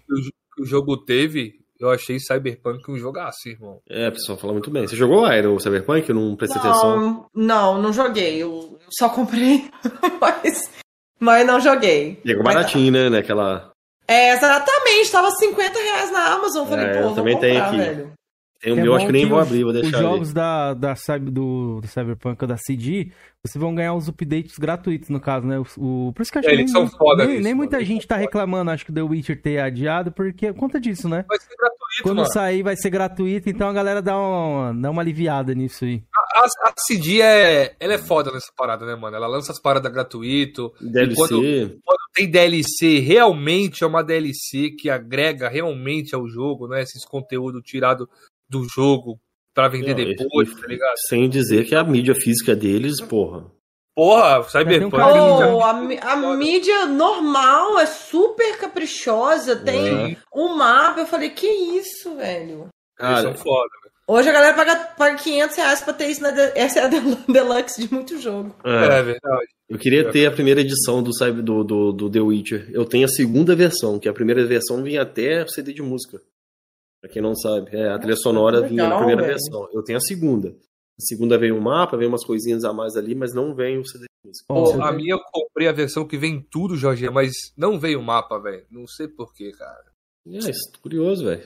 que 0.55 0.63
o 0.63 0.65
jogo 0.65 0.97
teve, 1.05 1.55
eu 1.83 1.91
achei 1.91 2.19
Cyberpunk 2.19 2.91
um 2.91 2.97
jogaço, 2.97 3.49
irmão. 3.49 3.81
É, 3.89 4.09
o 4.09 4.13
pessoal 4.13 4.39
fala 4.39 4.53
muito 4.53 4.71
bem. 4.71 4.87
Você 4.87 4.97
jogou 4.97 5.25
Aero, 5.25 5.55
o 5.55 5.61
Cyberpunk? 5.61 6.09
Eu 6.09 6.15
não 6.15 6.37
prestei 6.37 6.61
atenção. 6.61 6.97
Não, 7.01 7.27
não, 7.35 7.83
não 7.83 7.93
joguei. 7.93 8.43
Eu 8.43 8.79
só 8.91 9.09
comprei, 9.09 9.71
mas, 10.21 10.71
mas 11.19 11.47
não 11.47 11.61
joguei. 11.61 12.21
Chegou 12.25 12.45
baratinho, 12.45 12.93
né? 12.93 13.09
Naquela. 13.09 13.71
É, 14.09 14.33
exatamente. 14.35 15.11
Tava 15.11 15.31
50 15.31 15.79
reais 15.79 16.11
na 16.13 16.35
Amazon. 16.35 16.67
Falei, 16.67 16.87
É, 16.87 17.03
pô, 17.03 17.09
eu 17.09 17.15
também 17.15 17.35
comprar, 17.35 17.49
tenho 17.49 17.63
aqui. 17.65 17.77
velho. 17.77 18.13
Tem 18.63 18.73
um 18.73 18.79
É 18.79 18.83
meu, 18.83 18.95
acho 18.95 19.03
bom 19.05 19.07
que 19.09 19.13
nem 19.13 19.27
vou 19.27 19.41
os- 19.41 19.47
abrir, 19.49 19.65
vou 19.65 19.73
Os 19.73 19.81
deixar 19.83 19.99
jogos 20.01 20.29
ali. 20.29 20.35
da, 20.35 20.75
da, 20.75 20.95
do, 21.19 21.81
do 21.81 21.87
Cyberpunk 21.89 22.43
ou 22.43 22.49
da 22.49 22.57
CD, 22.57 23.11
vocês 23.45 23.61
vão 23.61 23.75
ganhar 23.75 23.93
os 23.93 24.07
updates 24.09 24.57
gratuitos, 24.57 25.09
no 25.09 25.21
caso, 25.21 25.45
né? 25.47 25.59
O, 25.59 25.67
o- 25.79 26.13
por 26.13 26.23
isso 26.23 26.31
que 26.31 26.39
eu 26.39 26.41
acho 26.41 26.49
É, 26.49 26.53
que 26.53 26.61
eles 26.61 26.73
nem, 26.73 26.87
são 26.87 26.97
foda 26.97 27.25
nem, 27.25 27.33
nisso, 27.35 27.43
nem 27.45 27.55
muita 27.55 27.77
eles 27.79 27.89
gente 27.89 28.07
tá 28.07 28.15
foda. 28.15 28.25
reclamando, 28.25 28.71
acho 28.71 28.85
que 28.85 28.93
o 28.93 28.95
The 28.95 29.03
Witcher 29.03 29.43
ter 29.43 29.59
adiado, 29.59 30.13
porque 30.13 30.53
conta 30.53 30.81
disso, 30.81 31.09
né? 31.09 31.25
Vai 31.29 31.39
ser 31.41 31.57
gratuito, 31.57 32.03
Quando 32.05 32.17
mano. 32.19 32.33
sair 32.33 32.63
vai 32.63 32.77
ser 32.77 32.91
gratuito, 32.91 33.51
então 33.51 33.69
a 33.69 33.73
galera 33.73 34.01
dá 34.01 34.17
uma, 34.17 34.73
dá 34.73 34.91
uma 34.91 35.03
aliviada 35.03 35.53
nisso 35.55 35.85
aí. 35.85 36.03
A, 36.37 36.45
a 36.45 36.73
CD 36.79 37.21
é, 37.21 37.75
ela 37.81 37.95
é 37.95 37.99
foda 37.99 38.31
nessa 38.31 38.53
parada, 38.57 38.87
né, 38.87 38.95
mano? 38.95 39.17
Ela 39.17 39.27
lança 39.27 39.51
as 39.51 39.61
paradas 39.61 39.93
gratuito. 39.93 40.73
DLC. 40.81 41.15
quando- 41.17 41.41
Quando 41.85 41.99
tem 42.15 42.31
DLC, 42.31 43.01
realmente 43.01 43.83
é 43.83 43.87
uma 43.89 44.03
DLC 44.05 44.71
que 44.71 44.89
agrega 44.89 45.49
realmente 45.49 46.15
ao 46.15 46.29
jogo, 46.29 46.69
né? 46.69 46.81
Esses 46.83 47.05
conteúdos 47.05 47.61
tirados 47.65 48.07
do 48.53 48.67
jogo 48.69 49.19
pra 49.55 49.69
vender 49.69 49.95
Não, 49.97 50.05
depois, 50.15 50.49
esse- 50.49 50.61
tá 50.61 50.67
ligado? 50.67 50.95
Sem 51.09 51.29
dizer 51.29 51.65
que 51.65 51.75
a 51.75 51.83
mídia 51.83 52.15
física 52.15 52.55
deles, 52.55 53.01
porra. 53.01 53.51
Porra, 53.95 54.41
um 54.41 54.45
Cyberpunk. 54.45 54.97
né? 54.97 55.47
Pô, 55.51 55.63
a, 55.63 55.73
mi- 55.75 55.99
a 56.01 56.17
mídia 56.37 56.87
normal 56.87 57.79
é 57.79 57.85
super 57.87 58.57
caprichosa. 58.59 59.57
Tem 59.57 60.13
É. 60.13 60.17
um 60.35 60.55
mapa. 60.57 61.01
Eu 61.01 61.07
falei, 61.07 61.29
que 61.31 61.47
isso, 61.47 62.15
velho? 62.17 62.61
Eles 62.61 62.71
Cara, 62.97 63.23
são 63.23 63.35
foda. 63.35 63.69
Hoje 64.09 64.29
a 64.29 64.33
galera 64.33 64.55
paga, 64.55 64.77
paga 64.97 65.17
500 65.17 65.57
reais 65.57 65.81
pra 65.83 65.93
ter 65.93 66.07
isso 66.09 66.23
na 66.23 66.31
de- 66.31 66.53
essa 66.59 66.81
é 66.81 66.85
a 66.85 66.89
del- 66.89 67.01
deluxe 67.29 67.87
de 67.87 67.93
muito 67.95 68.19
jogo. 68.19 68.55
é, 68.65 68.85
É, 68.99 69.03
verdade. 69.03 69.47
eu 69.69 69.79
queria 69.79 70.11
ter 70.11 70.27
a 70.27 70.31
primeira 70.33 70.61
edição 70.63 71.03
do, 71.03 71.11
do, 71.43 71.63
do, 71.65 71.93
do 71.93 72.11
The 72.11 72.21
Witcher. 72.21 72.71
Eu 72.73 72.85
tenho 72.87 73.05
a 73.05 73.09
segunda 73.09 73.55
versão, 73.55 73.99
que 73.99 74.09
a 74.09 74.13
primeira 74.13 74.45
versão 74.47 74.83
vinha 74.83 75.03
até 75.03 75.47
CD 75.47 75.73
de 75.75 75.83
música. 75.83 76.21
Pra 77.03 77.11
quem 77.11 77.21
não 77.21 77.35
sabe. 77.35 77.77
É, 77.77 77.89
a 77.91 77.99
trilha 77.99 78.17
sonora 78.17 78.63
que 78.63 78.69
vinha 78.69 78.85
na 78.85 78.89
legal, 78.91 78.99
primeira 79.01 79.23
velho. 79.23 79.35
versão. 79.35 79.69
Eu 79.73 79.83
tenho 79.83 79.99
a 79.99 80.01
segunda. 80.01 80.51
A 80.51 81.01
segunda 81.03 81.37
veio 81.37 81.57
um 81.57 81.61
mapa, 81.61 81.97
veio 81.97 82.09
umas 82.09 82.25
coisinhas 82.25 82.65
a 82.65 82.73
mais 82.73 82.97
ali, 82.97 83.15
mas 83.15 83.35
não 83.35 83.55
vem 83.55 83.79
o 83.79 83.85
CD 83.85 84.07
Pô, 84.47 84.81
a 84.81 84.93
minha 84.93 85.15
eu 85.15 85.21
comprei 85.33 85.67
a 85.67 85.73
versão 85.73 86.07
que 86.07 86.17
vem 86.17 86.41
tudo, 86.49 86.77
Jorge, 86.77 87.11
mas 87.11 87.33
não 87.57 87.77
veio 87.79 87.99
o 87.99 88.03
mapa, 88.03 88.39
velho. 88.39 88.65
Não 88.71 88.87
sei 88.87 89.09
porquê, 89.09 89.51
cara. 89.51 89.83
É, 90.27 90.39
isso, 90.39 90.71
curioso, 90.81 91.25
velho. 91.25 91.43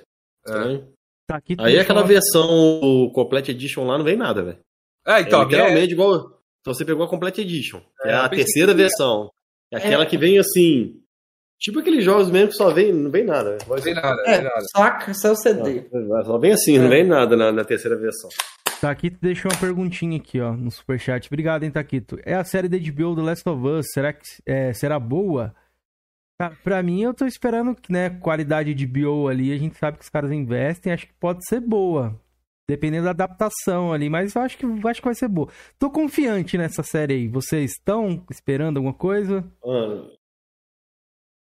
É, 0.46 0.50
Estranho. 0.50 0.92
tá 1.26 1.36
aqui, 1.36 1.56
Aí 1.58 1.78
aquela 1.78 2.02
versão 2.02 2.46
o 2.82 3.10
Complete 3.12 3.50
Edition 3.52 3.86
lá 3.86 3.96
não 3.96 4.04
vem 4.04 4.16
nada, 4.16 4.42
velho. 4.42 4.58
É, 5.06 5.20
então, 5.22 5.40
é 5.40 5.46
minha 5.46 5.56
é- 5.58 5.62
literalmente 5.62 5.92
igual. 5.94 6.38
Então 6.60 6.74
você 6.74 6.84
pegou 6.84 7.04
a 7.04 7.08
Complete 7.08 7.40
Edition, 7.40 7.80
é, 8.04 8.10
É, 8.10 8.14
a 8.14 8.28
terceira 8.28 8.74
versão. 8.74 9.30
É 9.72 9.78
aquela 9.78 10.04
que 10.04 10.18
vem 10.18 10.38
assim. 10.38 11.00
Tipo 11.58 11.78
aqueles 11.80 12.04
jogos 12.04 12.30
mesmo 12.30 12.48
que 12.50 12.54
só 12.56 12.70
vem, 12.70 12.92
não 12.92 13.10
vem 13.10 13.24
nada. 13.24 13.56
não 13.66 13.76
tem 13.80 13.94
nada, 13.94 14.14
não 14.16 14.24
É, 14.32 14.40
nada. 14.42 14.60
saca? 14.76 15.14
Seu 15.14 15.34
CD. 15.34 15.86
Não, 15.92 16.24
Só 16.24 16.38
vem 16.38 16.52
assim, 16.52 16.78
não 16.78 16.88
vem 16.88 17.04
nada 17.04 17.34
na, 17.36 17.50
na 17.50 17.64
terceira 17.64 17.96
versão. 17.96 18.28
Taquito 18.80 19.16
deixou 19.22 19.50
uma 19.50 19.58
perguntinha 19.58 20.18
aqui, 20.18 20.38
ó, 20.38 20.52
no 20.52 20.70
superchat. 20.70 21.26
Obrigado, 21.28 21.62
hein, 21.62 21.70
Taquito. 21.70 22.18
É 22.24 22.34
a 22.34 22.44
série 22.44 22.68
da 22.68 22.76
HBO 22.76 23.16
The 23.16 23.22
Last 23.22 23.48
of 23.48 23.66
Us, 23.66 23.86
será 23.92 24.12
que 24.12 24.20
é, 24.44 24.72
será 24.74 25.00
boa? 25.00 25.54
Cara, 26.38 26.54
pra 26.62 26.82
mim, 26.82 27.00
eu 27.02 27.14
tô 27.14 27.24
esperando 27.24 27.74
que, 27.74 27.90
né, 27.90 28.10
qualidade 28.10 28.74
de 28.74 28.86
bio 28.86 29.26
ali, 29.26 29.50
a 29.50 29.56
gente 29.56 29.78
sabe 29.78 29.96
que 29.96 30.04
os 30.04 30.10
caras 30.10 30.30
investem, 30.30 30.92
acho 30.92 31.06
que 31.06 31.14
pode 31.14 31.46
ser 31.48 31.60
boa. 31.60 32.20
Dependendo 32.68 33.04
da 33.04 33.10
adaptação 33.12 33.92
ali, 33.94 34.10
mas 34.10 34.34
eu 34.34 34.42
acho 34.42 34.58
que, 34.58 34.66
acho 34.66 35.00
que 35.00 35.06
vai 35.06 35.14
ser 35.14 35.28
boa. 35.28 35.48
Tô 35.78 35.88
confiante 35.88 36.58
nessa 36.58 36.82
série 36.82 37.14
aí. 37.14 37.28
Vocês 37.28 37.70
estão 37.70 38.22
esperando 38.30 38.76
alguma 38.76 38.92
coisa? 38.92 39.42
Mano. 39.64 40.10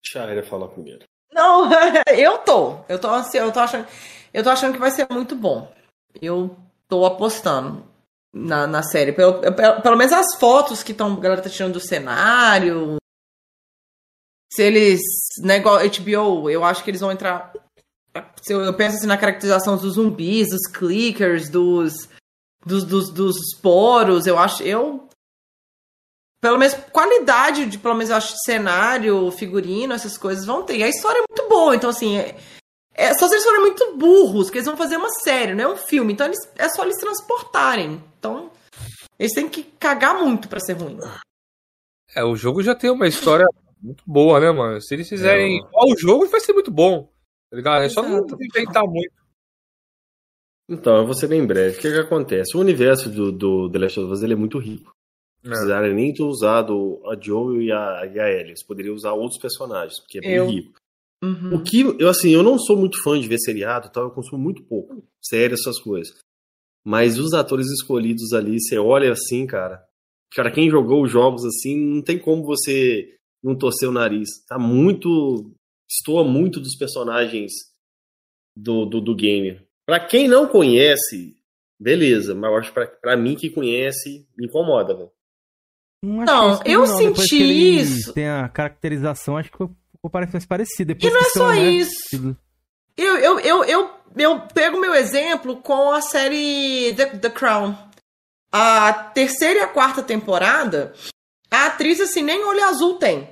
Deixa 0.04 0.24
a 0.26 0.28
Aira 0.30 0.44
falar 0.44 0.68
primeiro. 0.70 1.04
Não, 1.32 1.70
eu 2.16 2.38
tô. 2.40 2.78
Eu 2.88 3.00
tô, 3.00 3.10
ansi- 3.10 3.38
eu 3.38 3.52
tô 3.52 3.60
achando. 3.60 3.88
Eu 4.34 4.44
tô 4.44 4.50
achando 4.50 4.74
que 4.74 4.80
vai 4.80 4.92
ser 4.92 5.08
muito 5.12 5.36
bom. 5.36 5.72
Eu 6.22 6.56
tô 6.88 7.06
apostando 7.06 7.86
na, 8.34 8.66
na 8.68 8.84
série. 8.84 9.12
Pelo, 9.12 9.40
pelo, 9.40 9.82
pelo 9.82 9.98
menos 9.98 10.14
as 10.14 10.36
fotos 10.40 10.82
que 10.84 10.94
tão, 10.94 11.14
a 11.14 11.20
galera 11.20 11.42
tá 11.42 11.50
tirando 11.50 11.74
do 11.74 11.80
cenário. 11.80 12.98
Se 14.52 14.64
eles. 14.64 15.02
Né, 15.44 15.58
igual 15.58 15.78
HBO, 15.80 16.50
eu 16.50 16.64
acho 16.64 16.84
que 16.84 16.90
eles 16.90 17.02
vão 17.02 17.12
entrar. 17.12 17.54
Eu, 18.48 18.62
eu 18.62 18.74
penso 18.74 18.98
assim 18.98 19.08
na 19.08 19.18
caracterização 19.18 19.78
dos 19.78 19.94
zumbis, 19.96 20.50
dos 20.50 20.66
clickers, 20.72 21.50
dos. 21.50 22.10
Dos, 22.66 22.84
dos, 22.84 23.10
dos 23.14 23.38
poros, 23.62 24.28
eu 24.28 24.38
acho. 24.38 24.64
Eu. 24.64 25.08
Pelo 26.42 26.58
menos 26.58 26.74
qualidade 26.92 27.66
de, 27.66 27.78
pelo 27.78 27.96
menos 27.96 28.10
eu 28.10 28.16
acho, 28.16 28.34
cenário, 28.46 29.30
figurino, 29.32 29.94
essas 29.94 30.18
coisas 30.18 30.46
vão 30.46 30.64
ter. 30.64 30.78
E 30.78 30.84
a 30.84 30.88
história 30.90 31.20
é 31.20 31.26
muito 31.30 31.50
boa, 31.50 31.76
então 31.76 31.90
assim. 31.90 32.18
É, 32.18 32.36
é 32.94 33.14
só 33.14 33.28
se 33.28 33.34
eles 33.36 33.44
forem 33.44 33.62
muito 33.62 33.98
burros, 33.98 34.50
que 34.50 34.58
eles 34.58 34.68
vão 34.68 34.78
fazer 34.78 34.98
uma 34.98 35.10
série, 35.24 35.54
não 35.54 35.64
é 35.64 35.74
um 35.74 35.78
filme. 35.78 36.14
Então 36.14 36.26
eles, 36.26 36.40
é 36.58 36.70
só 36.70 36.84
eles 36.84 36.98
transportarem. 36.98 38.02
Então. 38.18 38.52
Eles 39.18 39.34
têm 39.34 39.50
que 39.50 39.64
cagar 39.64 40.18
muito 40.24 40.48
pra 40.48 40.62
ser 40.62 40.74
ruim. 40.74 40.98
É, 42.16 42.24
o 42.24 42.36
jogo 42.38 42.64
já 42.64 42.74
tem 42.74 42.90
uma 42.90 43.08
história 43.08 43.46
muito 43.82 44.02
boa, 44.08 44.40
né, 44.40 44.50
mano? 44.52 44.82
Se 44.82 44.94
eles 44.94 45.10
fizerem 45.10 45.60
É. 45.60 45.64
o 45.74 45.98
jogo, 45.98 46.26
vai 46.28 46.40
ser 46.40 46.54
muito 46.54 46.72
bom. 46.72 47.10
Tá 47.52 47.58
ligado? 47.58 47.84
É 47.84 47.90
só 47.90 48.02
não 48.02 48.26
inventar 48.40 48.84
muito. 48.86 49.12
Então, 50.70 50.98
eu 50.98 51.06
vou 51.06 51.16
ser 51.16 51.28
bem 51.28 51.46
breve. 51.46 51.78
O 51.78 51.82
que, 51.82 51.92
que 51.92 52.00
acontece? 52.00 52.56
O 52.56 52.60
universo 52.62 53.10
do, 53.10 53.32
do 53.32 53.70
The 53.72 53.80
Last 53.80 54.00
of 54.00 54.12
Us 54.14 54.22
ele 54.22 54.34
é 54.34 54.38
muito 54.38 54.58
rico. 54.60 54.94
Não 55.44 55.52
É. 55.52 55.56
precisaram 55.56 55.94
nem 55.94 56.14
ter 56.14 56.24
usado 56.24 57.02
a 57.08 57.16
Joel 57.20 57.62
e 57.62 57.72
a, 57.72 58.12
e 58.14 58.20
a 58.20 58.30
Ellie. 58.30 58.50
Eles 58.52 58.64
poderiam 58.66 58.94
usar 58.96 59.14
outros 59.14 59.40
personagens, 59.40 60.00
porque 60.02 60.18
é 60.18 60.22
bem 60.22 60.32
Eu- 60.36 60.48
rico. 60.50 60.80
Uhum. 61.22 61.56
O 61.56 61.64
que, 61.64 61.82
eu 62.00 62.08
assim, 62.08 62.30
eu 62.32 62.42
não 62.42 62.58
sou 62.58 62.78
muito 62.78 63.02
fã 63.04 63.20
de 63.20 63.28
ver 63.28 63.40
seriado 63.40 63.88
e 63.88 63.92
tal, 63.92 64.06
eu 64.06 64.12
consumo 64.12 64.42
muito 64.42 64.64
pouco. 64.64 65.04
Sério, 65.22 65.54
essas 65.56 65.78
coisas. 65.80 66.18
Mas 66.86 67.20
os 67.20 67.34
atores 67.34 67.68
escolhidos 67.68 68.32
ali, 68.32 68.58
você 68.60 68.78
olha 68.78 69.12
assim, 69.12 69.46
cara. 69.46 69.84
Cara, 70.34 70.50
quem 70.52 70.70
jogou 70.70 71.04
os 71.04 71.12
jogos 71.12 71.44
assim, 71.44 71.76
não 71.76 72.02
tem 72.02 72.18
como 72.18 72.44
você 72.44 73.18
não 73.44 73.54
torcer 73.58 73.90
o 73.90 73.92
nariz. 73.92 74.30
Tá 74.48 74.58
muito. 74.58 75.52
Estoa 75.92 76.24
muito 76.24 76.60
dos 76.60 76.76
personagens 76.78 77.52
do, 78.56 78.86
do, 78.86 79.02
do 79.02 79.16
game. 79.16 79.60
Pra 79.86 80.00
quem 80.00 80.28
não 80.28 80.48
conhece, 80.48 81.36
beleza, 81.80 82.34
mas 82.36 82.50
eu 82.52 82.58
acho 82.58 82.68
que 82.70 82.74
pra, 82.76 82.88
pra 82.88 83.18
mim 83.18 83.36
que 83.36 83.50
conhece, 83.50 84.26
me 84.38 84.46
incomoda, 84.46 84.96
velho. 84.96 85.12
Não, 86.04 86.24
Não, 86.26 86.60
que 86.60 86.72
eu 86.72 86.80
não. 86.86 86.98
Senti 86.98 87.78
isso. 87.80 88.14
Tem 88.14 88.30
a 88.30 88.48
caracterização, 88.48 89.38
acho 89.38 89.50
que 89.50 89.58
ficou 89.58 89.72
mais 90.14 90.46
parecido. 90.46 90.94
Depois 90.94 91.12
E 91.12 91.14
não 91.14 91.22
é 91.22 91.30
são, 91.30 91.46
só 91.48 91.52
né, 91.54 91.60
isso. 91.60 92.38
Eu, 92.96 93.18
eu, 93.18 93.40
eu, 93.40 93.64
eu, 93.66 93.90
eu 94.18 94.40
pego 94.54 94.80
meu 94.80 94.94
exemplo 94.96 95.58
com 95.58 95.92
a 95.92 96.02
série 96.02 96.94
The, 96.96 97.06
The 97.18 97.30
Crown. 97.30 97.76
A 98.52 98.92
terceira 98.94 99.60
e 99.60 99.64
a 99.64 99.68
quarta 99.68 100.02
temporada, 100.02 100.94
a 101.52 101.68
atriz, 101.68 102.00
assim, 102.00 102.24
nem 102.24 102.44
olho 102.46 102.64
azul 102.64 102.96
tem. 102.96 103.30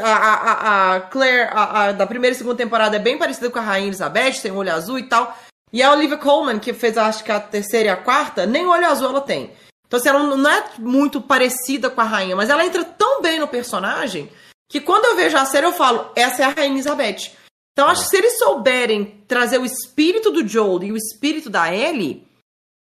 A, 0.00 0.08
a, 0.08 0.34
a- 0.34 0.96
a 0.96 1.00
Claire, 1.00 1.48
a, 1.50 1.82
a 1.86 1.92
da 1.92 2.06
primeira 2.06 2.34
e 2.34 2.38
segunda 2.38 2.56
temporada, 2.56 2.94
é 2.96 3.00
bem 3.00 3.18
parecida 3.18 3.50
com 3.50 3.58
a 3.58 3.62
Rainha 3.62 3.88
Elizabeth, 3.88 4.40
tem 4.40 4.52
olho 4.52 4.72
azul 4.72 4.98
e 4.98 5.08
tal. 5.08 5.36
E 5.72 5.82
a 5.82 5.90
Olivia 5.90 6.16
Colman, 6.16 6.60
que 6.60 6.72
fez, 6.72 6.96
acho 6.96 7.24
que 7.24 7.32
a 7.32 7.40
terceira 7.40 7.88
e 7.88 7.90
a 7.90 7.96
quarta, 7.96 8.46
nem 8.46 8.64
olho 8.66 8.86
azul 8.86 9.08
ela 9.08 9.20
tem. 9.20 9.50
Então, 9.86 9.98
assim, 9.98 10.08
ela 10.08 10.22
não 10.22 10.50
é 10.50 10.72
muito 10.78 11.20
parecida 11.20 11.88
com 11.90 12.00
a 12.00 12.04
rainha, 12.04 12.34
mas 12.36 12.50
ela 12.50 12.64
entra 12.64 12.84
tão 12.84 13.20
bem 13.22 13.38
no 13.38 13.46
personagem 13.48 14.28
que 14.68 14.80
quando 14.80 15.04
eu 15.04 15.16
vejo 15.16 15.36
a 15.36 15.44
série 15.44 15.66
eu 15.66 15.72
falo, 15.72 16.10
essa 16.16 16.42
é 16.42 16.44
a 16.46 16.48
Rainha 16.50 16.72
Elizabeth. 16.74 17.30
Então, 17.72 17.88
acho 17.88 18.02
que 18.04 18.08
se 18.08 18.16
eles 18.16 18.38
souberem 18.38 19.22
trazer 19.28 19.58
o 19.58 19.64
espírito 19.64 20.30
do 20.30 20.46
Joel 20.46 20.82
e 20.84 20.92
o 20.92 20.96
espírito 20.96 21.50
da 21.50 21.72
Ellie, 21.74 22.26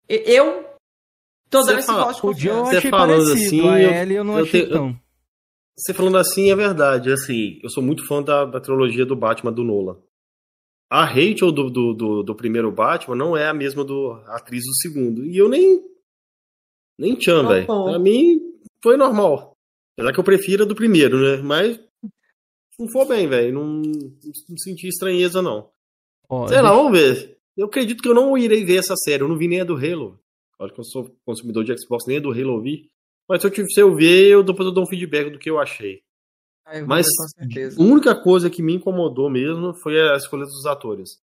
eu 0.07 0.65
tô 1.49 1.61
dando 1.63 1.79
esse 1.79 1.87
fala, 1.87 2.11
voto 2.13 2.21
de 2.21 2.27
O 2.27 2.33
Joe 2.33 2.49
eu 2.51 2.55
confiança. 2.63 2.71
Você 2.71 2.77
achei 2.77 2.91
falando 2.91 3.25
parecido, 3.25 3.45
assim, 3.47 3.69
a 3.69 3.81
eu- 3.81 3.91
Ellie 3.91 4.15
eu 4.17 4.23
não 4.23 4.37
eu 4.37 4.43
achei 4.45 4.61
tenho- 4.61 4.73
tão. 4.73 4.99
Você 5.77 5.93
falando 5.93 6.17
assim 6.17 6.51
é 6.51 6.55
verdade. 6.55 7.11
Assim, 7.11 7.59
eu 7.61 7.69
sou 7.69 7.83
muito 7.83 8.07
fã 8.07 8.21
da, 8.23 8.45
da 8.45 8.61
trilogia 8.61 9.05
do 9.05 9.15
Batman 9.15 9.51
do 9.51 9.63
Nolan. 9.63 9.97
A 10.89 11.03
Rachel 11.03 11.51
do, 11.51 11.69
do, 11.69 11.93
do, 11.93 12.23
do 12.23 12.35
primeiro 12.35 12.71
Batman 12.71 13.15
não 13.15 13.35
é 13.35 13.47
a 13.47 13.53
mesma 13.53 13.83
do 13.83 14.11
a 14.27 14.37
atriz 14.37 14.63
do 14.63 14.75
segundo. 14.75 15.25
E 15.25 15.35
eu 15.37 15.49
nem. 15.49 15.83
Nem 16.97 17.15
tchan, 17.15 17.43
Não, 17.43 17.49
velho. 17.49 17.65
Pra 17.65 17.99
mim, 17.99 18.39
foi 18.81 18.95
normal. 18.97 19.53
Apesar 19.97 20.13
que 20.13 20.19
eu 20.19 20.23
prefiro 20.23 20.63
a 20.63 20.67
do 20.67 20.75
primeiro, 20.75 21.17
né? 21.19 21.41
Mas. 21.43 21.79
Não 22.77 22.87
foi 22.89 23.05
bem, 23.07 23.27
velho. 23.27 23.53
Não, 23.53 23.81
não 23.81 24.57
senti 24.57 24.87
estranheza, 24.87 25.41
não. 25.41 25.69
Ó, 26.29 26.47
Sei 26.47 26.61
lá, 26.61 26.71
vamos 26.73 26.91
ver. 26.97 27.37
Eu 27.55 27.67
acredito 27.67 28.01
que 28.03 28.09
eu 28.09 28.13
não 28.13 28.37
irei 28.37 28.65
ver 28.65 28.77
essa 28.77 28.95
série. 28.97 29.23
Eu 29.23 29.27
não 29.29 29.37
vi 29.37 29.47
nem 29.47 29.61
a 29.61 29.63
do 29.63 29.75
Halo. 29.75 30.19
Olha 30.59 30.73
que 30.73 30.79
eu 30.79 30.83
sou 30.83 31.09
consumidor 31.25 31.63
de 31.63 31.77
Xbox, 31.77 32.05
nem 32.07 32.17
a 32.17 32.19
do 32.21 32.31
Halo 32.31 32.57
eu 32.57 32.61
vi. 32.61 32.89
Mas 33.29 33.41
se 33.41 33.47
eu, 33.47 33.51
tive- 33.51 33.69
se 33.71 33.79
eu 33.81 33.95
ver, 33.95 34.27
eu 34.29 34.43
depois 34.43 34.67
eu 34.67 34.73
dou 34.73 34.83
um 34.83 34.87
feedback 34.87 35.29
do 35.31 35.39
que 35.39 35.49
eu 35.49 35.57
achei. 35.59 36.01
Ah, 36.65 36.77
eu 36.79 36.85
Mas 36.87 37.07
a 37.77 37.81
única 37.81 38.15
coisa 38.21 38.49
que 38.49 38.61
me 38.61 38.73
incomodou 38.73 39.29
mesmo 39.29 39.73
foi 39.75 39.99
a 40.01 40.15
escolha 40.15 40.43
dos 40.45 40.65
atores. 40.65 41.19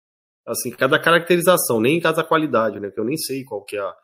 assim, 0.46 0.70
cada 0.70 0.98
caracterização, 0.98 1.80
nem 1.80 2.00
cada 2.00 2.22
qualidade, 2.24 2.78
né? 2.80 2.88
Porque 2.88 3.00
eu 3.00 3.04
nem 3.04 3.16
sei 3.16 3.44
qual 3.44 3.62
que 3.64 3.76
é 3.76 3.80
a, 3.80 3.94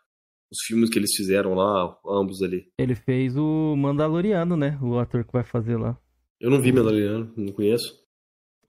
os 0.51 0.59
filmes 0.67 0.91
que 0.91 0.99
eles 0.99 1.15
fizeram 1.17 1.55
lá, 1.55 1.97
ambos 2.07 2.43
ali. 2.43 2.69
Ele 2.79 2.95
fez 2.95 3.37
o 3.37 3.75
Mandaloriano, 3.77 4.57
né? 4.57 4.79
O 4.83 4.99
ator 4.99 5.25
que 5.25 5.33
vai 5.33 5.45
fazer 5.45 5.77
lá. 5.77 5.97
Eu 6.41 6.51
não 6.51 6.61
vi 6.61 6.73
Mandaloriano, 6.73 7.33
não 7.37 7.53
conheço. 7.53 7.99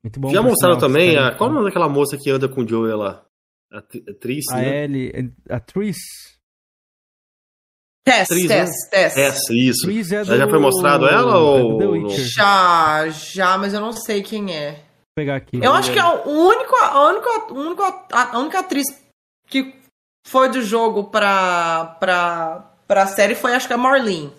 Muito 0.03 0.19
bom. 0.19 0.29
Já 0.31 0.41
mostraram 0.41 0.77
também, 0.77 1.17
a, 1.17 1.35
qual 1.35 1.49
é 1.49 1.51
o 1.51 1.55
nome 1.55 1.67
daquela 1.67 1.89
moça 1.89 2.17
que 2.17 2.29
anda 2.29 2.47
com 2.47 2.61
o 2.61 2.67
Joey 2.67 2.93
lá? 2.95 3.25
A 3.71 3.81
tri- 3.81 4.03
atriz, 4.07 4.45
A 4.51 4.55
né? 4.57 4.83
Ellie, 4.85 5.33
a 5.49 5.59
Tris. 5.59 5.97
Tess, 8.05 8.31
Atriz, 8.31 8.47
Tess, 8.47 9.13
Tess. 9.13 9.49
Isso. 9.49 9.85
Tris 9.85 10.11
é 10.13 10.23
do... 10.23 10.37
Já- 10.37 10.47
foi 10.49 10.59
mostrado 10.59 11.05
ela 11.07 11.33
é 11.33 11.35
ou. 11.35 12.07
Já, 12.09 13.09
já, 13.09 13.57
mas 13.57 13.73
eu 13.73 13.81
não 13.81 13.91
sei 13.91 14.23
quem 14.23 14.55
é. 14.55 14.71
Vou 14.75 14.83
pegar 15.17 15.35
aqui. 15.35 15.57
Eu 15.61 15.73
acho 15.73 15.91
que 15.91 15.99
é 15.99 16.05
o 16.05 16.29
único, 16.29 16.73
a, 16.75 17.09
única, 17.09 17.53
o 17.53 17.59
único, 17.59 17.81
a 17.83 18.39
única 18.39 18.59
atriz 18.59 18.85
que 19.47 19.75
foi 20.27 20.49
do 20.49 20.61
jogo 20.61 21.05
pra, 21.05 21.95
pra, 21.99 22.73
pra 22.87 23.07
série 23.07 23.35
foi, 23.35 23.53
acho 23.53 23.67
que 23.67 23.73
a 23.73 23.77
Marlene. 23.77 24.31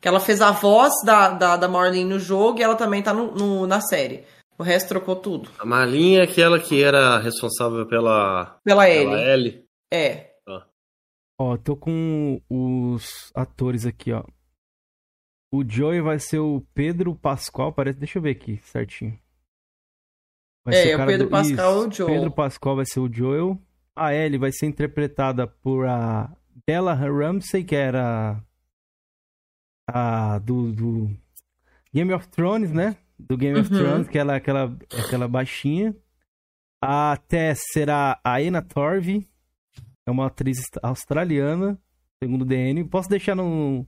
Que 0.00 0.08
ela 0.08 0.20
fez 0.20 0.40
a 0.40 0.50
voz 0.50 0.92
da, 1.04 1.30
da, 1.30 1.56
da 1.56 1.68
Marlene 1.68 2.04
no 2.08 2.18
jogo 2.18 2.58
e 2.58 2.62
ela 2.62 2.74
também 2.76 3.02
tá 3.02 3.12
no, 3.12 3.32
no- 3.34 3.66
na 3.66 3.80
série. 3.80 4.24
O 4.58 4.62
resto 4.62 4.88
trocou 4.88 5.16
tudo. 5.16 5.50
A 5.58 5.64
Marlinha 5.66 6.20
é 6.20 6.22
aquela 6.22 6.58
que 6.58 6.82
era 6.82 7.18
responsável 7.18 7.86
pela, 7.86 8.58
Pela 8.64 8.84
pela 8.84 8.88
Ellie. 8.88 9.28
Ellie. 9.28 9.64
É. 9.92 10.32
Ó, 11.38 11.56
tô 11.58 11.76
com 11.76 12.40
os 12.48 13.30
atores 13.34 13.84
aqui, 13.84 14.12
ó. 14.12 14.24
O 15.52 15.62
Joey 15.68 16.00
vai 16.00 16.18
ser 16.18 16.38
o 16.38 16.62
Pedro 16.74 17.14
Pascoal, 17.14 17.72
parece. 17.72 17.98
Deixa 17.98 18.18
eu 18.18 18.22
ver 18.22 18.30
aqui 18.30 18.56
certinho. 18.64 19.18
Vai 20.64 20.74
É, 20.74 20.82
ser 20.82 20.94
o 20.94 20.98
cara 20.98 21.10
Pedro 21.10 21.28
Pascal 21.28 21.72
é 21.72 21.76
o 21.76 21.80
Isso, 21.88 21.92
Joel. 21.98 22.14
Pedro 22.14 22.30
Pascoal 22.30 22.76
vai 22.76 22.86
ser 22.86 23.00
o 23.00 23.12
Joel. 23.12 23.58
A 23.96 24.14
Ellie 24.14 24.38
vai 24.38 24.52
ser 24.52 24.66
interpretada 24.66 25.46
por 25.46 25.86
a 25.86 26.30
Bella 26.66 26.92
Ramsey, 26.94 27.64
que 27.64 27.74
era 27.74 28.38
a 29.88 30.38
do, 30.38 30.72
do 30.72 31.10
Game 31.94 32.12
of 32.12 32.28
Thrones, 32.28 32.72
né? 32.72 32.96
Do 33.18 33.36
Game 33.36 33.58
of 33.58 33.72
Uhum. 33.72 33.78
Thrones, 33.78 34.08
que 34.08 34.18
ela 34.18 34.34
é 34.34 34.36
aquela, 34.36 34.76
aquela 35.04 35.26
baixinha. 35.28 35.94
A 36.82 37.16
Tess 37.28 37.60
será 37.72 38.20
a 38.22 38.36
Anna 38.38 38.60
Torv, 38.62 39.26
é 40.06 40.10
uma 40.10 40.26
atriz 40.26 40.58
australiana, 40.82 41.78
segundo 42.22 42.42
o 42.42 42.44
DN. 42.44 42.84
Posso 42.84 43.08
deixar 43.08 43.34
no, 43.34 43.86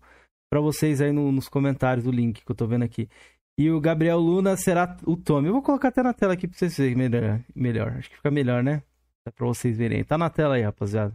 pra 0.51 0.61
vocês 0.61 1.01
aí 1.03 1.13
no- 1.13 1.31
nos 1.31 1.49
comentários 1.49 2.07
o 2.07 2.11
link 2.11 2.43
que 2.45 2.51
eu 2.51 2.57
tô 2.57 2.67
vendo 2.67 2.85
aqui. 2.85 3.09
E 3.59 3.71
o 3.71 3.81
Gabriel 3.81 4.19
Luna 4.19 4.57
será 4.57 4.97
o 5.05 5.17
Tommy. 5.17 5.49
Eu 5.49 5.53
vou 5.53 5.63
colocar 5.63 5.89
até 5.89 6.03
na 6.03 6.15
tela 6.15 6.33
aqui 6.33 6.49
pra 6.49 6.57
vocês 6.57 6.77
verem 6.79 6.95
melhor. 6.95 7.41
melhor. 7.55 7.93
Acho 7.99 8.09
que 8.09 8.17
fica 8.17 8.31
melhor, 8.31 8.63
né? 8.63 8.83
Dá 9.29 9.33
pra 9.33 9.47
vocês 9.47 9.77
verem. 9.77 10.03
Tá 10.05 10.17
na 10.17 10.31
tela 10.31 10.55
aí, 10.55 10.63
rapaziada. 10.63 11.15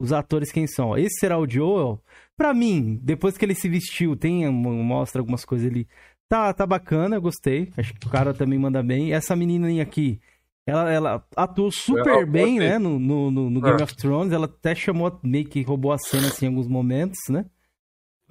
Os 0.00 0.12
atores 0.12 0.52
quem 0.52 0.66
são? 0.68 0.96
Esse 0.96 1.18
será 1.18 1.36
o 1.38 1.48
Joel. 1.48 2.00
Pra 2.36 2.54
mim, 2.54 3.00
depois 3.02 3.36
que 3.36 3.44
ele 3.44 3.54
se 3.54 3.68
vestiu, 3.68 4.14
tem 4.16 4.48
mostra 4.48 5.20
algumas 5.20 5.44
coisas 5.44 5.68
ali. 5.68 5.88
Tá, 6.28 6.52
tá 6.54 6.64
bacana, 6.64 7.16
eu 7.16 7.20
gostei. 7.22 7.72
Acho 7.76 7.92
que 7.94 8.06
o 8.06 8.10
cara 8.10 8.32
também 8.32 8.58
manda 8.58 8.80
bem. 8.82 9.12
Essa 9.12 9.34
menininha 9.34 9.82
aqui, 9.82 10.20
ela, 10.64 10.88
ela 10.92 11.26
atuou 11.34 11.72
super 11.72 12.06
Eu 12.20 12.26
bem, 12.26 12.60
né? 12.60 12.78
No, 12.78 12.96
no, 12.98 13.28
no- 13.30 13.50
no 13.50 13.60
Game 13.60 13.80
É. 13.80 13.82
of 13.82 13.96
Thrones. 13.96 14.32
Ela 14.32 14.44
até 14.46 14.72
chamou, 14.74 15.18
meio 15.24 15.46
que 15.46 15.62
roubou 15.62 15.90
a 15.92 15.98
cena 15.98 16.28
assim, 16.28 16.46
em 16.46 16.48
alguns 16.50 16.68
momentos, 16.68 17.18
né? 17.28 17.44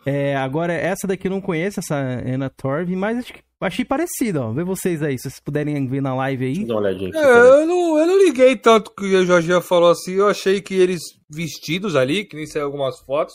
É, 0.06 0.38
agora, 0.38 0.72
essa 0.72 1.06
daqui 1.06 1.28
eu 1.28 1.32
não 1.32 1.42
conheço, 1.42 1.82
essa 1.82 1.96
Anna 1.98 2.50
Torv, 2.50 2.96
mas 2.96 3.18
acho 3.18 3.34
que- 3.34 3.42
achei 3.66 3.84
parecida, 3.86 4.44
ó. 4.46 4.52
Vê 4.52 4.64
vocês 4.64 5.02
aí, 5.02 5.18
se 5.18 5.24
vocês 5.30 5.40
puderem 5.40 5.88
ver 5.88 6.02
na 6.02 6.14
live 6.16 6.46
aí. 6.46 6.62
Eu 6.62 6.68
dar 6.68 6.74
uma 6.76 6.82
olhadinha. 6.82 7.12
É, 7.16 7.62
eu 7.62 7.66
não, 7.68 7.98
eu 7.98 8.06
não 8.08 8.18
liguei 8.18 8.56
tanto 8.56 8.92
que 8.94 9.04
o 9.16 9.26
Jorginho 9.26 9.62
falou 9.62 9.90
assim. 9.90 10.14
Eu 10.14 10.28
achei 10.28 10.62
que 10.62 10.76
eles 10.76 11.02
vestidos 11.30 11.96
ali, 11.96 12.26
que 12.26 12.36
nem 12.36 12.46
saiu 12.46 12.66
algumas 12.66 13.00
fotos, 13.00 13.34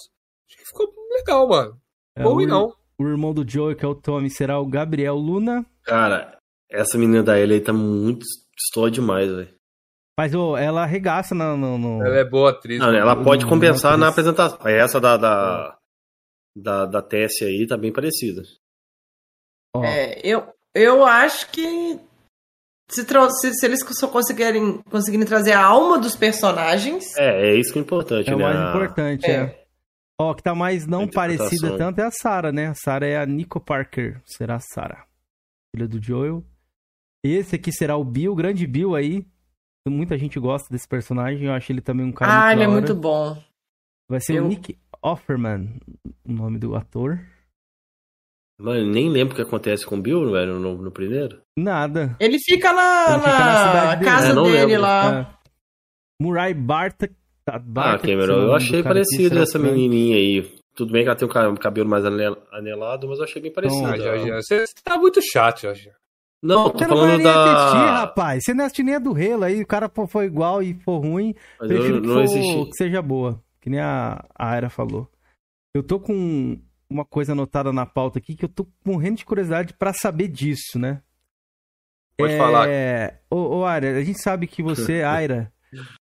acho 0.48 0.58
que 0.58 0.66
ficou 0.66 0.92
legal, 1.10 1.48
mano. 1.48 1.76
É, 2.16 2.22
Bom 2.22 2.40
e 2.40 2.46
não. 2.46 2.72
o 2.98 3.06
irmão 3.08 3.32
do 3.34 3.48
Joey, 3.48 3.74
que 3.74 3.84
é 3.84 3.88
o 3.88 3.94
Tommy, 3.94 4.30
será 4.30 4.58
o 4.60 4.66
Gabriel 4.66 5.16
Luna. 5.16 5.64
Cara, 5.84 6.36
essa 6.70 6.96
menina 6.98 7.22
da 7.22 7.38
Ellie 7.38 7.54
aí 7.56 7.60
tá 7.60 7.72
muito 7.72 8.24
pistola 8.54 8.90
demais, 8.90 9.30
velho. 9.30 9.48
Mas 10.18 10.34
ô, 10.34 10.56
ela 10.58 10.82
arregaça 10.82 11.34
no. 11.34 11.56
no, 11.56 11.78
no- 11.78 12.04
Ela 12.04 12.18
é 12.18 12.24
boa 12.24 12.50
atriz. 12.50 12.78
Não, 12.78 12.94
ela 12.94 13.16
pode 13.24 13.46
compensar 13.46 13.96
na 13.96 14.08
apresentação. 14.08 14.58
Essa 14.68 15.00
da, 15.00 15.16
da, 15.16 15.78
da, 16.54 16.86
da 16.86 17.02
Tessia 17.02 17.48
aí 17.48 17.66
tá 17.66 17.78
bem 17.78 17.90
parecida. 17.90 18.42
Ó, 19.74 19.84
É, 19.84 20.20
eu, 20.24 20.52
eu 20.74 21.04
acho 21.04 21.50
que 21.50 21.98
se, 22.90 23.04
se, 23.40 23.54
se 23.54 23.66
eles 23.66 23.80
só 23.98 24.08
conseguirem, 24.08 24.78
conseguirem 24.82 25.26
trazer 25.26 25.52
a 25.52 25.64
alma 25.64 25.98
dos 25.98 26.14
personagens, 26.16 27.16
É, 27.16 27.50
é 27.52 27.56
isso 27.56 27.72
que 27.72 27.78
é 27.78 27.82
importante, 27.82 28.28
é 28.30 28.34
o 28.34 28.38
né? 28.38 28.44
mais 28.44 28.56
A- 28.56 28.68
importante, 28.70 29.26
é. 29.26 29.34
é. 29.34 29.62
Ó, 30.20 30.34
que 30.34 30.42
tá 30.42 30.54
mais 30.54 30.86
não 30.86 31.08
parecida 31.08 31.76
tanto 31.76 32.00
é 32.00 32.04
a 32.04 32.10
Sarah, 32.10 32.52
né? 32.52 32.66
A 32.68 32.74
Sarah 32.74 33.06
é 33.06 33.16
a 33.16 33.26
Nico 33.26 33.58
Parker. 33.58 34.20
Será 34.24 34.56
a 34.56 34.60
Sarah. 34.60 35.06
Filha 35.74 35.88
do 35.88 36.00
Joel. 36.00 36.44
Esse 37.24 37.56
aqui 37.56 37.72
será 37.72 37.96
o 37.96 38.04
Bill, 38.04 38.32
o 38.32 38.36
grande 38.36 38.66
Bill 38.66 38.94
aí. 38.94 39.26
Muita 39.88 40.16
gente 40.16 40.38
gosta 40.38 40.68
desse 40.70 40.86
personagem. 40.86 41.46
Eu 41.46 41.52
acho 41.52 41.72
ele 41.72 41.80
também 41.80 42.06
um 42.06 42.12
cara 42.12 42.30
ah, 42.32 42.36
muito 42.46 42.52
ele 42.52 42.58
da 42.60 42.64
é 42.64 42.68
muito 42.72 42.94
bom. 42.94 43.42
Vai 44.08 44.20
ser 44.20 44.34
Eu- 44.36 44.44
o 44.44 44.48
Nick 44.48 44.78
Offerman, 45.02 45.80
o 46.24 46.32
nome 46.32 46.58
do 46.58 46.76
ator. 46.76 47.18
Mano, 48.62 48.86
nem 48.86 49.08
lembro 49.10 49.32
o 49.34 49.36
que 49.36 49.42
acontece 49.42 49.84
com 49.84 49.96
o 49.96 50.00
Bill, 50.00 50.30
velho, 50.30 50.58
no, 50.58 50.76
no 50.76 50.90
primeiro. 50.92 51.40
Nada. 51.58 52.16
Ele 52.20 52.38
fica 52.38 52.72
na, 52.72 53.06
Ele 53.10 53.18
fica 53.18 53.38
na 53.38 53.94
dele. 53.96 54.04
casa 54.10 54.28
É, 54.30 54.34
dele 54.34 54.66
lembro. 54.66 54.80
lá. 54.82 55.20
É. 55.20 55.26
Murray 56.22 56.54
Bartek. 56.54 57.14
Ah, 57.46 57.58
Bartek, 57.58 58.12
Cameron, 58.12 58.26
sei 58.26 58.34
lá 58.36 58.42
o 58.42 58.46
eu 58.46 58.54
achei 58.54 58.82
parecido 58.84 59.38
o 59.38 59.42
essa 59.42 59.58
Frank. 59.58 59.74
menininha 59.74 60.16
aí. 60.16 60.48
Tudo 60.76 60.92
bem 60.92 61.02
que 61.02 61.08
ela 61.08 61.16
tem 61.18 61.28
um 61.28 61.50
um 61.52 61.56
cabelo 61.56 61.88
mais 61.88 62.04
anel- 62.04 62.38
anelado, 62.52 63.08
mas 63.08 63.18
eu 63.18 63.24
achei 63.24 63.42
bem 63.42 63.52
parecido. 63.52 63.84
Ah, 63.84 63.98
Jorginho, 63.98 64.34
você, 64.36 64.64
você 64.66 64.74
tá 64.84 64.96
muito 64.96 65.20
chato, 65.20 65.62
Jorginho. 65.62 65.94
Não, 66.42 66.70
tô 66.70 66.78
falando 66.78 67.18
nem 67.18 67.26
assistir, 67.28 67.76
da. 67.78 67.92
rapaz. 68.00 68.42
Você 68.44 68.54
não 68.54 68.64
assiste 68.64 68.82
nem 68.82 68.94
a 68.94 68.98
do 68.98 69.12
Relo 69.12 69.44
aí. 69.44 69.60
O 69.60 69.66
cara 69.66 69.90
foi 70.08 70.24
igual 70.26 70.62
e 70.62 70.74
for 70.74 70.98
ruim. 70.98 71.34
Mas 71.60 71.68
Prefiro 71.68 71.96
eu 71.96 72.00
que, 72.00 72.06
não 72.06 72.26
for- 72.26 72.66
que 72.70 72.76
seja 72.76 73.02
boa. 73.02 73.40
Que 73.60 73.68
nem 73.70 73.80
a, 73.80 74.24
a 74.36 74.56
Era 74.56 74.68
falou. 74.70 75.08
Eu 75.74 75.82
tô 75.82 76.00
com 76.00 76.58
uma 76.92 77.04
coisa 77.04 77.32
anotada 77.32 77.72
na 77.72 77.86
pauta 77.86 78.18
aqui 78.18 78.34
que 78.34 78.44
eu 78.44 78.48
tô 78.48 78.66
morrendo 78.84 79.16
de 79.16 79.24
curiosidade 79.24 79.74
pra 79.74 79.92
saber 79.92 80.28
disso, 80.28 80.78
né? 80.78 81.00
Pode 82.16 82.36
falar. 82.36 82.68
É... 82.68 83.20
Ô, 83.30 83.58
ô, 83.58 83.64
Aira, 83.64 83.98
a 83.98 84.04
gente 84.04 84.20
sabe 84.20 84.46
que 84.46 84.62
você, 84.62 85.02
Aira, 85.04 85.52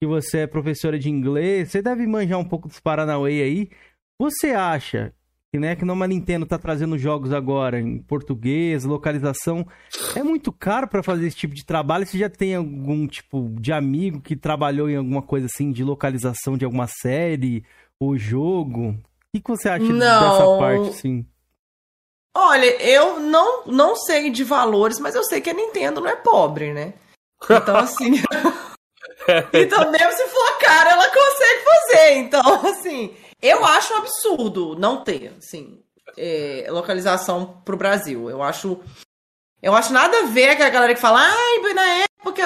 que 0.01 0.07
você 0.07 0.39
é 0.39 0.47
professora 0.47 0.99
de 0.99 1.11
inglês, 1.11 1.71
você 1.71 1.83
deve 1.83 2.07
manjar 2.07 2.39
um 2.39 2.45
pouco 2.45 2.69
dos 2.69 2.81
Paranauê 2.81 3.43
aí. 3.43 3.71
Você 4.19 4.49
acha 4.49 5.13
que, 5.53 5.59
né, 5.59 5.75
que 5.75 5.85
não 5.85 6.01
a 6.03 6.07
Nintendo 6.07 6.45
tá 6.45 6.59
trazendo 6.59 6.99
jogos 6.99 7.33
agora 7.33 7.81
em 7.81 7.99
português, 7.99 8.85
localização, 8.85 9.67
é 10.15 10.23
muito 10.23 10.53
caro 10.53 10.87
pra 10.87 11.03
fazer 11.03 11.27
esse 11.27 11.37
tipo 11.37 11.55
de 11.55 11.65
trabalho? 11.65 12.07
Você 12.07 12.19
já 12.19 12.29
tem 12.29 12.55
algum 12.55 13.07
tipo 13.07 13.55
de 13.59 13.73
amigo 13.73 14.21
que 14.21 14.37
trabalhou 14.37 14.91
em 14.91 14.97
alguma 14.97 15.23
coisa 15.23 15.47
assim 15.47 15.73
de 15.73 15.83
localização 15.83 16.57
de 16.57 16.65
alguma 16.65 16.87
série 16.87 17.65
ou 17.99 18.17
jogo? 18.17 18.97
Que, 19.39 19.45
que 19.45 19.51
você 19.51 19.69
acha 19.69 19.85
Não. 19.85 19.93
dessa 19.93 20.59
parte, 20.59 20.89
assim? 20.89 21.27
Olha, 22.37 22.67
eu 22.83 23.21
não, 23.21 23.67
não 23.67 23.97
sei 23.97 24.31
de 24.31 24.45
valores, 24.45 24.99
mas 24.99 25.15
eu 25.15 25.25
sei 25.25 25.41
que 25.41 25.51
a 25.51 25.55
Nintendo 25.55 26.01
não 26.01 26.09
é 26.09 26.17
pobre, 26.17 26.73
né? 26.73 26.95
Então, 27.45 27.77
assim. 27.77 28.13
então, 29.53 29.91
mesmo 29.91 30.13
se 30.13 30.27
for 30.29 30.59
caro, 30.59 30.91
ela 30.91 31.09
consegue 31.09 31.65
fazer. 31.65 32.13
Então, 32.17 32.67
assim, 32.67 33.17
eu 33.43 33.65
acho 33.65 33.95
um 33.95 33.97
absurdo 33.99 34.77
não 34.79 35.03
ter, 35.03 35.35
assim, 35.39 35.83
é, 36.17 36.67
localização 36.69 37.61
pro 37.65 37.77
Brasil. 37.77 38.31
Eu 38.31 38.43
acho. 38.43 38.81
Eu 39.61 39.75
acho 39.75 39.93
nada 39.93 40.19
a 40.19 40.27
ver 40.27 40.57
com 40.57 40.63
a 40.63 40.71
galera 40.71 40.95
que 40.95 41.01
fala, 41.01 41.21
ai, 41.21 41.75
na 41.75 42.08
época 42.19 42.43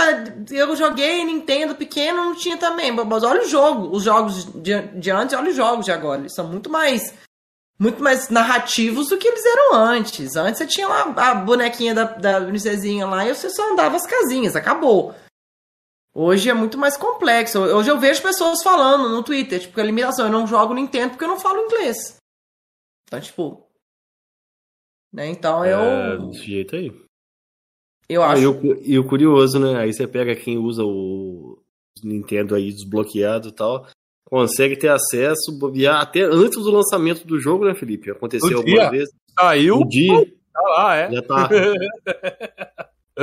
eu 0.51 0.77
joguei 0.77 1.25
Nintendo 1.25 1.75
pequeno, 1.75 2.25
não 2.25 2.35
tinha 2.35 2.57
também. 2.57 2.93
Mas 2.93 3.23
olha 3.23 3.43
o 3.43 3.49
jogo, 3.49 3.95
os 3.95 4.03
jogos 4.03 4.45
de, 4.63 4.81
de 4.81 5.11
antes, 5.11 5.37
olha 5.37 5.51
os 5.51 5.57
jogos 5.57 5.85
de 5.85 5.93
agora. 5.93 6.21
Eles 6.21 6.35
são 6.35 6.47
muito 6.47 6.71
mais 6.71 7.15
muito 7.79 8.01
mais 8.01 8.29
narrativos 8.29 9.09
do 9.09 9.19
que 9.19 9.27
eles 9.27 9.45
eram 9.45 9.75
antes. 9.75 10.37
Antes 10.37 10.59
você 10.59 10.67
tinha 10.67 10.87
lá 10.87 11.03
a 11.17 11.35
bonequinha 11.35 11.95
da, 11.95 12.05
da 12.05 12.41
princesinha 12.41 13.07
lá 13.07 13.27
e 13.27 13.35
você 13.35 13.51
só 13.51 13.73
andava 13.73 13.97
as 13.97 14.07
casinhas, 14.07 14.55
acabou. 14.55 15.15
Hoje 16.15 16.49
é 16.49 16.55
muito 16.55 16.79
mais 16.79 16.97
complexo. 16.97 17.59
Hoje 17.59 17.91
eu 17.91 17.99
vejo 17.99 18.23
pessoas 18.23 18.63
falando 18.63 19.09
no 19.09 19.23
Twitter, 19.23 19.61
tipo, 19.61 19.81
a 19.81 19.83
limitação, 19.83 20.27
eu 20.27 20.33
não 20.33 20.47
jogo 20.47 20.75
Nintendo 20.75 21.11
porque 21.11 21.25
eu 21.25 21.29
não 21.29 21.41
falo 21.41 21.65
inglês. 21.65 22.17
Então, 23.09 23.21
tipo. 23.21 23.67
Né? 25.13 25.27
Então 25.29 25.65
eu. 25.65 25.81
É, 25.81 26.19
desse 26.19 26.45
jeito 26.45 26.77
aí. 26.77 26.93
Eu 28.13 28.23
Ah, 28.23 28.33
acho. 28.33 28.43
e, 28.43 28.47
o, 28.47 28.81
e 28.83 28.99
o 28.99 29.05
curioso, 29.05 29.59
né? 29.59 29.79
Aí 29.81 29.93
você 29.93 30.07
pega 30.07 30.35
quem 30.35 30.59
usa 30.59 30.85
o 30.85 31.59
Nintendo 32.03 32.55
aí 32.55 32.71
desbloqueado 32.73 33.49
e 33.49 33.53
tal, 33.53 33.87
consegue 34.25 34.77
ter 34.77 34.89
acesso, 34.89 35.57
bobear 35.59 36.01
até 36.01 36.23
antes 36.23 36.59
do 36.63 36.71
lançamento 36.71 37.27
do 37.27 37.39
jogo, 37.39 37.65
né, 37.65 37.75
Felipe? 37.75 38.11
Aconteceu 38.11 38.59
algumas 38.59 38.91
vezes. 38.91 39.15
Saiu, 39.39 39.77
Um 39.77 39.87
dia 39.89 40.27
tá 40.53 40.61
lá, 40.63 40.97
é. 40.97 41.11
já 41.13 41.23
tá. 41.23 41.49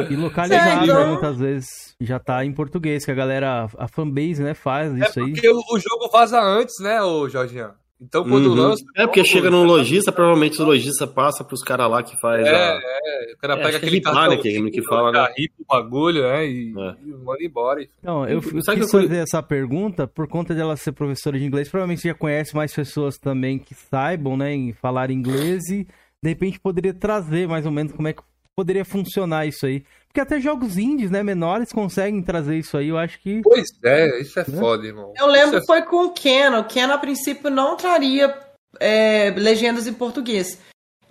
E 0.09 0.15
localizado, 0.15 0.85
Sério? 0.85 0.93
né, 0.93 1.05
muitas 1.05 1.37
vezes. 1.37 1.67
Já 1.99 2.19
tá 2.19 2.45
em 2.45 2.53
português, 2.53 3.03
que 3.03 3.11
a 3.11 3.15
galera, 3.15 3.67
a 3.77 3.87
fanbase, 3.87 4.41
né, 4.43 4.53
faz 4.53 4.93
É 4.93 5.05
isso 5.05 5.19
aí. 5.19 5.31
porque 5.33 5.49
o, 5.49 5.57
o 5.71 5.79
jogo 5.79 6.09
vaza 6.11 6.39
antes, 6.39 6.75
né, 6.79 7.01
ô 7.01 7.27
Jorginho? 7.27 7.71
Então 8.02 8.24
quando 8.24 8.47
Uhum. 8.47 8.54
lança. 8.56 8.84
É 8.95 9.06
porque 9.06 9.26
chega 9.26 9.50
no 9.52 9.64
lojista, 9.64 10.10
provavelmente 10.12 10.62
o 10.62 10.66
lojista 10.66 11.06
passa 11.06 11.43
pros 11.43 11.62
caras 11.62 11.89
lá 11.91 12.02
que 12.02 12.18
faz 12.22 12.47
É, 12.47 12.50
a... 12.50 12.80
é, 12.82 13.34
o 13.34 13.38
cara 13.38 13.54
É, 13.56 13.58
pega 13.58 13.70
que 13.72 13.76
é 13.76 13.78
aquele 13.89 14.02
cartão 14.02 14.30
né, 14.30 14.38
que- 14.38 14.72
que 14.72 14.82
fala, 14.84 15.12
né? 15.12 15.28
o 15.60 15.66
bagulho, 15.68 16.22
né? 16.24 16.45
E, 16.47 16.70
É. 16.78 16.95
e 17.06 17.10
manda 17.24 17.43
embora. 17.43 17.86
Então, 18.00 18.26
eu, 18.26 18.41
eu 18.54 18.62
Sabe 18.62 18.80
quis 18.80 18.89
que 18.89 18.95
eu- 18.95 19.02
fazer 19.02 19.18
essa 19.18 19.43
pergunta 19.43 20.08
por 20.08 20.28
conta 20.30 20.56
dela 20.56 20.78
ser 20.78 20.93
professora 20.93 21.38
de 21.38 21.45
inglês. 21.45 21.68
Provavelmente 21.70 22.02
você 22.02 22.08
já 22.08 22.14
conhece 22.16 22.56
mais 22.56 22.74
pessoas 22.74 23.18
também 23.18 23.60
que 23.60 23.76
saibam, 23.76 24.38
né, 24.38 24.54
em 24.54 24.72
falar 24.72 25.12
inglês 25.12 25.68
e 25.70 25.86
de 26.24 26.30
repente 26.30 26.58
poderia 26.60 26.93
trazer 26.93 27.47
mais 27.50 27.66
ou 27.66 27.72
menos 27.72 27.91
como 27.91 28.08
é 28.08 28.14
que 28.14 28.22
poderia 28.56 28.86
funcionar 28.86 29.45
isso 29.45 29.66
aí. 29.66 29.84
Porque 30.10 30.20
até 30.22 30.39
jogos 30.39 30.78
indies, 30.78 31.12
né, 31.12 31.22
menores 31.22 31.72
conseguem 31.72 32.22
trazer 32.24 32.57
isso 32.57 32.76
aí. 32.76 32.89
Eu 32.89 32.97
acho 32.97 33.20
que 33.22 33.41
Pois 33.43 33.68
é, 33.84 34.20
isso 34.20 34.39
é 34.39 34.45
Né? 34.47 34.60
foda, 34.60 34.86
irmão. 34.88 35.14
Eu 35.16 35.28
lembro 35.28 35.60
que 35.60 35.66
foi 35.68 35.84
com 35.84 36.05
o 36.07 36.12
Ken. 36.12 36.49
O 36.57 36.64
Ken, 36.64 36.86
a 36.91 36.97
princípio, 36.97 37.49
não 37.51 37.78
traria 37.78 38.36
é, 38.80 39.30
legendas 39.38 39.86
em 39.88 39.93
português. 39.93 40.60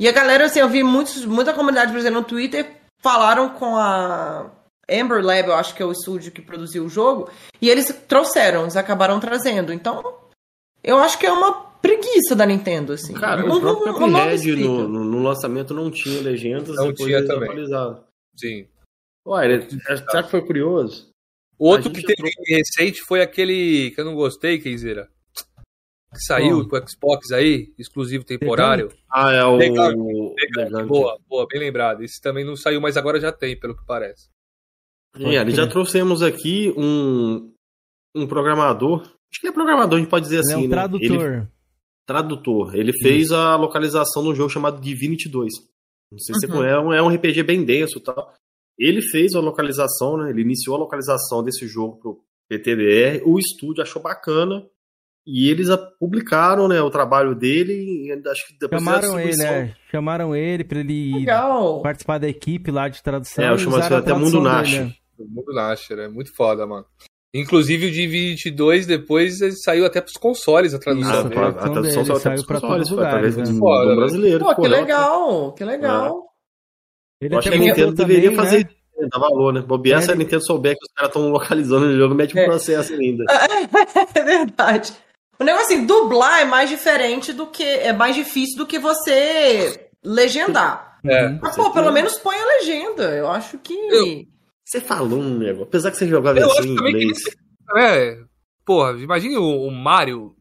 E 0.01 0.09
a 0.09 0.12
galera, 0.12 0.46
assim, 0.46 0.59
eu 0.61 0.68
vi 0.68 0.82
muitos, 0.82 1.24
muita 1.24 1.53
comunidade 1.53 1.92
brasileira 1.92 2.20
no 2.20 2.26
Twitter 2.26 2.66
falaram 3.01 3.51
com 3.51 3.76
a 3.76 4.51
Amber 4.90 5.24
Lab, 5.24 5.49
eu 5.49 5.55
acho 5.55 5.74
que 5.74 5.82
é 5.82 5.86
o 5.86 5.92
estúdio 5.92 6.32
que 6.32 6.40
produziu 6.42 6.84
o 6.84 6.88
jogo, 6.88 7.28
e 7.61 7.68
eles 7.68 7.86
trouxeram, 8.09 8.62
eles 8.62 8.76
acabaram 8.76 9.20
trazendo. 9.20 9.72
Então, 9.72 10.03
eu 10.82 10.99
acho 10.99 11.18
que 11.18 11.26
é 11.26 11.32
uma 11.32 11.53
preguiça 11.82 12.34
da 12.34 12.46
Nintendo, 12.46 12.92
assim. 12.94 13.12
Cara, 13.14 13.42
Não- 13.42 13.57
o 13.57 13.61
próprio 13.61 13.92
não- 14.09 14.09
no, 14.68 14.88
no, 14.88 15.05
no 15.05 15.22
lançamento 15.22 15.72
não 15.74 15.90
tinha 15.90 16.20
legendas, 16.20 16.74
Não 16.76 16.88
depois 16.88 17.09
tinha 17.09 17.24
também. 17.26 17.51
Sim. 18.36 18.66
Ué, 19.28 19.44
ele, 19.44 19.68
será 19.80 20.22
que 20.22 20.30
foi 20.30 20.42
curioso? 20.44 21.08
O 21.58 21.68
outro 21.68 21.90
que 21.92 22.02
teve 22.02 22.30
recente 22.46 23.00
foi 23.02 23.20
aquele 23.20 23.90
que 23.90 24.00
eu 24.00 24.04
não 24.04 24.14
gostei, 24.14 24.58
Kenzeira. 24.58 25.08
Que 26.10 26.20
saiu 26.26 26.66
Qual? 26.66 26.80
pro 26.80 26.88
Xbox 26.90 27.32
aí, 27.32 27.74
exclusivo 27.78 28.24
temporário. 28.24 28.90
Ah, 29.10 29.30
é 29.32 29.44
o... 29.44 29.56
Legal, 29.56 29.90
Legal. 30.56 30.86
Boa, 30.86 31.18
boa, 31.28 31.46
bem 31.46 31.60
lembrado. 31.60 32.02
Esse 32.02 32.20
também 32.20 32.44
não 32.44 32.56
saiu, 32.56 32.80
mas 32.80 32.96
agora 32.96 33.20
já 33.20 33.30
tem, 33.30 33.58
pelo 33.58 33.76
que 33.76 33.84
parece. 33.84 34.28
É, 35.18 35.36
ali 35.36 35.52
já 35.52 35.66
trouxemos 35.66 36.22
aqui 36.22 36.72
um, 36.76 37.52
um 38.14 38.26
programador, 38.26 39.00
acho 39.02 39.40
que 39.40 39.48
é 39.48 39.52
programador, 39.52 39.96
a 39.98 40.00
gente 40.00 40.10
pode 40.10 40.24
dizer 40.24 40.36
ele 40.36 40.42
é 40.50 40.54
assim, 40.54 40.64
um 40.64 40.68
né? 40.68 40.74
tradutor. 40.76 41.26
Ele, 41.32 41.46
tradutor. 42.06 42.74
Ele 42.76 42.92
fez 43.02 43.30
a 43.32 43.56
localização 43.56 44.22
de 44.22 44.28
um 44.30 44.34
jogo 44.34 44.48
chamado 44.50 44.80
Divinity 44.80 45.28
2. 45.28 45.52
Não 46.12 46.18
sei 46.18 46.34
se 46.34 46.40
você 46.40 46.46
Uhum. 46.46 46.52
conhece, 46.58 46.74
é 46.74 46.80
um- 46.80 46.92
é 46.94 47.02
um 47.02 47.08
RPG 47.14 47.42
bem 47.42 47.64
denso 47.64 47.98
e 47.98 48.02
tal. 48.02 48.32
Ele 48.78 49.02
fez 49.02 49.34
a 49.34 49.40
localização, 49.40 50.16
né? 50.16 50.30
Ele 50.30 50.42
iniciou 50.42 50.76
a 50.76 50.78
localização 50.78 51.42
desse 51.42 51.66
jogo 51.66 51.96
pro 51.98 52.20
PTBR. 52.48 53.22
O 53.24 53.38
estúdio 53.38 53.82
achou 53.82 54.00
bacana. 54.02 54.62
E 55.30 55.50
eles 55.50 55.68
a- 55.68 55.76
publicaram 55.76 56.66
né, 56.68 56.80
o 56.80 56.88
trabalho 56.88 57.34
dele. 57.34 57.74
E 57.74 58.12
acho 58.30 58.46
que 58.48 58.58
depois 58.58 58.80
a 58.80 58.84
Chamaram 58.84 59.20
ele, 59.20 59.36
né? 59.36 59.74
Chamaram 59.90 60.34
ele 60.34 60.64
pra 60.64 60.80
ele 60.80 61.18
Legal. 61.18 61.82
participar 61.82 62.16
da 62.18 62.28
equipe 62.28 62.70
lá 62.70 62.88
de 62.88 63.02
tradução. 63.02 63.44
É, 63.44 63.50
eu 63.50 63.58
chamo 63.58 63.76
até 63.76 63.94
Mundo 63.96 64.04
tradução 64.04 64.42
Nash. 64.42 64.70
dele, 64.70 64.84
né? 64.84 64.94
O 65.18 65.24
mundo 65.28 65.52
Nasher, 65.52 65.98
é 65.98 66.08
muito 66.08 66.34
foda, 66.34 66.66
mano. 66.66 66.86
Inclusive 67.34 67.88
o 67.88 67.90
Divinity 67.90 68.50
2 68.50 68.86
depois 68.86 69.42
ele 69.42 69.52
saiu 69.56 69.84
até 69.84 70.00
pros 70.00 70.14
consoles 70.14 70.72
a 70.72 70.78
tradução. 70.78 71.12
Isso, 71.12 71.28
dele. 71.28 71.40
a 71.42 71.48
a 71.48 71.52
tradução 71.52 71.82
dele 71.82 71.92
saiu 72.06 72.16
até 72.16 72.30
pros 72.30 72.42
pra 72.46 72.60
consoles, 72.60 72.88
os 72.88 72.94
foi 72.94 73.04
através 73.06 73.34
do, 73.36 73.40
né? 73.52 73.58
Foda, 73.58 73.84
do 73.84 73.90
né? 73.90 73.96
brasileiro. 73.96 74.38
Pô, 74.44 74.54
pô, 74.54 74.62
que 74.62 74.68
não, 74.68 74.80
legal, 74.80 75.52
que 75.52 75.64
legal. 75.64 76.22
Ele 77.20 77.34
Eu 77.34 77.38
acho 77.38 77.48
que 77.50 77.54
a 77.56 77.58
Nintendo 77.58 77.92
deveria 77.92 78.30
também, 78.30 78.36
fazer 78.36 78.64
né? 78.64 78.70
isso, 79.00 79.08
dá 79.10 79.18
valor, 79.18 79.52
né? 79.52 79.60
Bobear 79.60 80.02
se 80.02 80.10
a 80.10 80.14
Nintendo 80.14 80.44
souber 80.44 80.74
que 80.76 80.84
os 80.84 80.92
caras 80.92 81.10
estão 81.10 81.30
localizando 81.30 81.86
o 81.86 81.96
jogo, 81.96 82.14
mete 82.14 82.34
um 82.36 82.40
É. 82.40 82.44
processo 82.44 82.92
ainda. 82.94 83.24
É 84.14 84.22
verdade. 84.22 84.92
O 85.40 85.44
negócio 85.44 85.66
assim, 85.74 85.86
dublar 85.86 86.40
é 86.40 86.44
mais 86.44 86.68
diferente 86.68 87.32
do 87.32 87.46
que. 87.46 87.62
É 87.62 87.92
mais 87.92 88.14
difícil 88.16 88.56
do 88.58 88.66
que 88.66 88.78
você 88.78 89.88
legendar. 90.04 90.98
É. 91.04 91.28
Mas, 91.40 91.54
pô, 91.54 91.70
pelo 91.72 91.92
menos 91.92 92.18
põe 92.18 92.36
a 92.36 92.44
legenda. 92.58 93.14
Eu 93.14 93.28
acho 93.30 93.56
que. 93.58 93.72
Eu- 93.74 94.24
Você 94.64 94.80
falou 94.80 95.18
um 95.20 95.38
negócio, 95.38 95.62
apesar 95.64 95.90
que 95.92 95.96
você 95.96 96.08
jogava 96.08 96.38
Eu 96.40 96.50
acho 96.50 96.66
em 96.66 96.74
também 96.76 96.92
que 96.96 97.02
inglês. 97.04 97.22
É, 97.76 98.18
porra, 98.66 98.92
imagine 99.00 99.36
o, 99.36 99.62
o 99.62 99.70
Mario 99.70 100.34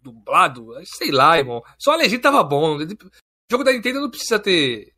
dublado, 0.00 0.68
sei 0.84 1.10
lá, 1.10 1.38
irmão. 1.38 1.62
Só 1.78 1.92
a 1.92 1.96
legenda 1.96 2.22
tava 2.22 2.42
bom. 2.42 2.76
O 2.76 2.86
jogo 3.50 3.64
da 3.64 3.72
Nintendo 3.72 4.00
não 4.00 4.10
precisa 4.10 4.38
ter, 4.38 4.91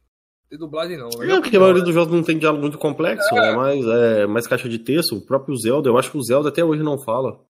ter 0.49 0.59
dublagem, 0.59 0.97
não. 0.97 1.09
É, 1.09 1.41
porque 1.41 1.57
a 1.57 1.61
maioria 1.61 1.83
dos 1.83 1.95
jogos 1.95 2.13
não 2.15 2.23
tem 2.23 2.39
diálogo 2.39 2.63
muito 2.63 2.79
complexo, 2.79 3.35
é 3.37 3.57
mais, 3.57 3.85
é 3.87 4.27
mais 4.27 4.47
caixa 4.47 4.69
de 4.69 4.79
texto. 4.79 5.17
O 5.17 5.25
próprio 5.27 5.57
Zelda, 5.57 5.89
eu 5.89 5.99
acho 5.99 6.11
que 6.11 6.19
o 6.19 6.23
Zelda 6.23 6.49
até 6.49 6.65
hoje 6.65 6.83
não 6.83 6.99
fala. 6.99 7.41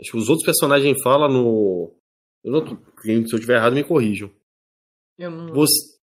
Acho 0.00 0.12
que 0.12 0.16
os 0.16 0.28
outros 0.28 0.44
personagens 0.46 0.96
falam 1.02 1.28
no. 1.28 1.94
eu 2.44 2.52
não- 2.52 2.66
Se 3.02 3.10
eu 3.10 3.20
estiver 3.38 3.56
errado, 3.56 3.74
me 3.74 3.82
corrijam. 3.84 4.30
Eu 5.18 5.30
não- 5.30 5.52
Você. 5.54 5.98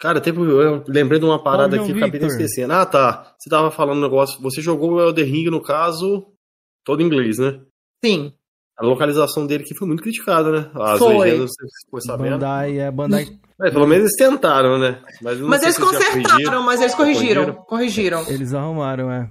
Cara, 0.00 0.20
teve, 0.20 0.40
eu 0.40 0.82
lembrei 0.88 1.20
de 1.20 1.24
uma 1.26 1.40
parada 1.42 1.76
aqui, 1.76 1.92
acabei 1.98 2.18
de 2.18 2.26
esquecendo. 2.32 2.72
Ah, 2.72 2.84
tá. 2.84 3.36
Você 3.38 3.48
tava 3.48 3.70
falando 3.70 3.98
um 3.98 4.02
negócio. 4.02 4.40
Você 4.42 4.60
jogou 4.60 4.94
o 4.94 5.00
Elder 5.00 5.24
Ring, 5.24 5.44
no 5.48 5.62
caso, 5.62 6.26
todo 6.84 7.00
em 7.00 7.06
inglês, 7.06 7.38
né? 7.38 7.60
Sim. 8.04 8.32
A 8.82 8.86
localização 8.86 9.46
dele 9.46 9.62
que 9.62 9.74
foi 9.76 9.86
muito 9.86 10.02
criticada, 10.02 10.50
né? 10.50 10.70
As 10.74 10.98
Foi. 10.98 11.16
legendas, 11.16 11.50
você 11.90 12.06
sabendo. 12.06 12.32
Bandai, 12.32 12.78
é, 12.80 12.90
Bandai, 12.90 13.28
É, 13.60 13.70
pelo 13.70 13.86
menos 13.86 14.06
eles 14.06 14.16
tentaram, 14.16 14.76
né? 14.76 15.00
Mas, 15.22 15.38
Mas 15.38 15.62
eles 15.62 15.78
consertaram, 15.78 16.22
corrigiram. 16.24 16.62
mas 16.64 16.80
eles 16.80 16.94
corrigiram. 16.96 17.44
Corrigiram? 17.54 17.64
Corrigiram. 18.24 18.24
eles 18.28 18.52
arrumaram, 18.52 19.08
é. 19.12 19.30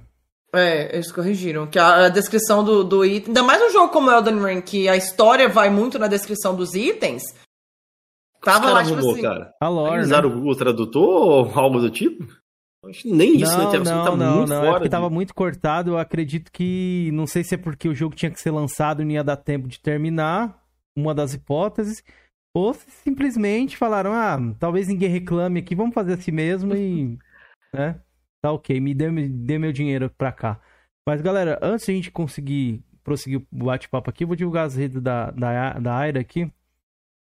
É, 0.54 0.96
eles 0.96 1.12
corrigiram. 1.12 1.68
Que 1.68 1.78
a, 1.78 2.06
a 2.06 2.10
descrição 2.10 2.64
do, 2.64 2.82
do 2.84 3.04
item. 3.04 3.28
Ainda 3.28 3.44
mais 3.44 3.62
um 3.62 3.70
jogo 3.72 3.92
como 3.92 4.10
Elden 4.10 4.42
Ring, 4.42 4.62
que 4.62 4.88
a 4.88 4.96
história 4.96 5.50
vai 5.50 5.70
muito 5.70 6.00
na 6.00 6.08
descrição 6.08 6.56
dos 6.56 6.74
itens. 6.74 7.22
Tava 8.42 8.72
lá, 8.72 8.84
tipo 8.84 8.96
arrumou, 8.96 9.12
assim. 9.14 9.22
cara. 9.22 9.54
A 9.62 9.68
lore, 9.68 9.96
Eles 9.98 10.08
né? 10.10 10.14
usaram 10.16 10.30
o 10.30 10.34
Google 10.34 10.56
Tradutor 10.56 11.04
ou 11.04 11.52
algo 11.60 11.80
do 11.80 11.90
tipo? 11.90 12.26
Acho 12.84 13.04
que 13.04 13.12
nem 13.14 13.38
isso, 13.38 13.56
né? 13.58 13.64
Não, 13.64 13.72
Tem- 13.72 13.80
você 13.80 13.92
não, 13.94 14.04
tá 14.06 14.16
não, 14.18 14.38
muito 14.38 14.50
não. 14.50 14.56
É 14.56 14.60
fora 14.60 14.72
porque 14.74 14.86
de- 14.86 14.92
tava 14.92 15.10
muito 15.10 15.36
cortado. 15.36 15.92
Eu 15.92 15.98
acredito 15.98 16.52
que. 16.52 17.10
Não 17.14 17.28
sei 17.28 17.44
se 17.44 17.54
é 17.56 17.58
porque 17.58 17.88
o 17.88 17.94
jogo 17.94 18.16
tinha 18.16 18.32
que 18.32 18.42
ser 18.42 18.52
lançado 18.52 19.02
e 19.02 19.06
não 19.06 19.12
ia 19.12 19.24
dar 19.24 19.38
tempo 19.38 19.68
de 19.68 19.80
terminar. 19.80 20.60
Uma 20.98 21.14
das 21.14 21.34
hipóteses. 21.34 22.04
Ou 22.56 22.74
se 22.74 22.90
simplesmente 22.90 23.78
falaram: 23.78 24.12
ah, 24.14 24.38
talvez 24.60 24.88
ninguém 24.88 25.10
reclame 25.10 25.60
aqui, 25.60 25.76
vamos 25.76 25.94
fazer 25.94 26.14
assim 26.14 26.32
mesmo 26.32 26.76
e. 26.76 27.18
né? 27.74 28.00
Tá 28.44 28.52
ok, 28.52 28.80
me 28.80 28.94
dê, 28.96 29.12
me 29.12 29.30
dê 29.30 29.60
meu 29.60 29.72
dinheiro 29.72 30.10
pra 30.18 30.32
cá. 30.32 30.60
Mas 31.08 31.22
galera, 31.22 31.60
antes 31.62 31.86
de 31.86 31.92
a 31.92 31.96
gente 31.96 32.12
conseguir 32.12 32.84
prosseguir 33.04 33.40
o 33.40 33.46
bate-papo 33.66 34.10
aqui, 34.10 34.24
eu 34.24 34.28
vou 34.28 34.36
divulgar 34.36 34.66
as 34.66 34.76
redes 34.76 35.00
da, 35.02 35.30
da, 35.32 35.74
da 35.80 35.96
Aira 35.96 36.20
aqui. 36.20 36.52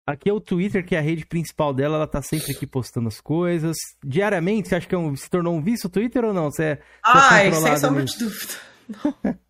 Aqui 0.08 0.30
é 0.30 0.34
o 0.34 0.39
Twitter, 0.39 0.86
que 0.86 0.95
é 0.95 0.99
a 0.99 1.01
rede 1.01 1.26
principal 1.26 1.74
dela, 1.74 1.97
ela 1.97 2.08
tá 2.08 2.22
sempre 2.22 2.53
aqui 2.53 2.66
postando 2.66 3.09
as 3.09 3.20
coisas. 3.20 3.75
Diariamente, 4.01 4.70
você 4.70 4.75
acha 4.75 4.88
que 4.88 4.96
é 4.96 4.97
um- 4.97 5.13
se 5.17 5.29
tornou 5.29 5.54
um 5.54 5.62
vício 5.62 5.88
o 5.88 5.92
Twitter 5.92 6.24
ou 6.24 6.34
não? 6.34 6.50
Você 6.50 6.63
é- 6.63 6.82
Ai, 7.04 7.51
sem 7.51 7.78
sombra 7.78 8.05
de 8.05 8.17
dúvida. 8.17 8.54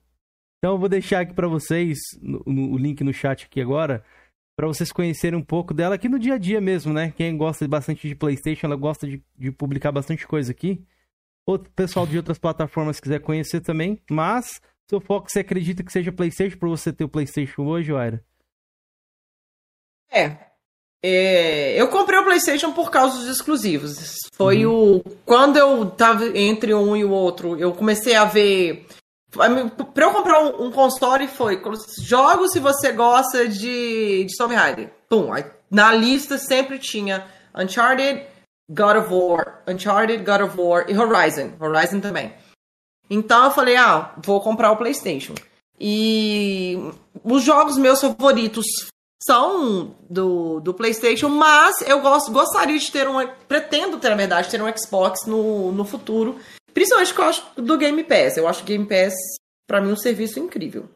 Então 0.59 0.73
eu 0.73 0.79
vou 0.79 0.89
deixar 0.89 1.19
aqui 1.19 1.35
pra 1.35 1.47
vocês 1.47 1.99
no- 2.19 2.41
no- 2.47 2.71
o 2.73 2.77
link 2.79 3.03
no 3.03 3.13
chat 3.13 3.45
aqui 3.45 3.61
agora, 3.61 4.03
pra 4.57 4.65
vocês 4.65 4.91
conhecerem 4.91 5.37
um 5.37 5.43
pouco 5.43 5.71
dela 5.71 5.93
aqui 5.93 6.09
no 6.09 6.17
dia 6.17 6.33
a 6.33 6.37
dia 6.39 6.59
mesmo, 6.59 6.91
né? 6.91 7.11
Quem 7.15 7.37
gosta 7.37 7.67
bastante 7.67 8.07
de 8.07 8.15
PlayStation, 8.15 8.65
ela 8.65 8.75
gosta 8.75 9.07
de, 9.07 9.23
de 9.37 9.51
publicar 9.51 9.91
bastante 9.91 10.25
coisa 10.27 10.51
aqui. 10.51 10.83
Outro 11.45 11.71
pessoal 11.73 12.07
de 12.07 12.17
outras 12.17 12.39
plataformas 12.39 12.99
quiser 12.99 13.19
conhecer 13.21 13.61
também, 13.61 14.01
mas 14.09 14.59
seu 14.89 14.99
foco 14.99 15.29
você 15.29 15.41
acredita 15.41 15.83
que 15.83 15.91
seja 15.91 16.11
PlayStation 16.11 16.57
por 16.57 16.69
você 16.69 16.91
ter 16.91 17.03
o 17.03 17.09
PlayStation 17.09 17.61
hoje, 17.61 17.93
Aira? 17.95 18.25
É. 20.09 20.46
É, 21.03 21.79
eu 21.79 21.87
comprei 21.89 22.19
o 22.19 22.23
PlayStation 22.23 22.71
por 22.73 22.89
causa 22.89 23.17
dos 23.17 23.27
exclusivos. 23.27 24.17
Foi 24.33 24.65
o. 24.65 25.03
Quando 25.25 25.57
eu 25.57 25.89
tava 25.91 26.25
entre 26.37 26.73
um 26.73 26.95
e 26.95 27.05
o 27.05 27.11
outro, 27.11 27.57
eu 27.57 27.73
comecei 27.73 28.15
a 28.15 28.25
ver. 28.25 28.85
Pra 29.31 30.05
eu 30.05 30.11
comprar 30.11 30.41
um, 30.41 30.67
um 30.67 30.71
console 30.71 31.27
foi 31.27 31.61
jogos 32.01 32.51
se 32.51 32.59
você 32.59 32.91
gosta 32.91 33.47
de, 33.47 34.25
de 34.25 34.37
Tomb 34.37 34.55
Raider. 34.55 34.91
Pum, 35.07 35.31
aí 35.31 35.45
na 35.69 35.93
lista 35.93 36.37
sempre 36.37 36.79
tinha 36.79 37.27
Uncharted, 37.53 38.25
God 38.69 38.97
of 38.97 39.13
War, 39.13 39.63
Uncharted, 39.67 40.23
God 40.23 40.41
of 40.41 40.59
War 40.59 40.85
e 40.89 40.97
Horizon. 40.97 41.53
Horizon 41.59 41.99
também. 41.99 42.33
Então 43.09 43.45
eu 43.45 43.51
falei, 43.51 43.75
ah, 43.75 44.13
vou 44.23 44.41
comprar 44.41 44.71
o 44.71 44.77
PlayStation. 44.77 45.35
E 45.79 46.77
os 47.23 47.43
jogos 47.43 47.77
meus 47.77 48.01
favoritos 48.01 48.65
são 49.21 49.95
do, 50.09 50.59
do 50.59 50.73
PlayStation, 50.73 51.29
mas 51.29 51.81
eu 51.87 52.01
gosto, 52.01 52.31
gostaria 52.31 52.77
de 52.77 52.91
ter 52.91 53.07
um. 53.07 53.15
Pretendo 53.47 53.97
ter, 53.99 54.09
na 54.09 54.15
verdade, 54.15 54.49
ter 54.49 54.61
um 54.61 54.71
Xbox 54.77 55.25
no, 55.25 55.71
no 55.71 55.83
futuro. 55.85 56.37
Principalmente 56.73 57.07
porque 57.09 57.21
eu 57.21 57.25
acho 57.29 57.61
do 57.61 57.77
Game 57.77 58.03
Pass. 58.03 58.37
Eu 58.37 58.47
acho 58.47 58.61
o 58.61 58.65
Game 58.65 58.85
Pass, 58.87 59.13
pra 59.67 59.81
mim, 59.81 59.91
um 59.91 59.97
serviço 59.97 60.39
incrível. 60.39 60.87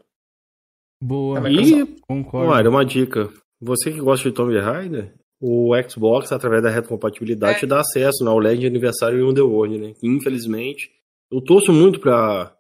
Boa, 1.04 1.50
E, 1.50 1.86
concordo. 2.08 2.52
olha, 2.52 2.70
uma 2.70 2.86
dica. 2.86 3.30
Você 3.60 3.92
que 3.92 4.00
gosta 4.00 4.30
de 4.30 4.36
Tomb 4.36 4.58
Raider, 4.60 5.14
o 5.42 5.72
Xbox, 5.90 6.32
através 6.32 6.62
da 6.62 6.70
retrocompatibilidade, 6.70 7.56
É. 7.58 7.60
te 7.60 7.66
dá 7.66 7.80
acesso 7.80 8.28
ao 8.28 8.38
LED 8.38 8.62
de 8.62 8.68
aniversário 8.68 9.20
e 9.20 9.24
Underworld, 9.24 9.78
né? 9.80 9.94
Infelizmente, 10.04 10.92
eu 11.32 11.42
torço 11.42 11.74
muito 11.74 12.00
pra, 12.00 12.56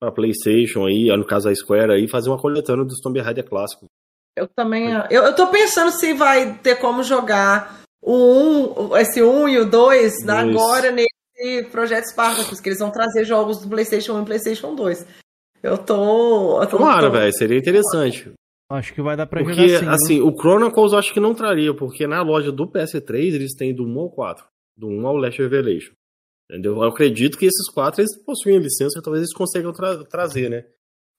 pra 0.00 0.12
PlayStation 0.12 0.86
aí, 0.86 1.08
no 1.16 1.24
caso 1.26 1.48
a 1.48 1.54
Square 1.54 1.92
aí, 1.92 2.08
fazer 2.08 2.30
uma 2.30 2.38
coletânea 2.40 2.84
dos 2.84 3.00
Tomb 3.00 3.18
Raider 3.20 3.44
clássicos. 3.48 3.88
Eu 4.36 4.48
também. 4.48 4.90
Eu, 5.10 5.24
eu 5.24 5.34
tô 5.34 5.46
pensando 5.48 5.90
se 5.90 6.12
vai 6.14 6.56
ter 6.58 6.76
como 6.76 7.02
jogar 7.02 7.80
o 8.02 8.90
1, 8.92 8.96
esse 8.98 9.22
1 9.22 9.48
e 9.48 9.58
o 9.58 9.64
2 9.68 10.14
Isso. 10.14 10.30
agora 10.30 10.90
nesse 10.92 11.64
projeto 11.70 12.06
Spartacus, 12.06 12.60
que 12.60 12.68
eles 12.68 12.78
vão 12.78 12.90
trazer 12.90 13.24
jogos 13.24 13.58
do 13.60 13.68
PlayStation 13.68 14.14
1 14.14 14.22
e 14.22 14.24
PlayStation 14.26 14.74
2. 14.74 15.06
Eu 15.62 15.76
tô. 15.76 16.60
Eu 16.62 16.66
tô 16.66 16.78
Tomara, 16.78 17.06
tô- 17.06 17.12
velho, 17.12 17.32
seria 17.32 17.58
interessante. 17.58 18.32
Acho 18.72 18.94
que 18.94 19.02
vai 19.02 19.16
dar 19.16 19.26
pra 19.26 19.42
Porque, 19.42 19.68
jogar 19.68 19.78
sim. 19.80 19.84
viu? 19.84 19.94
assim, 19.94 20.20
o 20.22 20.32
Chronicles 20.40 20.92
eu 20.92 20.98
acho 20.98 21.12
que 21.12 21.18
não 21.18 21.34
traria, 21.34 21.74
porque 21.74 22.06
na 22.06 22.22
loja 22.22 22.52
do 22.52 22.68
PS3 22.68 23.34
eles 23.34 23.54
têm 23.56 23.74
do 23.74 23.84
1 23.84 23.98
ao 23.98 24.10
4, 24.10 24.44
do 24.76 24.86
1 24.86 25.06
ao 25.08 25.16
Last 25.16 25.42
Revelation. 25.42 25.92
Entendeu? 26.48 26.76
Eu 26.76 26.82
acredito 26.84 27.36
que 27.36 27.46
esses 27.46 27.68
quatro 27.68 28.00
eles 28.00 28.16
possuem 28.24 28.58
licença, 28.58 29.00
talvez 29.02 29.22
eles 29.24 29.34
consigam 29.34 29.72
tra- 29.72 30.04
trazer, 30.04 30.48
né? 30.48 30.64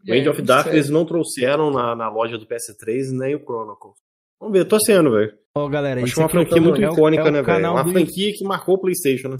O 0.08 0.14
End 0.14 0.28
É, 0.28 0.30
of 0.32 0.42
Dark 0.42 0.68
eles 0.68 0.90
não 0.90 1.06
trouxeram 1.06 1.72
na, 1.72 1.96
na 1.96 2.10
loja 2.10 2.38
do 2.38 2.46
PS3 2.46 3.12
nem 3.12 3.36
o 3.36 3.40
Chronicles. 3.40 3.96
Vamos 4.40 4.58
ver, 4.58 4.66
torcendo, 4.66 5.12
velho. 5.12 5.34
Ó, 5.56 5.68
galera, 5.68 6.02
Acho 6.04 6.20
uma 6.20 6.26
é 6.26 6.30
franquia 6.30 6.62
muito 6.62 6.82
é 6.82 6.86
icônica, 6.88 7.22
é 7.24 7.26
o 7.26 7.32
né, 7.32 7.42
velho? 7.42 7.46
canal 7.46 7.74
Uma 7.76 7.84
do- 7.84 7.92
franquia 7.92 8.34
que 8.34 8.44
marcou 8.44 8.76
o 8.76 8.80
PlayStation, 8.80 9.30
né? 9.30 9.38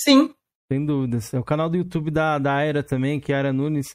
Sim. 0.00 0.30
Sem 0.72 0.84
dúvidas. 0.84 1.32
É 1.34 1.38
o 1.38 1.44
canal 1.44 1.68
do 1.68 1.76
YouTube 1.76 2.10
da, 2.10 2.38
da 2.38 2.54
Aira 2.54 2.82
também, 2.82 3.20
que 3.20 3.30
é 3.32 3.34
a 3.34 3.38
Aira 3.38 3.52
Nunes. 3.52 3.94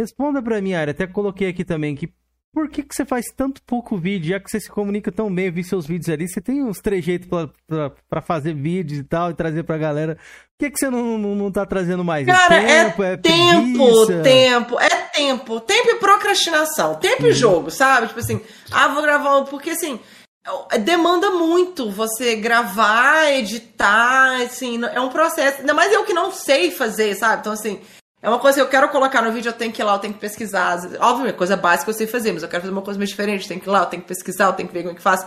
Responda 0.00 0.40
pra 0.42 0.60
mim, 0.62 0.72
Aira. 0.74 0.92
Até 0.92 1.06
coloquei 1.06 1.48
aqui 1.48 1.64
também 1.64 1.94
que 1.94 2.08
por 2.54 2.68
que, 2.68 2.82
que 2.82 2.94
você 2.94 3.04
faz 3.06 3.24
tanto 3.34 3.62
pouco 3.66 3.96
vídeo, 3.96 4.28
já 4.28 4.38
que 4.40 4.50
você 4.50 4.60
se 4.60 4.70
comunica 4.70 5.10
tão 5.10 5.34
bem, 5.34 5.46
eu 5.46 5.52
vi 5.52 5.64
seus 5.64 5.86
vídeos 5.86 6.10
ali, 6.10 6.28
você 6.28 6.38
tem 6.38 6.62
uns 6.62 6.80
trejeitos 6.80 7.26
pra, 7.26 7.48
pra, 7.66 7.90
pra 8.10 8.20
fazer 8.20 8.54
vídeos 8.54 9.00
e 9.00 9.04
tal, 9.04 9.30
e 9.30 9.34
trazer 9.34 9.62
pra 9.62 9.78
galera. 9.78 10.16
Por 10.16 10.66
que, 10.66 10.70
que 10.70 10.78
você 10.78 10.90
não, 10.90 11.16
não, 11.16 11.34
não 11.34 11.50
tá 11.50 11.64
trazendo 11.64 12.04
mais? 12.04 12.26
Cara, 12.26 12.56
é 12.56 12.84
tempo, 12.84 13.02
é, 13.02 13.16
Tempo, 13.16 13.78
preguiça? 14.04 14.22
tempo, 14.22 14.78
é 14.78 14.91
tempo. 15.12 15.60
Tempo 15.60 15.90
e 15.90 15.94
procrastinação. 15.96 16.94
Tempo 16.96 17.26
e 17.26 17.32
jogo, 17.32 17.70
sabe? 17.70 18.08
Tipo 18.08 18.20
assim, 18.20 18.40
ah, 18.70 18.88
vou 18.88 19.02
gravar. 19.02 19.42
Porque 19.44 19.70
assim, 19.70 20.00
é- 20.70 20.78
demanda 20.78 21.30
muito 21.30 21.90
você 21.90 22.36
gravar, 22.36 23.30
editar, 23.32 24.42
assim, 24.42 24.80
é 24.92 25.00
um 25.00 25.08
processo. 25.08 25.60
Ainda 25.60 25.74
mais 25.74 25.92
eu 25.92 26.04
que 26.04 26.12
não 26.12 26.32
sei 26.32 26.70
fazer, 26.70 27.14
sabe? 27.14 27.40
Então, 27.40 27.52
assim, 27.52 27.80
é 28.20 28.28
uma 28.28 28.38
coisa 28.38 28.56
que 28.56 28.62
eu 28.62 28.68
quero 28.70 28.88
colocar 28.88 29.22
no 29.22 29.32
vídeo, 29.32 29.48
eu 29.50 29.52
tenho 29.52 29.72
que 29.72 29.82
ir 29.82 29.84
lá, 29.84 29.94
eu 29.94 29.98
tenho 29.98 30.14
que 30.14 30.20
pesquisar. 30.20 30.78
Óbvio, 31.00 31.34
coisa 31.34 31.56
básica 31.56 31.90
eu 31.90 31.94
sei 31.94 32.06
fazer, 32.06 32.32
mas 32.32 32.42
eu 32.42 32.48
quero 32.48 32.62
fazer 32.62 32.72
uma 32.72 32.82
coisa 32.82 32.98
mais 32.98 33.10
diferente, 33.10 33.42
eu 33.42 33.48
tenho 33.48 33.60
que 33.60 33.68
ir 33.68 33.72
lá, 33.72 33.80
eu 33.80 33.86
tenho 33.86 34.02
que 34.02 34.08
pesquisar, 34.08 34.46
eu 34.46 34.52
tenho 34.52 34.68
que 34.68 34.74
ver 34.74 34.82
como 34.82 34.92
é 34.92 34.96
que 34.96 35.02
faz. 35.02 35.26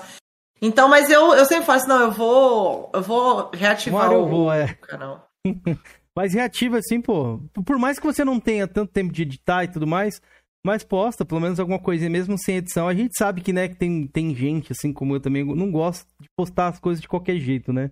Então, 0.61 0.87
mas 0.87 1.09
eu, 1.09 1.33
eu 1.33 1.45
sempre 1.45 1.65
falo 1.65 1.77
assim, 1.79 1.87
não, 1.89 2.01
eu 2.01 2.11
vou. 2.11 2.89
Eu 2.93 3.01
vou 3.01 3.51
reativar 3.53 4.01
Uma 4.01 4.09
hora 4.09 4.13
eu 4.15 4.23
o, 4.23 4.29
vou, 4.29 4.53
é. 4.53 4.77
o 4.81 4.87
canal. 4.87 5.27
Mas 6.17 6.33
reativa 6.33 6.77
assim, 6.77 7.01
pô. 7.01 7.39
Por 7.65 7.77
mais 7.77 7.99
que 7.99 8.05
você 8.05 8.23
não 8.23 8.39
tenha 8.39 8.67
tanto 8.67 8.91
tempo 8.91 9.11
de 9.11 9.23
editar 9.23 9.63
e 9.63 9.67
tudo 9.67 9.85
mais, 9.85 10.21
mas 10.65 10.83
posta 10.83 11.25
pelo 11.25 11.41
menos 11.41 11.59
alguma 11.59 11.79
coisinha, 11.79 12.09
mesmo 12.09 12.37
sem 12.37 12.57
edição. 12.57 12.87
A 12.87 12.93
gente 12.93 13.17
sabe 13.17 13.41
que, 13.41 13.51
né, 13.51 13.67
que 13.67 13.75
tem, 13.75 14.07
tem 14.07 14.33
gente, 14.33 14.71
assim 14.71 14.93
como 14.93 15.15
eu 15.15 15.19
também, 15.19 15.43
não 15.43 15.69
gosta 15.69 16.09
de 16.19 16.27
postar 16.37 16.69
as 16.69 16.79
coisas 16.79 17.01
de 17.01 17.07
qualquer 17.07 17.37
jeito, 17.37 17.73
né? 17.73 17.91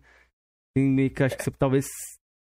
Tem 0.75 0.85
meio 0.85 1.11
que 1.11 1.21
acho 1.21 1.37
que 1.37 1.43
você, 1.43 1.51
talvez 1.51 1.85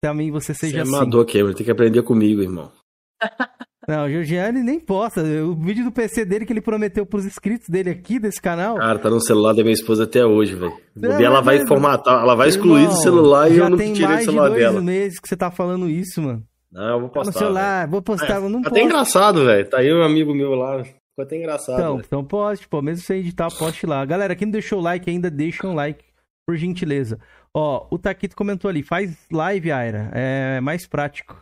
também 0.02 0.30
você 0.30 0.54
Você 0.54 0.66
seja 0.66 0.78
é 0.78 0.82
assim. 0.82 0.94
amador, 0.94 1.26
Cameron. 1.26 1.52
Tem 1.54 1.64
que 1.64 1.70
aprender 1.70 2.02
comigo, 2.02 2.40
irmão. 2.40 2.72
Não, 3.88 4.06
o 4.06 4.10
Georgiano 4.10 4.62
nem 4.62 4.80
posta. 4.80 5.20
O 5.22 5.54
vídeo 5.54 5.84
do 5.84 5.92
PC 5.92 6.24
dele 6.24 6.44
que 6.46 6.52
ele 6.52 6.60
prometeu 6.60 7.04
pros 7.04 7.24
inscritos 7.26 7.68
dele 7.68 7.90
aqui 7.90 8.18
desse 8.18 8.40
canal. 8.40 8.76
Cara, 8.76 8.98
tá 8.98 9.10
no 9.10 9.20
celular 9.20 9.52
da 9.52 9.62
minha 9.62 9.74
esposa 9.74 10.04
até 10.04 10.24
hoje, 10.24 10.54
velho. 10.54 10.72
É, 11.02 11.22
ela 11.22 11.40
vai 11.40 11.66
formatar, 11.66 12.22
ela 12.22 12.34
vai 12.34 12.48
excluir 12.48 12.82
do 12.86 12.90
Irmão, 12.90 12.96
celular 13.02 13.50
e 13.50 13.58
eu 13.58 13.68
não 13.70 13.76
tirei 13.76 13.92
do 13.94 14.02
mais 14.02 14.18
de 14.20 14.24
celular 14.24 14.48
dois 14.48 14.60
dela. 14.60 14.80
meses 14.80 15.18
que 15.20 15.28
você 15.28 15.36
tá 15.36 15.50
falando 15.50 15.88
isso, 15.88 16.22
mano. 16.22 16.42
Não, 16.72 16.82
eu 16.94 17.00
vou 17.00 17.08
Tá 17.08 17.20
no 17.20 17.24
postar. 17.26 17.38
celular, 17.38 17.86
vou 17.88 18.02
postar, 18.02 18.36
eu 18.42 18.48
não 18.48 18.62
Tá 18.62 18.68
até 18.70 18.82
engraçado, 18.82 19.44
velho. 19.44 19.68
Tá 19.68 19.78
aí 19.78 19.92
um 19.92 20.02
amigo 20.02 20.34
meu 20.34 20.54
lá. 20.54 20.82
Ficou 20.82 21.22
até 21.24 21.36
engraçado. 21.36 21.78
Então, 21.78 22.00
então 22.04 22.24
poste, 22.24 22.66
pô, 22.66 22.82
mesmo 22.82 23.04
sem 23.04 23.20
editar, 23.20 23.48
poste 23.56 23.86
lá. 23.86 24.04
Galera, 24.04 24.34
quem 24.34 24.46
não 24.46 24.52
deixou 24.52 24.80
o 24.80 24.82
like 24.82 25.08
ainda, 25.08 25.30
deixa 25.30 25.66
um 25.66 25.74
like, 25.74 26.02
por 26.46 26.56
gentileza. 26.56 27.18
Ó, 27.56 27.86
o 27.90 27.98
Taquito 27.98 28.34
comentou 28.34 28.68
ali, 28.68 28.82
faz 28.82 29.16
live, 29.32 29.70
Aira, 29.70 30.10
é 30.12 30.60
mais 30.60 30.86
prático. 30.88 31.40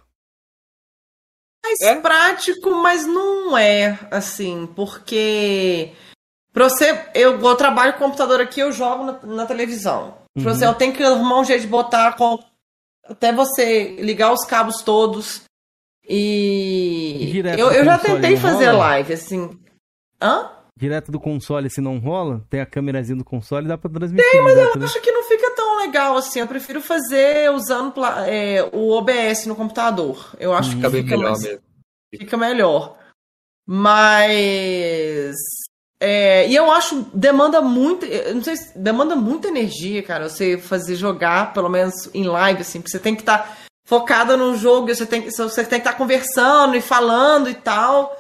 Mais 1.81 1.97
É? 1.97 2.01
prático, 2.01 2.71
mas 2.77 3.07
não 3.07 3.57
é 3.57 3.99
assim, 4.11 4.69
porque 4.77 5.93
pra 6.53 6.69
você, 6.69 6.91
eu, 7.15 7.39
eu 7.41 7.55
trabalho 7.57 7.95
com 7.95 8.01
computador 8.05 8.41
aqui, 8.41 8.61
eu 8.61 8.73
jogo 8.73 9.05
na, 9.05 9.21
na 9.35 9.47
televisão. 9.47 10.15
Pra 10.35 10.51
Uhum. 10.51 10.55
você, 10.59 10.67
eu 10.67 10.75
tenho 10.75 10.93
que 10.93 11.03
arrumar 11.03 11.41
um 11.41 11.45
jeito 11.45 11.63
de 11.63 11.67
botar 11.67 12.17
com- 12.17 12.39
até 13.07 13.33
você 13.33 13.97
ligar 14.01 14.33
os 14.33 14.45
cabos 14.45 14.83
todos. 14.83 15.43
E 16.09 17.29
Direto 17.33 17.59
eu, 17.59 17.71
eu 17.73 17.85
já 17.85 17.99
tentei 17.99 18.37
fazer 18.37 18.67
rola? 18.67 18.79
live 18.79 19.13
assim. 19.15 19.59
Hã? 20.21 20.51
Direto 20.77 21.13
do 21.13 21.21
console, 21.21 21.71
se 21.71 21.81
não 21.81 21.99
rola, 21.99 22.43
tem 22.49 22.61
a 22.61 22.67
câmerazinha 22.67 23.17
do 23.17 23.25
console, 23.25 23.69
dá 23.69 23.77
pra 23.79 23.91
transmitir. 23.91 24.29
Tem, 24.31 24.43
mas 24.43 24.57
Eu 24.57 24.85
acho 24.85 25.01
que 25.01 25.13
não 25.13 25.23
legal 25.83 26.17
assim. 26.17 26.41
Eu 26.41 26.47
prefiro 26.47 26.81
fazer 26.81 27.51
usando 27.53 27.95
é, 28.27 28.69
o 28.73 28.91
OBS 28.91 29.47
no 29.47 29.55
computador. 29.57 30.35
Eu 30.39 30.53
acho 30.55 30.71
Fica 30.71 30.91
que 30.91 30.97
fica 31.03 31.17
melhor 31.17 31.31
mais, 31.31 31.43
mesmo. 31.43 31.61
fica 32.19 32.37
melhor. 32.37 32.97
Mas. 33.67 35.35
é, 36.01 36.49
e 36.49 36.55
eu 36.57 36.71
acho 36.71 37.07
demanda 37.15 37.61
muito. 37.61 38.07
Não 38.35 38.43
sei 38.43 38.57
se 38.57 38.79
demanda 38.79 39.15
muita 39.17 39.49
energia, 39.49 40.03
cara. 40.03 40.29
Você 40.29 40.59
fazer 40.59 40.97
jogar, 40.97 41.53
pelo 41.53 41.69
menos 41.69 42.09
em 42.15 42.25
live, 42.25 42.63
assim, 42.63 42.81
porque 42.81 42.91
você 42.91 42.99
tem 42.99 43.15
que 43.15 43.23
estar 43.23 43.59
focada 43.85 44.37
no 44.37 44.57
jogo, 44.57 44.89
você 44.95 45.05
tem, 45.07 45.23
que- 45.23 45.31
você 45.31 45.65
tem 45.65 45.81
que 45.81 45.87
estar 45.89 45.99
conversando 45.99 46.77
e 46.77 46.81
falando 46.81 47.49
e 47.51 47.55
tal. 47.55 48.17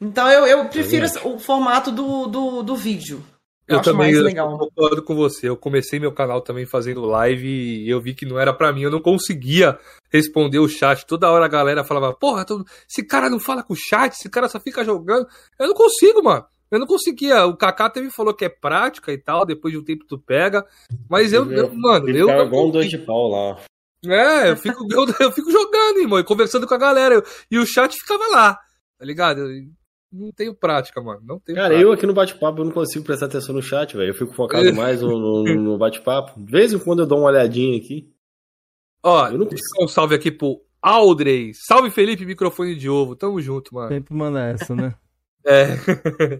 Então 0.00 0.28
eu, 0.28 0.46
eu 0.46 0.64
prefiro 0.68 1.06
verdade. 1.06 1.26
o 1.28 1.38
formato 1.38 1.90
do, 1.92 2.26
do, 2.26 2.62
do 2.62 2.76
vídeo. 2.76 3.24
Eu, 3.68 3.76
Eu 3.76 3.82
também 3.82 4.12
eu 4.12 4.58
concordo 4.58 5.02
com 5.02 5.14
você. 5.14 5.48
Eu 5.48 5.56
comecei 5.56 6.00
meu 6.00 6.12
canal 6.12 6.40
também 6.40 6.66
fazendo 6.66 7.04
live 7.04 7.46
e 7.46 7.88
eu 7.88 8.00
vi 8.00 8.12
que 8.12 8.26
não 8.26 8.38
era 8.38 8.52
pra 8.52 8.72
mim. 8.72 8.82
Eu 8.82 8.90
não 8.90 9.00
conseguia 9.00 9.78
responder 10.10 10.58
o 10.58 10.68
chat. 10.68 11.06
Toda 11.06 11.30
hora 11.30 11.44
a 11.44 11.48
galera 11.48 11.84
falava: 11.84 12.12
Porra, 12.12 12.44
tu- 12.44 12.64
esse 12.90 13.06
cara 13.06 13.30
não 13.30 13.38
fala 13.38 13.62
com 13.62 13.72
o 13.72 13.76
chat, 13.76 14.12
esse 14.14 14.28
cara 14.28 14.48
só 14.48 14.58
fica 14.58 14.84
jogando. 14.84 15.26
Eu 15.58 15.68
não 15.68 15.74
consigo, 15.74 16.22
mano. 16.22 16.44
Eu 16.70 16.78
não 16.80 16.86
conseguia. 16.86 17.46
O 17.46 17.56
Kaká 17.56 17.88
também 17.90 18.10
falou 18.10 18.34
que 18.34 18.44
é 18.44 18.48
prática 18.48 19.12
e 19.12 19.18
tal. 19.18 19.44
Depois 19.46 19.72
de 19.72 19.78
um 19.78 19.84
tempo 19.84 20.04
tu 20.08 20.18
pega. 20.18 20.66
Mas 21.08 21.32
eu, 21.32 21.50
eu- 21.52 21.72
mano, 21.74 22.08
Ele 22.08 22.20
eu. 22.22 22.26
não 22.26 22.44
igual 22.46 22.66
um 22.66 22.70
dois 22.70 22.90
de 22.90 22.98
pau 22.98 23.28
lá. 23.28 23.58
É, 24.04 24.50
eu 24.50 24.56
fico, 24.56 24.84
eu, 24.90 25.06
eu 25.20 25.30
fico 25.32 25.50
jogando, 25.52 25.98
irmão, 26.00 26.18
e 26.18 26.24
conversando 26.24 26.66
com 26.66 26.74
a 26.74 26.78
galera. 26.78 27.14
eu- 27.14 27.24
e 27.50 27.58
o 27.58 27.66
chat 27.66 27.94
ficava 27.94 28.26
lá, 28.28 28.54
tá 28.98 29.04
ligado? 29.04 29.40
Não 30.12 30.30
tenho 30.32 30.54
prática, 30.54 31.00
mano. 31.00 31.20
Não 31.24 31.40
tenho 31.40 31.56
Cara, 31.56 31.68
prática. 31.70 31.88
eu 31.88 31.92
aqui 31.92 32.06
no 32.06 32.12
bate-papo 32.14 32.60
eu 32.60 32.64
não 32.66 32.72
consigo 32.72 33.04
prestar 33.04 33.26
atenção 33.26 33.54
no 33.54 33.62
chat, 33.62 33.96
velho. 33.96 34.10
Eu 34.10 34.14
fico 34.14 34.34
focado 34.34 34.64
mais 34.74 35.00
no, 35.00 35.18
no- 35.18 35.54
no 35.54 35.78
bate-papo. 35.78 36.38
De 36.38 36.50
vez 36.52 36.72
em 36.72 36.78
quando 36.78 37.00
eu 37.02 37.06
dou 37.06 37.18
uma 37.20 37.28
olhadinha 37.28 37.76
aqui. 37.78 38.12
Ó, 39.02 39.28
Eu 39.28 39.38
não 39.38 39.46
dar 39.46 39.56
um 39.84 39.88
salve 39.88 40.14
aqui 40.14 40.30
pro 40.30 40.60
Aldrey. 40.80 41.52
Salve 41.54 41.90
Felipe, 41.90 42.26
microfone 42.26 42.74
de 42.76 42.88
ovo. 42.88 43.16
Tamo 43.16 43.40
junto, 43.40 43.74
mano. 43.74 43.88
Sempre 43.88 44.14
manda 44.14 44.40
essa, 44.40 44.74
né? 44.74 44.94
É. 45.44 45.74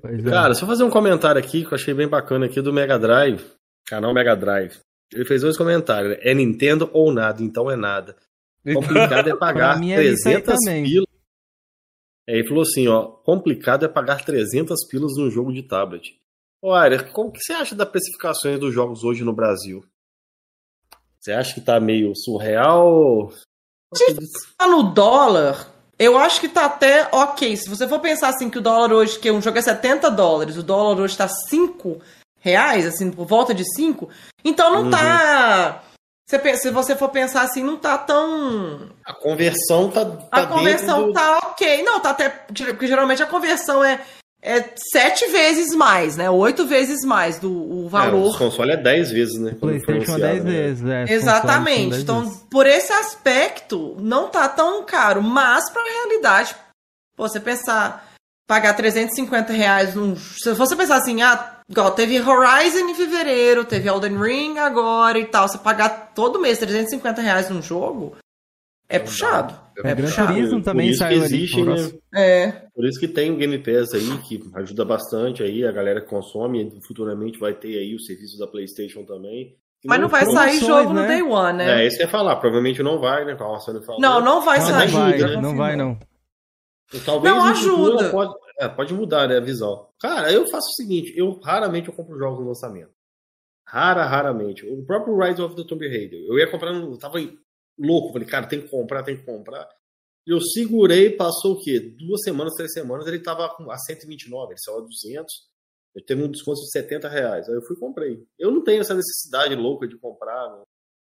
Pois 0.01 0.25
é. 0.25 0.31
Cara, 0.31 0.55
só 0.55 0.65
fazer 0.65 0.85
um 0.85 0.91
comentário 0.91 1.37
aqui 1.41 1.65
que 1.65 1.73
eu 1.73 1.75
achei 1.75 1.93
bem 1.93 2.07
bacana 2.07 2.47
aqui 2.47 2.61
do 2.61 2.73
Mega 2.73 2.97
Drive, 3.01 3.43
canal 3.85 4.15
Mega 4.15 4.37
Drive. 4.37 4.79
Ele 5.13 5.25
fez 5.25 5.43
dois 5.43 5.57
comentários. 5.59 6.17
É 6.21 6.33
Nintendo 6.33 6.89
ou 6.93 7.13
nada, 7.13 7.43
então 7.43 7.69
é 7.69 7.75
nada. 7.75 8.15
Complicado 8.73 9.29
é 9.29 9.35
pagar 9.37 9.73
Pra 9.73 9.81
mim 9.81 9.91
é 9.91 10.05
isso 10.05 10.29
aí 10.29 10.41
300 10.41 10.55
também. 10.65 10.85
pilas. 10.85 11.07
É, 12.33 12.39
ele 12.39 12.49
falou 12.49 12.63
assim, 12.63 12.89
ó, 12.89 13.03
complicado 13.03 13.85
é 13.85 13.89
pagar 13.89 14.25
300 14.25 14.87
pilas 14.89 15.13
num 15.19 15.31
jogo 15.31 15.53
de 15.53 15.63
tablet. 15.63 16.19
Olha, 16.63 17.03
como 17.03 17.31
que 17.31 17.41
você 17.41 17.53
acha 17.53 17.75
das 17.75 17.89
precificações 17.89 18.59
dos 18.59 18.73
jogos 18.73 19.05
hoje 19.05 19.23
no 19.23 19.35
Brasil? 19.35 19.85
Você 21.21 21.33
acha 21.33 21.53
que 21.55 21.61
tá 21.61 21.79
meio 21.79 22.15
surreal? 22.17 23.31
Tá 24.57 24.67
no 24.67 24.83
dólar, 24.95 25.69
eu 25.99 26.17
acho 26.17 26.41
que 26.41 26.49
tá 26.49 26.65
até 26.65 27.07
ok. 27.13 27.55
Se 27.57 27.69
você 27.69 27.87
for 27.87 28.01
pensar 28.01 28.29
assim 28.31 28.49
que 28.49 28.59
o 28.59 28.63
dólar 28.63 28.93
hoje, 28.93 29.19
que 29.19 29.31
um 29.31 29.43
jogo 29.43 29.59
é 29.59 29.63
70 29.63 30.11
dólares, 30.11 30.57
o 30.57 30.63
dólar 30.63 31.01
hoje 31.03 31.17
tá 31.17 31.29
5 31.29 32.01
reais, 32.41 32.87
assim, 32.87 33.11
por 33.11 33.27
volta 33.27 33.53
de 33.55 33.63
5, 33.77 34.09
então 34.45 34.73
não 34.73 34.85
Uhum. 34.85 34.91
tá. 34.91 35.85
Você 36.33 36.39
pensa- 36.39 36.63
Se 36.63 36.71
você 36.71 36.97
for 36.97 37.11
pensar 37.11 37.43
assim, 37.43 37.63
não 37.63 37.77
tá 37.77 37.99
tão. 37.99 38.89
A 39.05 39.13
conversão 39.13 39.91
tá, 39.91 40.05
tá 40.07 40.27
A 40.31 40.47
conversão 40.47 41.09
do... 41.09 41.13
tá 41.13 41.39
ok. 41.43 41.83
Não, 41.83 42.01
tá 42.01 42.11
até. 42.11 42.31
Porque 42.31 42.87
geralmente 42.87 43.23
a 43.23 43.27
conversão 43.27 43.85
é, 43.85 44.01
é 44.43 44.65
sete 44.93 45.27
vezes 45.27 45.75
mais, 45.75 46.17
né? 46.17 46.31
Oito 46.31 46.65
vezes 46.67 47.05
mais 47.05 47.39
do 47.39 47.51
o 47.53 47.87
É, 47.87 47.91
valor. 47.91 48.31
os 48.31 48.37
console 48.37 48.73
é 48.73 48.77
10 48.79 49.11
vezes, 49.11 49.39
né? 49.39 49.55
PlayStation 49.61 50.13
anunciado, 50.13 50.21
10 50.23 50.45
né? 50.45 50.51
vezes, 50.51 50.85
é. 50.89 51.05
Exatamente. 51.13 51.91
10 51.91 52.03
Então, 52.03 52.21
vezes. 52.25 52.39
por 52.51 52.67
esse 52.67 52.93
aspecto, 52.95 53.95
não 54.01 54.29
tá 54.29 54.49
tão 54.49 54.83
caro. 54.85 55.23
Mas, 55.23 55.69
pra 55.69 55.83
realidade, 55.85 56.57
pô, 57.15 57.29
você 57.29 57.41
pensar, 57.41 58.09
pagar 58.49 58.73
350 58.75 59.53
reais 59.53 59.95
num. 59.95 60.17
Se 60.17 60.53
você 60.55 60.75
pensar 60.75 60.97
assim, 60.97 61.21
ah, 61.21 61.59
igual, 61.73 61.91
teve 61.93 62.21
Horizon 62.21 62.89
em 62.89 62.95
fevereiro, 62.95 63.65
teve 63.65 63.89
Elden 63.89 64.17
Ring 64.19 64.59
agora 64.59 65.19
e 65.19 65.25
tal. 65.25 65.49
Você 65.49 65.59
pagar 65.59 66.13
todo 66.15 66.39
mês 66.39 66.59
350 66.59 67.21
reais 67.21 67.51
num 67.51 67.61
jogo 67.63 68.17
é 68.89 68.99
puxado. 68.99 69.59
É, 69.85 69.91
É 69.91 69.95
puxado. 69.95 70.35
Turismo 70.35 70.59
Por 70.59 70.65
também 70.65 70.89
isso 70.91 70.99
que 71.03 71.05
saiu 71.09 71.25
existe, 71.25 71.63
né? 71.63 71.75
É. 72.15 72.53
Por 72.75 72.85
isso 72.87 73.01
que 73.01 73.09
tem 73.09 73.31
o 73.33 73.37
Game 73.37 73.59
Pass 73.59 73.95
aí, 73.95 74.19
que 74.19 74.41
ajuda 74.55 74.85
bastante 74.85 75.43
aí, 75.43 75.65
a 75.67 75.73
galera 75.73 76.01
que 76.01 76.09
consome, 76.09 76.79
futuramente 76.87 77.39
vai 77.39 77.55
ter 77.55 77.79
aí 77.79 77.95
o 77.95 78.01
serviço 78.01 78.39
da 78.39 78.47
Playstation 78.47 79.05
também. 79.05 79.57
E 79.85 79.89
Mas 79.89 79.99
não 80.01 80.09
vai 80.09 80.23
promoções, 80.25 80.59
sair 80.61 80.67
jogo 80.67 80.93
né? 80.93 81.03
no 81.03 81.09
Day 81.09 81.23
One, 81.23 81.59
né? 81.59 81.83
É, 81.83 81.87
isso 81.87 81.97
que 81.97 82.03
eu 82.03 82.07
ia 82.07 82.13
falar, 82.13 82.37
provavelmente 82.37 82.83
não 82.85 83.01
vai, 83.01 83.25
né? 83.25 83.35
Como 83.35 83.55
a 83.55 83.59
Sony 83.59 83.85
falou. 83.85 84.01
Não, 84.01 84.21
não 84.21 84.41
vai 84.43 84.59
Não, 84.61 84.67
não 84.69 84.73
sair. 84.75 84.89
vai, 84.91 85.03
ajuda, 85.15 85.19
já 85.19 85.29
né? 85.37 85.43
não 85.43 85.57
vai 85.57 85.75
não. 85.77 85.99
Talvez 87.05 87.35
Não, 87.35 87.45
ajuda. 87.47 88.11
Pode, 88.11 88.35
é, 88.59 88.69
pode 88.69 88.95
mudar, 88.95 89.29
né, 89.29 89.37
a 89.37 89.41
visão. 89.41 89.89
Cara, 90.01 90.33
eu 90.33 90.47
faço 90.49 90.69
o 90.69 90.75
seguinte, 90.75 91.13
eu 91.17 91.39
raramente 91.41 91.89
eu 91.89 91.95
compro 91.95 92.19
jogos 92.19 92.41
no 92.41 92.49
lançamento. 92.49 92.93
Rara, 93.67 94.05
raramente. 94.05 94.67
O 94.67 94.85
próprio 94.85 95.19
Rise 95.19 95.41
of 95.41 95.57
the 95.57 95.65
Tomb 95.65 95.89
Raider. 95.89 96.21
Eu 96.27 96.39
ia 96.39 96.51
comprar, 96.51 96.75
eu 96.75 96.99
tava 96.99 97.19
louco, 97.79 98.13
falei, 98.13 98.29
cara, 98.29 98.47
tem 98.47 98.61
que 98.61 98.69
comprar, 98.69 99.03
tem 99.03 99.17
que 99.17 99.25
comprar. 99.25 99.67
E 100.27 100.31
eu 100.31 100.41
segurei, 100.41 101.11
passou 101.11 101.55
o 101.55 101.61
quê? 101.61 101.81
Duas 101.99 102.21
semanas, 102.23 102.55
três 102.55 102.73
semanas, 102.73 103.07
ele 103.07 103.19
tava 103.19 103.47
a 103.47 103.79
129, 103.79 104.53
ele 104.53 104.59
saiu 104.61 104.79
a 104.79 104.81
200. 104.83 105.53
Eu 105.95 106.05
teve 106.05 106.23
um 106.23 106.31
desconto 106.31 106.61
de 106.61 106.71
70 106.71 107.09
reais. 107.09 107.49
Aí 107.49 107.55
eu 107.55 107.63
fui 107.63 107.77
e 107.77 107.81
comprei. 107.81 108.23
Eu 108.39 108.51
não 108.51 108.63
tenho 108.63 108.81
essa 108.81 108.95
necessidade 108.95 109.55
louca 109.55 109.87
de 109.87 109.99
comprar 109.99 110.49
no, 110.51 110.67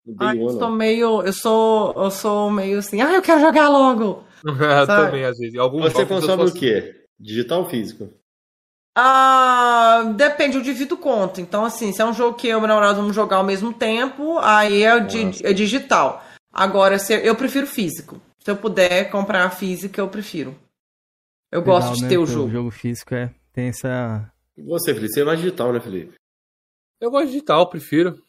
no 0.07 0.17
Day 0.17 0.29
Ai, 0.29 0.43
eu 0.43 0.49
sou 0.51 0.61
não. 0.61 0.73
meio. 0.73 1.23
Eu 1.23 1.33
sou. 1.33 1.93
Eu 1.95 2.11
sou 2.11 2.51
meio 2.51 2.79
assim. 2.79 3.01
Ah, 3.01 3.13
eu 3.13 3.23
quero 3.23 3.41
jogar 3.41 3.69
logo. 3.69 4.25
Também, 4.87 5.25
às 5.25 5.37
vezes. 5.37 5.59
Alguns 5.59 5.93
Você 5.93 6.07
consome 6.07 6.43
o 6.43 6.47
assim. 6.47 6.59
quê? 6.59 7.00
Digital 7.21 7.61
ou 7.63 7.69
físico? 7.69 8.11
Ah, 8.97 10.13
depende, 10.17 10.57
eu 10.57 10.63
divido 10.63 10.97
conta. 10.97 11.41
Então, 11.41 11.65
assim, 11.65 11.93
se 11.93 12.03
é 12.03 12.05
um 12.05 12.13
jogo 12.13 12.37
que 12.37 12.49
eu 12.49 12.59
e 12.59 12.61
meu 12.61 12.69
namorado 12.69 12.97
vamos 13.01 13.15
jogar 13.15 13.37
ao 13.37 13.45
mesmo 13.45 13.73
tempo, 13.73 14.39
aí 14.39 14.83
é, 14.83 14.99
di- 15.01 15.47
é 15.47 15.53
digital. 15.53 16.25
Agora, 16.53 16.99
se 16.99 17.15
eu 17.15 17.37
prefiro 17.37 17.67
físico. 17.67 18.21
Se 18.43 18.51
eu 18.51 18.57
puder 18.57 19.11
comprar 19.11 19.45
a 19.45 19.51
física, 19.51 20.01
eu 20.01 20.09
prefiro. 20.09 20.59
Eu 21.53 21.63
gosto 21.63 21.89
Legal, 21.91 21.97
de 21.97 22.03
né? 22.03 22.09
ter 22.09 22.19
o 22.19 22.27
jogo. 22.27 22.51
jogo 22.51 22.71
físico 22.71 23.15
é. 23.15 23.33
Tem 23.53 23.69
essa. 23.69 24.33
E 24.57 24.63
você, 24.63 24.95
Felipe? 24.95 25.13
Você 25.13 25.21
é 25.21 25.25
mais 25.25 25.39
digital, 25.41 25.73
né, 25.73 25.81
Felipe? 25.81 26.15
Eu 27.01 27.11
gosto 27.11 27.27
de 27.27 27.33
digital, 27.33 27.69
prefiro. 27.69 28.23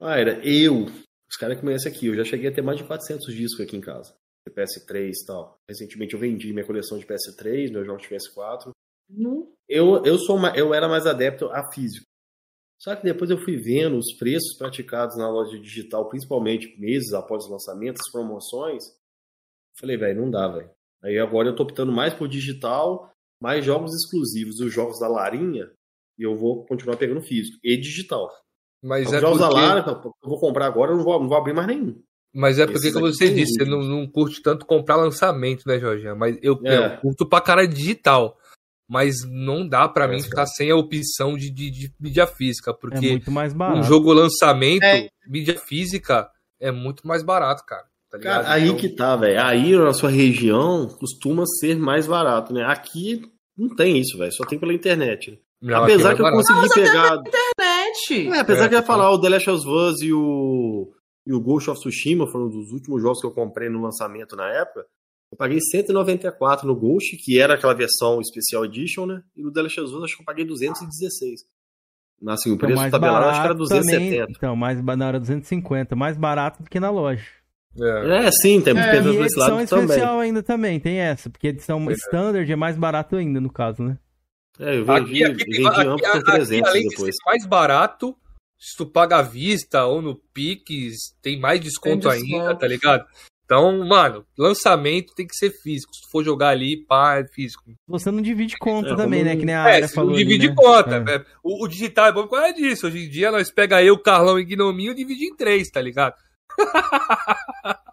Ah, 0.00 0.18
era 0.18 0.38
eu. 0.46 0.86
Os 1.30 1.36
caras 1.36 1.56
que 1.56 1.62
conhecem 1.62 1.92
aqui. 1.92 2.06
Eu 2.06 2.14
já 2.16 2.24
cheguei 2.24 2.48
a 2.50 2.54
ter 2.54 2.62
mais 2.62 2.78
de 2.78 2.84
400 2.84 3.32
discos 3.34 3.60
aqui 3.60 3.76
em 3.76 3.80
casa. 3.80 4.14
De 4.46 4.52
PS3 4.54 5.10
e 5.10 5.26
tal. 5.26 5.58
Recentemente 5.68 6.14
eu 6.14 6.20
vendi 6.20 6.52
minha 6.52 6.66
coleção 6.66 6.98
de 6.98 7.06
PS3, 7.06 7.70
meus 7.72 7.86
jogos 7.86 8.02
de 8.02 8.08
PS4. 8.08 8.70
Hum, 9.10 9.50
Eu, 9.68 10.04
eu, 10.04 10.18
sou 10.18 10.38
ma- 10.38 10.54
eu 10.56 10.74
era 10.74 10.88
mais 10.88 11.06
adepto 11.06 11.46
a 11.46 11.70
físico. 11.72 12.04
Só 12.78 12.94
que 12.94 13.02
depois 13.04 13.30
eu 13.30 13.38
fui 13.38 13.56
vendo 13.56 13.96
os 13.96 14.12
preços 14.18 14.56
praticados 14.58 15.16
na 15.16 15.30
loja 15.30 15.58
digital, 15.58 16.08
principalmente 16.08 16.78
meses 16.78 17.14
após 17.14 17.44
o 17.46 17.50
lançamento, 17.52 17.98
as 18.04 18.10
promoções. 18.12 18.84
Falei, 19.78 19.96
velho, 19.96 20.20
não 20.20 20.30
dá, 20.30 20.48
velho. 20.48 20.70
Aí 21.02 21.18
agora 21.18 21.48
eu 21.48 21.56
tô 21.56 21.62
optando 21.62 21.92
mais 21.92 22.12
por 22.12 22.28
digital, 22.28 23.10
mais 23.40 23.64
jogos 23.64 23.94
exclusivos, 23.94 24.60
os 24.60 24.72
jogos 24.72 24.98
da 24.98 25.08
Larinha, 25.08 25.70
e 26.18 26.22
eu 26.22 26.36
vou 26.36 26.66
continuar 26.66 26.96
pegando 26.96 27.22
físico 27.22 27.58
e 27.62 27.76
digital. 27.76 28.30
Mas 28.82 29.06
Os 29.08 29.14
é 29.14 29.20
jogos 29.20 29.38
da 29.38 29.48
porque, 29.48 29.60
Lara, 29.62 29.82
que 29.82 29.90
eu 29.90 30.28
vou 30.28 30.38
comprar 30.40 30.66
agora, 30.66 30.92
eu 30.92 30.96
não 30.98 31.04
vou, 31.04 31.18
não 31.20 31.28
vou 31.28 31.38
abrir 31.38 31.54
mais 31.54 31.66
nenhum. 31.66 32.02
Mas 32.34 32.58
é 32.58 32.64
porque 32.66 32.78
Esses 32.78 32.92
como 32.92 33.06
você 33.06 33.32
disse, 33.32 33.54
você 33.54 33.64
não, 33.64 33.80
não 33.82 34.06
curte 34.06 34.42
tanto 34.42 34.66
comprar 34.66 34.96
lançamento, 34.96 35.62
né, 35.66 35.78
Jorginho? 35.78 36.16
Mas 36.16 36.36
eu, 36.42 36.58
É. 36.64 36.76
eu 36.96 36.96
curto 36.98 37.26
pra 37.28 37.40
cara 37.40 37.66
digital. 37.66 38.36
Mas 38.86 39.24
não 39.26 39.66
dá 39.66 39.88
pra 39.88 40.04
É, 40.04 40.08
mim 40.08 40.16
cara. 40.18 40.24
ficar 40.28 40.46
sem 40.46 40.70
a 40.70 40.76
opção 40.76 41.36
de, 41.38 41.50
de, 41.50 41.70
de 41.70 41.92
mídia 41.98 42.26
física, 42.26 42.70
É 42.70 42.74
porque 42.74 43.10
muito 43.12 43.30
mais 43.30 43.54
um 43.54 43.82
jogo 43.82 44.12
lançamento, 44.12 44.82
É. 44.84 45.08
mídia 45.26 45.58
física, 45.58 46.28
é 46.60 46.70
muito 46.70 47.06
mais 47.08 47.22
barato, 47.22 47.64
cara. 47.64 47.84
Tá 48.10 48.18
ligado? 48.18 48.42
Cara, 48.42 48.54
aí 48.54 48.64
Então, 48.64 48.76
que 48.76 48.88
tá, 48.90 49.16
velho. 49.16 49.40
Aí 49.42 49.74
na 49.74 49.94
sua 49.94 50.10
região 50.10 50.86
costuma 51.00 51.46
ser 51.46 51.76
mais 51.78 52.06
barato, 52.06 52.52
né? 52.52 52.62
Aqui 52.66 53.22
não 53.56 53.74
tem 53.74 53.98
isso, 53.98 54.18
velho. 54.18 54.32
Só 54.32 54.44
tem 54.44 54.58
pela 54.58 54.74
internet. 54.74 55.40
não, 55.62 55.82
Apesar 55.82 56.10
aqui 56.10 56.20
que 56.20 56.26
é 56.26 56.28
eu 56.28 56.32
consegui 56.32 56.74
pegar. 56.74 57.22
Net. 57.58 58.28
É, 58.28 58.38
apesar 58.40 58.64
É, 58.64 58.68
que 58.68 58.74
eu 58.74 58.78
ia 58.78 58.82
tá 58.82 58.86
falar, 58.86 59.10
o 59.10 59.18
The 59.20 59.28
Last 59.30 59.50
of 59.50 59.66
Us 59.66 60.02
e 60.02 60.12
o, 60.12 60.92
e 61.26 61.32
o 61.32 61.40
Ghost 61.40 61.70
of 61.70 61.80
Tsushima 61.80 62.26
foram 62.26 62.46
um 62.46 62.50
dos 62.50 62.70
últimos 62.72 63.00
jogos 63.02 63.20
que 63.20 63.26
eu 63.26 63.30
comprei 63.32 63.68
no 63.68 63.80
lançamento 63.80 64.36
na 64.36 64.48
época. 64.50 64.84
Eu 65.32 65.36
paguei 65.38 65.58
194 65.60 66.66
no 66.66 66.76
Ghost, 66.76 67.16
que 67.16 67.40
era 67.40 67.54
aquela 67.54 67.74
versão 67.74 68.20
Special 68.22 68.64
Edition, 68.66 69.06
né? 69.06 69.22
E 69.36 69.42
no 69.42 69.52
The 69.52 69.62
Last 69.62 69.80
of 69.80 69.94
Us 69.94 70.04
acho 70.04 70.16
que 70.16 70.22
eu 70.22 70.26
paguei 70.26 70.44
216. 70.44 71.40
Assim, 72.26 72.50
o 72.50 72.54
Então, 72.54 72.68
preço 72.68 72.90
tabelado 72.90 73.26
acho 73.26 73.40
que 73.40 73.44
era 73.46 73.54
barato 73.54 73.68
também. 73.68 74.10
270. 74.10 74.32
Então, 74.32 74.56
mais 74.56 74.82
na 74.82 75.06
hora 75.06 75.18
250, 75.20 75.96
mais 75.96 76.16
barato 76.16 76.62
do 76.62 76.70
que 76.70 76.78
na 76.78 76.90
loja. 76.90 77.24
É. 77.80 78.26
É, 78.26 78.30
sim, 78.30 78.60
tem 78.60 78.78
É, 78.78 78.90
pensando 78.92 79.12
E 79.12 79.16
por 79.16 79.26
esse 79.26 79.34
edição 79.36 79.56
lado 79.56 79.68
também. 79.68 79.84
especial 79.86 80.20
ainda 80.20 80.42
também, 80.42 80.78
tem 80.78 80.98
essa, 81.00 81.28
porque 81.28 81.48
edição 81.48 81.90
É. 81.90 81.92
standard 81.94 82.50
é 82.52 82.56
mais 82.56 82.76
barato 82.76 83.16
ainda, 83.16 83.40
no 83.40 83.50
caso, 83.50 83.82
né? 83.82 83.98
É, 84.60 84.78
eu 84.78 84.84
vendi, 84.84 85.24
Aqui, 85.24 85.24
aqui, 85.24 85.44
vendi 85.50 85.66
aqui, 85.66 85.80
amplo 85.80 86.06
aqui, 86.06 86.20
por 86.20 86.22
300 86.22 86.70
além 86.70 86.82
de 86.84 86.88
depois. 86.90 87.16
ser 87.16 87.24
mais 87.26 87.44
barato, 87.44 88.16
se 88.58 88.76
tu 88.76 88.86
paga 88.86 89.18
à 89.18 89.22
vista 89.22 89.84
ou 89.86 90.00
no 90.02 90.16
Pix, 90.32 91.14
tem 91.22 91.38
mais 91.38 91.60
desconto, 91.60 92.08
Tem 92.08 92.20
desconto. 92.22 92.42
ainda, 92.42 92.56
tá 92.58 92.66
ligado? 92.66 93.04
Então, 93.44 93.86
mano, 93.86 94.24
lançamento 94.38 95.12
tem 95.14 95.26
que 95.26 95.36
ser 95.36 95.50
físico. 95.50 95.94
Se 95.94 96.00
tu 96.00 96.10
for 96.10 96.24
jogar 96.24 96.48
ali, 96.48 96.82
pá, 96.86 97.18
é 97.18 97.26
físico. 97.28 97.62
Você 97.86 98.10
não 98.10 98.22
divide 98.22 98.56
conta 98.56 98.90
É, 98.92 98.96
também, 98.96 99.22
né? 99.22 99.36
Que 99.36 99.44
nem 99.44 99.54
a 99.54 99.68
É, 99.68 99.86
falou. 99.86 100.10
não 100.12 100.16
ali, 100.16 100.24
divide 100.24 100.48
né? 100.48 100.54
conta. 100.56 101.04
É. 101.06 101.16
é. 101.16 101.24
O, 101.42 101.62
o 101.64 101.68
digital 101.68 102.06
é 102.06 102.12
bom 102.12 102.22
por 102.26 102.38
causa 102.38 102.54
disso. 102.54 102.86
Hoje 102.86 103.04
em 103.04 103.10
dia 103.10 103.30
nós 103.30 103.50
pega 103.50 103.82
eu, 103.82 103.98
Carlão 103.98 104.38
e 104.38 104.44
Gnominho 104.46 104.92
e 104.92 104.96
divide 104.96 105.26
em 105.26 105.36
três, 105.36 105.68
tá 105.70 105.78
ligado? 105.82 106.14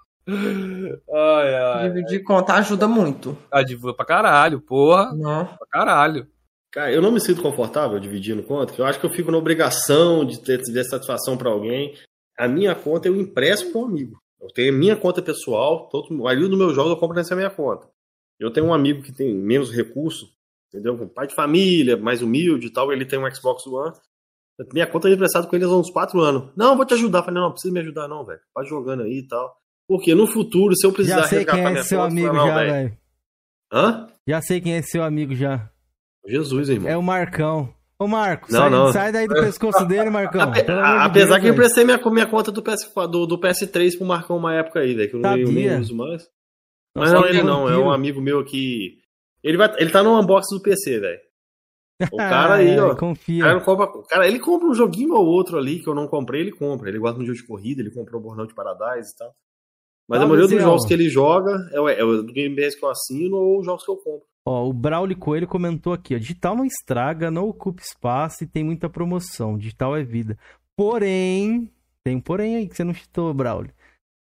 ai, 1.14 1.56
ai. 1.56 1.90
Dividir 1.90 2.24
conta 2.24 2.54
ajuda 2.56 2.88
muito. 2.88 3.38
Adivua 3.52 3.94
pra 3.96 4.06
caralho, 4.06 4.62
porra. 4.62 5.14
Não. 5.14 5.46
Pra 5.46 5.68
caralho. 5.70 6.28
Cara, 6.72 6.92
eu 6.92 7.02
não 7.02 7.12
me 7.12 7.20
sinto 7.20 7.42
confortável 7.42 8.00
dividindo 8.00 8.44
conta, 8.44 8.74
eu 8.78 8.86
acho 8.86 9.00
que 9.00 9.06
eu 9.06 9.10
fico 9.10 9.30
na 9.30 9.38
obrigação 9.38 10.24
de 10.24 10.40
ter 10.40 10.62
de 10.62 10.84
satisfação 10.86 11.38
pra 11.38 11.50
alguém. 11.50 11.94
A 12.38 12.48
minha 12.48 12.74
conta 12.74 13.08
eu 13.08 13.16
empresto 13.16 13.72
para 13.72 13.82
um 13.82 13.86
amigo. 13.86 14.22
Eu 14.42 14.48
tenho 14.48 14.74
a 14.74 14.78
minha 14.78 14.96
conta 14.96 15.22
pessoal, 15.22 15.90
todo, 15.90 16.14
a 16.14 16.18
maioria 16.24 16.48
dos 16.48 16.58
meus 16.58 16.74
jogos 16.74 16.92
eu 16.92 16.98
compro 16.98 17.16
nessa 17.16 17.36
minha 17.36 17.50
conta. 17.50 17.88
Eu 18.40 18.52
tenho 18.52 18.68
um 18.68 18.74
amigo 18.74 19.04
que 19.04 19.12
tem 19.12 19.36
menos 19.36 19.70
recurso, 19.72 20.26
entendeu? 20.70 20.94
Um 20.94 21.08
pai 21.08 21.28
de 21.28 21.36
família, 21.36 21.98
mais 21.98 22.22
humilde 22.22 22.68
e 22.68 22.72
tal, 22.72 22.92
ele 22.92 23.06
tem 23.06 23.20
um 23.20 23.30
Xbox 23.30 23.68
One. 23.68 23.94
Minha 24.74 24.88
conta 24.88 25.10
é 25.10 25.14
emprestada 25.14 25.48
com 25.48 25.56
eles 25.56 25.68
há 25.68 25.76
uns 25.76 25.92
4 25.92 26.20
anos. 26.22 26.52
Não, 26.56 26.76
vou 26.76 26.86
te 26.86 26.94
ajudar. 26.94 27.20
Eu 27.20 27.24
Falei, 27.24 27.40
não, 27.40 27.48
não 27.48 27.52
precisa 27.52 27.74
me 27.74 27.80
ajudar 27.80 28.08
não, 28.08 28.26
velho. 28.26 28.40
Vai 28.54 28.66
jogando 28.66 29.04
aí 29.04 29.20
e 29.20 29.28
tal. 29.28 29.56
Porque 29.88 30.16
no 30.16 30.28
futuro, 30.28 30.76
se 30.76 30.86
eu 30.86 30.92
precisar 30.92 31.22
Já 31.22 31.28
sei 31.28 31.46
quem 31.46 31.60
é 31.60 31.70
minha 31.70 31.84
seu 31.84 32.00
conta, 32.00 32.12
amigo 32.12 32.34
não, 32.34 32.48
já, 32.48 32.56
velho. 32.56 32.98
Hã? 33.72 34.08
Já 34.28 34.42
sei 34.42 34.62
quem 34.62 34.74
é 34.74 34.82
seu 34.82 35.04
amigo 35.04 35.36
já. 35.36 35.71
Jesus, 36.28 36.70
irmão. 36.70 36.90
É 36.90 36.98
o 36.98 37.02
Marcão. 37.04 37.74
Ô, 38.00 38.08
Marco, 38.08 38.52
Não, 38.52 38.60
sai, 38.62 38.70
não. 38.72 38.92
sai 38.94 39.12
daí 39.12 39.28
do 39.28 39.36
pescoço 39.36 39.86
dele, 39.86 40.10
Marcão. 40.10 40.42
Ape- 40.42 40.62
apesar 40.72 41.36
Deus, 41.36 41.40
que 41.42 41.48
eu 41.48 41.54
emprestei 41.54 41.84
minha, 41.86 42.00
minha 42.12 42.26
conta 42.26 42.52
do, 42.52 42.64
PS, 42.64 42.92
do, 43.12 43.28
do 43.28 43.38
PS3 43.40 43.96
pro 43.96 44.08
Marcão 44.08 44.38
uma 44.38 44.56
época 44.56 44.80
aí, 44.80 44.96
velho, 44.96 45.08
que 45.10 45.16
eu 45.16 45.20
não 45.20 45.38
eu 45.38 45.52
nem 45.52 45.80
uso 45.80 45.96
mais. 45.96 46.24
Mas 46.96 47.12
Nossa, 47.12 47.14
não, 47.14 47.24
que 47.24 47.30
ele 47.38 47.44
não, 47.44 47.70
é 47.70 47.78
um 47.78 47.92
amigo 47.92 48.20
meu 48.20 48.44
que. 48.44 48.98
Ele, 49.44 49.56
vai, 49.56 49.72
ele 49.78 49.92
tá 49.92 50.02
no 50.04 50.20
unboxing 50.20 50.56
do 50.58 50.62
PC, 50.64 51.00
velho. 51.00 51.20
O 52.12 52.18
cara 52.18 52.56
aí, 52.56 52.76
Ah, 52.76 52.88
ó. 52.88 52.96
Confia. 52.96 53.44
cara, 53.44 53.62
compra, 53.62 53.88
cara, 54.10 54.28
ele 54.28 54.40
compra 54.40 54.68
um 54.68 54.74
joguinho 54.74 55.14
ou 55.14 55.24
outro 55.24 55.56
ali 55.60 55.80
que 55.80 55.88
eu 55.88 55.94
não 55.94 56.08
comprei, 56.08 56.42
ele 56.42 56.52
compra. 56.52 56.90
Ele 56.90 56.98
gosta 56.98 57.18
de 57.18 57.24
um 57.24 57.28
jogo 57.28 57.38
de 57.38 57.46
corrida, 57.46 57.82
ele 57.82 57.92
comprou 57.94 58.20
o 58.20 58.24
Burnout 58.24 58.56
Paradise 58.56 59.12
e 59.14 59.18
tal. 59.18 59.32
Mas 60.12 60.20
Ah, 60.20 60.24
a 60.26 60.28
maioria 60.28 60.48
dos 60.48 60.62
jogos 60.62 60.86
que 60.86 60.94
ele 60.94 61.08
joga 61.10 61.70
é, 61.74 61.80
o- 61.80 61.88
é 61.90 62.04
o 62.04 62.22
do 62.24 62.34
Game 62.34 62.56
Pass 62.56 62.76
que 62.76 62.84
eu 62.84 62.90
assino 62.90 63.38
ou 63.38 63.60
os 63.60 63.66
jogos 63.66 63.84
que 63.86 63.90
eu 63.92 63.96
compro. 63.96 64.28
Ó, 64.46 64.68
o 64.68 64.74
Brauli 64.74 65.16
Coelho 65.16 65.48
comentou 65.48 65.94
aqui, 65.94 66.16
ó. 66.16 66.18
Digital 66.18 66.56
não 66.56 66.66
estraga, 66.66 67.32
não 67.32 67.48
ocupa 67.48 67.82
espaço 67.82 68.44
e 68.44 68.48
tem 68.48 68.64
muita 68.64 68.90
promoção. 68.90 69.58
Digital 69.58 69.96
é 69.96 70.04
vida. 70.04 70.38
Porém, 70.76 71.70
tem 72.04 72.16
um 72.18 72.22
porém 72.22 72.56
aí 72.58 72.68
que 72.68 72.76
você 72.76 72.84
não 72.84 72.94
citou, 72.94 73.34
Brauli. 73.34 73.70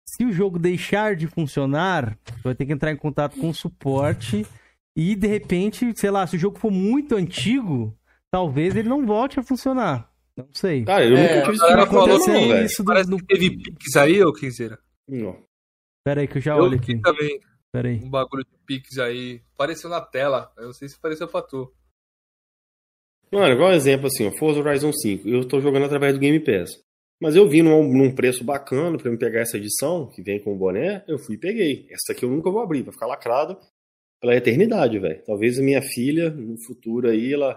Se 0.07 0.23
o 0.23 0.31
jogo 0.31 0.59
deixar 0.59 1.15
de 1.15 1.27
funcionar, 1.27 2.17
você 2.25 2.41
vai 2.43 2.55
ter 2.55 2.65
que 2.65 2.73
entrar 2.73 2.91
em 2.91 2.95
contato 2.97 3.37
com 3.39 3.49
o 3.49 3.53
suporte 3.53 4.45
e, 4.95 5.15
de 5.15 5.27
repente, 5.27 5.91
sei 5.99 6.11
lá, 6.11 6.25
se 6.27 6.35
o 6.35 6.39
jogo 6.39 6.59
for 6.59 6.71
muito 6.71 7.15
antigo, 7.15 7.93
talvez 8.31 8.75
ele 8.75 8.87
não 8.87 9.05
volte 9.05 9.39
a 9.39 9.43
funcionar. 9.43 10.09
Não 10.37 10.47
sei. 10.53 10.83
Cara, 10.85 11.05
eu 11.05 11.17
É, 11.17 11.21
nunca 11.35 11.41
tive 11.51 11.55
isso 11.55 11.87
falou 11.87 12.07
não, 12.07 12.19
velho. 12.25 12.65
isso 12.65 12.83
do, 12.83 12.87
Parece 12.87 13.09
do... 13.09 13.17
que 13.17 13.25
teve 13.25 13.49
Pix 13.57 13.95
aí, 13.95 14.23
ô 14.23 14.31
Quinzeira. 14.31 14.77
Não. 15.07 15.37
Pera 16.05 16.21
aí 16.21 16.27
que 16.27 16.37
eu 16.37 16.41
já 16.41 16.55
Eu 16.55 16.63
olho 16.63 16.77
aqui. 16.77 16.99
também 17.01 17.39
Pera 17.71 17.87
aí. 17.89 17.99
um 18.03 18.09
bagulho 18.09 18.43
de 18.43 18.57
Pix 18.65 18.97
aí. 18.99 19.41
Apareceu 19.53 19.89
na 19.89 20.01
tela. 20.01 20.51
Eu 20.57 20.65
não 20.65 20.73
sei 20.73 20.87
se 20.89 20.95
apareceu 20.95 21.27
pra 21.27 21.41
tu. 21.41 21.73
Mano, 23.31 23.53
igual 23.55 23.71
um 23.71 23.73
exemplo 23.73 24.07
assim, 24.07 24.27
o 24.27 24.37
Forza 24.37 24.59
Horizon 24.59 24.91
5, 24.93 25.27
eu 25.27 25.47
tô 25.47 25.59
jogando 25.59 25.85
através 25.85 26.13
do 26.13 26.19
Game 26.19 26.39
Pass. 26.39 26.69
Mas 27.19 27.35
eu 27.35 27.47
vi 27.49 27.63
num, 27.63 27.83
num 27.91 28.13
preço 28.13 28.43
bacana 28.43 28.97
pra 28.97 29.09
eu 29.09 29.17
pegar 29.17 29.39
essa 29.41 29.57
edição, 29.57 30.07
que 30.11 30.21
vem 30.21 30.39
com 30.43 30.53
o 30.53 30.57
boné, 30.57 31.03
eu 31.07 31.17
fui 31.17 31.35
e 31.35 31.39
peguei. 31.39 31.87
Essa 31.89 32.11
aqui 32.11 32.25
eu 32.25 32.29
nunca 32.29 32.51
vou 32.51 32.61
abrir, 32.61 32.83
vai 32.83 32.93
ficar 32.93 33.07
lacrado 33.07 33.57
pela 34.21 34.35
eternidade, 34.35 34.99
velho. 34.99 35.23
Talvez 35.25 35.57
a 35.57 35.63
minha 35.63 35.81
filha, 35.81 36.29
no 36.29 36.61
futuro 36.63 37.09
aí, 37.09 37.33
ela 37.33 37.55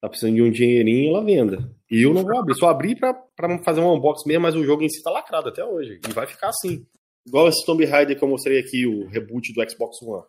tá 0.00 0.08
precisando 0.08 0.34
de 0.34 0.42
um 0.42 0.50
dinheirinho, 0.50 1.10
ela 1.10 1.24
venda. 1.24 1.70
E 1.88 2.02
eu 2.02 2.12
não 2.12 2.22
vou 2.22 2.36
abrir. 2.38 2.54
Só 2.56 2.68
abri 2.68 2.96
pra, 2.98 3.14
pra 3.36 3.62
fazer 3.62 3.80
um 3.80 3.94
unboxing 3.94 4.28
mesmo, 4.28 4.42
mas 4.42 4.56
o 4.56 4.64
jogo 4.64 4.82
em 4.82 4.88
si 4.88 5.00
tá 5.04 5.10
lacrado 5.10 5.50
até 5.50 5.64
hoje. 5.64 6.00
E 6.08 6.12
vai 6.12 6.26
ficar 6.26 6.48
assim. 6.48 6.84
Igual 7.26 7.48
esse 7.48 7.64
Tomb 7.64 7.84
Raider 7.84 8.18
que 8.18 8.24
eu 8.24 8.28
mostrei 8.28 8.58
aqui, 8.58 8.86
o 8.86 9.06
reboot 9.08 9.52
do 9.52 9.70
Xbox 9.70 10.00
One. 10.02 10.24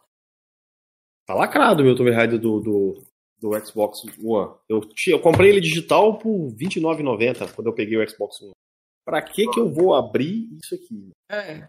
Tá 1.26 1.34
lacrado 1.34 1.82
o 1.82 1.86
meu 1.86 1.96
Tomb 1.96 2.12
Raider 2.12 2.40
do, 2.40 2.60
do, 2.60 3.04
do 3.40 3.66
Xbox 3.66 4.00
One. 4.24 4.54
Eu, 4.70 4.82
eu 5.08 5.20
comprei 5.20 5.50
ele 5.50 5.62
digital 5.62 6.18
por 6.20 6.50
R$29,90 6.50 7.52
quando 7.54 7.68
eu 7.68 7.74
peguei 7.74 7.98
o 7.98 8.08
Xbox 8.10 8.40
One. 8.42 8.52
Pra 9.06 9.22
que 9.22 9.48
que 9.50 9.60
eu 9.60 9.70
vou 9.70 9.96
abrir 9.96 10.48
isso 10.62 10.76
aqui? 10.76 11.10
É. 11.30 11.68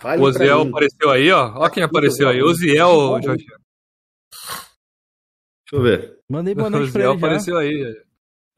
Vale 0.00 0.22
O 0.22 0.32
pra 0.32 0.44
Ziel 0.44 0.64
mim. 0.64 0.70
apareceu 0.70 1.10
aí, 1.10 1.30
ó. 1.32 1.52
Ó 1.56 1.68
quem 1.70 1.82
apareceu 1.82 2.28
aí. 2.28 2.42
O 2.42 2.54
Ziel, 2.54 3.20
Jorge. 3.22 3.44
Deixa 3.46 5.74
eu 5.74 5.82
ver. 5.82 6.18
Mandei 6.30 6.54
boa 6.54 6.68
O 6.68 6.70
noite 6.70 6.92
pra 6.92 7.00
Ziel 7.00 7.12
ele 7.12 7.20
já. 7.20 7.26
apareceu 7.26 7.58
aí. 7.58 8.02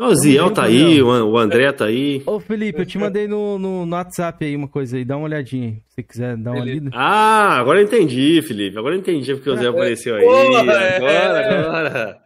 O 0.00 0.14
Ziel 0.14 0.52
tá 0.52 0.62
aí, 0.62 1.02
o 1.02 1.10
An- 1.10 1.24
o 1.24 1.36
André 1.36 1.72
tá 1.72 1.86
aí. 1.86 2.22
Ô, 2.24 2.38
Felipe, 2.38 2.78
eu 2.82 2.86
te 2.86 2.96
mandei 2.96 3.26
no, 3.26 3.58
no, 3.58 3.84
no 3.84 3.96
WhatsApp 3.96 4.44
aí 4.44 4.54
uma 4.54 4.68
coisa 4.68 4.96
aí. 4.96 5.04
Dá 5.04 5.16
uma 5.16 5.24
olhadinha 5.24 5.70
aí. 5.70 5.74
Se 5.88 5.94
você 5.96 6.02
quiser 6.04 6.36
dar 6.36 6.52
uma 6.52 6.60
Beleza. 6.60 6.84
lida. 6.84 6.90
Ah, 6.94 7.58
agora 7.58 7.80
eu 7.80 7.84
entendi, 7.84 8.40
Felipe. 8.42 8.78
Agora 8.78 8.94
eu 8.94 9.00
entendi 9.00 9.34
porque 9.34 9.50
o 9.50 9.56
Zé 9.56 9.66
apareceu 9.66 10.14
aí. 10.14 10.24
Porra, 10.24 10.72
é. 10.72 10.96
Agora, 10.98 11.40
agora. 11.58 12.18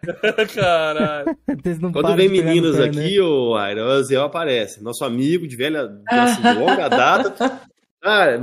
Caralho. 0.54 1.36
Quando 1.94 2.14
vem 2.14 2.28
meninos 2.28 2.76
pé, 2.76 2.84
aqui, 2.84 3.18
ô 3.20 3.54
Aira, 3.56 3.86
o 3.86 4.02
Zé 4.02 4.16
aparece. 4.16 4.82
Nosso 4.84 5.02
amigo 5.02 5.48
de 5.48 5.56
velha, 5.56 5.86
de, 5.88 6.02
assim, 6.14 6.42
de 6.42 6.52
longa 6.58 6.88
data. 6.88 7.60
Cara, 8.02 8.38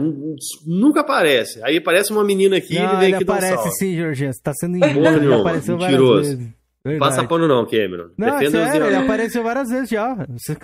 nunca 0.66 1.02
aparece. 1.02 1.62
Aí 1.64 1.78
aparece 1.78 2.12
uma 2.12 2.24
menina 2.24 2.58
aqui 2.58 2.76
e 2.76 2.80
Não, 2.80 2.86
ele 2.88 2.96
vem 2.98 3.06
ele 3.08 3.16
aqui 3.18 3.26
dar 3.26 3.34
um 3.34 3.36
aparece 3.36 3.72
sim, 3.78 3.96
Jorginho. 3.96 4.34
Você 4.34 4.42
tá 4.42 4.54
sendo 4.56 4.80
Porra. 4.80 4.90
Ele 5.12 5.20
nenhuma, 5.20 5.42
apareceu 5.42 5.78
várias 5.78 6.00
mentiroso. 6.00 6.30
vezes. 6.38 6.59
Verdade. 6.84 7.16
Passa 7.16 7.28
pano 7.28 7.48
não, 7.48 7.66
Cameron. 7.66 8.10
Não, 8.18 8.28
é 8.28 8.40
Defenda 8.40 8.64
o 8.64 8.72
sério, 8.72 8.88
ele 8.88 8.96
apareceu 8.96 9.44
várias 9.44 9.70
vezes 9.70 9.90
já. 9.90 10.16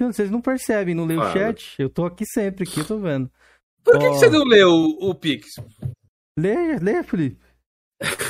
Vocês, 0.10 0.32
não 0.32 0.42
percebem, 0.42 0.96
não 0.96 1.06
lê 1.06 1.18
o 1.18 1.32
chat. 1.32 1.76
Eu 1.78 1.90
tô 1.90 2.06
aqui 2.06 2.26
sempre, 2.26 2.64
aqui, 2.64 2.80
eu 2.80 2.86
tô 2.86 2.98
vendo. 3.00 3.30
Por 3.84 4.00
que, 4.00 4.06
Ó. 4.08 4.12
que 4.12 4.18
você 4.20 4.30
não 4.30 4.44
leu 4.46 4.70
o, 4.70 5.10
o 5.10 5.16
Pix? 5.16 5.48
Leia, 6.40 6.80
leia, 6.82 7.04
Felipe. 7.04 7.38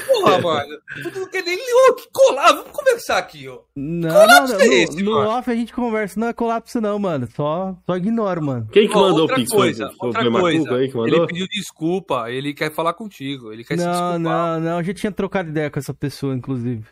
Porra, 0.07 0.39
mano. 0.41 0.77
Tu 1.01 1.19
não 1.19 1.27
quer 1.29 1.43
nem 1.43 1.55
ler. 1.55 1.89
Ô, 1.89 1.93
que 1.95 2.07
colar. 2.11 2.53
Vamos 2.53 2.71
conversar 2.71 3.17
aqui, 3.17 3.47
ó. 3.47 3.61
Não, 3.75 4.09
Colapso 4.09 4.53
não, 4.53 4.61
é 4.61 4.65
no, 4.67 4.73
esse, 4.73 5.03
no 5.03 5.11
mano? 5.11 5.29
off 5.29 5.51
a 5.51 5.55
gente 5.55 5.73
conversa, 5.73 6.19
não 6.19 6.27
é 6.27 6.33
colapso 6.33 6.81
não, 6.81 6.99
mano. 6.99 7.27
Só, 7.35 7.75
só 7.85 7.95
ignoro, 7.97 8.41
mano. 8.43 8.67
Quem 8.71 8.87
que 8.87 8.95
Ó, 8.95 9.01
mandou 9.01 9.17
o 9.17 9.21
outra 9.21 9.35
Pix? 9.37 9.51
coisa, 9.51 9.91
foi, 9.97 10.07
outra 10.09 10.29
o 10.29 10.31
coisa. 10.31 10.75
aí 10.75 10.89
que 10.89 10.95
mandou? 10.97 11.17
Ele 11.17 11.27
pediu 11.27 11.47
desculpa, 11.47 12.29
ele 12.31 12.53
quer 12.53 12.71
falar 12.71 12.93
contigo, 12.93 13.51
ele 13.51 13.63
quer 13.63 13.77
se 13.77 13.85
Não, 13.85 13.91
desculpar. 13.91 14.19
não, 14.19 14.59
não, 14.59 14.77
eu 14.79 14.83
já 14.83 14.93
tinha 14.93 15.11
trocado 15.11 15.49
ideia 15.49 15.69
com 15.69 15.79
essa 15.79 15.93
pessoa, 15.93 16.35
inclusive. 16.35 16.85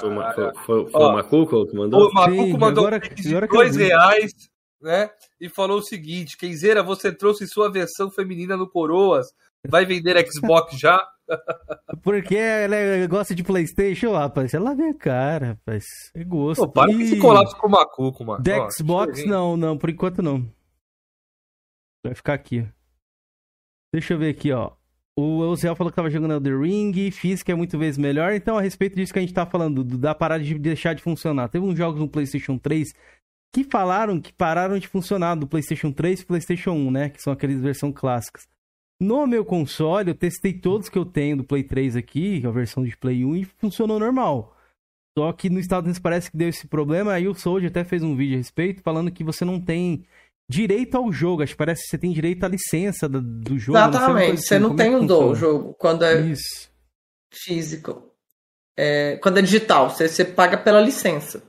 Foi, 0.00 0.08
o 0.10 0.14
Ma- 0.14 0.32
Cara. 0.34 0.52
foi, 0.54 0.64
foi- 0.84 0.90
foi 0.90 1.00
Ó, 1.00 1.10
o 1.10 1.12
Macuco 1.14 1.66
que 1.66 1.76
mandou? 1.76 2.08
O 2.08 2.12
Macuco 2.12 2.42
Sim, 2.44 2.52
mandou 2.58 2.86
agora- 2.86 3.02
um 3.02 3.36
agora 3.36 3.46
dois 3.48 3.76
vi. 3.76 3.84
reais, 3.84 4.32
né? 4.80 5.10
E 5.40 5.48
falou 5.48 5.78
o 5.78 5.82
seguinte: 5.82 6.36
Kenzeira, 6.36 6.82
você 6.82 7.12
trouxe 7.12 7.46
sua 7.46 7.70
versão 7.70 8.10
feminina 8.10 8.56
no 8.56 8.68
Coroas. 8.68 9.26
Vai 9.68 9.84
vender 9.86 10.16
Xbox 10.28 10.72
já? 10.80 11.00
Porque 12.02 12.34
ela 12.36 12.74
é- 12.74 13.06
gosta 13.06 13.34
de 13.34 13.44
Playstation, 13.44 14.12
rapaz. 14.12 14.52
Ela 14.52 14.74
vem 14.74 14.90
a 14.90 14.94
cara, 14.94 15.46
rapaz. 15.50 15.84
É 16.14 16.24
gosto. 16.24 16.62
Pô, 16.66 16.68
para 16.72 16.92
com 16.92 17.00
esse 17.00 17.18
colapso 17.18 17.56
com 17.56 17.68
o 17.68 17.70
Macuco, 17.70 18.24
mano. 18.24 18.42
De 18.42 18.50
Xbox, 18.72 19.24
não, 19.24 19.56
não, 19.56 19.78
por 19.78 19.88
enquanto 19.88 20.20
não. 20.20 20.44
Vai 22.04 22.14
ficar 22.16 22.34
aqui. 22.34 22.66
Deixa 23.94 24.14
eu 24.14 24.18
ver 24.18 24.30
aqui, 24.30 24.50
ó. 24.50 24.72
O 25.18 25.44
Elziel 25.44 25.76
falou 25.76 25.90
que 25.90 25.96
tava 25.96 26.08
jogando 26.08 26.32
Elder 26.32 26.60
Ring, 26.60 27.10
física 27.10 27.52
é 27.52 27.54
muito 27.54 27.78
vezes 27.78 27.98
melhor. 27.98 28.32
Então, 28.32 28.56
a 28.56 28.62
respeito 28.62 28.96
disso 28.96 29.12
que 29.12 29.18
a 29.18 29.22
gente 29.22 29.34
tá 29.34 29.44
falando, 29.44 29.84
do- 29.84 29.98
da 29.98 30.14
parada 30.14 30.42
de 30.42 30.58
deixar 30.58 30.94
de 30.94 31.02
funcionar. 31.02 31.48
Teve 31.48 31.66
uns 31.66 31.76
jogos 31.76 32.00
no 32.00 32.08
PlayStation 32.08 32.56
3 32.56 32.94
que 33.54 33.64
falaram 33.64 34.18
que 34.18 34.32
pararam 34.32 34.78
de 34.78 34.88
funcionar 34.88 35.34
do 35.34 35.46
PlayStation 35.46 35.92
3 35.92 36.20
e 36.22 36.26
PlayStation 36.26 36.70
1, 36.72 36.90
né? 36.90 37.08
Que 37.10 37.20
são 37.20 37.32
aqueles 37.32 37.60
versão 37.60 37.92
clássicas. 37.92 38.48
No 38.98 39.26
meu 39.26 39.44
console, 39.44 40.10
eu 40.10 40.14
testei 40.14 40.54
todos 40.54 40.88
que 40.88 40.96
eu 40.96 41.04
tenho 41.04 41.36
do 41.38 41.44
Play 41.44 41.64
3 41.64 41.94
aqui, 41.96 42.40
a 42.46 42.50
versão 42.50 42.82
de 42.82 42.96
Play 42.96 43.24
1, 43.24 43.36
e 43.36 43.44
funcionou 43.44 43.98
normal. 43.98 44.56
Só 45.18 45.30
que 45.32 45.50
nos 45.50 45.60
Estados 45.60 45.84
Unidos 45.86 45.98
parece 46.00 46.30
que 46.30 46.36
deu 46.38 46.48
esse 46.48 46.66
problema. 46.66 47.12
Aí 47.12 47.28
o 47.28 47.34
Soldier 47.34 47.70
até 47.70 47.84
fez 47.84 48.02
um 48.02 48.16
vídeo 48.16 48.36
a 48.36 48.38
respeito, 48.38 48.80
falando 48.82 49.10
que 49.10 49.22
você 49.22 49.44
não 49.44 49.60
tem 49.60 50.06
direito 50.52 50.96
ao 50.96 51.10
jogo. 51.12 51.42
Acho 51.42 51.52
que 51.52 51.58
parece 51.58 51.82
que 51.82 51.88
você 51.88 51.98
tem 51.98 52.12
direito 52.12 52.44
à 52.44 52.48
licença 52.48 53.08
do, 53.08 53.20
do 53.20 53.58
jogo. 53.58 53.78
não 53.78 53.88
Exatamente. 53.88 54.40
Você 54.42 54.54
assim. 54.54 54.62
não 54.62 54.70
Como 54.70 54.80
é 54.80 54.84
tem 54.84 54.94
um 54.94 55.06
do 55.06 55.14
funciona? 55.14 55.34
jogo 55.34 55.74
quando 55.74 56.04
é 56.04 56.20
Isso. 56.20 56.70
físico. 57.32 58.10
É, 58.76 59.16
quando 59.16 59.38
é 59.38 59.42
digital, 59.42 59.90
você, 59.90 60.08
você 60.08 60.24
paga 60.24 60.56
pela 60.56 60.80
licença. 60.80 61.42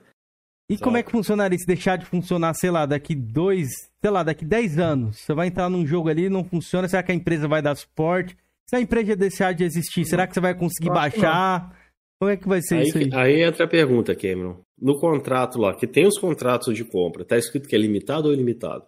E 0.70 0.78
como 0.78 0.98
é 0.98 1.04
que 1.04 1.12
funcionaria 1.12 1.58
se 1.58 1.66
deixar 1.66 1.98
de 1.98 2.06
funcionar, 2.06 2.54
sei 2.56 2.72
lá, 2.72 2.86
daqui 2.86 3.14
dois, 3.14 3.70
sei 4.02 4.10
lá, 4.12 4.24
daqui 4.24 4.46
10 4.46 4.80
anos? 4.80 5.20
Você 5.20 5.34
vai 5.34 5.48
entrar 5.48 5.70
num 5.70 5.86
jogo 5.86 6.10
ali, 6.10 6.30
não 6.30 6.44
funciona, 6.44 6.88
será 6.88 7.04
que 7.04 7.12
a 7.12 7.16
empresa 7.16 7.48
vai 7.48 7.62
dar 7.62 7.76
suporte? 7.76 8.36
Se 8.70 8.76
a 8.78 8.80
empresa 8.82 9.16
deixar 9.16 9.54
de 9.54 9.64
existir, 9.64 10.06
será 10.06 10.26
que 10.26 10.34
você 10.34 10.40
vai 10.40 10.56
conseguir 10.56 10.88
que 10.88 10.94
baixar? 10.94 11.78
Como 12.20 12.32
é 12.32 12.38
que 12.38 12.48
vai 12.48 12.62
ser 12.62 12.76
Aí, 12.76 12.88
isso 12.88 12.98
aí? 12.98 13.10
aí 13.14 13.42
entra 13.44 13.66
a 13.66 13.68
pergunta, 13.68 14.16
Cameron. 14.16 14.62
No 14.82 14.98
contrato 15.00 15.60
lá, 15.60 15.76
que 15.76 15.86
tem 15.86 16.08
os 16.08 16.18
contratos 16.18 16.76
de 16.76 16.84
compra, 16.86 17.26
tá 17.26 17.38
escrito 17.38 17.68
que 17.68 17.76
é 17.76 17.80
limitado 17.80 18.30
ou 18.30 18.34
ilimitado? 18.34 18.86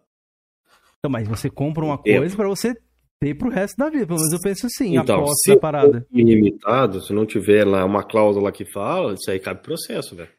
Então, 1.06 1.11
mas 1.11 1.27
você 1.27 1.49
compra 1.49 1.86
uma 1.86 1.98
coisa 1.99 2.36
pra 2.36 2.48
você 2.48 2.73
ter 3.22 3.36
pro 3.36 3.49
resto 3.49 3.77
da 3.77 3.90
vida. 3.90 4.07
Pelo 4.07 4.18
menos 4.19 4.34
eu 4.34 4.40
penso 4.41 4.65
assim, 4.65 4.98
Então, 4.98 5.18
aposto 5.19 5.36
se 5.44 5.52
na 5.52 5.57
parada. 5.57 6.07
ilimitado, 6.11 6.99
se 7.02 7.14
não 7.14 7.26
tiver 7.26 7.64
lá 7.64 7.86
uma 7.86 8.03
cláusula 8.03 8.52
que 8.52 8.65
fala, 8.65 9.14
isso 9.14 9.30
aí 9.30 9.40
cabe 9.40 9.61
processo, 9.61 10.15
velho. 10.15 10.30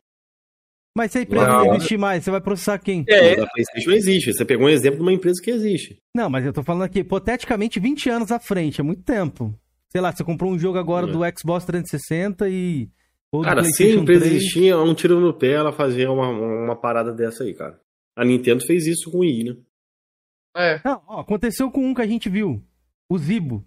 Mas 0.96 1.12
se 1.12 1.18
a 1.18 1.22
empresa 1.22 1.46
Não. 1.46 1.64
não 1.66 1.74
existir 1.76 1.98
mais, 1.98 2.24
você 2.24 2.30
vai 2.30 2.40
processar 2.40 2.78
quem? 2.78 3.04
É, 3.08 3.40
A 3.40 3.46
PlayStation 3.46 3.90
existe. 3.92 4.32
Você 4.32 4.44
pegou 4.44 4.66
um 4.66 4.70
exemplo 4.70 4.96
de 4.98 5.02
uma 5.02 5.12
empresa 5.12 5.40
que 5.42 5.50
existe. 5.50 5.98
Não, 6.14 6.28
mas 6.30 6.44
eu 6.44 6.52
tô 6.52 6.62
falando 6.62 6.82
aqui, 6.84 7.00
hipoteticamente, 7.00 7.78
20 7.78 8.08
anos 8.10 8.32
à 8.32 8.40
frente, 8.40 8.80
é 8.80 8.84
muito 8.84 9.02
tempo. 9.02 9.54
Sei 9.92 10.00
lá, 10.00 10.10
você 10.10 10.24
comprou 10.24 10.50
um 10.50 10.58
jogo 10.58 10.78
agora 10.78 11.06
É. 11.06 11.12
do 11.12 11.20
Xbox 11.38 11.64
360 11.66 12.48
e. 12.48 12.88
Cara, 13.44 13.62
se 13.64 13.84
a 13.84 13.90
empresa 13.94 14.24
3. 14.24 14.36
existia, 14.36 14.78
um 14.78 14.94
tiro 14.94 15.20
no 15.20 15.32
pé 15.34 15.52
ela 15.52 15.70
fazia 15.72 16.10
uma, 16.10 16.28
uma 16.30 16.74
parada 16.74 17.12
dessa 17.12 17.44
aí, 17.44 17.52
cara. 17.54 17.78
A 18.16 18.24
Nintendo 18.24 18.64
fez 18.64 18.86
isso 18.86 19.10
com 19.10 19.18
o 19.18 19.20
Wii, 19.20 19.44
né? 19.44 19.56
É. 20.56 20.80
Não, 20.84 21.02
ó, 21.06 21.20
aconteceu 21.20 21.70
com 21.70 21.80
um 21.84 21.94
que 21.94 22.02
a 22.02 22.06
gente 22.06 22.28
viu. 22.28 22.62
O 23.10 23.18
Zibo. 23.18 23.64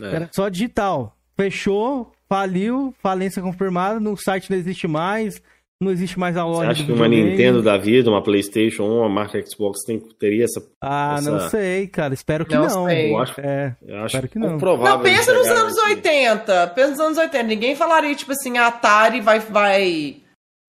É. 0.00 0.06
Era 0.14 0.30
só 0.34 0.48
digital. 0.48 1.16
Fechou, 1.38 2.12
faliu, 2.28 2.94
falência 3.02 3.42
confirmada, 3.42 4.00
no 4.00 4.16
site 4.16 4.50
não 4.50 4.56
existe 4.56 4.86
mais, 4.88 5.42
não 5.80 5.90
existe 5.90 6.18
mais 6.18 6.34
a 6.36 6.44
Você 6.44 6.48
loja 6.50 6.70
acha 6.70 6.82
do 6.82 6.86
que 6.86 6.92
uma 6.92 7.04
videogame. 7.08 7.30
Nintendo 7.32 7.62
da 7.62 7.76
vida, 7.76 8.08
uma 8.10 8.22
PlayStation 8.22 8.84
1, 8.84 8.98
uma 9.00 9.08
marca 9.08 9.38
Xbox 9.44 9.82
tem, 9.84 9.98
teria 10.18 10.44
essa. 10.44 10.66
Ah, 10.82 11.20
não 11.22 11.36
essa- 11.36 11.50
sei, 11.50 11.86
cara. 11.88 12.14
Espero 12.14 12.46
que 12.46 12.54
Não 12.54 12.66
não. 12.66 12.90
Eu 12.90 13.18
acho, 13.18 13.38
É, 13.40 13.76
eu 13.82 13.96
acho 13.98 14.06
espero 14.16 14.28
que 14.28 14.38
não. 14.38 14.56
provável. 14.56 14.96
Não, 14.96 15.02
pensa 15.02 15.34
nos 15.34 15.46
anos 15.48 15.76
aqui. 15.78 15.90
80. 15.96 16.66
Pensa 16.68 16.90
nos 16.92 17.00
anos 17.00 17.18
80. 17.18 17.42
Ninguém 17.42 17.76
falaria, 17.76 18.14
tipo 18.14 18.32
assim, 18.32 18.56
a 18.56 18.68
Atari 18.68 19.20
vai. 19.20 19.38
vai... 19.40 20.16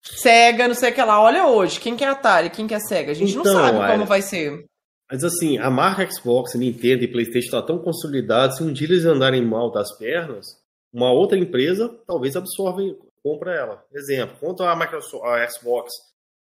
Sega, 0.02 0.68
não 0.68 0.74
sei 0.74 0.90
o 0.90 0.94
que 0.94 1.02
lá. 1.02 1.20
Olha 1.20 1.46
hoje, 1.46 1.80
quem 1.80 1.96
que 1.96 2.04
é 2.04 2.08
Atari, 2.08 2.50
quem 2.50 2.66
que 2.66 2.74
é 2.74 2.78
Sega? 2.78 3.10
A 3.10 3.14
gente 3.14 3.32
Então, 3.36 3.42
não 3.44 3.52
sabe 3.62 3.78
Aira. 3.78 3.92
como 3.92 4.04
vai 4.06 4.22
ser. 4.22 4.64
Mas 5.10 5.24
assim, 5.24 5.58
a 5.58 5.70
marca 5.70 6.08
Xbox, 6.10 6.54
Nintendo 6.54 7.04
e 7.04 7.08
PlayStation 7.08 7.50
tá 7.50 7.62
tão 7.62 7.78
consolidada, 7.78 8.52
se 8.52 8.62
um 8.62 8.72
dia 8.72 8.86
eles 8.86 9.04
andarem 9.04 9.44
mal 9.44 9.70
das 9.70 9.96
pernas, 9.96 10.46
uma 10.92 11.10
outra 11.10 11.38
empresa 11.38 11.88
talvez 12.06 12.36
absorve, 12.36 12.98
compra 13.22 13.54
ela. 13.54 13.84
Exemplo, 13.92 14.36
quanto 14.38 14.62
à 14.62 14.76
Microsoft, 14.76 15.24
a 15.24 15.48
Xbox, 15.48 15.92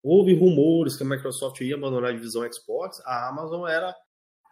houve 0.04 0.34
rumores 0.34 0.98
que 0.98 1.04
a 1.04 1.08
Microsoft 1.08 1.62
ia 1.62 1.76
abandonar 1.76 2.10
a 2.10 2.14
divisão 2.14 2.48
Xbox, 2.52 3.00
a 3.06 3.30
Amazon 3.30 3.68
era 3.68 3.96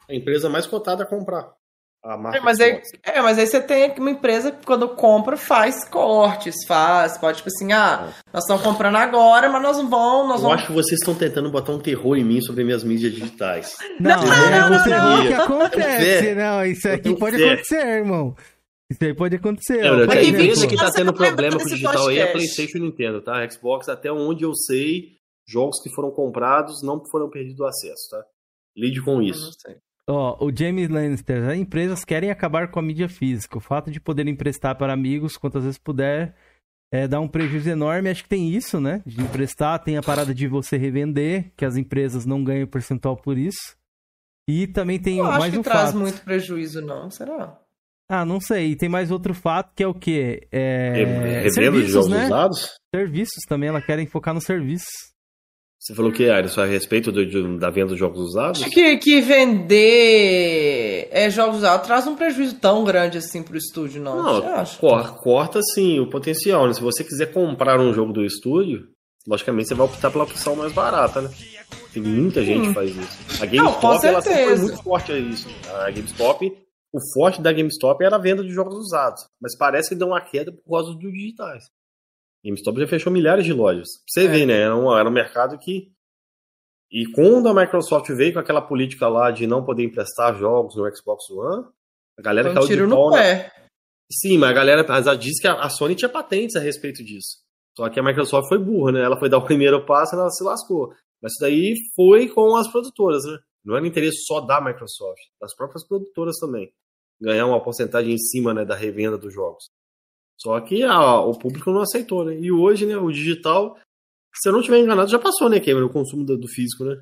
a 0.07 0.13
empresa 0.13 0.49
mais 0.49 0.67
cotada 0.67 1.03
a 1.03 1.07
comprar 1.07 1.53
É, 2.05 2.39
mas, 2.41 2.59
aí, 2.59 2.81
é, 3.01 3.21
mas 3.21 3.39
aí 3.39 3.47
você 3.47 3.61
tem 3.61 3.93
uma 3.97 4.11
empresa 4.11 4.51
que 4.51 4.65
quando 4.65 4.89
compra 4.89 5.37
faz 5.37 5.87
cortes, 5.87 6.65
faz, 6.67 7.17
pode 7.17 7.37
tipo 7.37 7.47
assim, 7.47 7.71
ah, 7.71 8.13
nós 8.33 8.43
estamos 8.43 8.61
comprando 8.61 8.97
agora, 8.97 9.49
mas 9.49 9.61
nós 9.61 9.77
não 9.77 9.89
vamos, 9.89 10.27
nós 10.27 10.35
Eu 10.37 10.41
vamos. 10.43 10.57
acho 10.57 10.67
que 10.67 10.73
vocês 10.73 10.99
estão 10.99 11.15
tentando 11.15 11.49
botar 11.49 11.71
um 11.71 11.79
terror 11.79 12.17
em 12.17 12.25
mim 12.25 12.41
sobre 12.41 12.65
minhas 12.65 12.83
mídias 12.83 13.13
digitais. 13.13 13.77
Não, 14.01 14.21
Não, 14.21 14.33
é 14.33 14.59
não, 14.59 14.67
o 14.67 14.69
não, 14.71 14.83
terror 14.83 15.17
não. 15.17 15.27
que 15.27 15.33
acontece, 15.33 16.35
não. 16.35 16.65
Isso 16.65 16.89
aqui 16.89 17.15
pode 17.15 17.37
fé. 17.37 17.53
acontecer, 17.53 17.87
irmão. 17.87 18.35
Isso 18.91 19.03
aí 19.05 19.13
pode 19.15 19.35
acontecer. 19.37 19.79
É, 19.79 20.07
tenho 20.07 20.35
exemplo, 20.35 20.55
20 20.55 20.67
que 20.67 20.75
tá 20.75 20.85
você 20.87 20.97
tendo 20.97 21.05
não 21.07 21.13
vai 21.15 21.27
problema 21.29 21.57
com 21.57 21.63
o 21.63 21.69
digital 21.69 22.07
aí 22.09 22.19
é 22.19 22.25
podcast. 22.25 22.33
PlayStation 22.33 22.77
e 22.77 22.81
Nintendo, 22.81 23.21
tá? 23.21 23.49
Xbox, 23.49 23.87
até 23.87 24.11
onde 24.11 24.43
eu 24.43 24.53
sei, 24.53 25.13
jogos 25.47 25.81
que 25.81 25.89
foram 25.95 26.11
comprados 26.11 26.83
não 26.83 27.01
foram 27.09 27.29
perdidos 27.29 27.61
o 27.61 27.65
acesso, 27.65 28.09
tá? 28.11 28.23
Lide 28.75 29.01
com 29.01 29.15
Eu 29.15 29.21
isso. 29.23 29.51
Ó, 30.09 30.45
o 30.45 30.55
James 30.55 30.89
Lannister, 30.89 31.47
as 31.49 31.57
empresas 31.57 32.03
querem 32.03 32.29
acabar 32.29 32.69
com 32.69 32.79
a 32.79 32.83
mídia 32.83 33.07
física. 33.07 33.57
O 33.57 33.61
fato 33.61 33.89
de 33.89 33.99
poder 33.99 34.27
emprestar 34.27 34.77
para 34.77 34.93
amigos 34.93 35.37
quantas 35.37 35.63
vezes 35.63 35.77
puder 35.77 36.35
é, 36.93 37.07
dá 37.07 37.19
um 37.19 37.27
prejuízo 37.27 37.69
enorme. 37.69 38.09
Acho 38.09 38.21
que 38.21 38.29
tem 38.29 38.49
isso, 38.49 38.79
né? 38.79 39.01
De 39.03 39.19
emprestar, 39.19 39.79
tem 39.79 39.97
a 39.97 40.03
parada 40.03 40.31
de 40.31 40.47
você 40.47 40.77
revender, 40.77 41.51
que 41.57 41.65
as 41.65 41.75
empresas 41.75 42.23
não 42.23 42.43
ganham 42.43 42.67
percentual 42.67 43.17
por 43.17 43.35
isso. 43.35 43.75
E 44.47 44.67
também 44.67 44.99
tem 44.99 45.17
Eu 45.17 45.25
acho 45.25 45.39
mais 45.39 45.53
que 45.53 45.59
um 45.59 45.63
traz 45.63 45.91
fato. 45.91 45.99
muito 45.99 46.21
prejuízo, 46.21 46.81
não, 46.81 47.09
será? 47.09 47.59
Ah, 48.07 48.23
não 48.23 48.39
sei. 48.39 48.75
Tem 48.75 48.89
mais 48.89 49.09
outro 49.09 49.33
fato 49.33 49.73
que 49.73 49.81
é 49.81 49.87
o 49.87 49.93
quê? 49.93 50.47
É... 50.51 50.91
Revenda 50.93 51.41
de 51.41 51.53
serviços, 51.53 51.91
jogos 51.91 52.09
né? 52.09 52.25
usados? 52.25 52.77
Serviços 52.93 53.43
também, 53.47 53.69
ela 53.69 53.81
querem 53.81 54.05
focar 54.05 54.33
nos 54.33 54.43
serviços. 54.43 55.12
Você 55.83 55.93
falou 55.93 56.13
que, 56.13 56.29
Aires, 56.29 56.57
a 56.57 56.63
respeito 56.65 57.11
do- 57.11 57.57
da 57.57 57.69
venda 57.69 57.91
de 57.93 57.99
jogos 57.99 58.17
usados? 58.21 58.61
Acho 58.61 58.71
que, 58.71 58.95
que 58.97 59.19
vender 59.19 61.09
é, 61.11 61.29
jogos 61.29 61.57
usados 61.57 61.85
traz 61.85 62.07
um 62.07 62.15
prejuízo 62.15 62.55
tão 62.57 62.85
grande 62.85 63.17
assim 63.17 63.43
pro 63.43 63.57
estúdio, 63.57 64.01
não. 64.01 64.23
Não, 64.23 64.65
cor- 64.79 65.15
corta 65.21 65.59
sim 65.73 65.99
o 65.99 66.09
potencial, 66.09 66.67
né? 66.67 66.73
Se 66.73 66.81
você 66.81 67.03
quiser 67.03 67.33
comprar 67.33 67.81
um 67.81 67.93
jogo 67.93 68.13
do 68.13 68.23
estúdio, 68.23 68.87
logicamente 69.27 69.67
você 69.67 69.75
vai 69.75 69.85
optar 69.85 70.09
pela 70.09 70.23
opção 70.23 70.55
mais 70.55 70.71
barata, 70.71 71.21
né? 71.21 71.29
Tem 71.93 72.01
muita 72.01 72.43
gente 72.43 72.69
que 72.69 72.73
faz 72.73 72.89
isso. 72.95 73.43
A 73.43 73.45
Não, 73.45 73.65
GameStop, 73.81 74.05
ela 74.07 74.21
sempre 74.21 74.45
foi 74.45 74.57
muito 74.57 74.83
forte 74.83 75.11
a 75.11 75.17
isso. 75.19 75.47
A 75.69 75.91
GameStop, 75.91 76.45
o 76.93 76.99
forte 77.13 77.41
da 77.41 77.51
GameStop 77.51 78.03
era 78.05 78.15
a 78.15 78.19
venda 78.19 78.41
de 78.41 78.49
jogos 78.53 78.75
usados. 78.77 79.21
Mas 79.41 79.55
parece 79.57 79.89
que 79.89 79.95
deu 79.95 80.07
uma 80.07 80.21
queda 80.21 80.51
por 80.51 80.63
causa 80.77 80.91
dos 80.93 80.99
digitais. 81.11 81.65
GameStop 82.43 82.79
já 82.79 82.87
fechou 82.87 83.11
milhares 83.11 83.45
de 83.45 83.53
lojas. 83.53 83.87
Pra 83.97 84.03
você 84.07 84.25
É. 84.25 84.27
ver, 84.27 84.45
né? 84.45 84.61
Era 84.61 84.75
um, 84.75 84.95
era 84.95 85.07
um 85.07 85.11
mercado 85.11 85.57
que. 85.57 85.91
E 86.91 87.05
quando 87.11 87.47
a 87.49 87.53
Microsoft 87.53 88.07
veio 88.11 88.33
com 88.33 88.39
aquela 88.39 88.61
política 88.61 89.07
lá 89.07 89.31
de 89.31 89.47
não 89.47 89.65
poder 89.65 89.83
emprestar 89.83 90.35
jogos 90.37 90.75
no 90.75 90.83
Xbox 90.95 91.29
One, 91.31 91.65
a 92.19 92.21
galera 92.21 92.51
um 92.51 92.53
caiu 92.53 92.67
tiro 92.67 92.83
de 92.83 92.89
no 92.89 92.95
pau 92.95 93.09
na- 93.11 93.17
pé. 93.17 93.51
Sim, 94.11 94.37
mas 94.37 94.49
a 94.51 94.53
galera 94.53 94.85
mas 94.87 95.05
que 95.39 95.47
a 95.47 95.53
a 95.63 95.69
Sony 95.69 95.95
tinha 95.95 96.09
patentes 96.09 96.55
a 96.55 96.59
respeito 96.59 97.03
disso. 97.03 97.37
Só 97.75 97.89
que 97.89 97.99
a 97.99 98.03
Microsoft 98.03 98.47
foi 98.47 98.59
burra, 98.59 98.91
né? 98.91 99.01
Ela 99.01 99.17
foi 99.17 99.27
dar 99.29 99.39
o 99.39 99.45
primeiro 99.45 99.83
passo 99.85 100.15
e 100.15 100.19
ela 100.19 100.29
se 100.29 100.43
lascou. 100.43 100.93
Mas 101.21 101.31
isso 101.31 101.41
daí 101.41 101.73
foi 101.95 102.27
com 102.29 102.55
as 102.55 102.67
produtoras, 102.71 103.23
né? 103.25 103.39
Não 103.65 103.75
era 103.77 103.87
interesse 103.87 104.17
só 104.25 104.41
da 104.41 104.61
Microsoft, 104.61 105.21
das 105.41 105.55
próprias 105.55 105.87
produtoras 105.87 106.37
também. 106.37 106.71
Ganhar 107.19 107.45
uma 107.47 107.63
porcentagem 107.63 108.13
em 108.13 108.17
cima 108.17 108.53
né, 108.53 108.65
da 108.65 108.75
revenda 108.75 109.17
dos 109.17 109.33
jogos. 109.33 109.63
Só 110.39 110.59
que 110.61 110.83
a- 110.83 111.19
o 111.21 111.37
público 111.37 111.71
não 111.71 111.81
aceitou, 111.81 112.25
né? 112.25 112.35
E 112.39 112.51
hoje, 112.51 112.85
né, 112.85 112.97
o 112.97 113.11
digital, 113.11 113.77
se 114.35 114.49
eu 114.49 114.53
não 114.53 114.59
estiver 114.59 114.79
enganado, 114.79 115.09
já 115.09 115.19
passou, 115.19 115.49
né, 115.49 115.59
Cameron, 115.59 115.85
o 115.87 115.89
consumo 115.93 116.25
do, 116.25 116.37
do 116.37 116.47
físico, 116.47 116.83
né? 116.83 117.01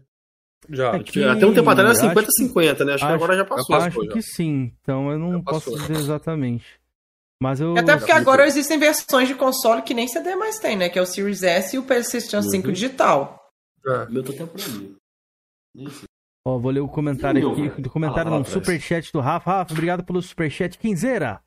Já. 0.70 0.96
É 0.96 1.00
que- 1.04 1.24
Até 1.24 1.46
um 1.46 1.54
tempo 1.54 1.70
atrás 1.70 1.98
era 2.00 2.12
acho 2.12 2.16
que- 2.28 2.32
50-50, 2.32 2.86
né? 2.86 2.94
Acho, 2.94 3.04
que 3.06 3.06
acho- 3.12 3.16
agora 3.16 3.36
já 3.36 3.46
passou. 3.46 3.76
Acho 3.76 3.88
as 3.88 3.94
coisas. 3.96 4.14
que 4.14 4.22
sim, 4.22 4.72
então 4.82 5.12
eu 5.12 5.18
não 5.18 5.32
Já 5.34 5.44
posso 5.44 5.72
dizer 5.76 5.96
exatamente. 5.96 6.80
Mas 7.42 7.60
eu. 7.60 7.76
Até 7.76 7.98
porque 7.98 8.12
agora 8.12 8.46
existem 8.46 8.78
versões 8.78 9.28
de 9.28 9.34
console 9.34 9.82
que 9.82 9.96
nem 9.96 10.08
CD 10.08 10.36
mais 10.36 10.60
tem, 10.60 10.78
né? 10.78 10.90
Que 10.90 11.00
é 11.00 11.02
o 11.02 11.06
Series 11.08 11.42
S 11.42 11.76
e 11.76 11.80
o 11.80 11.84
PlayStation 11.84 12.44
5 12.44 12.68
Uhum. 12.68 12.74
digital. 12.74 13.50
É. 13.88 14.06
Meu 14.10 14.22
tá 14.24 14.32
até 14.32 14.46
por 14.46 14.62
ali. 14.62 14.96
Isso. 15.76 16.04
Ó, 16.46 16.60
vou 16.60 16.72
ler 16.72 16.82
o 16.82 16.88
comentário 16.88 17.50
o 17.52 17.56
meu, 17.56 17.72
aqui, 17.72 17.82
do 17.82 17.90
comentário 17.90 18.30
lá 18.30 18.38
no 18.38 18.46
superchat 18.46 19.12
do 19.12 19.20
Rafa. 19.20 19.50
Rafa, 19.52 19.74
obrigado 19.74 20.04
pelo 20.04 20.22
superchat. 20.22 20.78
Quinzeira, 20.78 21.42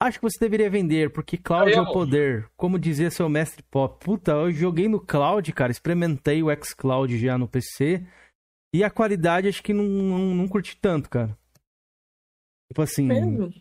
acho 0.00 0.18
que 0.18 0.22
você 0.22 0.38
deveria 0.40 0.70
vender, 0.70 1.10
porque 1.10 1.36
cloud 1.36 1.70
Aí, 1.70 1.74
é 1.74 1.80
o 1.80 1.92
poder. 1.92 2.48
Como 2.56 2.78
dizia 2.78 3.10
seu 3.10 3.28
mestre 3.28 3.62
pop. 3.70 4.04
Puta, 4.04 4.32
eu 4.32 4.52
joguei 4.52 4.88
no 4.88 5.00
cloud, 5.00 5.52
cara, 5.52 5.72
experimentei 5.72 6.42
o 6.42 6.48
xCloud 6.64 7.18
já 7.18 7.36
no 7.36 7.48
PC. 7.48 8.04
E 8.74 8.84
a 8.84 8.90
qualidade 8.90 9.48
acho 9.48 9.62
que 9.62 9.72
não, 9.72 9.84
não, 9.84 10.34
não 10.34 10.48
curti 10.48 10.76
tanto, 10.76 11.08
cara. 11.08 11.36
Tipo 12.70 12.82
assim. 12.82 13.06
Mesmo? 13.06 13.52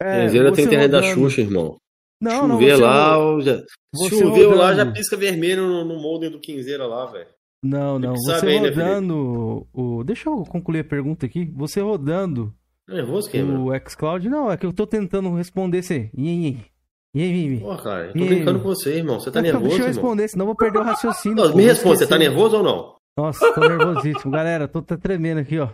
É, 0.00 0.28
tem 0.28 0.64
internet 0.64 0.90
da 0.90 1.02
Xuxa, 1.02 1.40
irmão. 1.40 1.78
Não, 2.20 2.48
não, 2.48 2.56
Chover 2.56 2.76
você 2.76 2.82
lá, 2.82 3.18
ó, 3.18 3.40
já... 3.40 3.62
você 3.94 4.18
choveu 4.18 4.50
lá, 4.50 4.70
rodando. 4.70 4.76
já 4.76 4.92
pisca 4.92 5.16
vermelho 5.16 5.66
no, 5.66 5.84
no 5.84 6.00
molde 6.00 6.30
do 6.30 6.40
Quinzeira 6.40 6.86
lá, 6.86 7.04
velho. 7.06 7.28
Não, 7.62 7.98
não. 7.98 8.14
Você 8.14 8.46
né, 8.46 8.68
rodando 8.68 9.66
o. 9.72 10.04
Deixa 10.04 10.28
eu 10.28 10.44
concluir 10.44 10.80
a 10.80 10.84
pergunta 10.84 11.26
aqui. 11.26 11.44
Você 11.54 11.80
rodando 11.80 12.54
nervoso, 12.88 13.30
Cameron? 13.30 13.64
o 13.64 13.88
xCloud. 13.90 14.28
Não, 14.28 14.50
é 14.50 14.56
que 14.56 14.66
eu 14.66 14.72
tô 14.72 14.86
tentando 14.86 15.34
responder 15.34 15.78
esse. 15.78 16.10
Ih, 16.16 16.48
ih, 16.48 16.58
ih, 17.14 17.54
ih. 17.54 17.60
Pô, 17.60 17.76
cara, 17.76 18.06
eu 18.06 18.12
tô 18.12 18.18
E- 18.18 18.28
brincando 18.28 18.60
com 18.60 18.68
você, 18.68 18.96
irmão. 18.96 19.18
Você 19.20 19.30
tá 19.30 19.40
Então, 19.40 19.52
nervoso, 19.52 19.64
Deixa 19.68 19.82
eu 19.82 19.88
irmão? 19.88 20.02
responder, 20.02 20.28
senão 20.28 20.42
eu 20.44 20.46
vou 20.46 20.56
perder 20.56 20.78
o 20.78 20.82
raciocínio. 20.82 21.36
Não, 21.44 21.50
pô, 21.50 21.56
me 21.56 21.64
responde, 21.64 21.98
você 21.98 22.06
tá 22.06 22.18
nervoso 22.18 22.56
ou 22.58 22.62
não? 22.62 22.96
Nossa, 23.16 23.52
tô 23.54 23.60
nervosíssimo. 23.60 24.30
Galera, 24.30 24.68
tô 24.68 24.82
tremendo 24.82 25.38
aqui, 25.40 25.58
ó. 25.58 25.70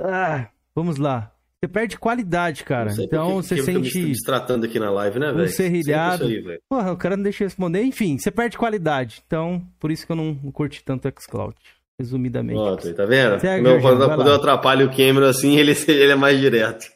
Ah, 0.00 0.48
vamos 0.74 0.96
lá. 0.96 1.32
Você 1.60 1.66
perde 1.66 1.98
qualidade, 1.98 2.62
cara. 2.62 2.92
Então 3.00 3.40
que 3.40 3.48
você 3.48 3.54
que 3.56 3.60
eu 3.62 3.64
tô 3.74 3.80
me 3.80 3.90
sente. 3.90 4.06
destratando 4.06 4.64
aqui 4.64 4.78
na 4.78 4.90
live, 4.92 5.18
né, 5.18 5.32
um 5.32 5.34
velho? 5.34 5.48
serrilhado. 5.48 6.24
Aí, 6.26 6.40
velho. 6.40 6.60
Porra, 6.70 6.92
o 6.92 6.96
cara 6.96 7.16
não 7.16 7.24
deixa 7.24 7.42
eu 7.42 7.48
responder. 7.48 7.82
Enfim, 7.82 8.16
você 8.16 8.30
perde 8.30 8.56
qualidade. 8.56 9.20
Então, 9.26 9.60
por 9.80 9.90
isso 9.90 10.06
que 10.06 10.12
eu 10.12 10.16
não 10.16 10.36
curti 10.52 10.84
tanto 10.84 11.08
o 11.08 11.12
xCloud. 11.20 11.56
Resumidamente. 12.00 12.94
Tá 12.94 13.04
vendo? 13.04 13.40
Segue, 13.40 13.62
Meu, 13.62 13.80
Jorginho, 13.80 14.06
quando, 14.06 14.14
quando 14.16 14.28
eu 14.28 14.34
atrapalho 14.34 14.86
o 14.86 14.90
Cameron 14.90 15.26
assim, 15.26 15.56
ele, 15.58 15.72
ele 15.88 16.12
é 16.12 16.16
mais 16.16 16.38
direto. 16.38 16.86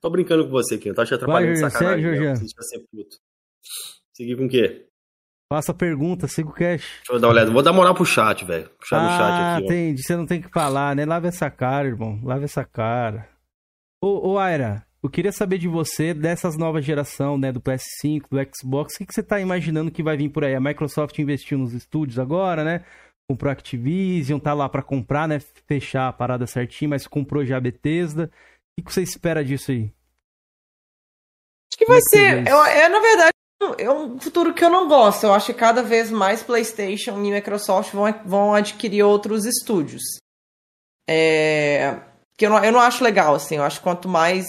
Tô 0.00 0.10
brincando 0.10 0.44
com 0.44 0.50
você 0.50 0.78
eu 0.84 0.94
tô 0.94 1.04
te 1.04 1.14
atrapalhando 1.14 1.54
de 1.54 1.58
sacanagem. 1.60 2.04
segue, 2.04 2.16
Jorginho. 2.16 2.36
Você 2.36 2.62
ser 2.62 2.78
puto. 2.90 3.16
Seguir 4.14 4.36
com 4.36 4.46
o 4.46 4.48
quê? 4.48 4.84
Faça 5.50 5.72
pergunta, 5.72 6.28
siga 6.28 6.48
o 6.48 6.52
cash. 6.52 6.82
Deixa 6.98 7.12
eu 7.12 7.18
dar 7.20 7.28
uma 7.28 7.32
olhada. 7.32 7.50
Vou 7.50 7.62
dar 7.62 7.72
moral 7.72 7.94
pro 7.94 8.04
chat, 8.04 8.44
velho. 8.44 8.68
Puxar 8.78 9.02
no 9.02 9.08
chat 9.10 9.20
Ah, 9.20 9.56
aqui, 9.56 9.62
ó. 9.62 9.66
entendi. 9.66 10.02
Você 10.02 10.16
não 10.16 10.26
tem 10.26 10.42
que 10.42 10.50
falar, 10.50 10.94
né? 10.94 11.06
Lava 11.06 11.26
essa 11.28 11.50
cara, 11.50 11.88
irmão. 11.88 12.20
Lava 12.22 12.44
essa 12.44 12.64
cara. 12.64 13.28
Ô, 14.02 14.32
ô 14.32 14.38
Aira, 14.38 14.84
eu 15.02 15.08
queria 15.08 15.32
saber 15.32 15.56
de 15.58 15.66
você, 15.66 16.12
dessas 16.12 16.56
novas 16.58 16.84
geração, 16.84 17.38
né? 17.38 17.50
Do 17.50 17.60
PS5, 17.62 18.24
do 18.30 18.38
Xbox, 18.54 18.94
o 18.94 18.98
que, 18.98 19.06
que 19.06 19.14
você 19.14 19.22
tá 19.22 19.40
imaginando 19.40 19.90
que 19.90 20.02
vai 20.02 20.16
vir 20.16 20.28
por 20.28 20.44
aí? 20.44 20.54
A 20.54 20.60
Microsoft 20.60 21.18
investiu 21.18 21.56
nos 21.56 21.72
estúdios 21.72 22.18
agora, 22.18 22.62
né? 22.62 22.84
Comprou 23.30 23.50
a 23.50 23.52
Activision, 23.52 24.40
tá 24.40 24.54
lá 24.54 24.68
pra 24.68 24.82
comprar, 24.82 25.28
né? 25.28 25.38
Fechar 25.66 26.08
a 26.08 26.12
parada 26.12 26.46
certinho, 26.46 26.90
mas 26.90 27.06
comprou 27.06 27.44
já 27.44 27.58
a 27.58 27.60
Bethesda. 27.60 28.30
O 28.32 28.80
que, 28.80 28.86
que 28.86 28.92
você 28.94 29.02
espera 29.02 29.44
disso 29.44 29.70
aí? 29.70 29.92
Acho 31.70 31.78
que 31.78 31.84
vai 31.86 31.98
é 31.98 32.00
que 32.00 32.08
ser. 32.08 32.42
isso? 32.42 32.50
eu- 32.50 32.64
é, 32.64 32.88
na 32.88 33.00
verdade, 33.00 33.30
é 33.78 33.90
um 33.90 34.18
futuro 34.18 34.54
que 34.54 34.64
eu 34.64 34.70
não 34.70 34.88
gosto. 34.88 35.24
Eu 35.24 35.34
acho 35.34 35.52
que 35.52 35.58
cada 35.58 35.82
vez 35.82 36.10
mais 36.10 36.42
PlayStation 36.42 37.22
e 37.22 37.30
Microsoft 37.30 37.92
vão, 37.92 38.04
vão 38.24 38.54
adquirir 38.54 39.02
outros 39.02 39.44
estúdios. 39.44 40.02
É, 41.08 42.00
que 42.36 42.46
eu 42.46 42.50
não, 42.50 42.64
eu 42.64 42.72
não 42.72 42.80
acho 42.80 43.04
legal, 43.04 43.34
assim. 43.34 43.56
Eu 43.56 43.62
acho 43.64 43.78
que 43.78 43.82
quanto 43.84 44.08
mais. 44.08 44.46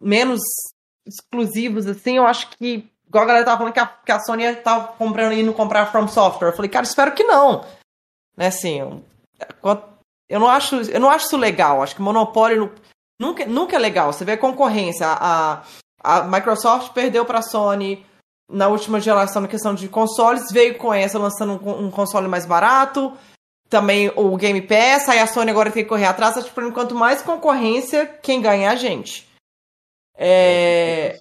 menos 0.00 0.40
exclusivos, 1.06 1.86
assim, 1.86 2.16
eu 2.16 2.26
acho 2.26 2.50
que. 2.56 2.90
Igual 3.14 3.24
a 3.24 3.28
galera 3.28 3.44
tava 3.44 3.58
falando 3.58 3.72
que 3.72 3.78
a, 3.78 3.86
que 3.86 4.10
a 4.10 4.18
Sony 4.18 4.56
tava 4.56 4.88
comprando 4.94 5.34
e 5.34 5.42
não 5.44 5.52
comprar 5.52 5.86
From 5.92 6.08
Software. 6.08 6.48
Eu 6.48 6.52
falei, 6.56 6.68
cara, 6.68 6.84
espero 6.84 7.12
que 7.12 7.22
não. 7.22 7.64
Né, 8.36 8.48
assim. 8.48 8.80
Eu, 8.80 9.04
quanto- 9.62 9.86
não 10.28 10.48
acho, 10.48 10.74
eu 10.90 10.98
não 10.98 11.08
acho 11.08 11.26
isso 11.26 11.36
legal. 11.36 11.80
Acho 11.80 11.94
que 11.94 12.02
monopólio 12.02 12.64
nu- 12.66 12.72
nunca, 13.28 13.46
nunca 13.46 13.76
é 13.76 13.78
legal. 13.78 14.12
Você 14.12 14.24
vê 14.24 14.32
a 14.32 14.36
concorrência. 14.36 15.06
A, 15.06 15.62
a 16.02 16.22
Microsoft 16.24 16.92
perdeu 16.92 17.24
para 17.24 17.38
a 17.38 17.42
Sony 17.42 18.04
na 18.50 18.66
última 18.66 19.00
geração 19.00 19.40
na 19.42 19.48
questão 19.48 19.74
de 19.76 19.88
consoles, 19.88 20.50
veio 20.50 20.76
com 20.76 20.92
essa 20.92 21.16
lançando 21.16 21.52
um, 21.64 21.86
um 21.86 21.90
console 21.92 22.26
mais 22.26 22.44
barato. 22.44 23.16
Também 23.70 24.12
o 24.16 24.36
Game 24.36 24.60
Pass, 24.60 25.08
aí 25.08 25.20
a 25.20 25.26
Sony 25.28 25.52
agora 25.52 25.70
tem 25.70 25.84
que 25.84 25.88
correr 25.88 26.06
atrás. 26.06 26.36
Acho 26.36 26.48
que 26.48 26.54
por 26.54 26.64
enquanto 26.64 26.96
mais 26.96 27.22
concorrência, 27.22 28.06
quem 28.06 28.42
ganha 28.42 28.66
é 28.70 28.72
a 28.72 28.76
gente. 28.76 29.26
É, 30.16 31.18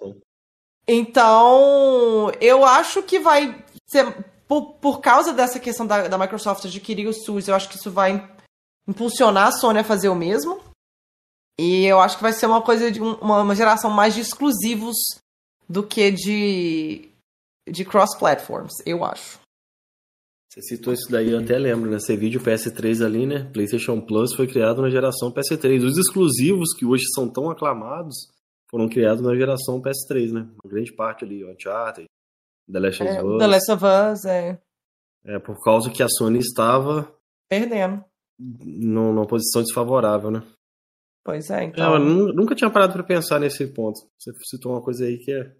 então, 0.87 2.31
eu 2.41 2.65
acho 2.65 3.01
que 3.03 3.19
vai 3.19 3.63
ser. 3.89 4.25
Por, 4.47 4.73
por 4.73 4.99
causa 4.99 5.33
dessa 5.33 5.59
questão 5.59 5.87
da, 5.87 6.07
da 6.07 6.17
Microsoft 6.17 6.65
adquirir 6.65 7.07
os 7.07 7.23
SUS, 7.23 7.47
eu 7.47 7.55
acho 7.55 7.69
que 7.69 7.77
isso 7.77 7.89
vai 7.89 8.29
impulsionar 8.87 9.47
a 9.47 9.51
Sony 9.51 9.79
a 9.79 9.83
fazer 9.83 10.09
o 10.09 10.15
mesmo. 10.15 10.59
E 11.59 11.85
eu 11.85 11.99
acho 12.01 12.17
que 12.17 12.23
vai 12.23 12.33
ser 12.33 12.45
uma 12.45 12.61
coisa 12.61 12.91
de 12.91 13.01
um- 13.01 13.15
uma, 13.15 13.41
uma 13.41 13.55
geração 13.55 13.89
mais 13.89 14.13
de 14.13 14.21
exclusivos 14.21 14.95
do 15.69 15.81
que 15.81 16.11
de, 16.11 17.09
de 17.69 17.85
cross-platforms, 17.85 18.73
eu 18.85 19.05
acho. 19.05 19.39
Você 20.51 20.61
citou 20.61 20.93
isso 20.93 21.09
daí, 21.09 21.31
eu 21.31 21.39
até 21.39 21.57
lembro, 21.57 21.89
né? 21.89 21.97
Você 21.99 22.15
vídeo 22.17 22.41
PS3 22.41 23.03
ali, 23.03 23.25
né? 23.25 23.49
PlayStation 23.53 23.99
Plus 24.01 24.35
foi 24.35 24.45
criado 24.45 24.81
na 24.81 24.89
geração 24.89 25.31
PS3. 25.31 25.83
Os 25.83 25.97
exclusivos 25.97 26.73
que 26.75 26.85
hoje 26.85 27.05
são 27.15 27.27
tão 27.27 27.49
aclamados 27.49 28.29
foram 28.73 28.89
criados 28.89 29.21
na 29.21 29.35
geração 29.35 29.79
PS3, 29.79 30.31
né? 30.31 30.41
Uma 30.63 30.71
grande 30.71 30.91
parte 30.93 31.23
ali, 31.23 31.45
Uncharted, 31.45 32.07
The 32.71 32.79
Last 32.79 33.03
of 33.03 33.11
É, 33.11 33.23
Us. 33.23 33.37
The 33.37 33.47
Last 33.47 33.71
of 33.71 33.85
Us 33.85 34.25
é 34.25 34.59
É, 35.25 35.37
por 35.39 35.61
causa 35.63 35.91
que 35.91 36.01
a 36.01 36.07
Sony 36.09 36.39
estava 36.39 37.15
perdendo. 37.47 38.03
num- 38.39 39.13
numa 39.13 39.27
posição 39.27 39.61
desfavorável, 39.61 40.31
né? 40.31 40.41
Pois 41.23 41.51
é, 41.51 41.61
É, 41.61 41.63
então. 41.65 41.93
eu 41.93 41.99
nu- 41.99 42.33
nunca 42.33 42.55
tinha 42.55 42.69
parado 42.69 42.93
pra 42.93 43.03
pensar 43.03 43.39
nesse 43.39 43.67
ponto. 43.67 43.99
Você 44.19 44.31
citou 44.49 44.71
uma 44.73 44.81
coisa 44.81 45.05
aí 45.05 45.17
que 45.19 45.31
é. 45.31 45.55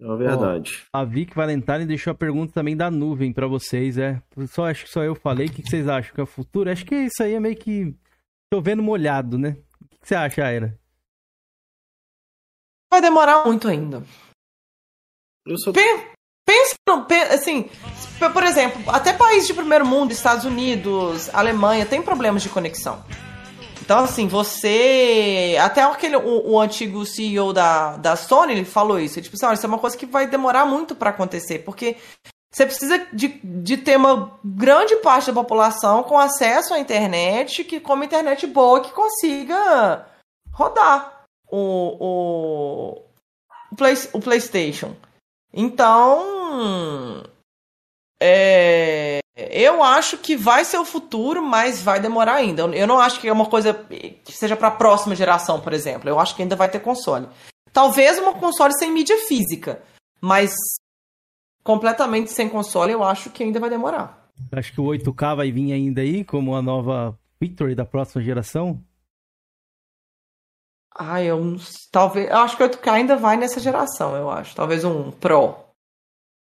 É 0.00 0.06
uma 0.06 0.16
verdade. 0.16 0.82
A 0.94 1.04
Vic 1.04 1.34
Valentine 1.36 1.84
deixou 1.84 2.10
a 2.12 2.14
pergunta 2.16 2.54
também 2.54 2.74
da 2.74 2.90
nuvem 2.90 3.34
pra 3.34 3.46
vocês, 3.46 3.98
é. 3.98 4.20
Só 4.48 4.64
acho 4.64 4.86
que 4.86 4.90
só 4.90 5.04
eu 5.04 5.14
falei. 5.14 5.46
O 5.46 5.52
que, 5.52 5.62
vocês 5.62 5.86
acham 5.86 6.14
que 6.14 6.20
é 6.20 6.24
o 6.24 6.26
futuro? 6.26 6.70
Acho 6.70 6.86
que 6.86 6.94
isso 6.94 7.22
aí 7.22 7.34
é 7.34 7.38
meio 7.40 7.54
que 7.54 7.94
chovendo 8.52 8.82
molhado, 8.82 9.36
né? 9.36 9.58
O 9.82 9.88
que, 9.88 9.98
que 9.98 10.08
você 10.08 10.14
acha, 10.14 10.42
Aira? 10.42 10.79
Vai 12.90 13.00
demorar 13.00 13.44
muito 13.46 13.68
ainda. 13.68 14.02
Eu 15.46 15.58
sou. 15.58 15.72
Pen- 15.72 16.08
Pensa, 16.44 16.74
assim, 17.32 17.70
por 18.32 18.42
exemplo, 18.42 18.82
até 18.90 19.12
países 19.12 19.46
de 19.46 19.54
primeiro 19.54 19.86
mundo, 19.86 20.10
Estados 20.10 20.44
Unidos, 20.44 21.32
Alemanha, 21.32 21.86
tem 21.86 22.02
problemas 22.02 22.42
de 22.42 22.48
conexão. 22.48 23.04
Então, 23.80 24.00
assim, 24.00 24.26
você. 24.26 25.56
Até 25.60 25.82
aquele, 25.82 26.16
o, 26.16 26.50
o 26.50 26.60
antigo 26.60 27.06
CEO 27.06 27.52
da, 27.52 27.96
da 27.98 28.16
Sony 28.16 28.52
ele 28.52 28.64
falou 28.64 28.98
isso. 28.98 29.16
Ele, 29.18 29.24
tipo 29.24 29.36
assim, 29.36 29.46
olha, 29.46 29.54
isso 29.54 29.64
é 29.64 29.68
uma 29.68 29.78
coisa 29.78 29.96
que 29.96 30.06
vai 30.06 30.26
demorar 30.26 30.64
muito 30.66 30.96
para 30.96 31.10
acontecer, 31.10 31.60
porque 31.60 31.96
você 32.52 32.66
precisa 32.66 32.98
de, 33.12 33.28
de 33.44 33.76
ter 33.76 33.96
uma 33.96 34.36
grande 34.44 34.96
parte 34.96 35.28
da 35.28 35.32
população 35.32 36.02
com 36.02 36.18
acesso 36.18 36.74
à 36.74 36.80
internet, 36.80 37.62
que 37.62 37.78
com 37.78 37.92
uma 37.94 38.04
internet 38.04 38.44
boa 38.48 38.80
que 38.80 38.90
consiga 38.90 40.04
rodar 40.52 41.19
o, 41.50 43.02
o, 43.72 43.76
Play, 43.76 43.94
o 44.12 44.20
PlayStation. 44.20 44.94
Então, 45.52 47.22
é, 48.22 49.20
eu 49.36 49.82
acho 49.82 50.18
que 50.18 50.36
vai 50.36 50.64
ser 50.64 50.78
o 50.78 50.84
futuro, 50.84 51.42
mas 51.42 51.82
vai 51.82 52.00
demorar 52.00 52.34
ainda. 52.34 52.62
Eu 52.62 52.86
não 52.86 52.98
acho 52.98 53.20
que 53.20 53.28
é 53.28 53.32
uma 53.32 53.46
coisa 53.46 53.74
que 53.74 54.32
seja 54.32 54.56
para 54.56 54.68
a 54.68 54.72
próxima 54.72 55.16
geração, 55.16 55.60
por 55.60 55.72
exemplo. 55.72 56.08
Eu 56.08 56.20
acho 56.20 56.36
que 56.36 56.42
ainda 56.42 56.56
vai 56.56 56.70
ter 56.70 56.80
console. 56.80 57.28
Talvez 57.72 58.18
uma 58.18 58.34
console 58.34 58.72
sem 58.74 58.92
mídia 58.92 59.16
física, 59.26 59.82
mas 60.20 60.52
completamente 61.62 62.30
sem 62.30 62.48
console 62.48 62.92
eu 62.92 63.02
acho 63.02 63.30
que 63.30 63.42
ainda 63.42 63.60
vai 63.60 63.70
demorar. 63.70 64.28
Acho 64.52 64.72
que 64.72 64.80
o 64.80 64.84
8K 64.84 65.36
vai 65.36 65.52
vir 65.52 65.72
ainda 65.72 66.00
aí 66.00 66.24
como 66.24 66.54
a 66.54 66.62
nova 66.62 67.18
Victory 67.40 67.74
da 67.74 67.84
próxima 67.84 68.22
geração? 68.22 68.82
Ah, 70.94 71.22
eu 71.22 71.56
talvez. 71.90 72.28
Eu 72.28 72.38
acho 72.38 72.56
que 72.56 72.62
o 72.62 72.68
8K 72.68 72.92
ainda 72.92 73.16
vai 73.16 73.36
nessa 73.36 73.60
geração, 73.60 74.14
eu 74.16 74.28
acho. 74.30 74.54
Talvez 74.54 74.84
um 74.84 75.10
Pro. 75.12 75.56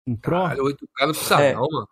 Um 0.07 0.15
Pro? 0.15 0.31
Caralho, 0.43 0.63
8K 0.65 1.05
não 1.05 1.11
precisa 1.13 1.41
É. 1.41 1.53
não, 1.53 1.67
mano. 1.71 1.87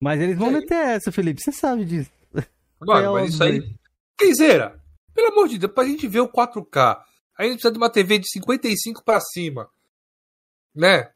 Mas 0.00 0.20
eles 0.20 0.36
vão 0.38 0.50
meter 0.50 0.74
essa, 0.76 1.10
Felipe. 1.10 1.40
Você 1.42 1.50
sabe 1.52 1.84
disso. 1.84 2.10
Mano, 2.80 3.16
É 3.18 3.20
mas 3.22 3.32
isso 3.34 3.42
aí. 3.42 3.58
óbvio. 3.58 3.78
Quinzeira, 4.18 4.80
pelo 5.14 5.28
amor 5.28 5.48
de 5.48 5.58
Deus, 5.58 5.72
pra 5.72 5.84
gente 5.84 6.06
ver 6.06 6.20
o 6.20 6.28
4K, 6.28 7.02
a 7.38 7.42
gente 7.44 7.52
precisa 7.54 7.72
de 7.72 7.78
uma 7.78 7.88
TV 7.90 8.18
de 8.18 8.28
55 8.30 9.02
pra 9.04 9.18
cima. 9.20 9.68
Né? 10.74 11.10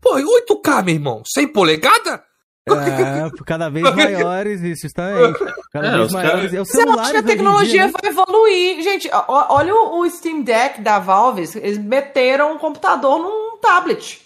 Pô, 0.00 0.18
e 0.18 0.22
8K, 0.24 0.82
meu 0.84 0.94
irmão? 0.94 1.22
100 1.26 1.48
polegada? 1.52 2.24
É, 2.68 3.30
cada 3.46 3.68
vez 3.70 3.94
maiores, 3.96 4.60
isso 4.62 4.82
justamente. 4.82 5.38
Cada 5.72 5.86
É, 5.88 5.90
vez 5.92 6.06
os 6.06 6.12
maiores. 6.12 6.36
caras- 6.36 6.54
É 6.54 6.60
o 6.60 6.64
Você 6.64 6.78
acha 6.78 6.86
celular. 6.86 7.10
que 7.10 7.16
a 7.16 7.22
tecnologia 7.22 7.88
vai 7.88 8.10
evoluir? 8.10 8.82
Gente, 8.82 9.10
olha 9.28 9.74
o, 9.74 10.08
Steam 10.10 10.42
Deck 10.42 10.80
da 10.82 10.98
Valve. 10.98 11.42
Eles 11.56 11.78
meteram 11.78 12.54
um 12.54 12.58
computador 12.58 13.18
num 13.18 13.58
tablet. 13.58 14.20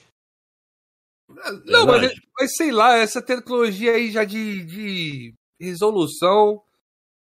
Não, 1.65 1.86
mas, 1.86 2.12
mas 2.39 2.55
sei 2.56 2.70
lá, 2.70 2.97
essa 2.97 3.23
tecnologia 3.23 3.93
aí 3.93 4.11
já 4.11 4.24
de, 4.24 4.65
de 4.65 5.35
resolução, 5.61 6.61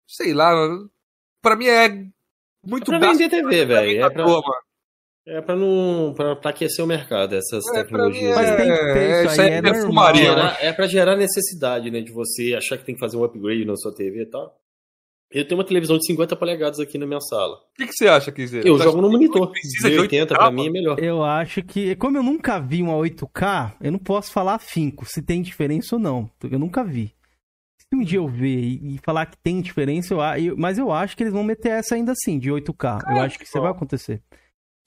sei 0.06 0.32
lá, 0.32 0.50
pra 1.42 1.56
mim 1.56 1.66
é 1.66 1.88
muito 2.64 2.92
É 2.94 2.98
pra 2.98 3.08
gasto 3.08 3.18
vender 3.18 3.28
TV, 3.42 3.64
velho. 3.64 4.04
É 4.04 4.10
pra, 4.10 4.22
à 4.22 4.26
toa, 4.26 4.40
mano. 4.40 4.62
É 5.28 5.40
pra 5.40 5.54
não. 5.56 6.12
Pra, 6.16 6.34
pra 6.36 6.50
aquecer 6.50 6.84
o 6.84 6.88
mercado, 6.88 7.34
essas 7.34 7.64
É, 7.68 7.82
tecnologias. 7.82 8.34
Mas 8.36 8.48
é, 8.48 8.56
tem 8.56 8.70
que 8.70 8.92
ter 8.92 9.10
isso 9.24 9.32
isso 9.32 9.40
aí, 9.40 9.48
é 9.48 9.52
é 9.52 9.62
normal. 9.62 9.72
perfumaria, 9.72 10.32
Pra 10.32 10.34
né? 10.34 10.48
gerar- 10.50 10.64
é 10.64 10.72
pra 10.72 10.86
gerar 10.86 11.16
necessidade, 11.16 11.90
né? 11.90 12.00
De 12.00 12.12
você 12.12 12.54
achar 12.56 12.76
que 12.78 12.84
tem 12.84 12.94
que 12.94 13.00
fazer 13.00 13.16
um 13.16 13.24
upgrade 13.24 13.64
na 13.64 13.76
sua 13.76 13.94
TV 13.94 14.22
e 14.22 14.26
tal. 14.26 14.56
Eu 15.30 15.46
tenho 15.46 15.58
uma 15.60 15.66
televisão 15.66 15.98
de 15.98 16.06
50 16.06 16.34
polegadas 16.36 16.80
aqui 16.80 16.96
na 16.96 17.06
minha 17.06 17.20
sala. 17.20 17.56
O 17.56 17.60
que, 17.76 17.86
que 17.86 17.92
você 17.92 18.08
acha, 18.08 18.32
Kizeira? 18.32 18.66
Eu 18.66 18.78
Você 18.78 18.84
jogo 18.84 19.02
no 19.02 19.10
monitor. 19.10 19.50
Precisa 19.50 19.90
de 19.90 19.98
80 19.98 20.34
8K, 20.34 20.38
pra 20.38 20.50
mim 20.50 20.68
é 20.68 20.70
melhor. 20.70 20.98
Eu 20.98 21.22
acho 21.22 21.62
que, 21.62 21.94
como 21.96 22.16
eu 22.16 22.22
nunca 22.22 22.58
vi 22.58 22.82
uma 22.82 22.94
8K, 22.94 23.74
eu 23.82 23.92
não 23.92 23.98
posso 23.98 24.32
falar 24.32 24.54
afinco 24.54 25.04
se 25.04 25.20
tem 25.20 25.42
diferença 25.42 25.96
ou 25.96 26.00
não. 26.00 26.30
Eu 26.50 26.58
nunca 26.58 26.82
vi. 26.82 27.12
Se 27.78 27.94
um 27.94 28.02
dia 28.02 28.18
eu 28.18 28.26
ver 28.26 28.56
e, 28.58 28.98
falar 29.04 29.26
que 29.26 29.36
tem 29.42 29.60
diferença, 29.60 30.14
eu, 30.14 30.20
eu- 30.42 30.56
mas 30.56 30.78
eu 30.78 30.90
acho 30.90 31.14
que 31.14 31.22
eles 31.22 31.32
vão 31.34 31.44
meter 31.44 31.72
essa 31.72 31.94
ainda 31.94 32.12
assim, 32.12 32.38
de 32.38 32.50
8K. 32.50 32.98
eu 33.10 33.20
acho 33.20 33.38
que 33.38 33.44
isso 33.44 33.60
vai 33.60 33.70
acontecer. 33.70 34.22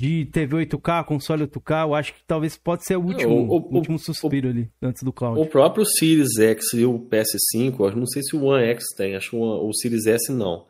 De 0.02 0.26
TV 0.26 0.56
8K, 0.66 1.04
console 1.06 1.44
8K, 1.48 1.84
eu 1.88 1.94
acho 1.94 2.14
que 2.14 2.24
talvez 2.26 2.58
pode 2.58 2.84
ser 2.86 2.96
o 2.98 3.02
último, 3.06 3.34
o- 3.36 3.58
o- 3.58 3.70
o 3.72 3.76
último 3.76 4.00
suspiro 4.00 4.50
ali, 4.50 4.70
antes 4.82 5.04
do 5.04 5.14
cloud. 5.14 5.40
O 5.40 5.46
próprio 5.46 5.86
Series 5.86 6.38
X 6.40 6.74
e 6.74 6.86
o 6.86 6.98
PS5, 7.00 7.80
eu 7.92 7.96
não 7.96 8.08
sei 8.08 8.24
se 8.24 8.36
o 8.36 8.44
One 8.46 8.64
X 8.66 8.84
tem, 8.98 9.16
acho 9.16 9.30
que 9.30 9.36
o, 9.36 9.68
o 9.68 9.74
Series 9.74 10.08
S 10.08 10.32
não. 10.32 10.66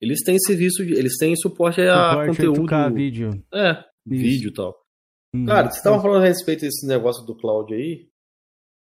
Eles 0.00 0.22
têm 0.22 0.38
serviço, 0.38 0.84
de, 0.84 0.92
eles 0.92 1.16
têm 1.16 1.34
suporte 1.34 1.80
a 1.80 2.10
Suporte 2.10 2.36
conteúdo. 2.36 2.60
8K 2.66 2.92
vídeo. 2.92 3.30
É, 3.54 3.70
Isso. 3.70 4.22
vídeo 4.22 4.48
e 4.50 4.52
tal. 4.52 4.74
Uhum. 5.34 5.46
Cara, 5.46 5.70
você 5.70 5.82
tava 5.82 6.02
falando 6.02 6.22
a 6.22 6.26
respeito 6.26 6.60
desse 6.60 6.86
negócio 6.86 7.24
do 7.24 7.34
cloud 7.34 7.72
aí. 7.74 8.06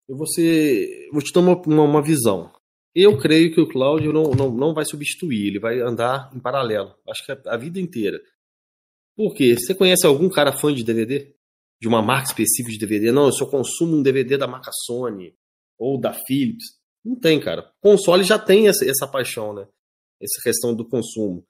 Eu 0.07 0.15
vou, 0.17 0.27
ser, 0.27 1.07
vou 1.11 1.21
te 1.21 1.33
dar 1.33 1.39
uma, 1.41 1.55
uma, 1.65 1.83
uma 1.83 2.01
visão. 2.01 2.51
Eu 2.95 3.17
creio 3.17 3.53
que 3.53 3.61
o 3.61 3.67
cloud 3.67 4.07
não, 4.07 4.31
não, 4.31 4.51
não 4.51 4.73
vai 4.73 4.83
substituir, 4.85 5.47
ele 5.47 5.59
vai 5.59 5.79
andar 5.79 6.29
em 6.35 6.39
paralelo. 6.39 6.93
Acho 7.09 7.25
que 7.25 7.31
a, 7.31 7.39
a 7.47 7.57
vida 7.57 7.79
inteira. 7.79 8.19
Por 9.19 9.33
quê? 9.33 9.53
Você 9.57 9.75
conhece 9.75 10.07
algum 10.07 10.29
cara 10.29 10.53
fã 10.53 10.73
de 10.73 10.81
DVD? 10.81 11.35
De 11.81 11.89
uma 11.89 12.01
marca 12.01 12.29
específica 12.29 12.71
de 12.71 12.79
DVD? 12.79 13.11
Não, 13.11 13.25
eu 13.25 13.33
só 13.33 13.45
consumo 13.45 13.97
um 13.97 14.01
DVD 14.01 14.37
da 14.37 14.47
marca 14.47 14.71
Sony 14.85 15.35
ou 15.77 15.99
da 15.99 16.13
Philips. 16.13 16.79
Não 17.03 17.19
tem, 17.19 17.37
cara. 17.37 17.69
Console 17.81 18.23
já 18.23 18.39
tem 18.39 18.69
essa, 18.69 18.89
essa 18.89 19.05
paixão, 19.05 19.53
né? 19.53 19.67
Essa 20.21 20.41
questão 20.41 20.73
do 20.73 20.87
consumo. 20.87 21.45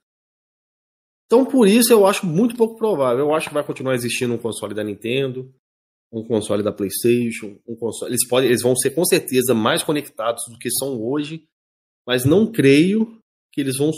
Então, 1.28 1.46
por 1.46 1.68
isso, 1.68 1.94
eu 1.94 2.08
acho 2.08 2.26
muito 2.26 2.56
pouco 2.56 2.76
provável. 2.76 3.26
Eu 3.26 3.36
acho 3.36 3.50
que 3.50 3.54
vai 3.54 3.64
continuar 3.64 3.94
existindo 3.94 4.34
um 4.34 4.40
console 4.40 4.74
da 4.74 4.84
Nintendo, 4.84 5.54
um 6.12 6.26
console 6.26 6.64
da 6.64 6.74
PlayStation, 6.74 7.60
um 7.68 7.76
console. 7.76 8.10
Eles, 8.10 8.28
podem, 8.28 8.50
eles 8.50 8.64
vão 8.64 8.76
ser 8.76 8.96
com 8.96 9.06
certeza 9.06 9.54
mais 9.54 9.84
conectados 9.84 10.42
do 10.50 10.58
que 10.58 10.72
são 10.72 11.00
hoje, 11.00 11.48
mas 12.08 12.26
não 12.26 12.52
creio 12.52 13.22
que 13.54 13.62
eles 13.62 13.78
vão 13.78 13.92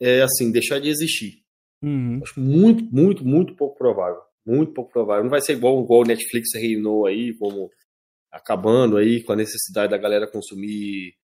é, 0.00 0.22
assim 0.22 0.50
deixar 0.50 0.80
de 0.80 0.88
existir. 0.88 1.41
Uhum. 1.82 2.20
Acho 2.22 2.40
muito, 2.40 2.84
muito, 2.84 3.24
muito 3.24 3.54
pouco 3.54 3.76
provável. 3.76 4.20
Muito 4.46 4.72
pouco 4.72 4.92
provável. 4.92 5.24
Não 5.24 5.30
vai 5.30 5.40
ser 5.40 5.54
igual, 5.54 5.82
igual 5.82 6.00
o 6.00 6.06
Netflix 6.06 6.50
reinou 6.54 7.06
aí, 7.06 7.34
como 7.36 7.70
acabando 8.30 8.96
aí 8.96 9.22
com 9.22 9.32
a 9.32 9.36
necessidade 9.36 9.90
da 9.90 9.98
galera 9.98 10.26
consumir 10.26 11.14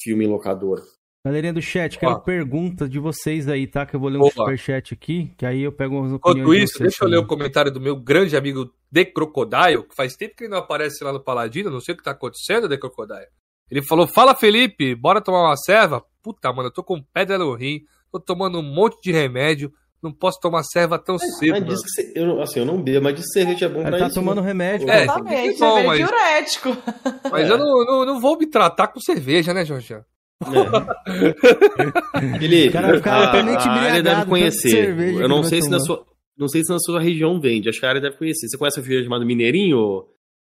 filme 0.00 0.24
em 0.24 0.28
locadora. 0.28 0.82
Galerinha 1.22 1.52
do 1.52 1.60
chat, 1.60 1.98
quero 1.98 2.12
Ó. 2.12 2.18
perguntas 2.20 2.88
de 2.88 2.98
vocês 2.98 3.46
aí, 3.46 3.66
tá? 3.66 3.84
Que 3.84 3.94
eu 3.94 4.00
vou 4.00 4.08
ler 4.08 4.16
um 4.16 4.22
Opa. 4.22 4.30
superchat 4.36 4.94
aqui, 4.94 5.30
que 5.36 5.44
aí 5.44 5.60
eu 5.60 5.70
pego 5.70 5.96
umas 5.96 6.12
opiniões 6.14 6.40
Enquanto 6.40 6.56
de 6.56 6.64
isso, 6.64 6.78
vocês 6.78 6.88
deixa 6.88 7.04
eu 7.04 7.08
ler 7.08 7.18
o 7.18 7.26
comentário 7.26 7.70
do 7.70 7.78
meu 7.78 7.94
grande 7.94 8.34
amigo 8.38 8.72
The 8.90 9.04
Crocodile, 9.04 9.86
que 9.86 9.94
faz 9.94 10.16
tempo 10.16 10.34
que 10.34 10.44
ele 10.44 10.50
não 10.50 10.58
aparece 10.58 11.04
lá 11.04 11.12
no 11.12 11.22
Paladino, 11.22 11.70
não 11.70 11.80
sei 11.80 11.94
o 11.94 11.98
que 11.98 12.02
tá 12.02 12.12
acontecendo, 12.12 12.70
The 12.70 12.78
Crocodile. 12.78 13.28
Ele 13.70 13.82
falou: 13.82 14.06
Fala 14.06 14.34
Felipe, 14.34 14.94
bora 14.94 15.20
tomar 15.20 15.42
uma 15.42 15.56
serva? 15.56 16.02
Puta, 16.22 16.50
mano, 16.54 16.68
eu 16.68 16.72
tô 16.72 16.82
com 16.82 17.02
pedra 17.02 17.36
no 17.36 17.54
rim, 17.54 17.82
tô 18.10 18.18
tomando 18.18 18.58
um 18.58 18.62
monte 18.62 18.98
de 19.02 19.12
remédio, 19.12 19.70
não 20.02 20.12
posso 20.12 20.38
tomar 20.40 20.62
serva 20.62 20.98
tão 20.98 21.18
cedo. 21.18 21.50
Mas 21.52 21.64
diz 21.66 21.82
que 21.82 21.88
você- 21.90 22.12
eu, 22.16 22.26
não- 22.26 22.40
assim, 22.40 22.60
eu 22.60 22.66
não 22.66 22.82
bebo, 22.82 23.04
mas 23.04 23.14
diz 23.14 23.24
que 23.26 23.32
cerveja 23.32 23.66
é 23.66 23.68
bom 23.68 23.82
pra 23.82 23.98
tá 23.98 24.06
isso. 24.06 24.14
tomando 24.14 24.40
né? 24.40 24.46
remédio. 24.48 24.88
É, 24.88 24.92
cara. 24.92 25.02
Exatamente, 25.04 25.58
bom, 25.58 25.74
cerveja 25.74 25.86
mas- 25.88 25.98
diurético. 25.98 26.76
Mas 27.30 27.48
É. 27.48 27.52
eu 27.52 27.58
não, 27.58 27.84
não, 27.84 28.04
não 28.06 28.20
vou 28.20 28.38
me 28.38 28.46
tratar 28.46 28.88
com 28.88 29.00
cerveja, 29.00 29.52
né, 29.54 29.64
Jorge? 29.64 29.94
É. 29.94 30.02
Felipe, 32.38 32.68
O 32.68 32.72
cara 32.72 32.96
ficar 32.96 33.12
a, 33.34 33.70
área 33.72 34.02
deve 34.02 34.24
conhecer. 34.26 34.70
cerveja 34.70 35.20
Eu 35.22 35.28
não 35.28 35.42
sei 35.42 35.60
se 35.62 35.68
na 35.68 35.78
sua, 35.80 36.04
não 36.36 36.48
sei 36.48 36.62
se 36.64 36.70
na 36.72 36.78
sua 36.78 37.00
região 37.00 37.40
vende. 37.40 37.68
Acho 37.68 37.78
que 37.80 37.86
a 37.86 37.88
área 37.90 38.00
deve 38.00 38.16
conhecer. 38.16 38.48
Você 38.48 38.56
conhece 38.58 38.78
a 38.78 38.80
refrigerante 38.80 39.08
chamado 39.08 39.26
Mineirinho? 39.26 40.06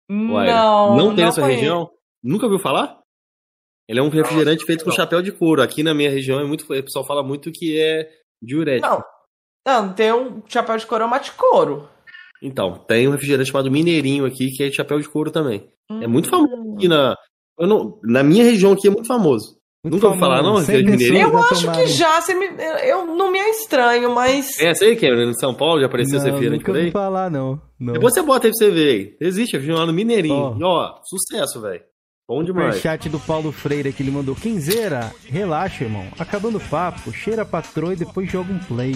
Ué, 0.09 0.47
Não, 0.53 0.95
não 0.97 1.15
tem 1.15 1.25
na 1.25 1.31
sua 1.31 1.43
conheço. 1.43 1.59
região? 1.61 1.89
Nunca 2.23 2.45
ouviu 2.45 2.59
falar? 2.59 2.99
Ele 3.89 3.99
é 3.99 4.03
um 4.03 4.09
refrigerante 4.09 4.63
feito 4.65 4.83
com 4.85 4.91
chapéu 4.91 5.21
de 5.21 5.31
couro. 5.31 5.61
Aqui 5.61 5.81
na 5.83 5.93
minha 5.93 6.09
região 6.09 6.39
é 6.39 6.43
muito, 6.45 6.61
o 6.63 6.67
pessoal 6.83 7.05
fala 7.05 7.23
muito 7.23 7.51
que 7.51 7.79
é 7.79 8.07
diurético. 8.41 8.87
Não. 8.87 9.03
Não, 9.65 9.93
tem 9.93 10.11
um 10.13 10.41
chapéu 10.47 10.77
de 10.77 10.85
couro, 10.85 11.03
é 11.03 11.07
mate 11.07 11.31
couro. 11.33 11.87
Então, 12.41 12.73
tem 12.87 13.07
um 13.07 13.11
refrigerante 13.11 13.51
chamado 13.51 13.69
Mineirinho 13.69 14.25
aqui 14.25 14.47
que 14.51 14.63
é 14.63 14.69
de 14.69 14.75
chapéu 14.75 14.99
de 14.99 15.07
couro 15.07 15.29
também. 15.31 15.67
É 16.01 16.07
muito 16.07 16.27
Hum. 16.27 16.31
famoso 16.31 16.75
aqui 16.77 16.87
na 16.87 17.15
eu 17.59 17.67
não, 17.67 17.99
na 18.03 18.23
minha 18.23 18.43
região 18.43 18.71
aqui 18.71 18.87
é 18.87 18.91
muito 18.91 19.05
famoso. 19.07 19.59
Muito 19.83 19.95
Nunca 19.95 20.07
ouviu 20.07 20.19
falar, 20.19 20.41
não, 20.41 20.55
Refrigerante 20.57 20.91
Mineirinho? 20.91 21.27
Eu 21.29 21.37
acho 21.43 21.61
tomaram. 21.61 21.79
que 21.81 21.87
já, 21.87 22.21
você 22.21 22.33
me, 22.33 22.45
eu 22.87 23.05
não 23.15 23.31
me 23.31 23.37
é 23.39 23.49
estranho, 23.51 24.13
mas. 24.15 24.59
É 24.59 24.69
essa 24.69 24.85
aí, 24.85 24.95
Cameron, 24.95 25.29
em 25.29 25.33
São 25.33 25.53
Paulo 25.53 25.79
já 25.79 25.85
apareceu 25.87 26.17
esse 26.17 26.25
Não, 26.25 26.33
refrigerante 26.33 26.61
nunca 26.61 26.71
por 26.71 26.77
aí? 26.77 26.81
ouvi 26.85 26.91
falar, 26.91 27.29
não. 27.29 27.61
não. 27.79 27.93
Depois 27.93 28.13
você 28.13 28.21
bota 28.23 28.47
aí 28.47 28.51
pra 28.51 28.57
você 28.65 28.71
ver 28.71 28.89
aí. 28.89 29.17
Existe, 29.19 29.53
refrigerante 29.57 29.91
Mineirinho. 29.91 30.35
Ó. 30.35 30.55
E 30.57 30.63
ó, 30.63 30.95
sucesso, 31.03 31.61
velho. 31.61 31.81
Bom 32.27 32.43
demais. 32.43 32.79
chat 32.79 33.09
do 33.09 33.19
Paulo 33.19 33.51
Freire 33.51 33.91
que 33.91 34.01
ele 34.01 34.11
mandou. 34.11 34.33
Quinzeira, 34.35 35.11
relaxa, 35.27 35.83
irmão. 35.83 36.05
Acabando 36.17 36.57
o 36.59 36.61
papo, 36.69 37.11
cheira 37.11 37.41
a 37.41 37.45
patroa 37.45 37.93
e 37.93 37.97
depois 37.97 38.31
joga 38.31 38.53
um 38.53 38.59
play. 38.59 38.95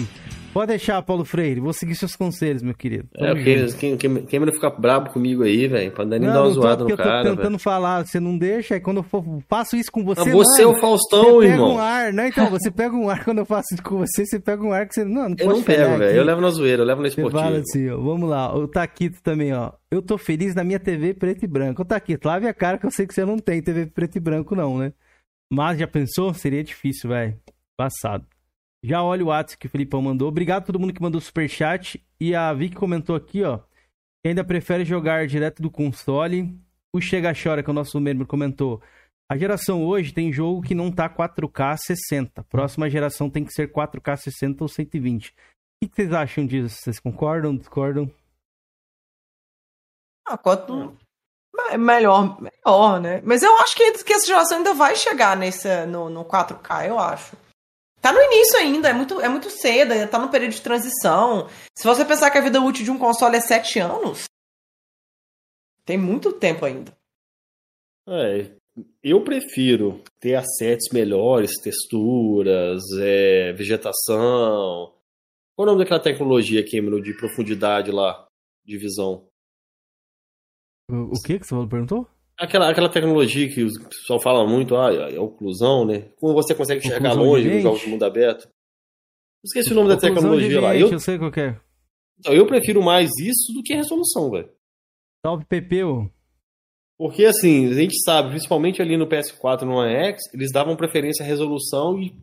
Pode 0.56 0.68
deixar, 0.68 1.02
Paulo 1.02 1.22
Freire. 1.22 1.60
Vou 1.60 1.74
seguir 1.74 1.94
seus 1.96 2.16
conselhos, 2.16 2.62
meu 2.62 2.72
querido. 2.72 3.06
É, 3.14 3.34
porque 3.34 3.58
junto. 3.58 3.76
quem, 3.76 3.96
quem, 3.98 4.24
Cameron 4.24 4.52
fica 4.52 4.70
brabo 4.70 5.10
comigo 5.10 5.42
aí, 5.42 5.68
velho, 5.68 5.92
pra 5.92 6.06
nem 6.06 6.18
dar 6.18 6.28
Não, 6.28 6.32
uma 6.32 6.44
não 6.44 6.54
tô, 6.54 6.60
zoada 6.62 6.76
porque 6.78 6.92
no 6.94 6.94
eu 6.94 6.96
tô 6.96 7.02
cara, 7.02 7.36
tentando 7.36 7.58
falar, 7.58 8.06
você 8.06 8.18
não 8.18 8.38
deixa, 8.38 8.72
aí 8.72 8.80
quando 8.80 8.96
eu 8.96 9.02
for, 9.02 9.22
faço 9.50 9.76
isso 9.76 9.92
com 9.92 10.02
você, 10.02 10.22
Mas 10.22 10.32
você 10.32 10.62
é 10.62 10.64
mano, 10.64 10.78
o 10.78 10.80
Faustão, 10.80 11.24
você 11.24 11.40
pega 11.40 11.52
irmão. 11.52 11.74
um 11.74 11.78
ar, 11.78 12.10
não, 12.10 12.26
então, 12.26 12.48
você 12.48 12.70
pega 12.70 12.96
um 12.96 13.10
ar 13.10 13.22
quando 13.22 13.36
eu 13.36 13.44
faço 13.44 13.74
isso 13.74 13.82
com 13.82 13.98
você, 13.98 14.24
você 14.24 14.40
pega 14.40 14.62
um 14.62 14.72
ar 14.72 14.88
que 14.88 14.94
você, 14.94 15.04
não, 15.04 15.28
não 15.28 15.36
Eu 15.38 15.46
não 15.46 15.62
pego, 15.62 15.98
velho. 15.98 16.16
Eu 16.16 16.24
levo 16.24 16.40
na 16.40 16.48
zoeira, 16.48 16.80
eu 16.80 16.86
levo 16.86 17.02
na 17.02 17.10
Você 17.10 17.20
esportiva. 17.20 17.42
fala 17.42 17.58
assim, 17.58 17.90
ó, 17.90 17.96
vamos 17.98 18.30
lá, 18.30 18.56
o 18.56 18.66
Taquito 18.66 19.22
também, 19.22 19.52
ó. 19.52 19.72
Eu 19.90 20.00
tô 20.00 20.16
feliz 20.16 20.54
na 20.54 20.64
minha 20.64 20.80
TV 20.80 21.12
preto 21.12 21.44
e 21.44 21.46
branco. 21.46 21.82
Ô 21.82 21.84
Taquito, 21.84 22.26
lave 22.26 22.48
a 22.48 22.54
cara 22.54 22.78
que 22.78 22.86
eu 22.86 22.90
sei 22.90 23.06
que 23.06 23.12
você 23.12 23.26
não 23.26 23.38
tem 23.38 23.60
TV 23.60 23.84
preto 23.84 24.16
e 24.16 24.20
branco 24.20 24.56
não, 24.56 24.78
né? 24.78 24.94
Mas 25.52 25.78
já 25.78 25.86
pensou? 25.86 26.32
Seria 26.32 26.64
difícil, 26.64 27.10
velho. 27.10 27.36
Passado. 27.76 28.24
Já 28.84 29.02
olha 29.02 29.24
o 29.24 29.28
WhatsApp 29.28 29.58
que 29.58 29.66
o 29.66 29.70
Felipão 29.70 30.00
mandou. 30.02 30.28
Obrigado 30.28 30.62
a 30.62 30.66
todo 30.66 30.78
mundo 30.78 30.92
que 30.92 31.02
mandou 31.02 31.20
superchat. 31.20 32.04
E 32.20 32.34
a 32.34 32.52
Vicky 32.52 32.76
comentou 32.76 33.16
aqui, 33.16 33.42
ó. 33.42 33.58
Que 34.22 34.28
ainda 34.28 34.44
prefere 34.44 34.84
jogar 34.84 35.26
direto 35.26 35.62
do 35.62 35.70
console. 35.70 36.56
O 36.94 37.00
Chega 37.00 37.32
Chora, 37.34 37.62
que 37.62 37.70
é 37.70 37.72
o 37.72 37.74
nosso 37.74 38.00
membro, 38.00 38.26
comentou. 38.26 38.82
A 39.28 39.36
geração 39.36 39.84
hoje 39.84 40.12
tem 40.12 40.32
jogo 40.32 40.62
que 40.62 40.74
não 40.74 40.90
tá 40.90 41.08
4K 41.08 41.76
60. 41.76 42.44
Próxima 42.44 42.88
geração 42.88 43.28
tem 43.28 43.44
que 43.44 43.52
ser 43.52 43.72
4K 43.72 44.16
60 44.16 44.62
ou 44.62 44.68
120. 44.68 45.30
O 45.30 45.88
que 45.88 45.94
vocês 45.94 46.12
acham 46.12 46.46
disso? 46.46 46.76
Vocês 46.80 47.00
concordam, 47.00 47.56
discordam? 47.56 48.10
Ah, 50.24 50.38
quanto 50.38 50.96
melhor, 51.76 52.40
melhor, 52.40 53.00
né? 53.00 53.20
Mas 53.24 53.42
eu 53.42 53.56
acho 53.58 53.76
que, 53.76 54.04
que 54.04 54.12
essa 54.12 54.26
geração 54.26 54.58
ainda 54.58 54.74
vai 54.74 54.94
chegar 54.94 55.36
nesse, 55.36 55.86
no, 55.86 56.08
no 56.08 56.24
4K, 56.24 56.88
eu 56.88 56.98
acho. 56.98 57.36
Tá 58.06 58.12
no 58.12 58.22
início 58.22 58.56
ainda, 58.56 58.88
é 58.88 58.92
muito, 58.92 59.20
é 59.20 59.28
muito 59.28 59.50
cedo, 59.50 59.90
ainda 59.90 60.06
tá 60.06 60.16
no 60.16 60.30
período 60.30 60.52
de 60.52 60.62
transição. 60.62 61.48
Se 61.76 61.84
você 61.84 62.04
pensar 62.04 62.30
que 62.30 62.38
a 62.38 62.40
vida 62.40 62.60
útil 62.60 62.84
de 62.84 62.90
um 62.92 62.98
console 63.00 63.34
é 63.34 63.40
7 63.40 63.80
anos, 63.80 64.26
tem 65.84 65.98
muito 65.98 66.32
tempo 66.32 66.64
ainda. 66.64 66.96
É, 68.08 68.52
eu 69.02 69.24
prefiro 69.24 70.04
ter 70.20 70.36
assets 70.36 70.86
melhores, 70.92 71.60
texturas, 71.60 72.80
é, 72.96 73.52
vegetação. 73.54 74.94
Qual 75.56 75.58
é 75.58 75.62
o 75.62 75.66
nome 75.66 75.80
daquela 75.80 75.98
tecnologia, 75.98 76.64
Cameron, 76.64 77.00
de 77.00 77.12
profundidade 77.12 77.90
lá, 77.90 78.24
de 78.64 78.78
visão? 78.78 79.26
O, 80.88 81.16
o 81.16 81.22
que 81.24 81.40
que 81.40 81.44
você 81.44 81.56
perguntou? 81.66 82.08
Aquela, 82.38 82.70
aquela 82.70 82.88
tecnologia 82.90 83.48
que 83.48 83.64
o 83.64 83.88
pessoal 83.88 84.20
fala 84.20 84.46
muito, 84.46 84.76
ah, 84.76 84.92
é 84.92 85.18
oclusão, 85.18 85.86
né? 85.86 86.10
Como 86.16 86.34
você 86.34 86.54
consegue 86.54 86.86
enxergar 86.86 87.14
longe 87.14 87.48
nos 87.48 87.62
jogos 87.62 87.80
de 87.80 87.88
mundo 87.88 88.04
aberto. 88.04 88.46
Esqueci 89.42 89.72
o 89.72 89.74
nome 89.74 89.88
da 89.88 89.96
tecnologia 89.96 90.60
lá. 90.60 90.76
Eu, 90.76 90.90
eu 90.90 91.00
sei 91.00 91.18
qual 91.18 91.32
é. 91.36 91.58
Então, 92.18 92.34
eu 92.34 92.46
prefiro 92.46 92.82
mais 92.82 93.10
isso 93.18 93.52
do 93.54 93.62
que 93.62 93.74
resolução, 93.74 94.30
velho. 94.30 94.50
Salve, 95.24 95.44
Pepeu. 95.46 96.10
Porque, 96.98 97.24
assim, 97.24 97.70
a 97.70 97.74
gente 97.74 98.02
sabe, 98.02 98.30
principalmente 98.30 98.82
ali 98.82 98.96
no 98.96 99.06
PS4 99.06 99.62
no 99.62 99.76
One 99.76 99.92
X, 99.92 100.22
eles 100.32 100.50
davam 100.50 100.76
preferência 100.76 101.22
à 101.22 101.26
resolução 101.26 102.00
e, 102.00 102.14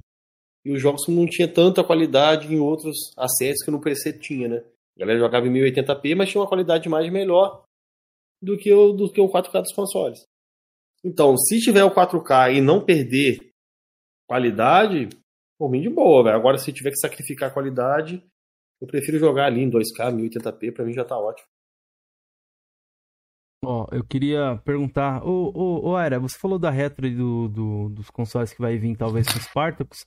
e 0.65 0.72
os 0.72 0.81
jogos 0.81 1.07
não 1.07 1.26
tinham 1.26 1.52
tanta 1.52 1.84
qualidade 1.84 2.53
em 2.53 2.60
outros 2.60 2.95
assets 3.18 3.64
que 3.64 3.72
no 3.72 3.81
PC 3.81 4.14
tinha, 4.14 4.48
né? 4.48 4.64
A 4.95 4.99
galera 4.99 5.19
jogava 5.19 5.48
em 5.48 5.52
1080p, 5.52 6.15
mas 6.15 6.30
tinha 6.30 6.41
uma 6.41 6.48
qualidade 6.48 6.90
mais 6.90 7.11
melhor 7.11 7.64
do 8.44 8.57
que 8.57 8.72
o, 8.74 8.91
do 8.91 9.11
que 9.11 9.22
o 9.22 9.30
4K 9.30 9.61
dos 9.61 9.74
consoles. 9.74 10.28
Então, 11.03 11.38
se 11.38 11.60
tiver 11.60 11.84
o 11.84 11.94
4K 11.94 12.56
e 12.56 12.61
não 12.61 12.84
perder 12.84 13.53
qualidade, 14.28 15.10
por 15.57 15.70
mim 15.70 15.82
de 15.82 15.90
boa, 15.90 16.24
velho. 16.24 16.36
Agora, 16.36 16.57
se 16.57 16.74
tiver 16.74 16.91
que 16.91 16.99
sacrificar 16.99 17.49
a 17.49 17.53
qualidade, 17.53 18.24
eu 18.82 18.88
prefiro 18.88 19.18
jogar 19.18 19.45
ali 19.45 19.61
em 19.61 19.70
2K, 19.70 20.14
1080p, 20.14 20.74
pra 20.74 20.86
mim 20.86 20.94
já 20.94 21.06
tá 21.06 21.18
ótimo. 21.18 21.48
Ó, 23.65 23.86
oh, 23.86 23.95
eu 23.95 24.03
queria 24.03 24.57
perguntar, 24.65 25.26
ô, 25.26 25.52
ô, 25.56 25.91
ô 25.91 25.98
Era, 25.98 26.20
você 26.20 26.38
falou 26.38 26.60
da 26.60 26.70
retro 26.70 27.10
do, 27.10 27.48
do, 27.48 27.90
dos 27.90 28.10
consoles 28.10 28.53
que 28.53 28.61
vai 28.61 28.78
vir 28.78 28.98
talvez 28.98 29.26
com 29.26 29.40
Spartacus, 29.40 30.06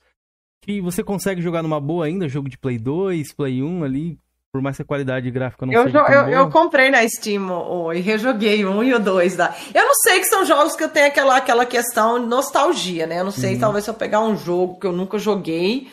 que 0.63 0.79
você 0.79 1.03
consegue 1.03 1.41
jogar 1.41 1.63
numa 1.63 1.81
boa 1.81 2.05
ainda, 2.05 2.29
jogo 2.29 2.49
de 2.49 2.57
Play 2.57 2.77
2, 2.77 3.33
Play 3.33 3.63
1 3.63 3.83
ali, 3.83 4.19
por 4.51 4.61
mais 4.61 4.75
que 4.75 4.81
a 4.81 4.85
qualidade 4.85 5.29
gráfica 5.29 5.65
não 5.65 5.73
eu, 5.73 5.83
seja 5.83 5.99
eu, 5.99 6.21
eu, 6.21 6.29
eu, 6.29 6.49
comprei 6.49 6.89
na 6.89 7.07
Steam 7.07 7.49
o, 7.49 7.93
e 7.93 7.99
rejoguei 7.99 8.65
um 8.65 8.83
e 8.83 8.93
o 8.93 8.99
dois. 8.99 9.35
Da... 9.35 9.55
Eu 9.73 9.85
não 9.85 9.93
sei 9.95 10.19
que 10.19 10.25
são 10.25 10.45
jogos 10.45 10.75
que 10.75 10.83
eu 10.83 10.89
tenho 10.89 11.07
aquela, 11.07 11.37
aquela 11.37 11.65
questão 11.65 12.19
nostalgia, 12.19 13.05
né? 13.05 13.19
Eu 13.19 13.25
não 13.25 13.31
sei, 13.31 13.55
uhum. 13.55 13.59
talvez 13.59 13.83
se 13.83 13.89
eu 13.89 13.93
pegar 13.93 14.21
um 14.21 14.35
jogo 14.35 14.79
que 14.79 14.87
eu 14.87 14.91
nunca 14.91 15.19
joguei, 15.19 15.91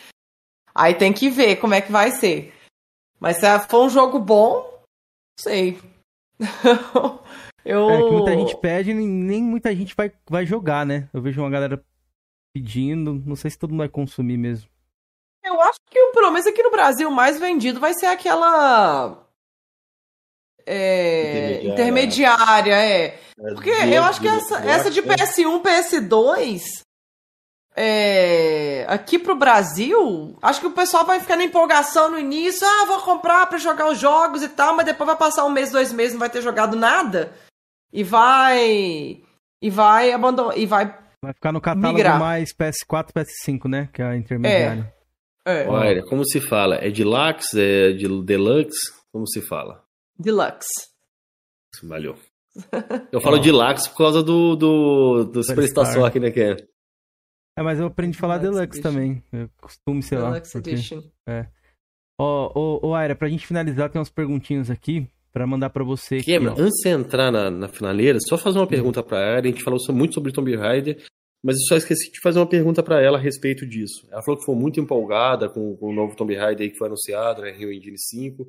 aí 0.73 0.95
tem 0.95 1.13
que 1.13 1.29
ver 1.29 1.57
como 1.57 1.73
é 1.73 1.81
que 1.81 1.91
vai 1.91 2.11
ser. 2.11 2.53
Mas 3.19 3.37
se 3.37 3.59
for 3.67 3.85
um 3.85 3.89
jogo 3.89 4.19
bom, 4.19 4.63
não 4.63 5.39
sei. 5.39 5.79
eu... 7.65 7.89
É 7.89 7.97
que 7.97 8.11
muita 8.11 8.33
gente 8.33 8.57
pede 8.57 8.91
e 8.91 8.93
nem 8.93 9.43
muita 9.43 9.75
gente 9.75 9.95
vai, 9.95 10.11
vai 10.29 10.45
jogar, 10.45 10.85
né? 10.85 11.09
Eu 11.13 11.21
vejo 11.21 11.41
uma 11.41 11.49
galera 11.49 11.83
pedindo, 12.53 13.21
não 13.25 13.35
sei 13.35 13.51
se 13.51 13.59
todo 13.59 13.71
mundo 13.71 13.79
vai 13.79 13.89
consumir 13.89 14.37
mesmo. 14.37 14.69
Eu 15.43 15.61
acho 15.61 15.79
que 15.89 15.99
o 16.15 16.21
promesso 16.21 16.47
aqui 16.47 16.63
no 16.63 16.71
Brasil 16.71 17.11
mais 17.11 17.37
vendido 17.37 17.79
vai 17.79 17.93
ser 17.93 18.05
aquela. 18.05 19.21
É, 20.65 21.59
intermediária. 21.59 21.73
intermediária, 21.73 22.73
é. 22.73 23.05
é 23.05 23.53
Porque 23.53 23.69
eu 23.69 24.03
acho 24.03 24.21
que 24.21 24.27
essa, 24.27 24.57
essa 24.59 24.89
de 24.89 25.03
PS1, 25.03 25.61
PS2. 25.61 26.61
É, 27.77 28.85
aqui 28.87 29.19
pro 29.19 29.35
Brasil, 29.35 30.37
acho 30.41 30.61
que 30.61 30.67
o 30.67 30.71
pessoal 30.71 31.05
vai 31.05 31.19
ficar 31.19 31.35
na 31.35 31.43
empolgação 31.43 32.09
no 32.09 32.17
início. 32.17 32.65
Ah, 32.65 32.85
vou 32.85 33.01
comprar 33.01 33.45
para 33.47 33.57
jogar 33.57 33.89
os 33.89 33.99
jogos 33.99 34.41
e 34.41 34.47
tal, 34.47 34.73
mas 34.73 34.85
depois 34.85 35.05
vai 35.05 35.17
passar 35.17 35.43
um 35.43 35.49
mês, 35.49 35.71
dois 35.71 35.91
meses, 35.91 36.13
não 36.13 36.19
vai 36.21 36.29
ter 36.29 36.41
jogado 36.41 36.77
nada. 36.77 37.33
E 37.91 38.01
vai. 38.01 39.21
E 39.61 39.69
vai 39.69 40.13
abandonar. 40.13 40.57
E 40.57 40.65
vai. 40.65 40.97
Vai 41.21 41.33
ficar 41.33 41.51
no 41.51 41.59
catálogo 41.59 41.97
migrar. 41.97 42.17
mais 42.17 42.53
PS4, 42.53 43.11
PS5, 43.11 43.69
né? 43.69 43.89
Que 43.91 44.01
é 44.01 44.05
a 44.05 44.15
intermediária. 44.15 44.89
É. 44.91 44.94
É. 45.45 45.67
Olha, 45.67 46.03
como 46.03 46.25
se 46.25 46.41
fala? 46.41 46.75
É 46.75 46.89
deluxe? 46.89 47.59
É 47.59 47.91
de 47.91 48.07
deluxe? 48.23 48.91
Como 49.11 49.27
se 49.27 49.41
fala? 49.41 49.83
Deluxe. 50.17 50.89
Valeu. 51.83 52.17
Eu 53.11 53.21
falo 53.21 53.37
oh. 53.37 53.39
deluxe 53.39 53.89
por 53.89 53.97
causa 53.97 54.23
do, 54.23 54.55
do, 54.55 55.23
do 55.25 55.43
Superstar 55.43 56.03
aqui, 56.03 56.19
né, 56.19 56.31
Ken? 56.31 56.55
É, 57.57 57.61
mas 57.61 57.79
eu 57.79 57.85
aprendi 57.85 58.17
a 58.17 58.19
falar 58.19 58.37
deluxe, 58.39 58.81
deluxe 58.81 58.81
também. 58.81 59.23
Eu 59.31 59.49
costumo, 59.61 60.01
sei 60.01 60.17
deluxe 60.17 60.33
lá. 60.33 60.39
Deluxe 60.39 60.57
Edition. 60.57 61.03
É. 61.27 61.47
Ó, 62.19 62.51
ô, 62.55 62.87
ô, 62.87 62.95
Aira, 62.95 63.15
pra 63.15 63.29
gente 63.29 63.45
finalizar, 63.45 63.89
tem 63.89 63.99
umas 63.99 64.09
perguntinhas 64.09 64.71
aqui 64.71 65.07
pra 65.31 65.45
mandar 65.45 65.69
pra 65.69 65.83
você. 65.83 66.17
Aqui, 66.17 66.35
aqui, 66.35 66.47
antes 66.47 66.81
de 66.81 66.89
entrar 66.89 67.31
na, 67.31 67.51
na 67.51 67.67
finaleira, 67.67 68.17
só 68.21 68.37
fazer 68.37 68.57
uma 68.57 68.67
pergunta 68.67 69.03
pra 69.03 69.19
Aira. 69.19 69.47
A 69.47 69.51
gente 69.51 69.63
falou 69.63 69.79
muito 69.89 70.13
sobre 70.13 70.31
Tomb 70.31 70.55
Raider 70.55 71.05
mas 71.45 71.57
eu 71.57 71.67
só 71.67 71.75
esqueci 71.77 72.11
de 72.11 72.19
fazer 72.19 72.39
uma 72.39 72.49
pergunta 72.49 72.81
para 72.81 72.99
ela 72.99 73.19
a 73.19 73.21
respeito 73.21 73.67
disso. 73.67 74.07
Ela 74.09 74.23
falou 74.23 74.39
que 74.39 74.45
foi 74.47 74.55
muito 74.55 74.79
empolgada 74.79 75.47
com, 75.47 75.77
com 75.77 75.89
o 75.89 75.93
novo 75.93 76.15
Tomb 76.15 76.35
Raider 76.35 76.71
que 76.71 76.75
foi 76.75 76.87
anunciado, 76.87 77.43
né, 77.43 77.51
Rio 77.51 77.71
Engine 77.71 77.99
5. 77.99 78.47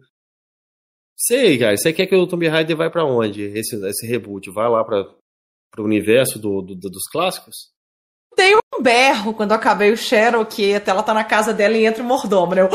Sei, 1.14 1.58
cara, 1.58 1.76
você 1.76 1.92
quer 1.92 2.06
que 2.06 2.16
o 2.16 2.26
Tomb 2.26 2.48
Raider 2.48 2.74
vai 2.74 2.88
para 2.88 3.04
onde? 3.04 3.42
Esse, 3.42 3.76
esse 3.86 4.06
reboot 4.06 4.50
vai 4.50 4.66
lá 4.70 4.82
para 4.82 5.14
o 5.76 5.82
universo 5.82 6.38
do, 6.38 6.62
do, 6.62 6.74
dos 6.74 7.02
clássicos? 7.12 7.70
Tem 8.34 8.56
um 8.56 8.82
berro 8.82 9.34
quando 9.34 9.50
eu 9.50 9.58
acabei 9.58 9.92
o 9.92 9.96
Cherokee, 9.96 10.72
até 10.72 10.90
ela 10.90 11.02
tá 11.02 11.12
na 11.12 11.24
casa 11.24 11.52
dela 11.52 11.76
e 11.76 11.84
entra 11.84 12.02
o 12.02 12.06
mordomo, 12.06 12.54
né? 12.54 12.62
Eu, 12.62 12.70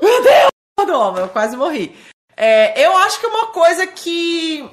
meu 0.00 0.22
Deus, 0.22 0.50
mordomo, 0.78 1.18
eu 1.18 1.28
quase 1.28 1.56
morri. 1.56 1.92
É, 2.36 2.86
eu 2.86 2.96
acho 2.98 3.20
que 3.20 3.26
uma 3.26 3.48
coisa 3.48 3.88
que 3.88 4.70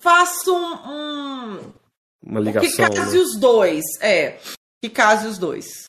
faço 0.00 0.54
um, 0.54 0.90
um 0.92 1.85
uma 2.26 2.40
ligação. 2.40 2.68
Que 2.68 2.76
case 2.76 3.16
né? 3.16 3.22
os 3.22 3.38
dois, 3.38 3.84
é. 4.00 4.38
Que 4.82 4.90
case 4.90 5.26
os 5.28 5.38
dois. 5.38 5.84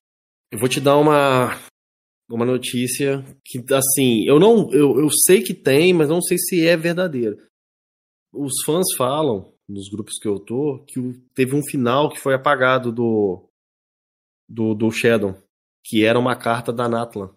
Eu 0.51 0.59
vou 0.59 0.69
te 0.69 0.80
dar 0.80 0.97
uma 0.97 1.59
uma 2.30 2.45
notícia 2.45 3.23
que 3.43 3.64
assim, 3.73 4.26
eu 4.26 4.39
não 4.39 4.72
eu, 4.72 4.99
eu 4.99 5.09
sei 5.26 5.41
que 5.41 5.53
tem, 5.53 5.93
mas 5.93 6.09
não 6.09 6.22
sei 6.22 6.38
se 6.38 6.65
é 6.65 6.77
verdadeiro. 6.77 7.38
Os 8.31 8.53
fãs 8.65 8.85
falam 8.95 9.53
nos 9.68 9.89
grupos 9.89 10.19
que 10.19 10.27
eu 10.27 10.39
tô 10.39 10.84
que 10.88 10.99
teve 11.34 11.55
um 11.55 11.64
final 11.64 12.09
que 12.09 12.19
foi 12.19 12.34
apagado 12.34 12.91
do 12.91 13.43
do, 14.47 14.73
do 14.73 14.91
Shadow, 14.91 15.35
que 15.84 16.05
era 16.05 16.19
uma 16.19 16.35
carta 16.35 16.72
da 16.72 16.88
Natlan 16.88 17.35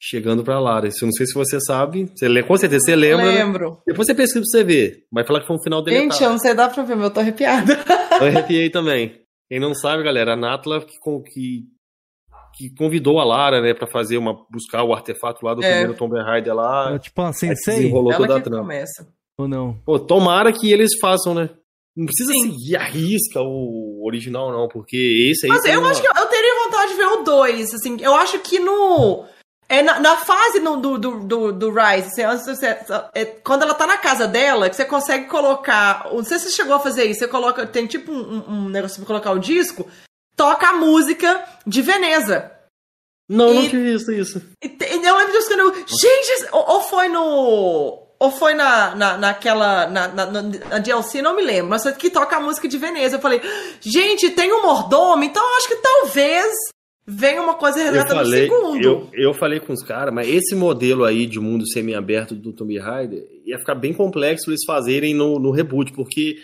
chegando 0.00 0.44
pra 0.44 0.60
Lara. 0.60 0.88
Isso 0.88 1.04
eu 1.04 1.06
não 1.06 1.12
sei 1.12 1.26
se 1.26 1.34
você 1.34 1.58
sabe. 1.60 2.10
Você 2.14 2.28
lê, 2.28 2.42
com 2.42 2.56
certeza 2.56 2.84
você 2.84 2.96
lembra. 2.96 3.26
Né? 3.26 3.44
Lembro. 3.44 3.82
Depois 3.86 4.06
você 4.06 4.14
pesquisa 4.14 4.40
pra 4.40 4.50
você 4.50 4.64
ver. 4.64 5.04
Vai 5.12 5.26
falar 5.26 5.40
que 5.40 5.46
foi 5.46 5.56
um 5.56 5.62
final 5.62 5.82
deletado. 5.82 6.12
Gente, 6.12 6.22
eu 6.22 6.30
não 6.30 6.38
sei, 6.38 6.54
dá 6.54 6.68
pra 6.68 6.82
ver, 6.82 6.94
mas 6.96 7.04
eu 7.04 7.10
tô 7.10 7.20
arrepiada. 7.20 7.78
Eu 8.20 8.28
arrepiei 8.28 8.70
também. 8.70 9.20
Quem 9.48 9.58
não 9.58 9.74
sabe, 9.74 10.04
galera, 10.04 10.34
a 10.34 10.36
Natla 10.36 10.80
que, 10.80 10.94
que, 11.32 11.64
que 12.56 12.74
convidou 12.76 13.18
a 13.18 13.24
Lara, 13.24 13.60
né, 13.60 13.74
pra 13.74 13.86
fazer 13.86 14.16
uma. 14.16 14.34
buscar 14.50 14.84
o 14.84 14.94
artefato 14.94 15.44
lá 15.44 15.52
do 15.54 15.62
é. 15.64 15.68
primeiro 15.68 15.94
Tomb 15.94 16.16
Raider 16.22 16.54
lá. 16.54 16.94
É, 16.94 16.98
tipo 16.98 17.20
uma 17.20 17.32
sensei. 17.32 17.76
Desenrolou 17.76 18.12
Ela 18.12 18.26
toda 18.26 18.38
a 18.38 18.40
trama. 18.40 18.62
Começa. 18.62 19.06
Ou 19.36 19.48
não? 19.48 19.74
Pô, 19.84 19.98
tomara 19.98 20.52
que 20.52 20.72
eles 20.72 20.90
façam, 21.00 21.34
né? 21.34 21.50
Não 21.96 22.06
precisa 22.06 22.32
Sim. 22.32 22.52
seguir 22.52 22.76
a 22.76 22.84
risca 22.84 23.40
o 23.40 24.02
original, 24.04 24.50
não, 24.50 24.66
porque 24.66 24.96
esse 25.30 25.46
aí. 25.46 25.50
Mas 25.50 25.64
eu 25.64 25.80
uma... 25.80 25.90
acho 25.90 26.00
que 26.00 26.08
eu 26.08 26.26
teria 26.26 26.64
vontade 26.64 26.90
de 26.90 26.96
ver 26.96 27.06
o 27.06 27.22
2, 27.22 27.74
assim. 27.74 27.96
Eu 28.00 28.14
acho 28.14 28.38
que 28.40 28.58
no. 28.58 29.24
É 29.68 29.82
na, 29.82 29.98
na 29.98 30.16
fase 30.16 30.60
no, 30.60 30.76
do, 30.76 30.98
do, 30.98 31.20
do, 31.20 31.52
do 31.52 31.70
Rise, 31.70 32.10
você, 32.10 32.26
você, 32.26 32.78
é, 33.14 33.24
quando 33.24 33.62
ela 33.62 33.74
tá 33.74 33.86
na 33.86 33.96
casa 33.96 34.26
dela, 34.28 34.68
que 34.68 34.76
você 34.76 34.84
consegue 34.84 35.26
colocar. 35.26 36.08
Não 36.12 36.24
sei 36.24 36.38
se 36.38 36.50
você 36.50 36.56
chegou 36.56 36.74
a 36.74 36.80
fazer 36.80 37.04
isso, 37.04 37.20
você 37.20 37.28
coloca. 37.28 37.66
Tem 37.66 37.86
tipo 37.86 38.12
um, 38.12 38.44
um 38.48 38.68
negócio 38.68 38.98
pra 38.98 39.06
colocar 39.06 39.32
o 39.32 39.38
disco, 39.38 39.88
toca 40.36 40.68
a 40.68 40.74
música 40.74 41.42
de 41.66 41.80
Veneza. 41.80 42.52
Não, 43.28 43.52
e, 43.52 43.54
não 43.54 43.68
tinha 43.68 43.82
visto 43.82 44.12
isso. 44.12 44.42
E, 44.62 44.66
e 44.66 45.06
eu 45.06 45.16
lembro 45.16 45.32
disso 45.32 45.48
quando. 45.48 45.74
Gente, 45.86 46.48
ou, 46.52 46.70
ou 46.74 46.80
foi 46.82 47.08
no. 47.08 48.00
Ou 48.18 48.30
foi 48.30 48.54
na, 48.54 48.94
na, 48.94 49.16
naquela. 49.16 49.86
Na, 49.86 50.08
na, 50.08 50.26
na, 50.26 50.78
DLC, 50.78 51.22
não 51.22 51.34
me 51.34 51.42
lembro. 51.42 51.70
Mas 51.70 51.84
que 51.96 52.10
toca 52.10 52.36
a 52.36 52.40
música 52.40 52.68
de 52.68 52.76
Veneza. 52.76 53.16
Eu 53.16 53.20
falei, 53.20 53.40
gente, 53.80 54.30
tem 54.30 54.52
um 54.52 54.62
mordomo, 54.62 55.24
então 55.24 55.42
eu 55.42 55.56
acho 55.56 55.68
que 55.68 55.76
talvez 55.76 56.52
vem 57.06 57.38
uma 57.38 57.54
coisa 57.54 57.78
Eu 57.80 57.84
resgatando 57.86 58.12
o 58.20 58.24
falei, 58.24 58.42
segundo. 58.48 58.82
eu, 58.84 59.10
eu 59.12 59.34
falei 59.34 59.60
com 59.60 59.72
os 59.72 59.82
caras, 59.82 60.12
mas 60.14 60.28
esse 60.28 60.54
modelo 60.54 61.04
aí 61.04 61.26
de 61.26 61.38
mundo 61.40 61.68
semi-aberto 61.68 62.34
do 62.34 62.52
Tomb 62.52 62.78
Raider 62.78 63.26
ia 63.44 63.58
ficar 63.58 63.74
bem 63.74 63.92
complexo 63.92 64.50
eles 64.50 64.64
fazerem 64.66 65.14
no, 65.14 65.38
no 65.38 65.50
reboot, 65.50 65.92
porque 65.92 66.36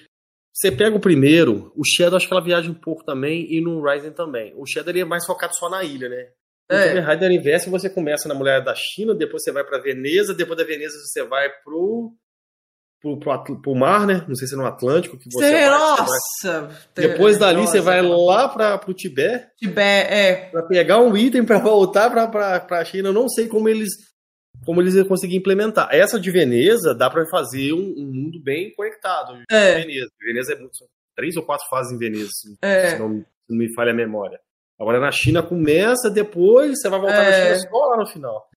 você 0.53 0.71
pega 0.71 0.97
o 0.97 1.01
primeiro, 1.01 1.73
o 1.77 1.83
Shadow 1.85 2.17
acho 2.17 2.27
que 2.27 2.35
ela 2.35 2.43
viaja 2.45 2.71
um 2.71 2.75
pouco 2.75 3.05
também, 3.05 3.47
e 3.51 3.61
no 3.61 3.83
Rising 3.83 4.13
também. 4.13 4.53
O 4.57 4.67
Shadow 4.67 4.91
ele 4.93 5.01
é 5.01 5.05
mais 5.05 5.25
focado 5.25 5.55
só 5.55 5.71
na 5.71 5.83
ilha, 5.85 6.09
né? 6.09 6.29
O 6.71 6.75
É. 6.75 6.89
Tomb 6.89 7.01
Raider 7.01 7.31
inverso, 7.33 7.71
você 7.71 7.89
começa 7.89 8.29
na 8.29 8.35
mulher 8.35 8.63
da 8.63 8.75
China, 8.75 9.15
depois 9.15 9.43
você 9.43 9.53
vai 9.53 9.65
pra 9.65 9.79
Veneza, 9.79 10.35
depois 10.35 10.59
da 10.59 10.65
Veneza 10.65 10.97
você 10.99 11.25
vai 11.25 11.49
pro, 11.65 12.13
pro, 13.01 13.19
pro, 13.19 13.61
pro 13.63 13.75
mar, 13.75 14.07
né? 14.07 14.25
Não 14.29 14.35
sei 14.35 14.47
se 14.47 14.55
é 14.55 14.57
no 14.59 14.67
Atlântico 14.67 15.17
que 15.19 15.31
você 15.31 15.45
Cê- 15.47 15.53
vai. 15.53 15.61
você 15.63 15.69
vai- 16.49 16.61
nossa! 16.61 16.79
Depois 16.95 17.39
dali 17.39 17.59
Nossa, 17.61 17.73
você 17.73 17.81
vai 17.81 18.03
cara. 18.03 18.17
lá 18.17 18.49
pra, 18.49 18.79
pro 18.79 18.95
Tibete, 18.95 19.47
Tibete, 19.59 20.13
é. 20.13 20.35
Pra 20.51 20.63
pegar 20.65 20.99
um 21.01 21.17
item 21.17 21.45
pra 21.45 21.59
voltar 21.61 22.11
pra, 22.11 22.27
pra, 22.29 22.61
pra 22.61 22.85
China. 22.85 23.09
Eu 23.09 23.13
não 23.15 23.29
sei 23.29 23.47
como 23.49 23.69
eles 23.69 23.91
como 24.67 24.83
eles 24.83 24.95
iam 24.95 25.07
conseguir 25.07 25.37
implementar. 25.37 25.89
Essa 25.91 26.21
de 26.21 26.31
Veneza 26.31 26.95
dá 26.95 27.09
pra 27.09 27.25
fazer 27.31 27.73
um, 27.73 27.95
um 27.97 28.11
mundo 28.13 28.39
bem 28.43 28.73
conectado. 28.75 29.43
É. 29.51 29.77
Veneza. 29.81 30.09
Veneza 30.21 30.53
é 30.53 30.57
muito, 30.57 30.77
são 30.77 30.87
três 31.17 31.35
ou 31.37 31.43
quatro 31.43 31.67
fases 31.71 31.93
em 31.93 31.99
Veneza, 31.99 32.29
se, 32.31 32.57
É. 32.61 32.91
se 32.91 32.99
não, 32.99 33.09
se 33.21 33.25
não 33.49 33.57
me 33.57 33.73
falha 33.75 33.93
a 33.93 33.95
memória. 33.95 34.39
Agora 34.79 35.01
na 35.01 35.11
China 35.11 35.43
começa, 35.43 36.11
depois 36.11 36.79
você 36.79 36.89
vai 36.91 37.01
voltar 37.01 37.17
na 37.23 37.29
É. 37.31 37.55
China 37.57 37.69
só 37.71 37.87
lá 37.87 37.97
no 37.99 38.07
final. 38.07 38.49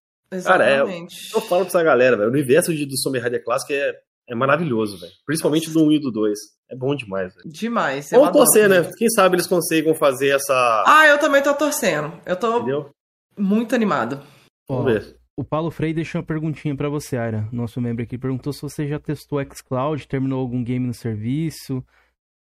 Cara, 0.43 0.65
é- 0.69 0.73
Exatamente. 0.75 1.15
Eu 1.33 1.41
falo 1.41 1.61
pra 1.61 1.69
essa 1.69 1.83
galera, 1.83 2.17
velho, 2.17 2.29
o 2.29 2.33
universo 2.33 2.73
de, 2.73 2.85
do 2.85 2.95
Tomb 3.03 3.19
Raider 3.19 3.43
clássico 3.43 3.71
é, 3.71 3.93
é 4.29 4.35
maravilhoso, 4.35 4.97
velho. 4.99 5.11
Principalmente 5.25 5.69
do 5.69 5.83
1 5.83 5.91
e 5.93 5.99
do 5.99 6.11
2. 6.11 6.37
É 6.71 6.75
bom 6.75 6.95
demais, 6.95 7.33
velho. 7.35 7.49
Demais. 7.49 8.09
Vamos 8.11 8.31
torcer, 8.31 8.69
né? 8.69 8.89
Quem 8.97 9.09
sabe 9.09 9.35
eles 9.35 9.47
consigam 9.47 9.93
fazer 9.93 10.29
essa. 10.29 10.83
Ah, 10.87 11.05
eu 11.07 11.17
também 11.19 11.41
tô 11.43 11.53
torcendo. 11.53 12.19
Eu 12.25 12.35
tô 12.35 12.57
Entendeu? 12.57 12.89
muito 13.37 13.75
animado. 13.75 14.21
Ó, 14.69 14.77
Vamos 14.77 14.93
ver. 14.93 15.17
o 15.37 15.43
Paulo 15.43 15.69
Frei 15.71 15.93
deixou 15.93 16.21
uma 16.21 16.27
perguntinha 16.27 16.75
pra 16.75 16.87
você, 16.89 17.17
Aira, 17.17 17.47
nosso 17.51 17.81
membro 17.81 18.03
aqui. 18.03 18.17
Perguntou 18.17 18.53
se 18.53 18.61
você 18.61 18.87
já 18.87 18.97
testou 18.99 19.39
o 19.39 19.55
xCloud, 19.55 20.07
terminou 20.07 20.39
algum 20.39 20.63
game 20.63 20.87
no 20.87 20.93
serviço, 20.93 21.83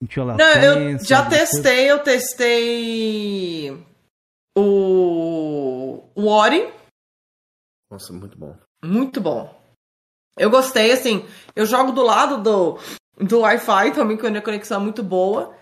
sentiu 0.00 0.22
a 0.22 0.26
Não, 0.26 0.32
latência. 0.36 1.04
eu 1.04 1.04
já 1.04 1.28
testei, 1.28 1.90
eu 1.90 1.98
testei 2.04 3.70
o, 4.56 6.04
o 6.14 6.26
Ori, 6.28 6.72
Nossa, 7.90 8.12
muito 8.12 8.38
bom. 8.38 8.56
muito 8.84 9.20
bom. 9.20 9.63
Eu 10.36 10.50
gostei, 10.50 10.90
assim, 10.92 11.24
eu 11.54 11.64
jogo 11.66 11.92
do 11.92 12.02
lado 12.02 12.42
do, 12.42 12.78
do 13.18 13.40
Wi-Fi 13.40 13.92
também, 13.92 14.16
com 14.16 14.26
a 14.26 14.40
conexão 14.42 14.80
muito 14.80 15.02
boa. 15.02 15.54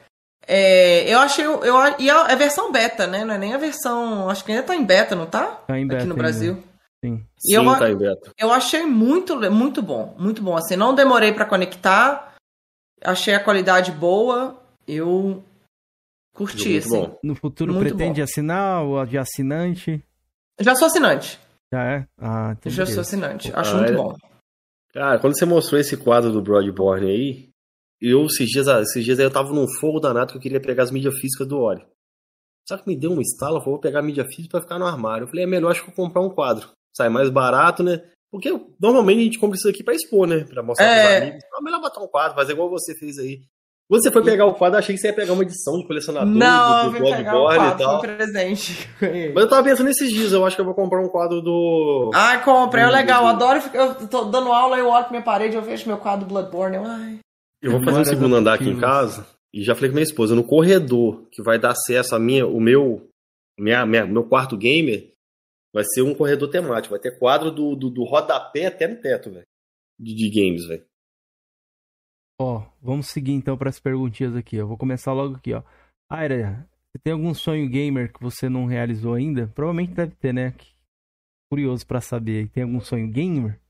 É, 0.47 1.13
eu 1.13 1.19
achei, 1.21 1.45
eu, 1.45 1.61
e 1.99 2.09
é 2.09 2.13
a 2.13 2.35
versão 2.35 2.73
beta, 2.73 3.07
né? 3.07 3.25
Não 3.25 3.35
é 3.35 3.39
nem 3.39 3.55
a 3.55 3.59
versão, 3.59 4.29
acho 4.29 4.45
que 4.45 4.51
ainda 4.51 4.65
tá 4.65 4.75
em 4.75 4.85
beta, 4.85 5.15
não 5.15 5.27
tá? 5.27 5.47
Tá 5.67 5.79
em 5.79 5.87
beta 5.87 6.01
Aqui 6.01 6.07
no 6.09 6.15
ainda. 6.15 6.23
Brasil. 6.23 6.63
Sim. 7.05 7.25
E 7.45 7.49
Sim, 7.49 7.55
eu- 7.55 7.79
tá 7.79 7.91
em 7.91 7.97
beta. 7.97 8.33
Eu 8.39 8.53
achei 8.53 8.85
muito, 8.87 9.37
muito 9.53 9.83
bom, 9.83 10.15
muito 10.19 10.43
bom. 10.43 10.57
Assim, 10.57 10.75
não 10.77 10.95
demorei 10.95 11.33
pra 11.33 11.45
conectar, 11.45 12.35
achei 13.05 13.35
a 13.35 13.43
qualidade 13.45 13.93
boa, 13.93 14.57
eu 14.89 15.45
curti, 16.35 16.71
Muito 16.71 16.87
assim. 16.89 16.91
bom. 16.91 17.19
No 17.23 17.35
futuro 17.35 17.73
Muito 17.75 17.95
pretende 17.95 18.21
bom. 18.21 18.25
assinar 18.25 18.83
ou 18.83 19.05
de 19.05 19.19
assinante? 19.19 20.03
Já 20.61 20.75
sou 20.75 20.87
assinante, 20.87 21.39
Já 21.73 21.85
é? 21.85 22.07
Ah, 22.21 22.55
então 22.59 22.73
já 22.73 22.87
sou 22.87 23.01
assinante, 23.01 23.53
Ah, 23.55 23.61
acho 23.61 23.77
muito 23.77 23.93
é? 23.93 23.97
bom. 23.97 24.17
Cara, 24.93 25.19
quando 25.19 25.37
você 25.39 25.45
mostrou 25.45 25.81
esse 25.81 25.97
quadro 25.97 26.31
do 26.33 26.43
Broadborn 26.43 27.09
aí, 27.09 27.49
eu 28.01 28.27
esses 28.27 28.47
dias, 28.49 28.67
esses 28.67 29.05
dias 29.05 29.19
aí 29.19 29.25
eu 29.25 29.31
tava 29.31 29.53
num 29.53 29.67
fogo 29.81 29.99
danado 30.01 30.33
que 30.33 30.39
eu 30.39 30.43
queria 30.43 30.61
pegar 30.61 30.83
as 30.83 30.91
mídias 30.91 31.15
físicas 31.19 31.47
do 31.47 31.59
Ori. 31.59 31.85
Só 32.69 32.77
que 32.77 32.87
me 32.87 32.97
deu 32.97 33.11
um 33.11 33.21
estalo, 33.21 33.57
eu 33.57 33.61
falei, 33.61 33.73
vou 33.73 33.81
pegar 33.81 34.01
a 34.01 34.03
mídia 34.03 34.25
física 34.25 34.51
pra 34.51 34.61
ficar 34.61 34.79
no 34.79 34.87
armário. 34.87 35.25
Eu 35.25 35.29
falei, 35.29 35.45
é 35.45 35.47
melhor 35.49 35.71
acho 35.71 35.83
que 35.83 35.91
eu 35.91 35.95
comprar 35.95 36.21
um 36.21 36.31
quadro. 36.31 36.69
Sai 36.95 37.09
mais 37.09 37.31
barato, 37.31 37.83
né? 37.83 38.03
Porque 38.31 38.51
normalmente 38.81 39.21
a 39.21 39.25
gente 39.25 39.39
compra 39.39 39.57
isso 39.57 39.69
aqui 39.69 39.83
pra 39.83 39.95
expor, 39.95 40.27
né? 40.27 40.45
Pra 40.45 40.63
mostrar 40.63 40.87
É. 40.87 41.03
pros 41.19 41.23
amigos. 41.29 41.45
É 41.59 41.63
melhor 41.63 41.81
botar 41.81 42.03
um 42.03 42.09
quadro, 42.09 42.35
fazer 42.37 42.53
igual 42.53 42.71
você 42.71 42.95
fez 42.95 43.19
aí. 43.19 43.43
Quando 43.93 44.03
você 44.05 44.11
foi 44.11 44.25
pegar 44.25 44.47
o 44.47 44.55
quadro, 44.55 44.77
eu 44.77 44.79
achei 44.79 44.95
que 44.95 45.01
você 45.03 45.09
ia 45.09 45.13
pegar 45.13 45.35
uma 45.35 45.43
edição 45.43 45.77
de 45.77 45.87
colecionador 45.87 46.33
Não, 46.35 46.79
eu 46.79 46.85
do, 46.87 46.93
vim 46.93 46.99
do 47.01 47.05
pegar 47.15 47.37
o 47.37 47.41
Bloodborne 47.43 47.75
e 47.75 47.77
tal. 47.77 47.99
um 47.99 48.01
presente. 48.01 48.89
Mas 49.35 49.45
eu 49.45 49.49
tava 49.51 49.63
pensando 49.65 49.87
nesses 49.87 50.11
dias, 50.11 50.33
eu 50.33 50.47
acho 50.47 50.57
que 50.57 50.63
eu 50.63 50.65
vou 50.65 50.75
comprar 50.75 51.03
um 51.05 51.09
quadro 51.11 51.43
do. 51.43 52.11
Ai, 52.15 52.43
comprei, 52.43 52.83
é 52.85 52.89
legal, 52.89 53.27
adoro, 53.27 53.61
ficar- 53.61 53.79
eu 54.01 54.09
tô 54.09 54.25
dando 54.25 54.51
aula, 54.51 54.79
eu 54.79 54.89
olho 54.89 55.03
pra 55.05 55.11
minha 55.11 55.23
parede, 55.23 55.57
eu 55.57 55.63
vejo 55.63 55.87
meu 55.87 55.99
quadro 55.99 56.27
Bloodborne, 56.27 56.77
eu, 56.77 56.85
ai... 56.87 57.19
Eu 57.61 57.73
vou 57.73 57.83
fazer 57.85 58.01
um 58.01 58.05
segundo 58.07 58.35
andar 58.35 58.55
aqui 58.55 58.69
em 58.71 58.81
casa 58.81 59.27
e 59.53 59.63
já 59.63 59.75
falei 59.75 59.91
com 59.91 59.95
minha 59.97 60.05
esposa, 60.05 60.35
no 60.35 60.43
corredor 60.43 61.27
que 61.31 61.43
vai 61.43 61.59
dar 61.59 61.73
acesso 61.73 62.15
a 62.15 62.19
minha, 62.19 62.47
o 62.47 62.59
meu, 62.61 63.07
minha, 63.61 63.85
minha- 63.85 64.07
meu 64.07 64.25
quarto 64.25 64.57
gamer, 64.57 65.13
vai 65.71 65.85
ser 65.85 66.01
um 66.01 66.15
corredor 66.15 66.49
temático, 66.49 66.93
vai 66.95 66.99
ter 66.99 67.19
quadro 67.19 67.51
do, 67.51 67.77
do, 67.77 67.91
do 67.91 68.05
rodapé 68.05 68.67
até 68.67 68.89
no 68.89 68.97
teto, 68.97 69.31
velho. 69.31 69.45
De, 70.01 70.15
de 70.15 70.31
games, 70.31 70.65
velho. 70.67 70.83
Ó, 72.43 72.63
vamos 72.83 73.07
seguir 73.09 73.33
então 73.33 73.57
para 73.57 73.69
as 73.71 73.79
perguntinhas 73.79 74.35
aqui. 74.35 74.57
Eu 74.57 74.67
vou 74.67 74.77
começar 74.77 75.13
logo 75.13 75.37
aqui, 75.37 75.53
ó. 75.55 75.63
Aira, 76.11 76.67
você 76.91 76.99
tem 77.03 77.13
algum 77.13 77.33
sonho 77.33 77.69
gamer 77.69 78.13
que 78.13 78.21
você 78.21 78.49
não 78.49 78.67
realizou 78.67 79.15
ainda? 79.15 79.47
Provavelmente 79.55 79.93
deve 79.95 80.15
ter, 80.17 80.33
né? 80.35 80.53
Curioso 81.51 81.87
pra 81.87 82.01
saber. 82.01 82.49
Tem 82.49 82.65
algum 82.65 82.81
sonho 82.81 83.07
gamer? 83.09 83.61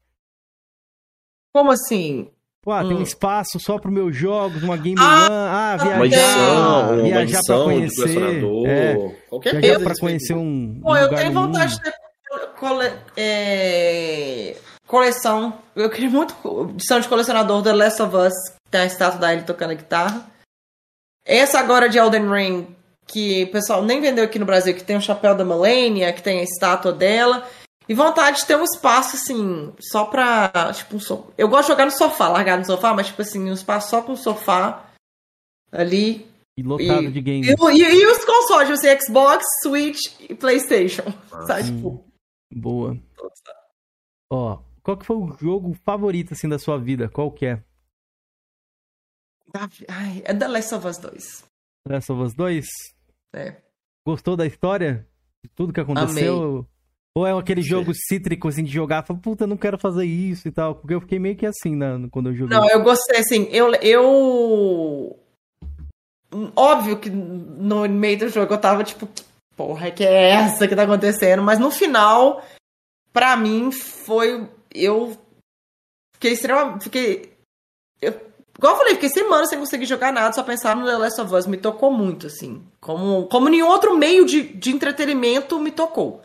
Como 1.54 1.70
assim? 1.70 2.30
Pô, 2.62 2.70
ah, 2.70 2.82
tem 2.82 2.94
um 2.96 3.00
Hum. 3.00 3.02
espaço 3.02 3.58
só 3.60 3.78
pro 3.78 3.90
meus 3.92 4.16
jogos, 4.16 4.62
uma 4.62 4.76
game 4.76 4.96
Ah, 5.00 5.28
LAN, 5.28 5.50
ah, 5.50 5.76
viajar, 5.76 5.96
Uma 5.96 6.06
edição, 6.06 6.92
uma 6.92 7.02
viajar 7.02 7.22
edição 7.22 7.44
pra 7.44 7.56
de 7.58 7.64
conhecer, 7.64 8.44
é, 8.68 8.96
qualquer 9.28 9.50
viajar 9.50 9.60
coisa. 9.66 9.78
pra 9.80 9.88
desse 9.90 10.00
conhecer 10.00 10.34
um, 10.34 10.40
um 10.40 10.80
Bom, 10.80 10.96
eu 10.96 11.04
lugar 11.06 11.20
tenho 11.20 11.32
vontade 11.34 11.72
mundo. 11.74 11.82
de 11.82 11.90
ter 11.90 12.48
cole- 12.58 12.92
é, 13.16 14.56
coleção. 14.86 15.58
Eu 15.74 15.90
queria 15.90 16.08
muito 16.08 16.34
edição 16.70 17.00
de 17.00 17.08
colecionador 17.08 17.58
do 17.58 17.64
The 17.64 17.72
Last 17.72 18.00
of 18.00 18.14
Us, 18.16 18.32
tem 18.72 18.80
a 18.80 18.86
estátua 18.86 19.20
da 19.20 19.32
Ellie 19.32 19.44
tocando 19.46 19.76
guitarra. 19.76 20.28
Essa 21.24 21.60
agora 21.60 21.88
de 21.88 21.98
Elden 21.98 22.28
Ring, 22.28 22.76
que 23.06 23.44
o 23.44 23.52
pessoal 23.52 23.84
nem 23.84 24.00
vendeu 24.00 24.24
aqui 24.24 24.38
no 24.38 24.46
Brasil, 24.46 24.74
que 24.74 24.82
tem 24.82 24.96
o 24.96 25.00
chapéu 25.00 25.36
da 25.36 25.44
Melania, 25.44 26.12
que 26.12 26.22
tem 26.22 26.40
a 26.40 26.42
estátua 26.42 26.92
dela. 26.92 27.48
E 27.88 27.94
vontade 27.94 28.38
de 28.40 28.46
ter 28.46 28.56
um 28.56 28.64
espaço, 28.64 29.16
assim, 29.16 29.72
só 29.80 30.04
pra. 30.06 30.72
Tipo, 30.72 30.96
um 30.96 31.00
so... 31.00 31.32
Eu 31.36 31.48
gosto 31.48 31.64
de 31.66 31.72
jogar 31.72 31.84
no 31.84 31.90
sofá, 31.90 32.28
largar 32.28 32.58
no 32.58 32.64
sofá, 32.64 32.94
mas, 32.94 33.08
tipo 33.08 33.22
assim, 33.22 33.40
um 33.50 33.52
espaço 33.52 33.90
só 33.90 34.00
com 34.02 34.16
sofá 34.16 34.88
ali. 35.70 36.26
E 36.56 36.62
lotado 36.62 37.02
e- 37.04 37.10
de 37.10 37.18
E, 37.18 37.22
games. 37.22 37.48
e- 37.48 37.82
e 37.82 38.06
os 38.06 38.24
consoles, 38.24 38.70
assim, 38.70 38.88
Xbox, 39.00 39.44
Switch 39.62 40.00
e 40.20 40.34
PlayStation. 40.34 41.02
Sabe? 41.46 41.62
Hum. 41.70 41.76
Tipo, 41.76 42.04
Boa. 42.54 42.96
Ó, 44.30 44.58
qual 44.82 44.96
que 44.96 45.06
foi 45.06 45.16
o 45.16 45.36
jogo 45.40 45.74
favorito, 45.84 46.34
assim, 46.34 46.48
da 46.48 46.58
sua 46.58 46.78
vida? 46.78 47.08
Qual 47.08 47.30
que 47.30 47.46
é? 47.46 47.62
Ai, 49.88 50.22
é 50.24 50.34
The 50.34 50.48
Last 50.48 50.74
of 50.74 50.86
Us 50.86 50.98
2. 50.98 51.44
Last 51.88 52.12
of 52.12 52.22
Us 52.22 52.34
2? 52.34 52.66
É. 53.34 53.56
Gostou 54.06 54.36
da 54.36 54.46
história? 54.46 55.06
De 55.42 55.50
tudo 55.50 55.72
que 55.72 55.80
aconteceu? 55.80 56.66
Ou 57.14 57.26
é 57.26 57.38
aquele 57.38 57.60
jogo 57.60 57.92
cítrico, 57.94 58.48
assim, 58.48 58.64
de 58.64 58.72
jogar, 58.72 59.04
fala, 59.04 59.18
puta, 59.18 59.46
não 59.46 59.56
quero 59.56 59.78
fazer 59.78 60.04
isso 60.04 60.48
e 60.48 60.50
tal. 60.50 60.76
Porque 60.76 60.94
eu 60.94 61.00
fiquei 61.00 61.18
meio 61.18 61.36
que 61.36 61.44
assim, 61.44 61.76
né, 61.76 61.86
quando 62.10 62.30
eu 62.30 62.34
joguei. 62.34 62.56
Não, 62.56 62.68
eu 62.70 62.82
gostei, 62.82 63.18
assim, 63.18 63.48
eu, 63.50 63.74
eu. 63.74 65.18
Óbvio 66.56 66.98
que 66.98 67.10
no 67.10 67.86
meio 67.86 68.18
do 68.18 68.28
jogo 68.30 68.54
eu 68.54 68.58
tava 68.58 68.82
tipo, 68.82 69.06
que 69.06 69.22
porra, 69.54 69.90
que 69.90 70.02
é 70.02 70.30
essa 70.30 70.66
que 70.66 70.74
tá 70.74 70.84
acontecendo? 70.84 71.42
Mas 71.42 71.58
no 71.58 71.70
final, 71.70 72.42
pra 73.12 73.36
mim, 73.36 73.70
foi. 73.70 74.48
Eu 74.74 75.16
fiquei 76.14 76.32
extremamente. 76.32 76.84
Fiquei. 76.84 77.36
Eu, 78.00 78.18
igual 78.56 78.74
eu 78.74 78.78
falei, 78.78 78.94
fiquei 78.94 79.08
semanas 79.08 79.48
sem 79.48 79.58
conseguir 79.58 79.86
jogar 79.86 80.12
nada, 80.12 80.32
só 80.34 80.42
pensava 80.42 80.80
no 80.80 80.86
The 80.86 80.96
Last 80.96 81.20
of 81.20 81.34
Us. 81.34 81.46
Me 81.46 81.56
tocou 81.56 81.90
muito, 81.92 82.26
assim. 82.26 82.62
Como, 82.80 83.26
como 83.28 83.48
nenhum 83.48 83.68
outro 83.68 83.96
meio 83.96 84.24
de, 84.24 84.42
de 84.42 84.70
entretenimento 84.70 85.58
me 85.58 85.70
tocou. 85.70 86.22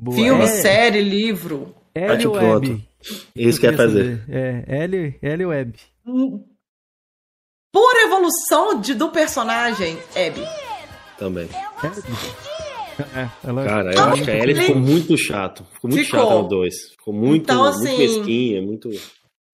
Boa. 0.00 0.16
Filme, 0.16 0.44
É- 0.44 0.46
série, 0.46 1.02
livro. 1.02 1.74
L. 1.94 2.26
Web? 2.26 2.88
Isso 3.36 3.60
que 3.60 3.66
queria 3.66 3.76
fazer. 3.76 4.24
É, 4.28 4.64
L, 4.84 5.18
L 5.20 5.46
Web. 5.46 5.78
Por 7.72 7.96
evolução 8.04 8.80
de, 8.80 8.94
do 8.94 9.10
personagem, 9.10 9.98
Abby. 10.16 10.42
Também. 11.18 11.48
É, 13.14 13.28
ela... 13.48 13.64
Cara, 13.64 13.94
eu 13.94 14.02
acho 14.04 14.24
que 14.24 14.30
a 14.30 14.36
Ellie 14.36 14.54
ficou 14.54 14.76
muito 14.76 15.16
chato. 15.16 15.64
Ficou 15.72 15.90
muito 15.90 16.04
Ficou. 16.04 16.20
chata 16.20 16.34
no 16.42 16.48
2. 16.48 16.74
Ficou 16.90 17.14
muito, 17.14 17.42
Então, 17.44 17.62
muito 17.62 17.76
assim- 17.86 17.98
mesquinha, 17.98 18.62
muito, 18.62 18.90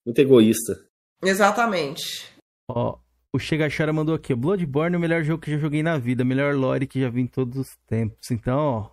muito 0.05 0.19
egoísta. 0.19 0.75
Exatamente. 1.23 2.33
Ó, 2.71 2.99
o 3.33 3.39
Chega 3.39 3.69
Chora 3.75 3.93
mandou 3.93 4.15
aqui, 4.15 4.33
ó, 4.33 4.37
Bloodborne 4.37 4.95
é 4.95 4.99
o 4.99 5.01
melhor 5.01 5.23
jogo 5.23 5.43
que 5.43 5.51
já 5.51 5.59
joguei 5.59 5.83
na 5.83 5.99
vida, 5.99 6.25
melhor 6.25 6.55
lore 6.55 6.87
que 6.87 7.01
já 7.01 7.09
vi 7.09 7.23
em 7.23 7.27
todos 7.27 7.59
os 7.59 7.77
tempos. 7.87 8.31
Então, 8.31 8.59
ó, 8.59 8.91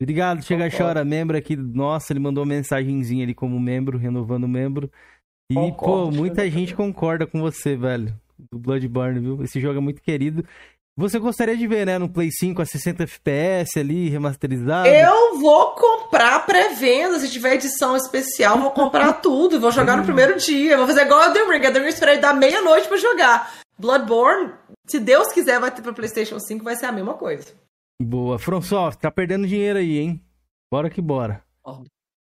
obrigado, 0.00 0.42
Chega 0.42 0.64
Concordo. 0.64 0.84
Chora, 0.84 1.04
membro 1.04 1.36
aqui, 1.36 1.56
nossa, 1.56 2.12
ele 2.12 2.20
mandou 2.20 2.42
uma 2.42 2.54
mensagenzinha 2.54 3.24
ali 3.24 3.34
como 3.34 3.58
membro, 3.60 3.98
renovando 3.98 4.44
o 4.44 4.48
membro. 4.48 4.90
E, 5.50 5.54
Concordo, 5.54 6.10
pô, 6.10 6.16
muita 6.16 6.48
gente 6.50 6.74
concorda 6.74 7.26
com 7.26 7.40
você, 7.40 7.76
velho, 7.76 8.14
do 8.50 8.58
Bloodborne, 8.58 9.20
viu? 9.20 9.42
Esse 9.42 9.60
jogo 9.60 9.78
é 9.78 9.82
muito 9.82 10.00
querido. 10.00 10.44
Você 11.00 11.18
gostaria 11.18 11.56
de 11.56 11.66
ver, 11.66 11.86
né, 11.86 11.96
no 11.96 12.10
Play 12.10 12.30
5 12.30 12.60
a 12.60 12.66
60 12.66 13.04
FPS 13.04 13.78
ali, 13.80 14.10
remasterizado? 14.10 14.86
Eu 14.86 15.38
vou 15.38 15.74
comprar 15.74 16.44
pré-venda, 16.44 17.18
se 17.18 17.30
tiver 17.30 17.54
edição 17.54 17.96
especial, 17.96 18.60
vou 18.60 18.70
comprar 18.70 19.14
tudo, 19.22 19.58
vou 19.58 19.72
jogar 19.72 19.96
no 19.96 20.04
primeiro 20.04 20.38
dia, 20.38 20.76
vou 20.76 20.86
fazer 20.86 21.06
igual 21.06 21.22
a 21.22 21.30
The 21.30 21.42
Ring, 21.44 21.64
a 21.64 21.72
The 21.72 21.78
Ring 21.78 21.88
esperar 21.88 22.18
dar 22.18 22.34
meia-noite 22.34 22.86
pra 22.86 22.98
jogar. 22.98 23.50
Bloodborne, 23.78 24.52
se 24.86 25.00
Deus 25.00 25.32
quiser, 25.32 25.58
vai 25.58 25.70
ter 25.70 25.80
pra 25.80 25.94
Playstation 25.94 26.38
5, 26.38 26.62
vai 26.62 26.76
ser 26.76 26.84
a 26.84 26.92
mesma 26.92 27.14
coisa. 27.14 27.46
Boa. 27.98 28.38
FromSoft, 28.38 29.00
tá 29.00 29.10
perdendo 29.10 29.46
dinheiro 29.46 29.78
aí, 29.78 30.00
hein? 30.00 30.22
Bora 30.70 30.90
que 30.90 31.00
bora. 31.00 31.42
Ó. 31.64 31.82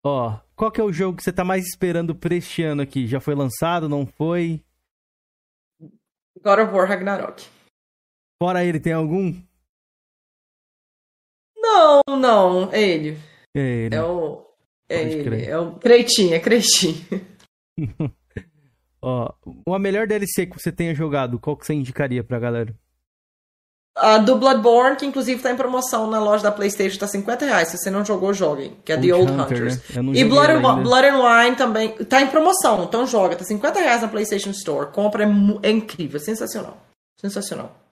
Ó, 0.05 0.37
qual 0.55 0.71
que 0.71 0.79
é 0.79 0.83
o 0.83 0.93
jogo 0.93 1.17
que 1.17 1.23
você 1.23 1.33
tá 1.33 1.43
mais 1.43 1.65
esperando 1.65 2.13
pra 2.13 2.35
este 2.35 2.61
ano 2.61 2.83
aqui? 2.83 3.07
Já 3.07 3.19
foi 3.19 3.33
lançado, 3.33 3.89
não 3.89 4.05
foi? 4.05 4.61
God 6.43 6.59
of 6.59 6.71
War 6.71 6.87
Ragnarok. 6.87 7.58
Fora 8.41 8.63
ele, 8.63 8.79
tem 8.79 8.93
algum? 8.93 9.35
Não, 11.57 12.01
não, 12.17 12.71
é 12.71 12.81
ele. 12.81 13.17
É 13.53 13.59
ele. 13.59 13.95
É 13.95 14.03
o. 14.03 14.45
É 14.87 14.99
Pode 14.99 15.11
ele. 15.13 15.23
crer. 15.23 15.49
É 15.49 15.57
o 15.59 15.73
Creitinho, 15.73 16.33
é 16.33 16.39
Creitinho. 16.39 17.05
Ó, 19.01 19.33
uma 19.65 19.77
melhor 19.77 20.07
DLC 20.07 20.45
que 20.45 20.59
você 20.59 20.71
tenha 20.71 20.95
jogado, 20.95 21.39
qual 21.39 21.55
que 21.55 21.65
você 21.65 21.73
indicaria 21.73 22.23
pra 22.23 22.39
galera? 22.39 22.73
A 23.95 24.17
do 24.17 24.37
Bloodborne, 24.37 24.95
que 24.95 25.05
inclusive 25.05 25.41
tá 25.41 25.51
em 25.51 25.57
promoção 25.57 26.09
na 26.09 26.19
loja 26.19 26.43
da 26.43 26.51
PlayStation, 26.51 26.97
tá 26.97 27.07
50 27.07 27.45
reais. 27.45 27.67
Se 27.67 27.77
você 27.77 27.89
não 27.91 28.05
jogou, 28.05 28.33
joguem. 28.33 28.77
Que 28.85 28.93
é 28.93 28.97
The 28.97 29.13
Old 29.13 29.31
Hunter, 29.31 29.43
Hunters. 29.43 29.89
né? 29.89 30.01
E 30.15 30.23
Blood. 30.23 30.61
Blood 30.83 31.07
and 31.07 31.19
Wine 31.21 31.55
também 31.57 31.91
tá 32.05 32.21
em 32.21 32.27
promoção, 32.27 32.85
então 32.85 33.05
joga. 33.05 33.35
Tá 33.35 33.43
50 33.43 33.79
reais 33.79 34.01
na 34.01 34.07
PlayStation 34.07 34.51
Store. 34.51 34.91
Compra, 34.91 35.25
é, 35.25 35.27
é 35.63 35.71
incrível, 35.71 36.19
sensacional. 36.19 36.77
Sensacional. 37.19 37.88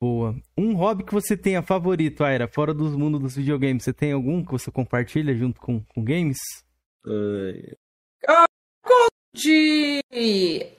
Boa. 0.00 0.34
Um 0.56 0.74
hobby 0.74 1.04
que 1.04 1.12
você 1.12 1.36
tenha 1.36 1.62
favorito, 1.62 2.22
Aira, 2.24 2.46
fora 2.48 2.72
dos 2.74 2.94
mundos 2.94 3.20
dos 3.20 3.36
videogames, 3.36 3.82
você 3.84 3.92
tem 3.92 4.12
algum 4.12 4.44
que 4.44 4.52
você 4.52 4.70
compartilha 4.70 5.34
junto 5.34 5.60
com, 5.60 5.80
com 5.80 6.04
games? 6.04 6.38
Ai, 7.06 7.62
De. 9.34 10.02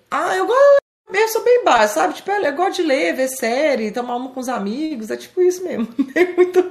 Ah, 0.09 0.35
eu 0.35 0.45
gosto. 0.45 0.81
Eu 1.13 1.27
sou 1.27 1.43
bem 1.43 1.63
básico, 1.63 1.99
sabe? 1.99 2.13
Tipo, 2.13 2.31
eu 2.31 2.55
gosto 2.55 2.77
de 2.81 2.87
ler, 2.87 3.15
ver 3.15 3.27
série, 3.27 3.91
tomar 3.91 4.15
uma 4.15 4.31
com 4.31 4.39
os 4.39 4.47
amigos. 4.49 5.09
É 5.11 5.17
tipo 5.17 5.41
isso 5.41 5.63
mesmo. 5.63 5.87
Não 5.97 6.05
tem 6.05 6.35
muito. 6.35 6.61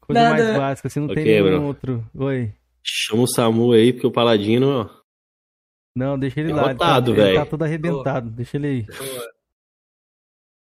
Coisa 0.00 0.20
Nada. 0.22 0.44
mais 0.44 0.56
básica, 0.58 0.88
você 0.90 1.00
não 1.00 1.06
tem 1.08 1.22
Ok, 1.22 1.24
nenhum 1.42 1.44
bro. 1.58 1.62
outro. 1.66 2.10
Oi. 2.14 2.52
chama 2.84 3.22
o 3.22 3.26
Samu 3.26 3.72
aí, 3.72 3.90
porque 3.90 4.06
o 4.06 4.10
Paladino, 4.12 4.68
ó. 4.82 4.90
Não, 5.96 6.18
deixa 6.18 6.40
ele 6.40 6.52
lá. 6.52 6.70
Ele 6.70 6.78
tá, 6.78 7.00
Derrotado, 7.00 7.10
ele 7.12 7.20
tá 7.20 7.24
velho. 7.38 7.46
todo 7.50 7.62
arrebentado. 7.62 8.30
Deixa 8.30 8.56
ele 8.58 8.66
aí. 8.66 8.86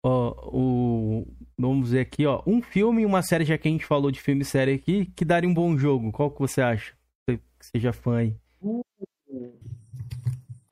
Ó, 0.02 0.34
o. 0.56 1.26
Vamos 1.58 1.90
ver 1.90 2.00
aqui, 2.00 2.24
ó. 2.26 2.42
Um 2.46 2.62
filme 2.62 3.02
e 3.02 3.06
uma 3.06 3.20
série, 3.22 3.44
já 3.44 3.58
que 3.58 3.68
a 3.68 3.70
gente 3.70 3.84
falou 3.84 4.10
de 4.10 4.20
filme 4.20 4.42
e 4.42 4.46
série 4.46 4.72
aqui, 4.74 5.06
que 5.14 5.24
daria 5.26 5.48
um 5.48 5.52
bom 5.54 5.76
jogo. 5.76 6.10
Qual 6.10 6.30
que 6.30 6.38
você 6.40 6.62
acha? 6.62 6.94
Você 7.28 7.36
que 7.36 7.66
seja 7.74 7.92
fã 7.92 8.16
aí. 8.16 8.34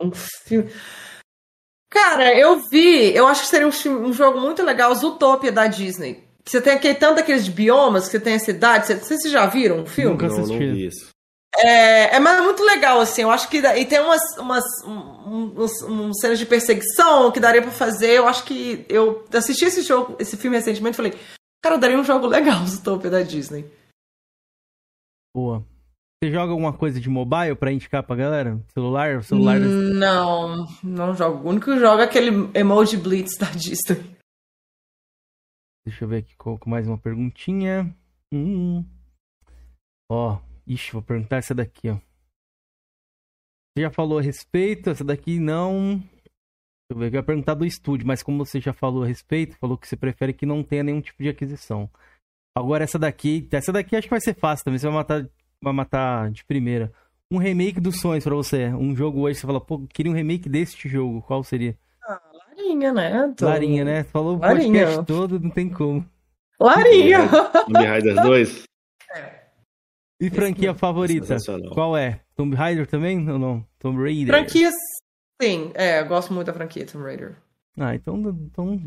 Um 0.01 0.11
filme. 0.13 0.71
Cara, 1.91 2.33
eu 2.39 2.61
vi. 2.71 3.15
Eu 3.15 3.27
acho 3.27 3.43
que 3.43 3.49
seria 3.49 3.67
um, 3.67 3.73
filme- 3.73 4.07
um 4.09 4.13
jogo 4.13 4.41
muito 4.41 4.63
legal, 4.63 4.95
Zootopia 4.95 5.53
da 5.53 5.67
Disney. 5.67 6.25
Que 6.45 6.51
Você 6.51 6.63
tem 6.63 6.73
aquele, 6.75 6.95
tanto 6.95 7.21
aqueles 7.21 7.49
biomas 7.49 8.07
que 8.07 8.13
você 8.13 8.21
tem 8.21 8.35
a 8.35 8.39
cidade. 8.39 8.87
Você- 8.87 8.97
Vocês 8.97 9.31
já 9.31 9.45
viram 9.47 9.83
o 9.83 9.87
filme? 9.87 10.13
Nunca 10.13 10.29
Não, 10.29 10.37
não 10.37 10.43
assisti. 10.45 10.59
vi 10.73 10.87
isso. 10.87 11.11
É, 11.59 12.17
é 12.17 12.21
mas 12.21 12.39
é 12.39 12.43
muito 12.43 12.63
legal, 12.63 13.01
assim. 13.01 13.23
Eu 13.23 13.31
acho 13.31 13.49
que. 13.49 13.59
E 13.59 13.85
tem 13.85 14.01
umas, 14.01 14.23
umas 14.39 14.65
um, 14.85 15.63
uns, 15.63 16.21
cenas 16.21 16.39
de 16.39 16.47
perseguição 16.47 17.33
que 17.33 17.41
daria 17.41 17.63
pra 17.63 17.71
fazer. 17.71 18.13
Eu 18.13 18.29
acho 18.29 18.45
que. 18.45 18.87
Eu 18.89 19.25
assisti 19.35 19.65
esse 19.65 19.83
jogo, 19.83 20.17
esse 20.19 20.37
filme 20.37 20.57
recentemente 20.57 20.95
e 20.95 20.97
falei. 20.97 21.15
Cara, 21.63 21.77
daria 21.77 21.99
um 21.99 22.05
jogo 22.05 22.27
legal, 22.27 22.63
Zootopia 22.67 23.11
da 23.11 23.23
Disney. 23.23 23.69
Boa. 25.35 25.65
Você 26.21 26.33
joga 26.33 26.51
alguma 26.51 26.73
coisa 26.73 27.01
de 27.01 27.09
mobile 27.09 27.55
pra 27.55 27.73
indicar 27.73 28.03
pra 28.03 28.17
galera? 28.17 28.61
Celular? 28.73 29.23
Celular. 29.23 29.59
Não, 29.59 30.67
não 30.83 31.15
jogo. 31.15 31.47
O 31.47 31.51
único 31.51 31.67
que 31.67 31.79
joga 31.79 32.03
é 32.03 32.07
aquele 32.07 32.51
Emoji 32.55 32.97
Blitz 32.97 33.37
da 33.39 33.47
Disney. 33.51 34.17
Deixa 35.87 36.05
eu 36.05 36.09
ver 36.09 36.19
aqui 36.19 36.37
com 36.37 36.59
com 36.59 36.69
mais 36.69 36.87
uma 36.87 36.99
perguntinha. 36.99 37.95
Hum. 38.33 38.85
Ó, 40.11 40.39
ixi, 40.69 40.93
vou 40.93 41.03
perguntar 41.03 41.37
essa 41.37 41.55
daqui, 41.55 41.89
ó. 41.91 41.95
Você 43.77 43.83
já 43.83 43.91
falou 43.91 44.19
a 44.19 44.23
respeito, 44.23 44.91
essa 44.91 45.05
daqui 45.05 45.39
não. 45.39 45.97
Deixa 45.99 46.91
eu 46.91 46.99
ver, 46.99 47.07
eu 47.13 47.19
ia 47.19 47.23
perguntar 47.23 47.55
do 47.55 47.67
estúdio, 47.67 48.07
mas 48.07 48.23
como 48.23 48.45
você 48.45 48.61
já 48.61 48.73
falou 48.73 49.05
a 49.05 49.07
respeito, 49.07 49.57
falou 49.59 49.77
que 49.77 49.87
você 49.87 49.97
prefere 49.97 50.33
que 50.33 50.47
não 50.47 50.63
tenha 50.63 50.83
nenhum 50.83 51.01
tipo 51.01 51.23
de 51.23 51.29
aquisição. 51.29 51.89
Agora 52.57 52.83
essa 52.85 52.99
daqui, 52.99 53.47
essa 53.53 53.71
daqui 53.73 53.95
acho 53.95 54.07
que 54.09 54.11
vai 54.11 54.21
ser 54.21 54.35
fácil 54.35 54.65
também, 54.65 54.79
você 54.79 54.87
vai 54.87 54.97
matar, 54.97 55.29
vai 55.63 55.73
matar 55.73 56.31
de 56.31 56.45
primeira. 56.45 56.93
Um 57.31 57.39
remake 57.39 57.79
dos 57.79 58.01
sonhos 58.01 58.25
pra 58.25 58.35
você, 58.35 58.69
um 58.69 58.97
jogo 58.97 59.21
hoje, 59.21 59.39
você 59.39 59.47
fala, 59.47 59.61
pô, 59.61 59.87
queria 59.93 60.11
um 60.11 60.15
remake 60.15 60.49
deste 60.49 60.89
jogo, 60.89 61.21
qual 61.23 61.45
seria? 61.45 61.77
Ah, 62.03 62.21
Larinha, 62.33 62.93
né? 62.93 63.35
Tô- 63.37 63.45
Larinha, 63.45 63.85
né? 63.85 64.03
Falou 64.05 64.37
o 64.37 64.41
Larinha. 64.41 64.85
podcast 64.87 65.07
todo, 65.07 65.39
não 65.39 65.51
tem 65.51 65.69
como. 65.69 66.05
Larinha! 66.59 67.29
Tomb 67.67 67.87
Raider 67.87 68.15
2? 68.15 68.63
E 70.21 70.31
franquia 70.31 70.75
favorita? 70.75 71.27
Sensacional. 71.27 71.73
Qual 71.73 71.97
é? 71.97 72.21
Tomb 72.35 72.55
Raider 72.57 72.87
também 72.87 73.29
ou 73.31 73.39
não? 73.39 73.65
Tomb 73.79 74.03
Raider. 74.03 74.35
Franquia, 74.35 74.71
sim. 75.41 75.71
É, 75.75 76.01
eu 76.01 76.07
gosto 76.07 76.33
muito 76.33 76.47
da 76.49 76.53
franquia 76.53 76.85
Tomb 76.87 77.05
Raider. 77.05 77.37
Ah, 77.79 77.95
então, 77.95 78.17
então 78.19 78.81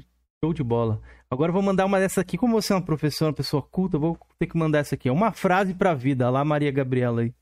show 0.44 0.54
de 0.54 0.64
bola. 0.64 1.02
Agora 1.30 1.50
eu 1.50 1.54
vou 1.54 1.62
mandar 1.62 1.86
uma 1.86 2.00
dessa 2.00 2.20
aqui. 2.20 2.38
Como 2.38 2.60
você 2.62 2.74
é 2.74 2.76
uma 2.76 2.82
professora, 2.82 3.30
uma 3.30 3.36
pessoa 3.36 3.62
culta, 3.62 3.96
eu 3.96 4.02
vou 4.02 4.18
ter 4.38 4.48
que 4.48 4.58
mandar 4.58 4.80
essa 4.80 4.96
aqui. 4.96 5.10
ó. 5.10 5.14
Uma 5.14 5.32
frase 5.32 5.74
pra 5.74 5.94
vida. 5.94 6.30
Lá, 6.30 6.44
Maria 6.44 6.72
Gabriela 6.72 7.22
aí. 7.22 7.34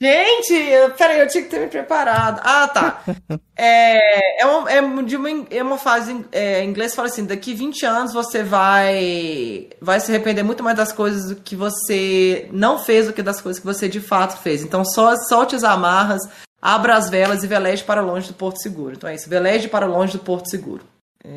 Gente, 0.00 0.52
eu- 0.52 0.90
peraí, 0.92 1.20
eu 1.20 1.26
tinha 1.28 1.42
que 1.42 1.48
ter 1.48 1.58
me 1.60 1.68
preparado. 1.68 2.40
Ah, 2.44 2.68
tá. 2.68 3.02
É, 3.58 4.42
é, 4.42 4.44
uma, 4.44 4.70
é 4.70 5.02
de 5.02 5.16
uma, 5.16 5.30
é 5.50 5.62
uma 5.62 5.78
fase 5.78 6.12
em 6.12 6.22
é, 6.30 6.62
em 6.62 6.68
inglês 6.68 6.94
fala 6.94 7.08
assim: 7.08 7.24
daqui 7.24 7.54
20 7.54 7.86
anos 7.86 8.12
você 8.12 8.42
vai, 8.42 9.70
vai 9.80 9.98
se 9.98 10.12
arrepender 10.12 10.42
muito 10.42 10.62
mais 10.62 10.76
das 10.76 10.92
coisas 10.92 11.30
do 11.30 11.36
que 11.36 11.56
você 11.56 12.50
não 12.52 12.78
fez 12.78 13.06
do 13.06 13.14
que 13.14 13.22
das 13.22 13.40
coisas 13.40 13.58
que 13.58 13.64
você 13.66 13.88
de 13.88 13.98
fato 13.98 14.36
fez. 14.42 14.62
Então 14.62 14.84
só 14.84 15.16
solte 15.30 15.56
as 15.56 15.64
amarras, 15.64 16.20
abra 16.60 16.96
as 16.96 17.08
velas 17.08 17.42
e 17.42 17.46
veleje 17.46 17.82
para 17.82 18.02
longe 18.02 18.28
do 18.28 18.34
Porto 18.34 18.60
Seguro. 18.60 18.94
Então 18.94 19.08
é 19.08 19.14
isso, 19.14 19.30
veleje 19.30 19.68
para 19.68 19.86
longe 19.86 20.12
do 20.18 20.22
Porto 20.22 20.50
Seguro. 20.50 20.84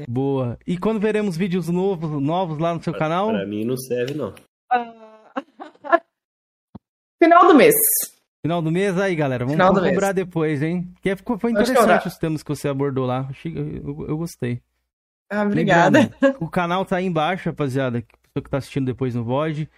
Boa. 0.06 0.58
E 0.68 0.78
quando 0.78 1.00
veremos 1.00 1.38
vídeos 1.38 1.70
novos, 1.70 2.22
novos 2.22 2.60
lá 2.60 2.74
no 2.74 2.84
seu 2.84 2.94
canal? 2.94 3.30
Pra 3.30 3.46
mim 3.48 3.64
não 3.64 3.78
serve, 3.78 4.14
não. 4.14 4.34
Final 7.24 7.48
do 7.48 7.56
mês. 7.56 7.74
Final 8.46 8.62
do 8.62 8.72
mês 8.72 8.98
aí, 8.98 9.16
galera. 9.16 9.46
Vamos, 9.46 9.58
vamos 9.58 9.82
mês. 9.82 9.94
cobrar 9.94 10.12
depois, 10.14 10.62
hein? 10.62 10.90
Porque 10.94 11.16
ficou, 11.16 11.38
foi 11.38 11.52
Pode 11.52 11.72
interessante 11.72 12.08
os 12.08 12.18
temas 12.18 12.42
que 12.42 12.50
você 12.50 12.68
abordou 12.70 13.06
lá. 13.06 13.30
Eu, 13.44 14.06
eu 14.08 14.18
gostei. 14.18 14.62
Ah, 15.30 15.44
obrigada. 15.44 16.00
Lembrando, 16.00 16.38
o 16.40 16.50
canal 16.50 16.86
tá 16.86 16.98
aí 16.98 17.06
embaixo, 17.06 17.50
rapaziada. 17.50 18.02
que 18.02 18.18
Pessoa 18.30 18.44
que 18.44 18.50
tá 18.50 18.58
assistindo 18.58 18.86
depois 18.86 19.16
no 19.16 19.24
VOD. 19.24 19.70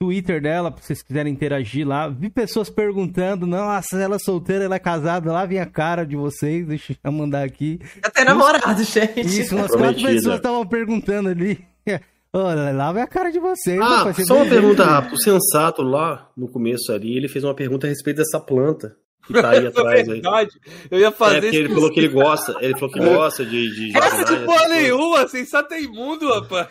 Twitter 0.00 0.42
dela, 0.42 0.72
pra 0.72 0.82
vocês 0.82 1.00
quiserem 1.00 1.32
interagir 1.32 1.86
lá. 1.86 2.08
Vi 2.08 2.28
pessoas 2.28 2.68
perguntando, 2.68 3.46
nossa, 3.46 3.96
ela 3.96 4.16
é 4.16 4.18
solteira, 4.18 4.64
ela 4.64 4.74
é 4.74 4.80
casada. 4.80 5.32
Lá 5.32 5.46
vem 5.46 5.60
a 5.60 5.66
cara 5.66 6.04
de 6.04 6.16
vocês. 6.16 6.66
Deixa 6.66 6.96
eu 7.04 7.12
mandar 7.12 7.44
aqui. 7.44 7.78
Já 8.02 8.10
tem 8.10 8.24
namorado, 8.24 8.82
gente. 8.82 9.20
Isso, 9.20 9.54
umas 9.54 9.70
quatro 9.70 10.02
pessoas 10.02 10.36
estavam 10.36 10.66
perguntando 10.66 11.28
ali. 11.28 11.64
Olha, 12.34 12.72
lá 12.72 12.92
vem 12.92 13.02
a 13.02 13.06
cara 13.06 13.30
de 13.30 13.38
vocês. 13.38 13.78
Ah, 13.80 13.98
rapaz, 13.98 14.16
você 14.16 14.24
só 14.24 14.36
uma 14.36 14.46
pergunta 14.48 14.84
rápida. 14.84 15.14
O 15.14 15.18
sensato 15.18 15.82
lá, 15.82 16.30
no 16.36 16.48
começo 16.48 16.90
ali, 16.92 17.16
ele 17.16 17.28
fez 17.28 17.44
uma 17.44 17.54
pergunta 17.54 17.86
a 17.86 17.90
respeito 17.90 18.16
dessa 18.18 18.40
planta 18.40 18.96
que 19.26 19.34
tá 19.34 19.50
aí 19.50 19.66
atrás 19.68 20.08
aí. 20.08 20.14
verdade. 20.20 20.50
Eu 20.90 20.98
ia 20.98 21.12
fazer 21.12 21.36
É, 21.36 21.40
porque 21.42 21.56
ele 21.56 21.66
isso. 21.66 21.74
falou 21.74 21.90
que 21.92 22.00
ele 22.00 22.08
gosta, 22.08 22.56
ele 22.60 22.72
falou 22.74 22.90
que 22.90 22.98
gosta 23.04 23.44
de. 23.44 23.74
de 23.74 23.92
Gosta 23.92 24.08
jardinagem, 24.16 24.38
de 24.38 24.44
porra 24.46 24.68
nenhuma, 24.68 25.28
sensato 25.28 25.74
é 25.74 25.82
imundo, 25.82 26.32
rapaz. 26.32 26.68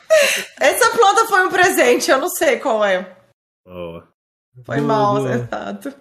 Essa 0.59 0.97
planta 0.97 1.25
foi 1.27 1.45
um 1.45 1.49
presente, 1.51 2.09
eu 2.09 2.19
não 2.19 2.29
sei 2.29 2.57
qual 2.57 2.83
é. 2.83 3.15
Ó, 3.67 4.01
Foi 4.65 4.77
Boa, 4.77 4.87
mal, 4.87 5.15
boa. 5.17 5.31
exato. 5.33 5.93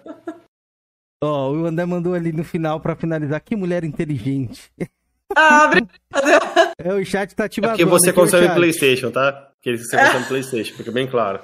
Ó, 1.23 1.51
o 1.51 1.65
André 1.67 1.85
mandou 1.85 2.15
ali 2.15 2.31
no 2.33 2.43
final 2.43 2.79
pra 2.79 2.95
finalizar. 2.95 3.39
Que 3.41 3.55
mulher 3.55 3.83
inteligente. 3.83 4.71
Ah, 5.35 5.65
obrigada. 5.65 6.73
É, 6.79 6.93
o 6.93 7.05
chat 7.05 7.33
tá 7.35 7.47
te 7.47 7.59
É 7.59 7.67
porque 7.67 7.85
babando 7.85 7.99
você 8.03 8.13
consome. 8.13 8.49
Playstation, 8.53 9.11
tá? 9.11 9.31
Porque 9.55 9.77
você 9.77 9.97
consome 9.97 10.25
Playstation, 10.25 10.75
fica 10.75 10.91
bem 10.91 11.07
claro. 11.07 11.39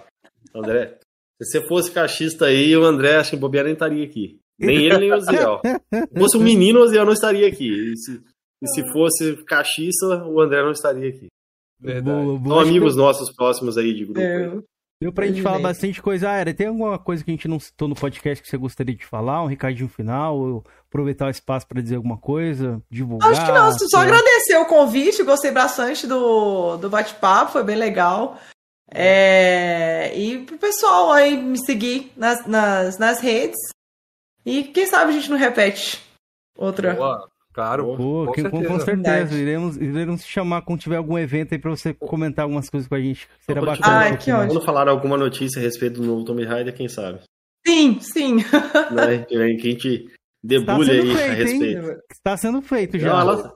André, 0.56 0.98
se 1.42 1.60
você 1.60 1.68
fosse 1.68 1.92
cachista 1.92 2.46
aí, 2.46 2.76
o 2.76 2.84
André, 2.84 3.16
acho 3.18 3.32
que 3.32 3.36
o 3.36 3.40
Bobear 3.40 3.66
nem 3.66 3.74
estaria 3.74 4.04
aqui. 4.04 4.40
Nem 4.60 4.86
ele, 4.86 4.98
nem 4.98 5.14
o 5.14 5.20
Ziel. 5.22 5.62
Se 5.64 6.20
fosse 6.20 6.38
um 6.38 6.42
menino, 6.42 6.80
o 6.82 6.88
Ziel 6.88 7.06
não 7.06 7.14
estaria 7.14 7.48
aqui. 7.48 7.70
E 7.70 7.98
se, 7.98 8.22
e 8.64 8.68
se 8.70 8.92
fosse 8.92 9.36
cachista, 9.46 10.26
o 10.26 10.42
André 10.42 10.64
não 10.64 10.72
estaria 10.72 11.10
aqui. 11.10 11.28
Verdade. 11.80 12.26
São 12.26 12.36
Acho 12.38 12.44
que 12.64 12.70
amigos 12.70 12.96
nossos 12.96 13.32
próximos 13.36 13.78
aí 13.78 13.94
de 13.94 14.06
grupo. 14.06 14.20
aí. 14.20 14.44
Eu- 14.46 14.64
Deu 15.00 15.14
pra 15.14 15.28
gente 15.28 15.44
falar 15.44 15.60
bastante 15.60 16.02
coisa. 16.02 16.28
Ah, 16.32 16.38
era, 16.38 16.52
tem 16.56 16.66
alguma 16.66 16.98
coisa 16.98 17.24
que 17.24 17.30
a 17.30 17.34
gente 17.36 17.48
não 17.48 17.60
citou 17.60 17.88
no 17.88 17.94
podcast 17.94 18.42
que 18.44 18.50
você 18.50 18.58
gostaria 18.58 18.96
de 18.96 19.06
falar? 19.06 19.44
Um 19.44 19.46
recadinho 19.46 19.88
final? 19.88 20.36
Ou 20.40 20.66
aproveitar 20.90 21.28
o 21.28 21.30
espaço 21.30 21.68
para 21.68 21.82
dizer 21.82 21.96
alguma 21.96 22.18
coisa, 22.18 22.82
divulgar. 22.90 23.32
Acho 23.32 23.46
que 23.46 23.52
não, 23.52 23.72
só 23.72 23.86
sei 23.88 24.00
agradecer 24.00 24.58
o 24.58 24.66
convite, 24.66 25.24
gostei 25.24 25.52
bastante 25.52 26.08
do, 26.08 26.78
do 26.78 26.90
bate-papo, 26.90 27.52
foi 27.52 27.64
bem 27.64 27.76
legal. 27.76 28.38
É, 28.90 30.18
e 30.18 30.40
pro 30.46 30.58
pessoal 30.58 31.12
aí 31.12 31.36
me 31.36 31.58
seguir 31.66 32.12
nas, 32.16 32.46
nas, 32.48 32.98
nas 32.98 33.20
redes. 33.20 33.58
E 34.46 34.64
quem 34.64 34.86
sabe 34.86 35.12
a 35.12 35.14
gente 35.14 35.30
não 35.30 35.38
repete 35.38 36.02
outra. 36.58 36.94
Boa, 36.94 37.28
claro. 37.54 37.98
Pô, 37.98 38.26
com 38.28 38.32
que- 38.32 38.44
com, 38.44 38.50
certeza. 38.60 38.74
com 38.74 38.80
certeza. 38.80 39.36
Iremos, 39.36 39.76
iremos 39.76 40.24
te 40.24 40.32
chamar 40.32 40.62
quando 40.62 40.80
tiver 40.80 40.96
algum 40.96 41.18
evento 41.18 41.54
aí 41.54 41.60
pra 41.60 41.70
você 41.72 41.94
comentar 41.94 42.44
algumas 42.44 42.70
coisas 42.70 42.88
com 42.88 42.96
a 42.96 43.02
gente. 43.02 43.28
Será 43.46 43.62
bacana. 43.62 43.98
Ai, 43.98 44.08
um 44.08 44.12
que 44.12 44.16
pouquinho 44.18 44.38
mais. 44.38 44.54
Quando 44.54 44.66
falar 44.66 44.88
alguma 44.88 45.18
notícia 45.18 45.60
a 45.60 45.62
respeito 45.64 46.00
do 46.00 46.08
novo 46.08 46.24
Tomb 46.24 46.46
Raider, 46.46 46.74
quem 46.74 46.88
sabe? 46.88 47.20
Sim, 47.68 48.00
sim. 48.00 48.38
Né? 48.92 49.26
Que 49.28 49.36
a 49.36 49.48
gente 49.48 50.10
debulha 50.44 50.86
sendo 50.86 50.92
aí 50.92 51.12
a 51.12 51.16
feito, 51.16 51.36
respeito. 51.38 51.88
hein? 51.90 51.98
Está 52.12 52.38
sendo 52.38 52.62
feito 52.62 53.00
já. 53.00 53.20
Ela- 53.20 53.54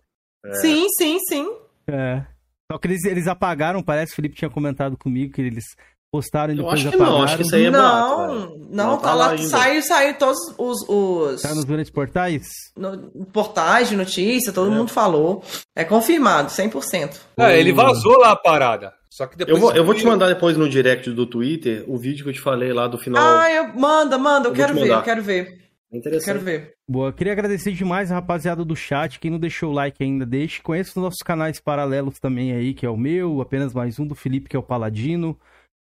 Sim, 0.61 0.87
sim, 0.97 1.19
sim. 1.29 1.47
É. 1.87 2.23
Só 2.71 2.77
que 2.79 2.87
eles, 2.87 3.03
eles 3.05 3.27
apagaram, 3.27 3.83
parece, 3.83 4.13
o 4.13 4.15
Felipe 4.15 4.35
tinha 4.35 4.49
comentado 4.49 4.97
comigo 4.97 5.33
que 5.33 5.41
eles 5.41 5.65
postaram 6.11 6.53
e 6.53 6.57
Eu 6.57 6.63
depois 6.63 6.79
acho 6.79 6.89
que 6.89 6.95
apagaram. 6.95 7.17
não, 7.17 7.23
acho 7.23 7.37
que 7.37 7.43
isso 7.43 7.55
aí 7.55 7.65
é 7.65 7.71
não, 7.71 8.27
velho. 8.27 8.57
não, 8.71 8.87
Não 8.87 8.97
tá, 8.97 9.03
tá 9.09 9.13
lá, 9.13 9.29
ainda. 9.31 9.43
saiu, 9.43 9.81
saiu 9.83 10.17
todos 10.17 10.39
os, 10.57 10.89
os 10.89 11.41
Tá 11.41 11.53
nos 11.53 11.63
grandes 11.63 11.91
portais? 11.91 12.47
no, 12.75 13.25
portais 13.27 13.89
de 13.89 13.95
notícia, 13.95 14.51
todo 14.51 14.71
É. 14.71 14.75
mundo 14.75 14.89
falou. 14.89 15.43
É 15.75 15.83
confirmado, 15.83 16.49
100%. 16.49 17.19
É, 17.37 17.59
ele 17.59 17.71
vazou 17.71 18.17
lá 18.17 18.31
a 18.31 18.35
parada. 18.35 18.93
Só 19.09 19.27
que 19.27 19.37
depois. 19.37 19.55
Eu 19.55 19.61
vou, 19.61 19.75
eu 19.75 19.83
vou 19.85 19.93
te 19.93 20.05
mandar 20.05 20.27
depois 20.29 20.55
no 20.57 20.67
direct 20.69 21.09
do 21.11 21.25
Twitter 21.25 21.83
o 21.87 21.97
vídeo 21.97 22.23
que 22.23 22.29
eu 22.29 22.33
te 22.33 22.39
falei 22.41 22.71
lá 22.73 22.87
do 22.87 22.97
final. 22.97 23.21
Ah, 23.21 23.51
eu, 23.51 23.73
manda, 23.77 24.17
manda, 24.17 24.47
eu, 24.47 24.51
Eu 24.51 24.55
quero 24.55 24.73
ver, 24.73 24.87
eu 24.89 25.01
quero 25.01 25.21
ver, 25.21 25.60
É 25.93 25.97
eu 25.97 26.01
quero 26.01 26.15
interessante. 26.15 26.43
ver. 26.43 26.73
Boa, 26.89 27.11
queria 27.11 27.33
agradecer 27.33 27.71
demais 27.73 28.11
a 28.11 28.15
rapaziada 28.15 28.63
do 28.63 28.75
chat. 28.75 29.19
Quem 29.19 29.29
não 29.31 29.39
deixou 29.39 29.71
o 29.71 29.73
like 29.73 30.01
ainda, 30.03 30.25
deixe. 30.25 30.61
Conheça 30.61 30.91
os 30.91 31.03
nossos 31.03 31.19
canais 31.23 31.59
paralelos 31.59 32.19
também 32.19 32.53
aí, 32.53 32.73
que 32.73 32.85
é 32.85 32.89
o 32.89 32.97
meu, 32.97 33.41
apenas 33.41 33.73
mais 33.73 33.99
um 33.99 34.07
do 34.07 34.15
Felipe, 34.15 34.47
que 34.49 34.55
é 34.55 34.59
o 34.59 34.63
Paladino. 34.63 35.37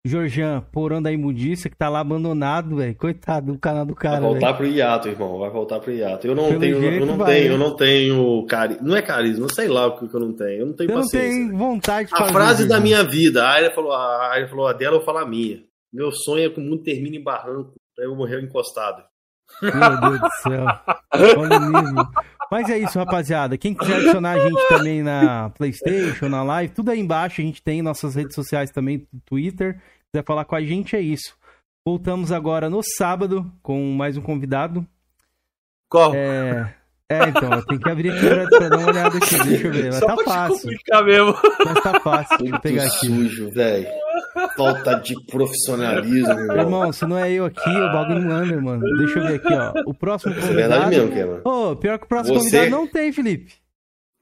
Jorjan, 0.06 0.60
Porão 0.70 1.02
da 1.02 1.10
Imundícia, 1.10 1.68
que 1.68 1.76
tá 1.76 1.88
lá 1.88 1.98
abandonado, 1.98 2.76
velho. 2.76 2.94
Coitado 2.94 3.52
do 3.52 3.58
canal 3.58 3.84
do 3.84 3.94
Vai 3.94 4.02
cara, 4.02 4.20
voltar 4.20 4.46
velho. 4.52 4.56
pro 4.58 4.66
hiato, 4.68 5.08
irmão. 5.08 5.38
Vai 5.40 5.50
voltar 5.50 5.80
pro 5.80 5.92
hiato. 5.92 6.24
Eu 6.28 6.34
não 6.36 6.46
Pelo 6.46 6.60
tenho, 6.60 6.80
jeito 6.80 7.00
eu 7.00 7.06
não 7.06 7.16
vai, 7.16 7.34
tenho, 7.34 7.48
né? 7.48 7.54
eu 7.54 7.58
não 7.58 7.74
tenho 7.76 8.46
carisma. 8.46 8.86
Não 8.86 8.96
é 8.96 9.02
carisma, 9.02 9.48
sei 9.52 9.66
lá 9.66 9.86
o 9.88 9.98
que 9.98 10.14
eu 10.14 10.20
não 10.20 10.32
tenho. 10.32 10.60
Eu 10.60 10.66
não 10.66 10.72
tenho 10.74 10.90
não 10.90 11.00
paciência. 11.00 11.28
tem 11.48 11.50
vontade 11.50 12.08
de 12.10 12.14
A 12.14 12.18
fazer, 12.18 12.32
frase 12.32 12.68
da 12.68 12.76
Jorjan. 12.76 12.82
minha 12.84 13.02
vida, 13.02 13.42
a 13.42 13.48
Arya 13.50 13.72
falou, 13.74 13.92
a 13.92 14.46
falou 14.48 14.68
a 14.68 14.72
dela, 14.72 14.94
eu 14.94 14.98
vou 15.00 15.04
falar 15.06 15.22
a 15.22 15.28
minha. 15.28 15.64
Meu 15.92 16.12
sonho 16.12 16.46
é 16.46 16.50
que 16.50 16.60
o 16.60 16.62
mundo 16.62 16.84
termine 16.84 17.18
em 17.18 17.22
barranco, 17.24 17.74
pra 17.96 18.04
eu 18.04 18.14
morrer 18.14 18.40
encostado. 18.40 19.02
Meu 19.62 20.00
Deus 20.00 20.20
do 20.20 20.30
céu. 20.42 20.66
Olha 21.38 21.58
o 21.58 21.70
nível. 21.70 22.08
Mas 22.50 22.70
é 22.70 22.78
isso, 22.78 22.98
rapaziada. 22.98 23.58
Quem 23.58 23.74
quiser 23.74 23.96
adicionar 23.96 24.32
a 24.32 24.48
gente 24.48 24.68
também 24.68 25.02
na 25.02 25.50
PlayStation, 25.50 26.28
na 26.28 26.42
live, 26.42 26.72
tudo 26.72 26.90
aí 26.90 27.00
embaixo. 27.00 27.40
A 27.40 27.44
gente 27.44 27.62
tem 27.62 27.82
nossas 27.82 28.14
redes 28.14 28.34
sociais 28.34 28.70
também, 28.70 29.06
Twitter. 29.24 29.80
quiser 30.12 30.24
falar 30.24 30.44
com 30.44 30.54
a 30.54 30.60
gente, 30.60 30.94
é 30.94 31.00
isso. 31.00 31.36
Voltamos 31.84 32.32
agora 32.32 32.70
no 32.70 32.80
sábado 32.82 33.50
com 33.62 33.92
mais 33.92 34.16
um 34.16 34.22
convidado. 34.22 34.86
Qual? 35.88 36.12
É, 36.14 36.74
é 37.08 37.28
então, 37.28 37.52
eu 37.52 37.64
tenho 37.66 37.80
que 37.80 37.88
abrir 37.90 38.10
aqui 38.10 38.28
pra, 38.28 38.46
pra 38.58 38.68
dar 38.68 38.78
uma 38.78 38.88
olhada 38.88 39.16
aqui. 39.18 39.38
Deixa 39.44 39.66
eu 39.68 39.72
ver. 39.72 39.84
Mas 39.86 39.94
Só 39.96 40.06
tá 40.06 40.16
fácil. 40.24 40.56
complicar 40.62 41.04
mesmo. 41.04 41.36
Mas 41.64 41.82
tá 41.82 42.00
fácil. 42.00 42.38
Deixa 42.38 42.44
eu 42.44 42.50
Muito 42.50 42.62
pegar 42.62 42.84
aqui. 42.84 43.06
sujo, 43.06 43.50
velho. 43.50 43.86
Falta 44.56 44.94
de 44.96 45.14
profissionalismo, 45.30 46.34
meu 46.34 46.42
irmão. 46.44 46.58
Irmão, 46.60 46.92
se 46.92 47.06
não 47.06 47.18
é 47.18 47.30
eu 47.32 47.44
aqui, 47.44 47.68
o 47.70 47.92
bagulho 47.92 48.20
não 48.22 48.36
anda, 48.36 48.60
mano. 48.60 48.82
Deixa 48.98 49.18
eu 49.20 49.26
ver 49.26 49.34
aqui, 49.36 49.52
ó. 49.54 49.72
O 49.86 49.94
próximo 49.94 50.32
Isso 50.34 50.46
é 50.48 50.52
verdade 50.52 50.84
convidado. 50.84 51.06
mesmo, 51.06 51.12
que 51.12 51.18
é, 51.20 51.24
mano. 51.24 51.42
Ô, 51.70 51.76
pior 51.76 51.98
que 51.98 52.04
o 52.04 52.08
próximo 52.08 52.40
Você- 52.40 52.44
convidado 52.58 52.70
não 52.70 52.86
tem, 52.86 53.12
Felipe. 53.12 53.52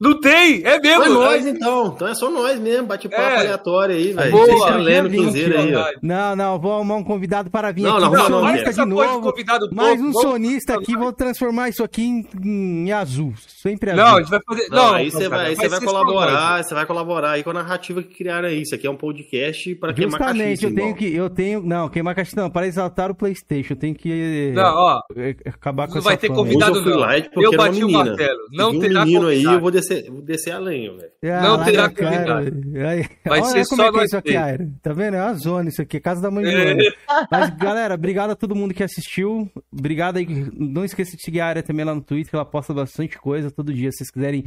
Não 0.00 0.18
tem, 0.20 0.60
é 0.64 0.80
mesmo. 0.80 1.04
É 1.04 1.08
nós, 1.08 1.46
é- 1.46 1.50
então. 1.50 1.92
Então 1.94 2.08
é 2.08 2.14
só 2.16 2.28
nós 2.28 2.58
mesmo. 2.58 2.86
Bate 2.86 3.08
papo 3.08 3.22
É. 3.22 3.38
aleatório 3.38 3.94
aí, 3.94 4.12
velho. 4.12 4.30
Boa. 4.32 4.44
Vocês 4.46 4.58
estão 4.60 4.78
lendo 4.78 5.08
Dia 5.08 5.20
20, 5.20 5.22
Cruzeiro 5.30 5.58
aí, 5.60 5.74
ó. 5.76 5.86
Não, 6.02 6.36
não, 6.36 6.58
vou 6.58 6.72
arrumar 6.74 6.96
um 6.96 7.04
convidado 7.04 7.48
para 7.48 7.70
vir 7.72 7.82
Não, 7.82 7.92
aqui. 7.96 8.00
não, 8.02 8.10
um 8.10 8.12
não, 8.12 8.28
não, 8.28 8.40
sonista 8.40 8.72
não, 8.72 8.84
de 8.84 8.90
novo. 8.90 9.20
convidado 9.30 9.68
Mais 9.72 10.00
um 10.00 10.12
sonista 10.12 10.74
aqui, 10.74 10.96
vou 10.96 11.12
transformar 11.12 11.68
isso 11.68 11.84
aqui 11.84 12.02
em, 12.02 12.26
em 12.44 12.92
azul. 12.92 13.32
Sempre 13.46 13.92
azul. 13.92 14.04
Não, 14.04 14.16
a 14.16 14.20
gente 14.20 14.30
vai 14.30 14.40
fazer. 14.46 14.68
Não, 14.68 14.76
Não, 14.76 14.94
aí 14.94 15.10
você 15.10 15.28
vai, 15.28 15.46
aí 15.46 15.56
você 15.56 15.68
vai 15.68 15.78
ser 15.78 15.86
colaborar, 15.86 16.64
você 16.64 16.74
vai 16.74 16.86
colaborar 16.86 17.30
aí 17.30 17.44
com 17.44 17.50
a 17.50 17.54
narrativa 17.54 18.02
que 18.02 18.14
criaram 18.14 18.48
aí. 18.48 18.62
Isso 18.62 18.74
aqui 18.74 18.86
é 18.88 18.90
um 18.90 18.96
podcast 18.96 19.74
para 19.76 19.94
queimar 19.94 20.18
Justamente, 20.20 20.60
cachiça, 20.60 20.66
eu 20.66 20.74
tenho 20.74 20.94
que. 20.96 21.14
Eu 21.14 21.30
tenho. 21.30 21.62
Não, 21.62 21.88
queimar 21.88 22.14
caixa 22.16 22.32
não, 22.36 22.50
para 22.50 22.66
exaltar 22.66 23.10
o 23.12 23.14
Playstation. 23.14 23.74
Eu 23.74 23.78
tenho 23.78 23.94
que. 23.94 24.52
Não, 24.54 24.74
ó, 24.74 25.00
é, 25.16 25.36
acabar 25.46 25.86
com 25.86 25.92
não 25.94 25.98
essa 26.00 26.08
vai 26.08 26.16
ter 26.16 26.28
convidado. 26.28 26.80
Não. 26.82 26.98
light 26.98 27.30
porque 27.32 27.46
Eu 27.46 27.56
bati 27.56 27.84
o 27.84 27.90
martelo. 27.90 28.40
Não 28.52 28.70
um 28.70 28.78
terá 28.80 29.04
menino 29.04 29.28
aí, 29.28 29.36
convidado. 29.36 29.56
eu 29.56 29.60
vou 29.60 29.70
descer, 29.70 29.83
vou 30.10 30.22
descer 30.22 30.52
a 30.52 30.58
lenha, 30.58 30.90
velho. 30.92 31.12
Não 31.42 31.64
Caraca, 31.64 31.94
terá. 31.94 32.38
Aí, 32.38 33.06
Vai 33.24 33.40
olha 33.40 33.64
ser 33.64 33.68
como 33.68 33.82
só 33.82 33.88
é 33.88 33.90
que 33.90 33.96
é 33.96 34.00
nós 34.00 34.06
isso 34.06 34.16
aqui. 34.16 34.36
Aira. 34.36 34.68
Tá 34.82 34.92
vendo? 34.92 35.14
É 35.16 35.22
uma 35.22 35.34
zona 35.34 35.68
isso 35.68 35.82
aqui, 35.82 36.00
casa 36.00 36.20
da 36.20 36.30
mãe 36.30 36.44
É. 36.46 36.76
Mas, 37.30 37.50
galera, 37.56 37.94
obrigado 37.94 38.30
a 38.30 38.36
todo 38.36 38.54
mundo 38.54 38.74
que 38.74 38.82
assistiu. 38.82 39.50
Obrigado 39.72 40.16
aí. 40.16 40.26
Não 40.54 40.84
esqueça 40.84 41.16
de 41.16 41.22
seguir 41.22 41.40
a 41.40 41.46
área 41.46 41.62
também 41.62 41.84
lá 41.84 41.94
no 41.94 42.02
Twitter, 42.02 42.30
que 42.30 42.36
ela 42.36 42.44
posta 42.44 42.72
bastante 42.74 43.18
coisa 43.18 43.50
todo 43.50 43.72
dia. 43.72 43.90
Se 43.90 43.98
vocês 43.98 44.10
quiserem 44.10 44.44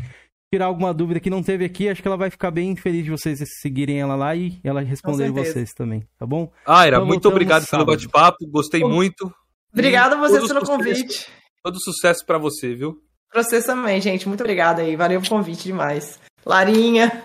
tirar 0.53 0.65
alguma 0.65 0.93
dúvida 0.93 1.19
que 1.19 1.29
não 1.29 1.43
teve 1.43 1.65
aqui, 1.65 1.89
acho 1.89 2.01
que 2.01 2.07
ela 2.07 2.15
vai 2.17 2.29
ficar 2.29 2.51
bem 2.51 2.75
feliz 2.75 3.03
de 3.03 3.11
vocês 3.11 3.39
seguirem 3.61 3.99
ela 3.99 4.15
lá 4.15 4.33
e 4.35 4.59
ela 4.63 4.81
responder 4.81 5.29
vocês 5.29 5.73
também, 5.73 6.07
tá 6.17 6.25
bom? 6.25 6.49
Aira, 6.65 6.97
Então 6.97 7.05
muito 7.07 7.27
obrigado 7.27 7.61
pelo 7.67 7.81
sábado. 7.81 7.87
bate-papo. 7.87 8.47
Gostei 8.47 8.81
muito. 8.81 9.29
Obrigada 9.73 10.15
a 10.15 10.19
vocês 10.19 10.47
pelo 10.47 10.65
convite. 10.65 11.27
Todo 11.61 11.81
sucesso 11.81 12.25
pra 12.25 12.37
você, 12.37 12.73
viu? 12.73 12.97
Pra 13.31 13.43
vocês 13.43 13.65
também, 13.65 14.01
gente. 14.01 14.27
Muito 14.27 14.41
obrigada 14.41 14.81
aí. 14.81 14.95
Valeu 14.95 15.21
pelo 15.21 15.29
convite 15.29 15.63
demais. 15.63 16.19
Larinha. 16.45 17.11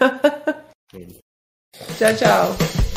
tchau, 1.99 2.17
tchau. 2.17 2.92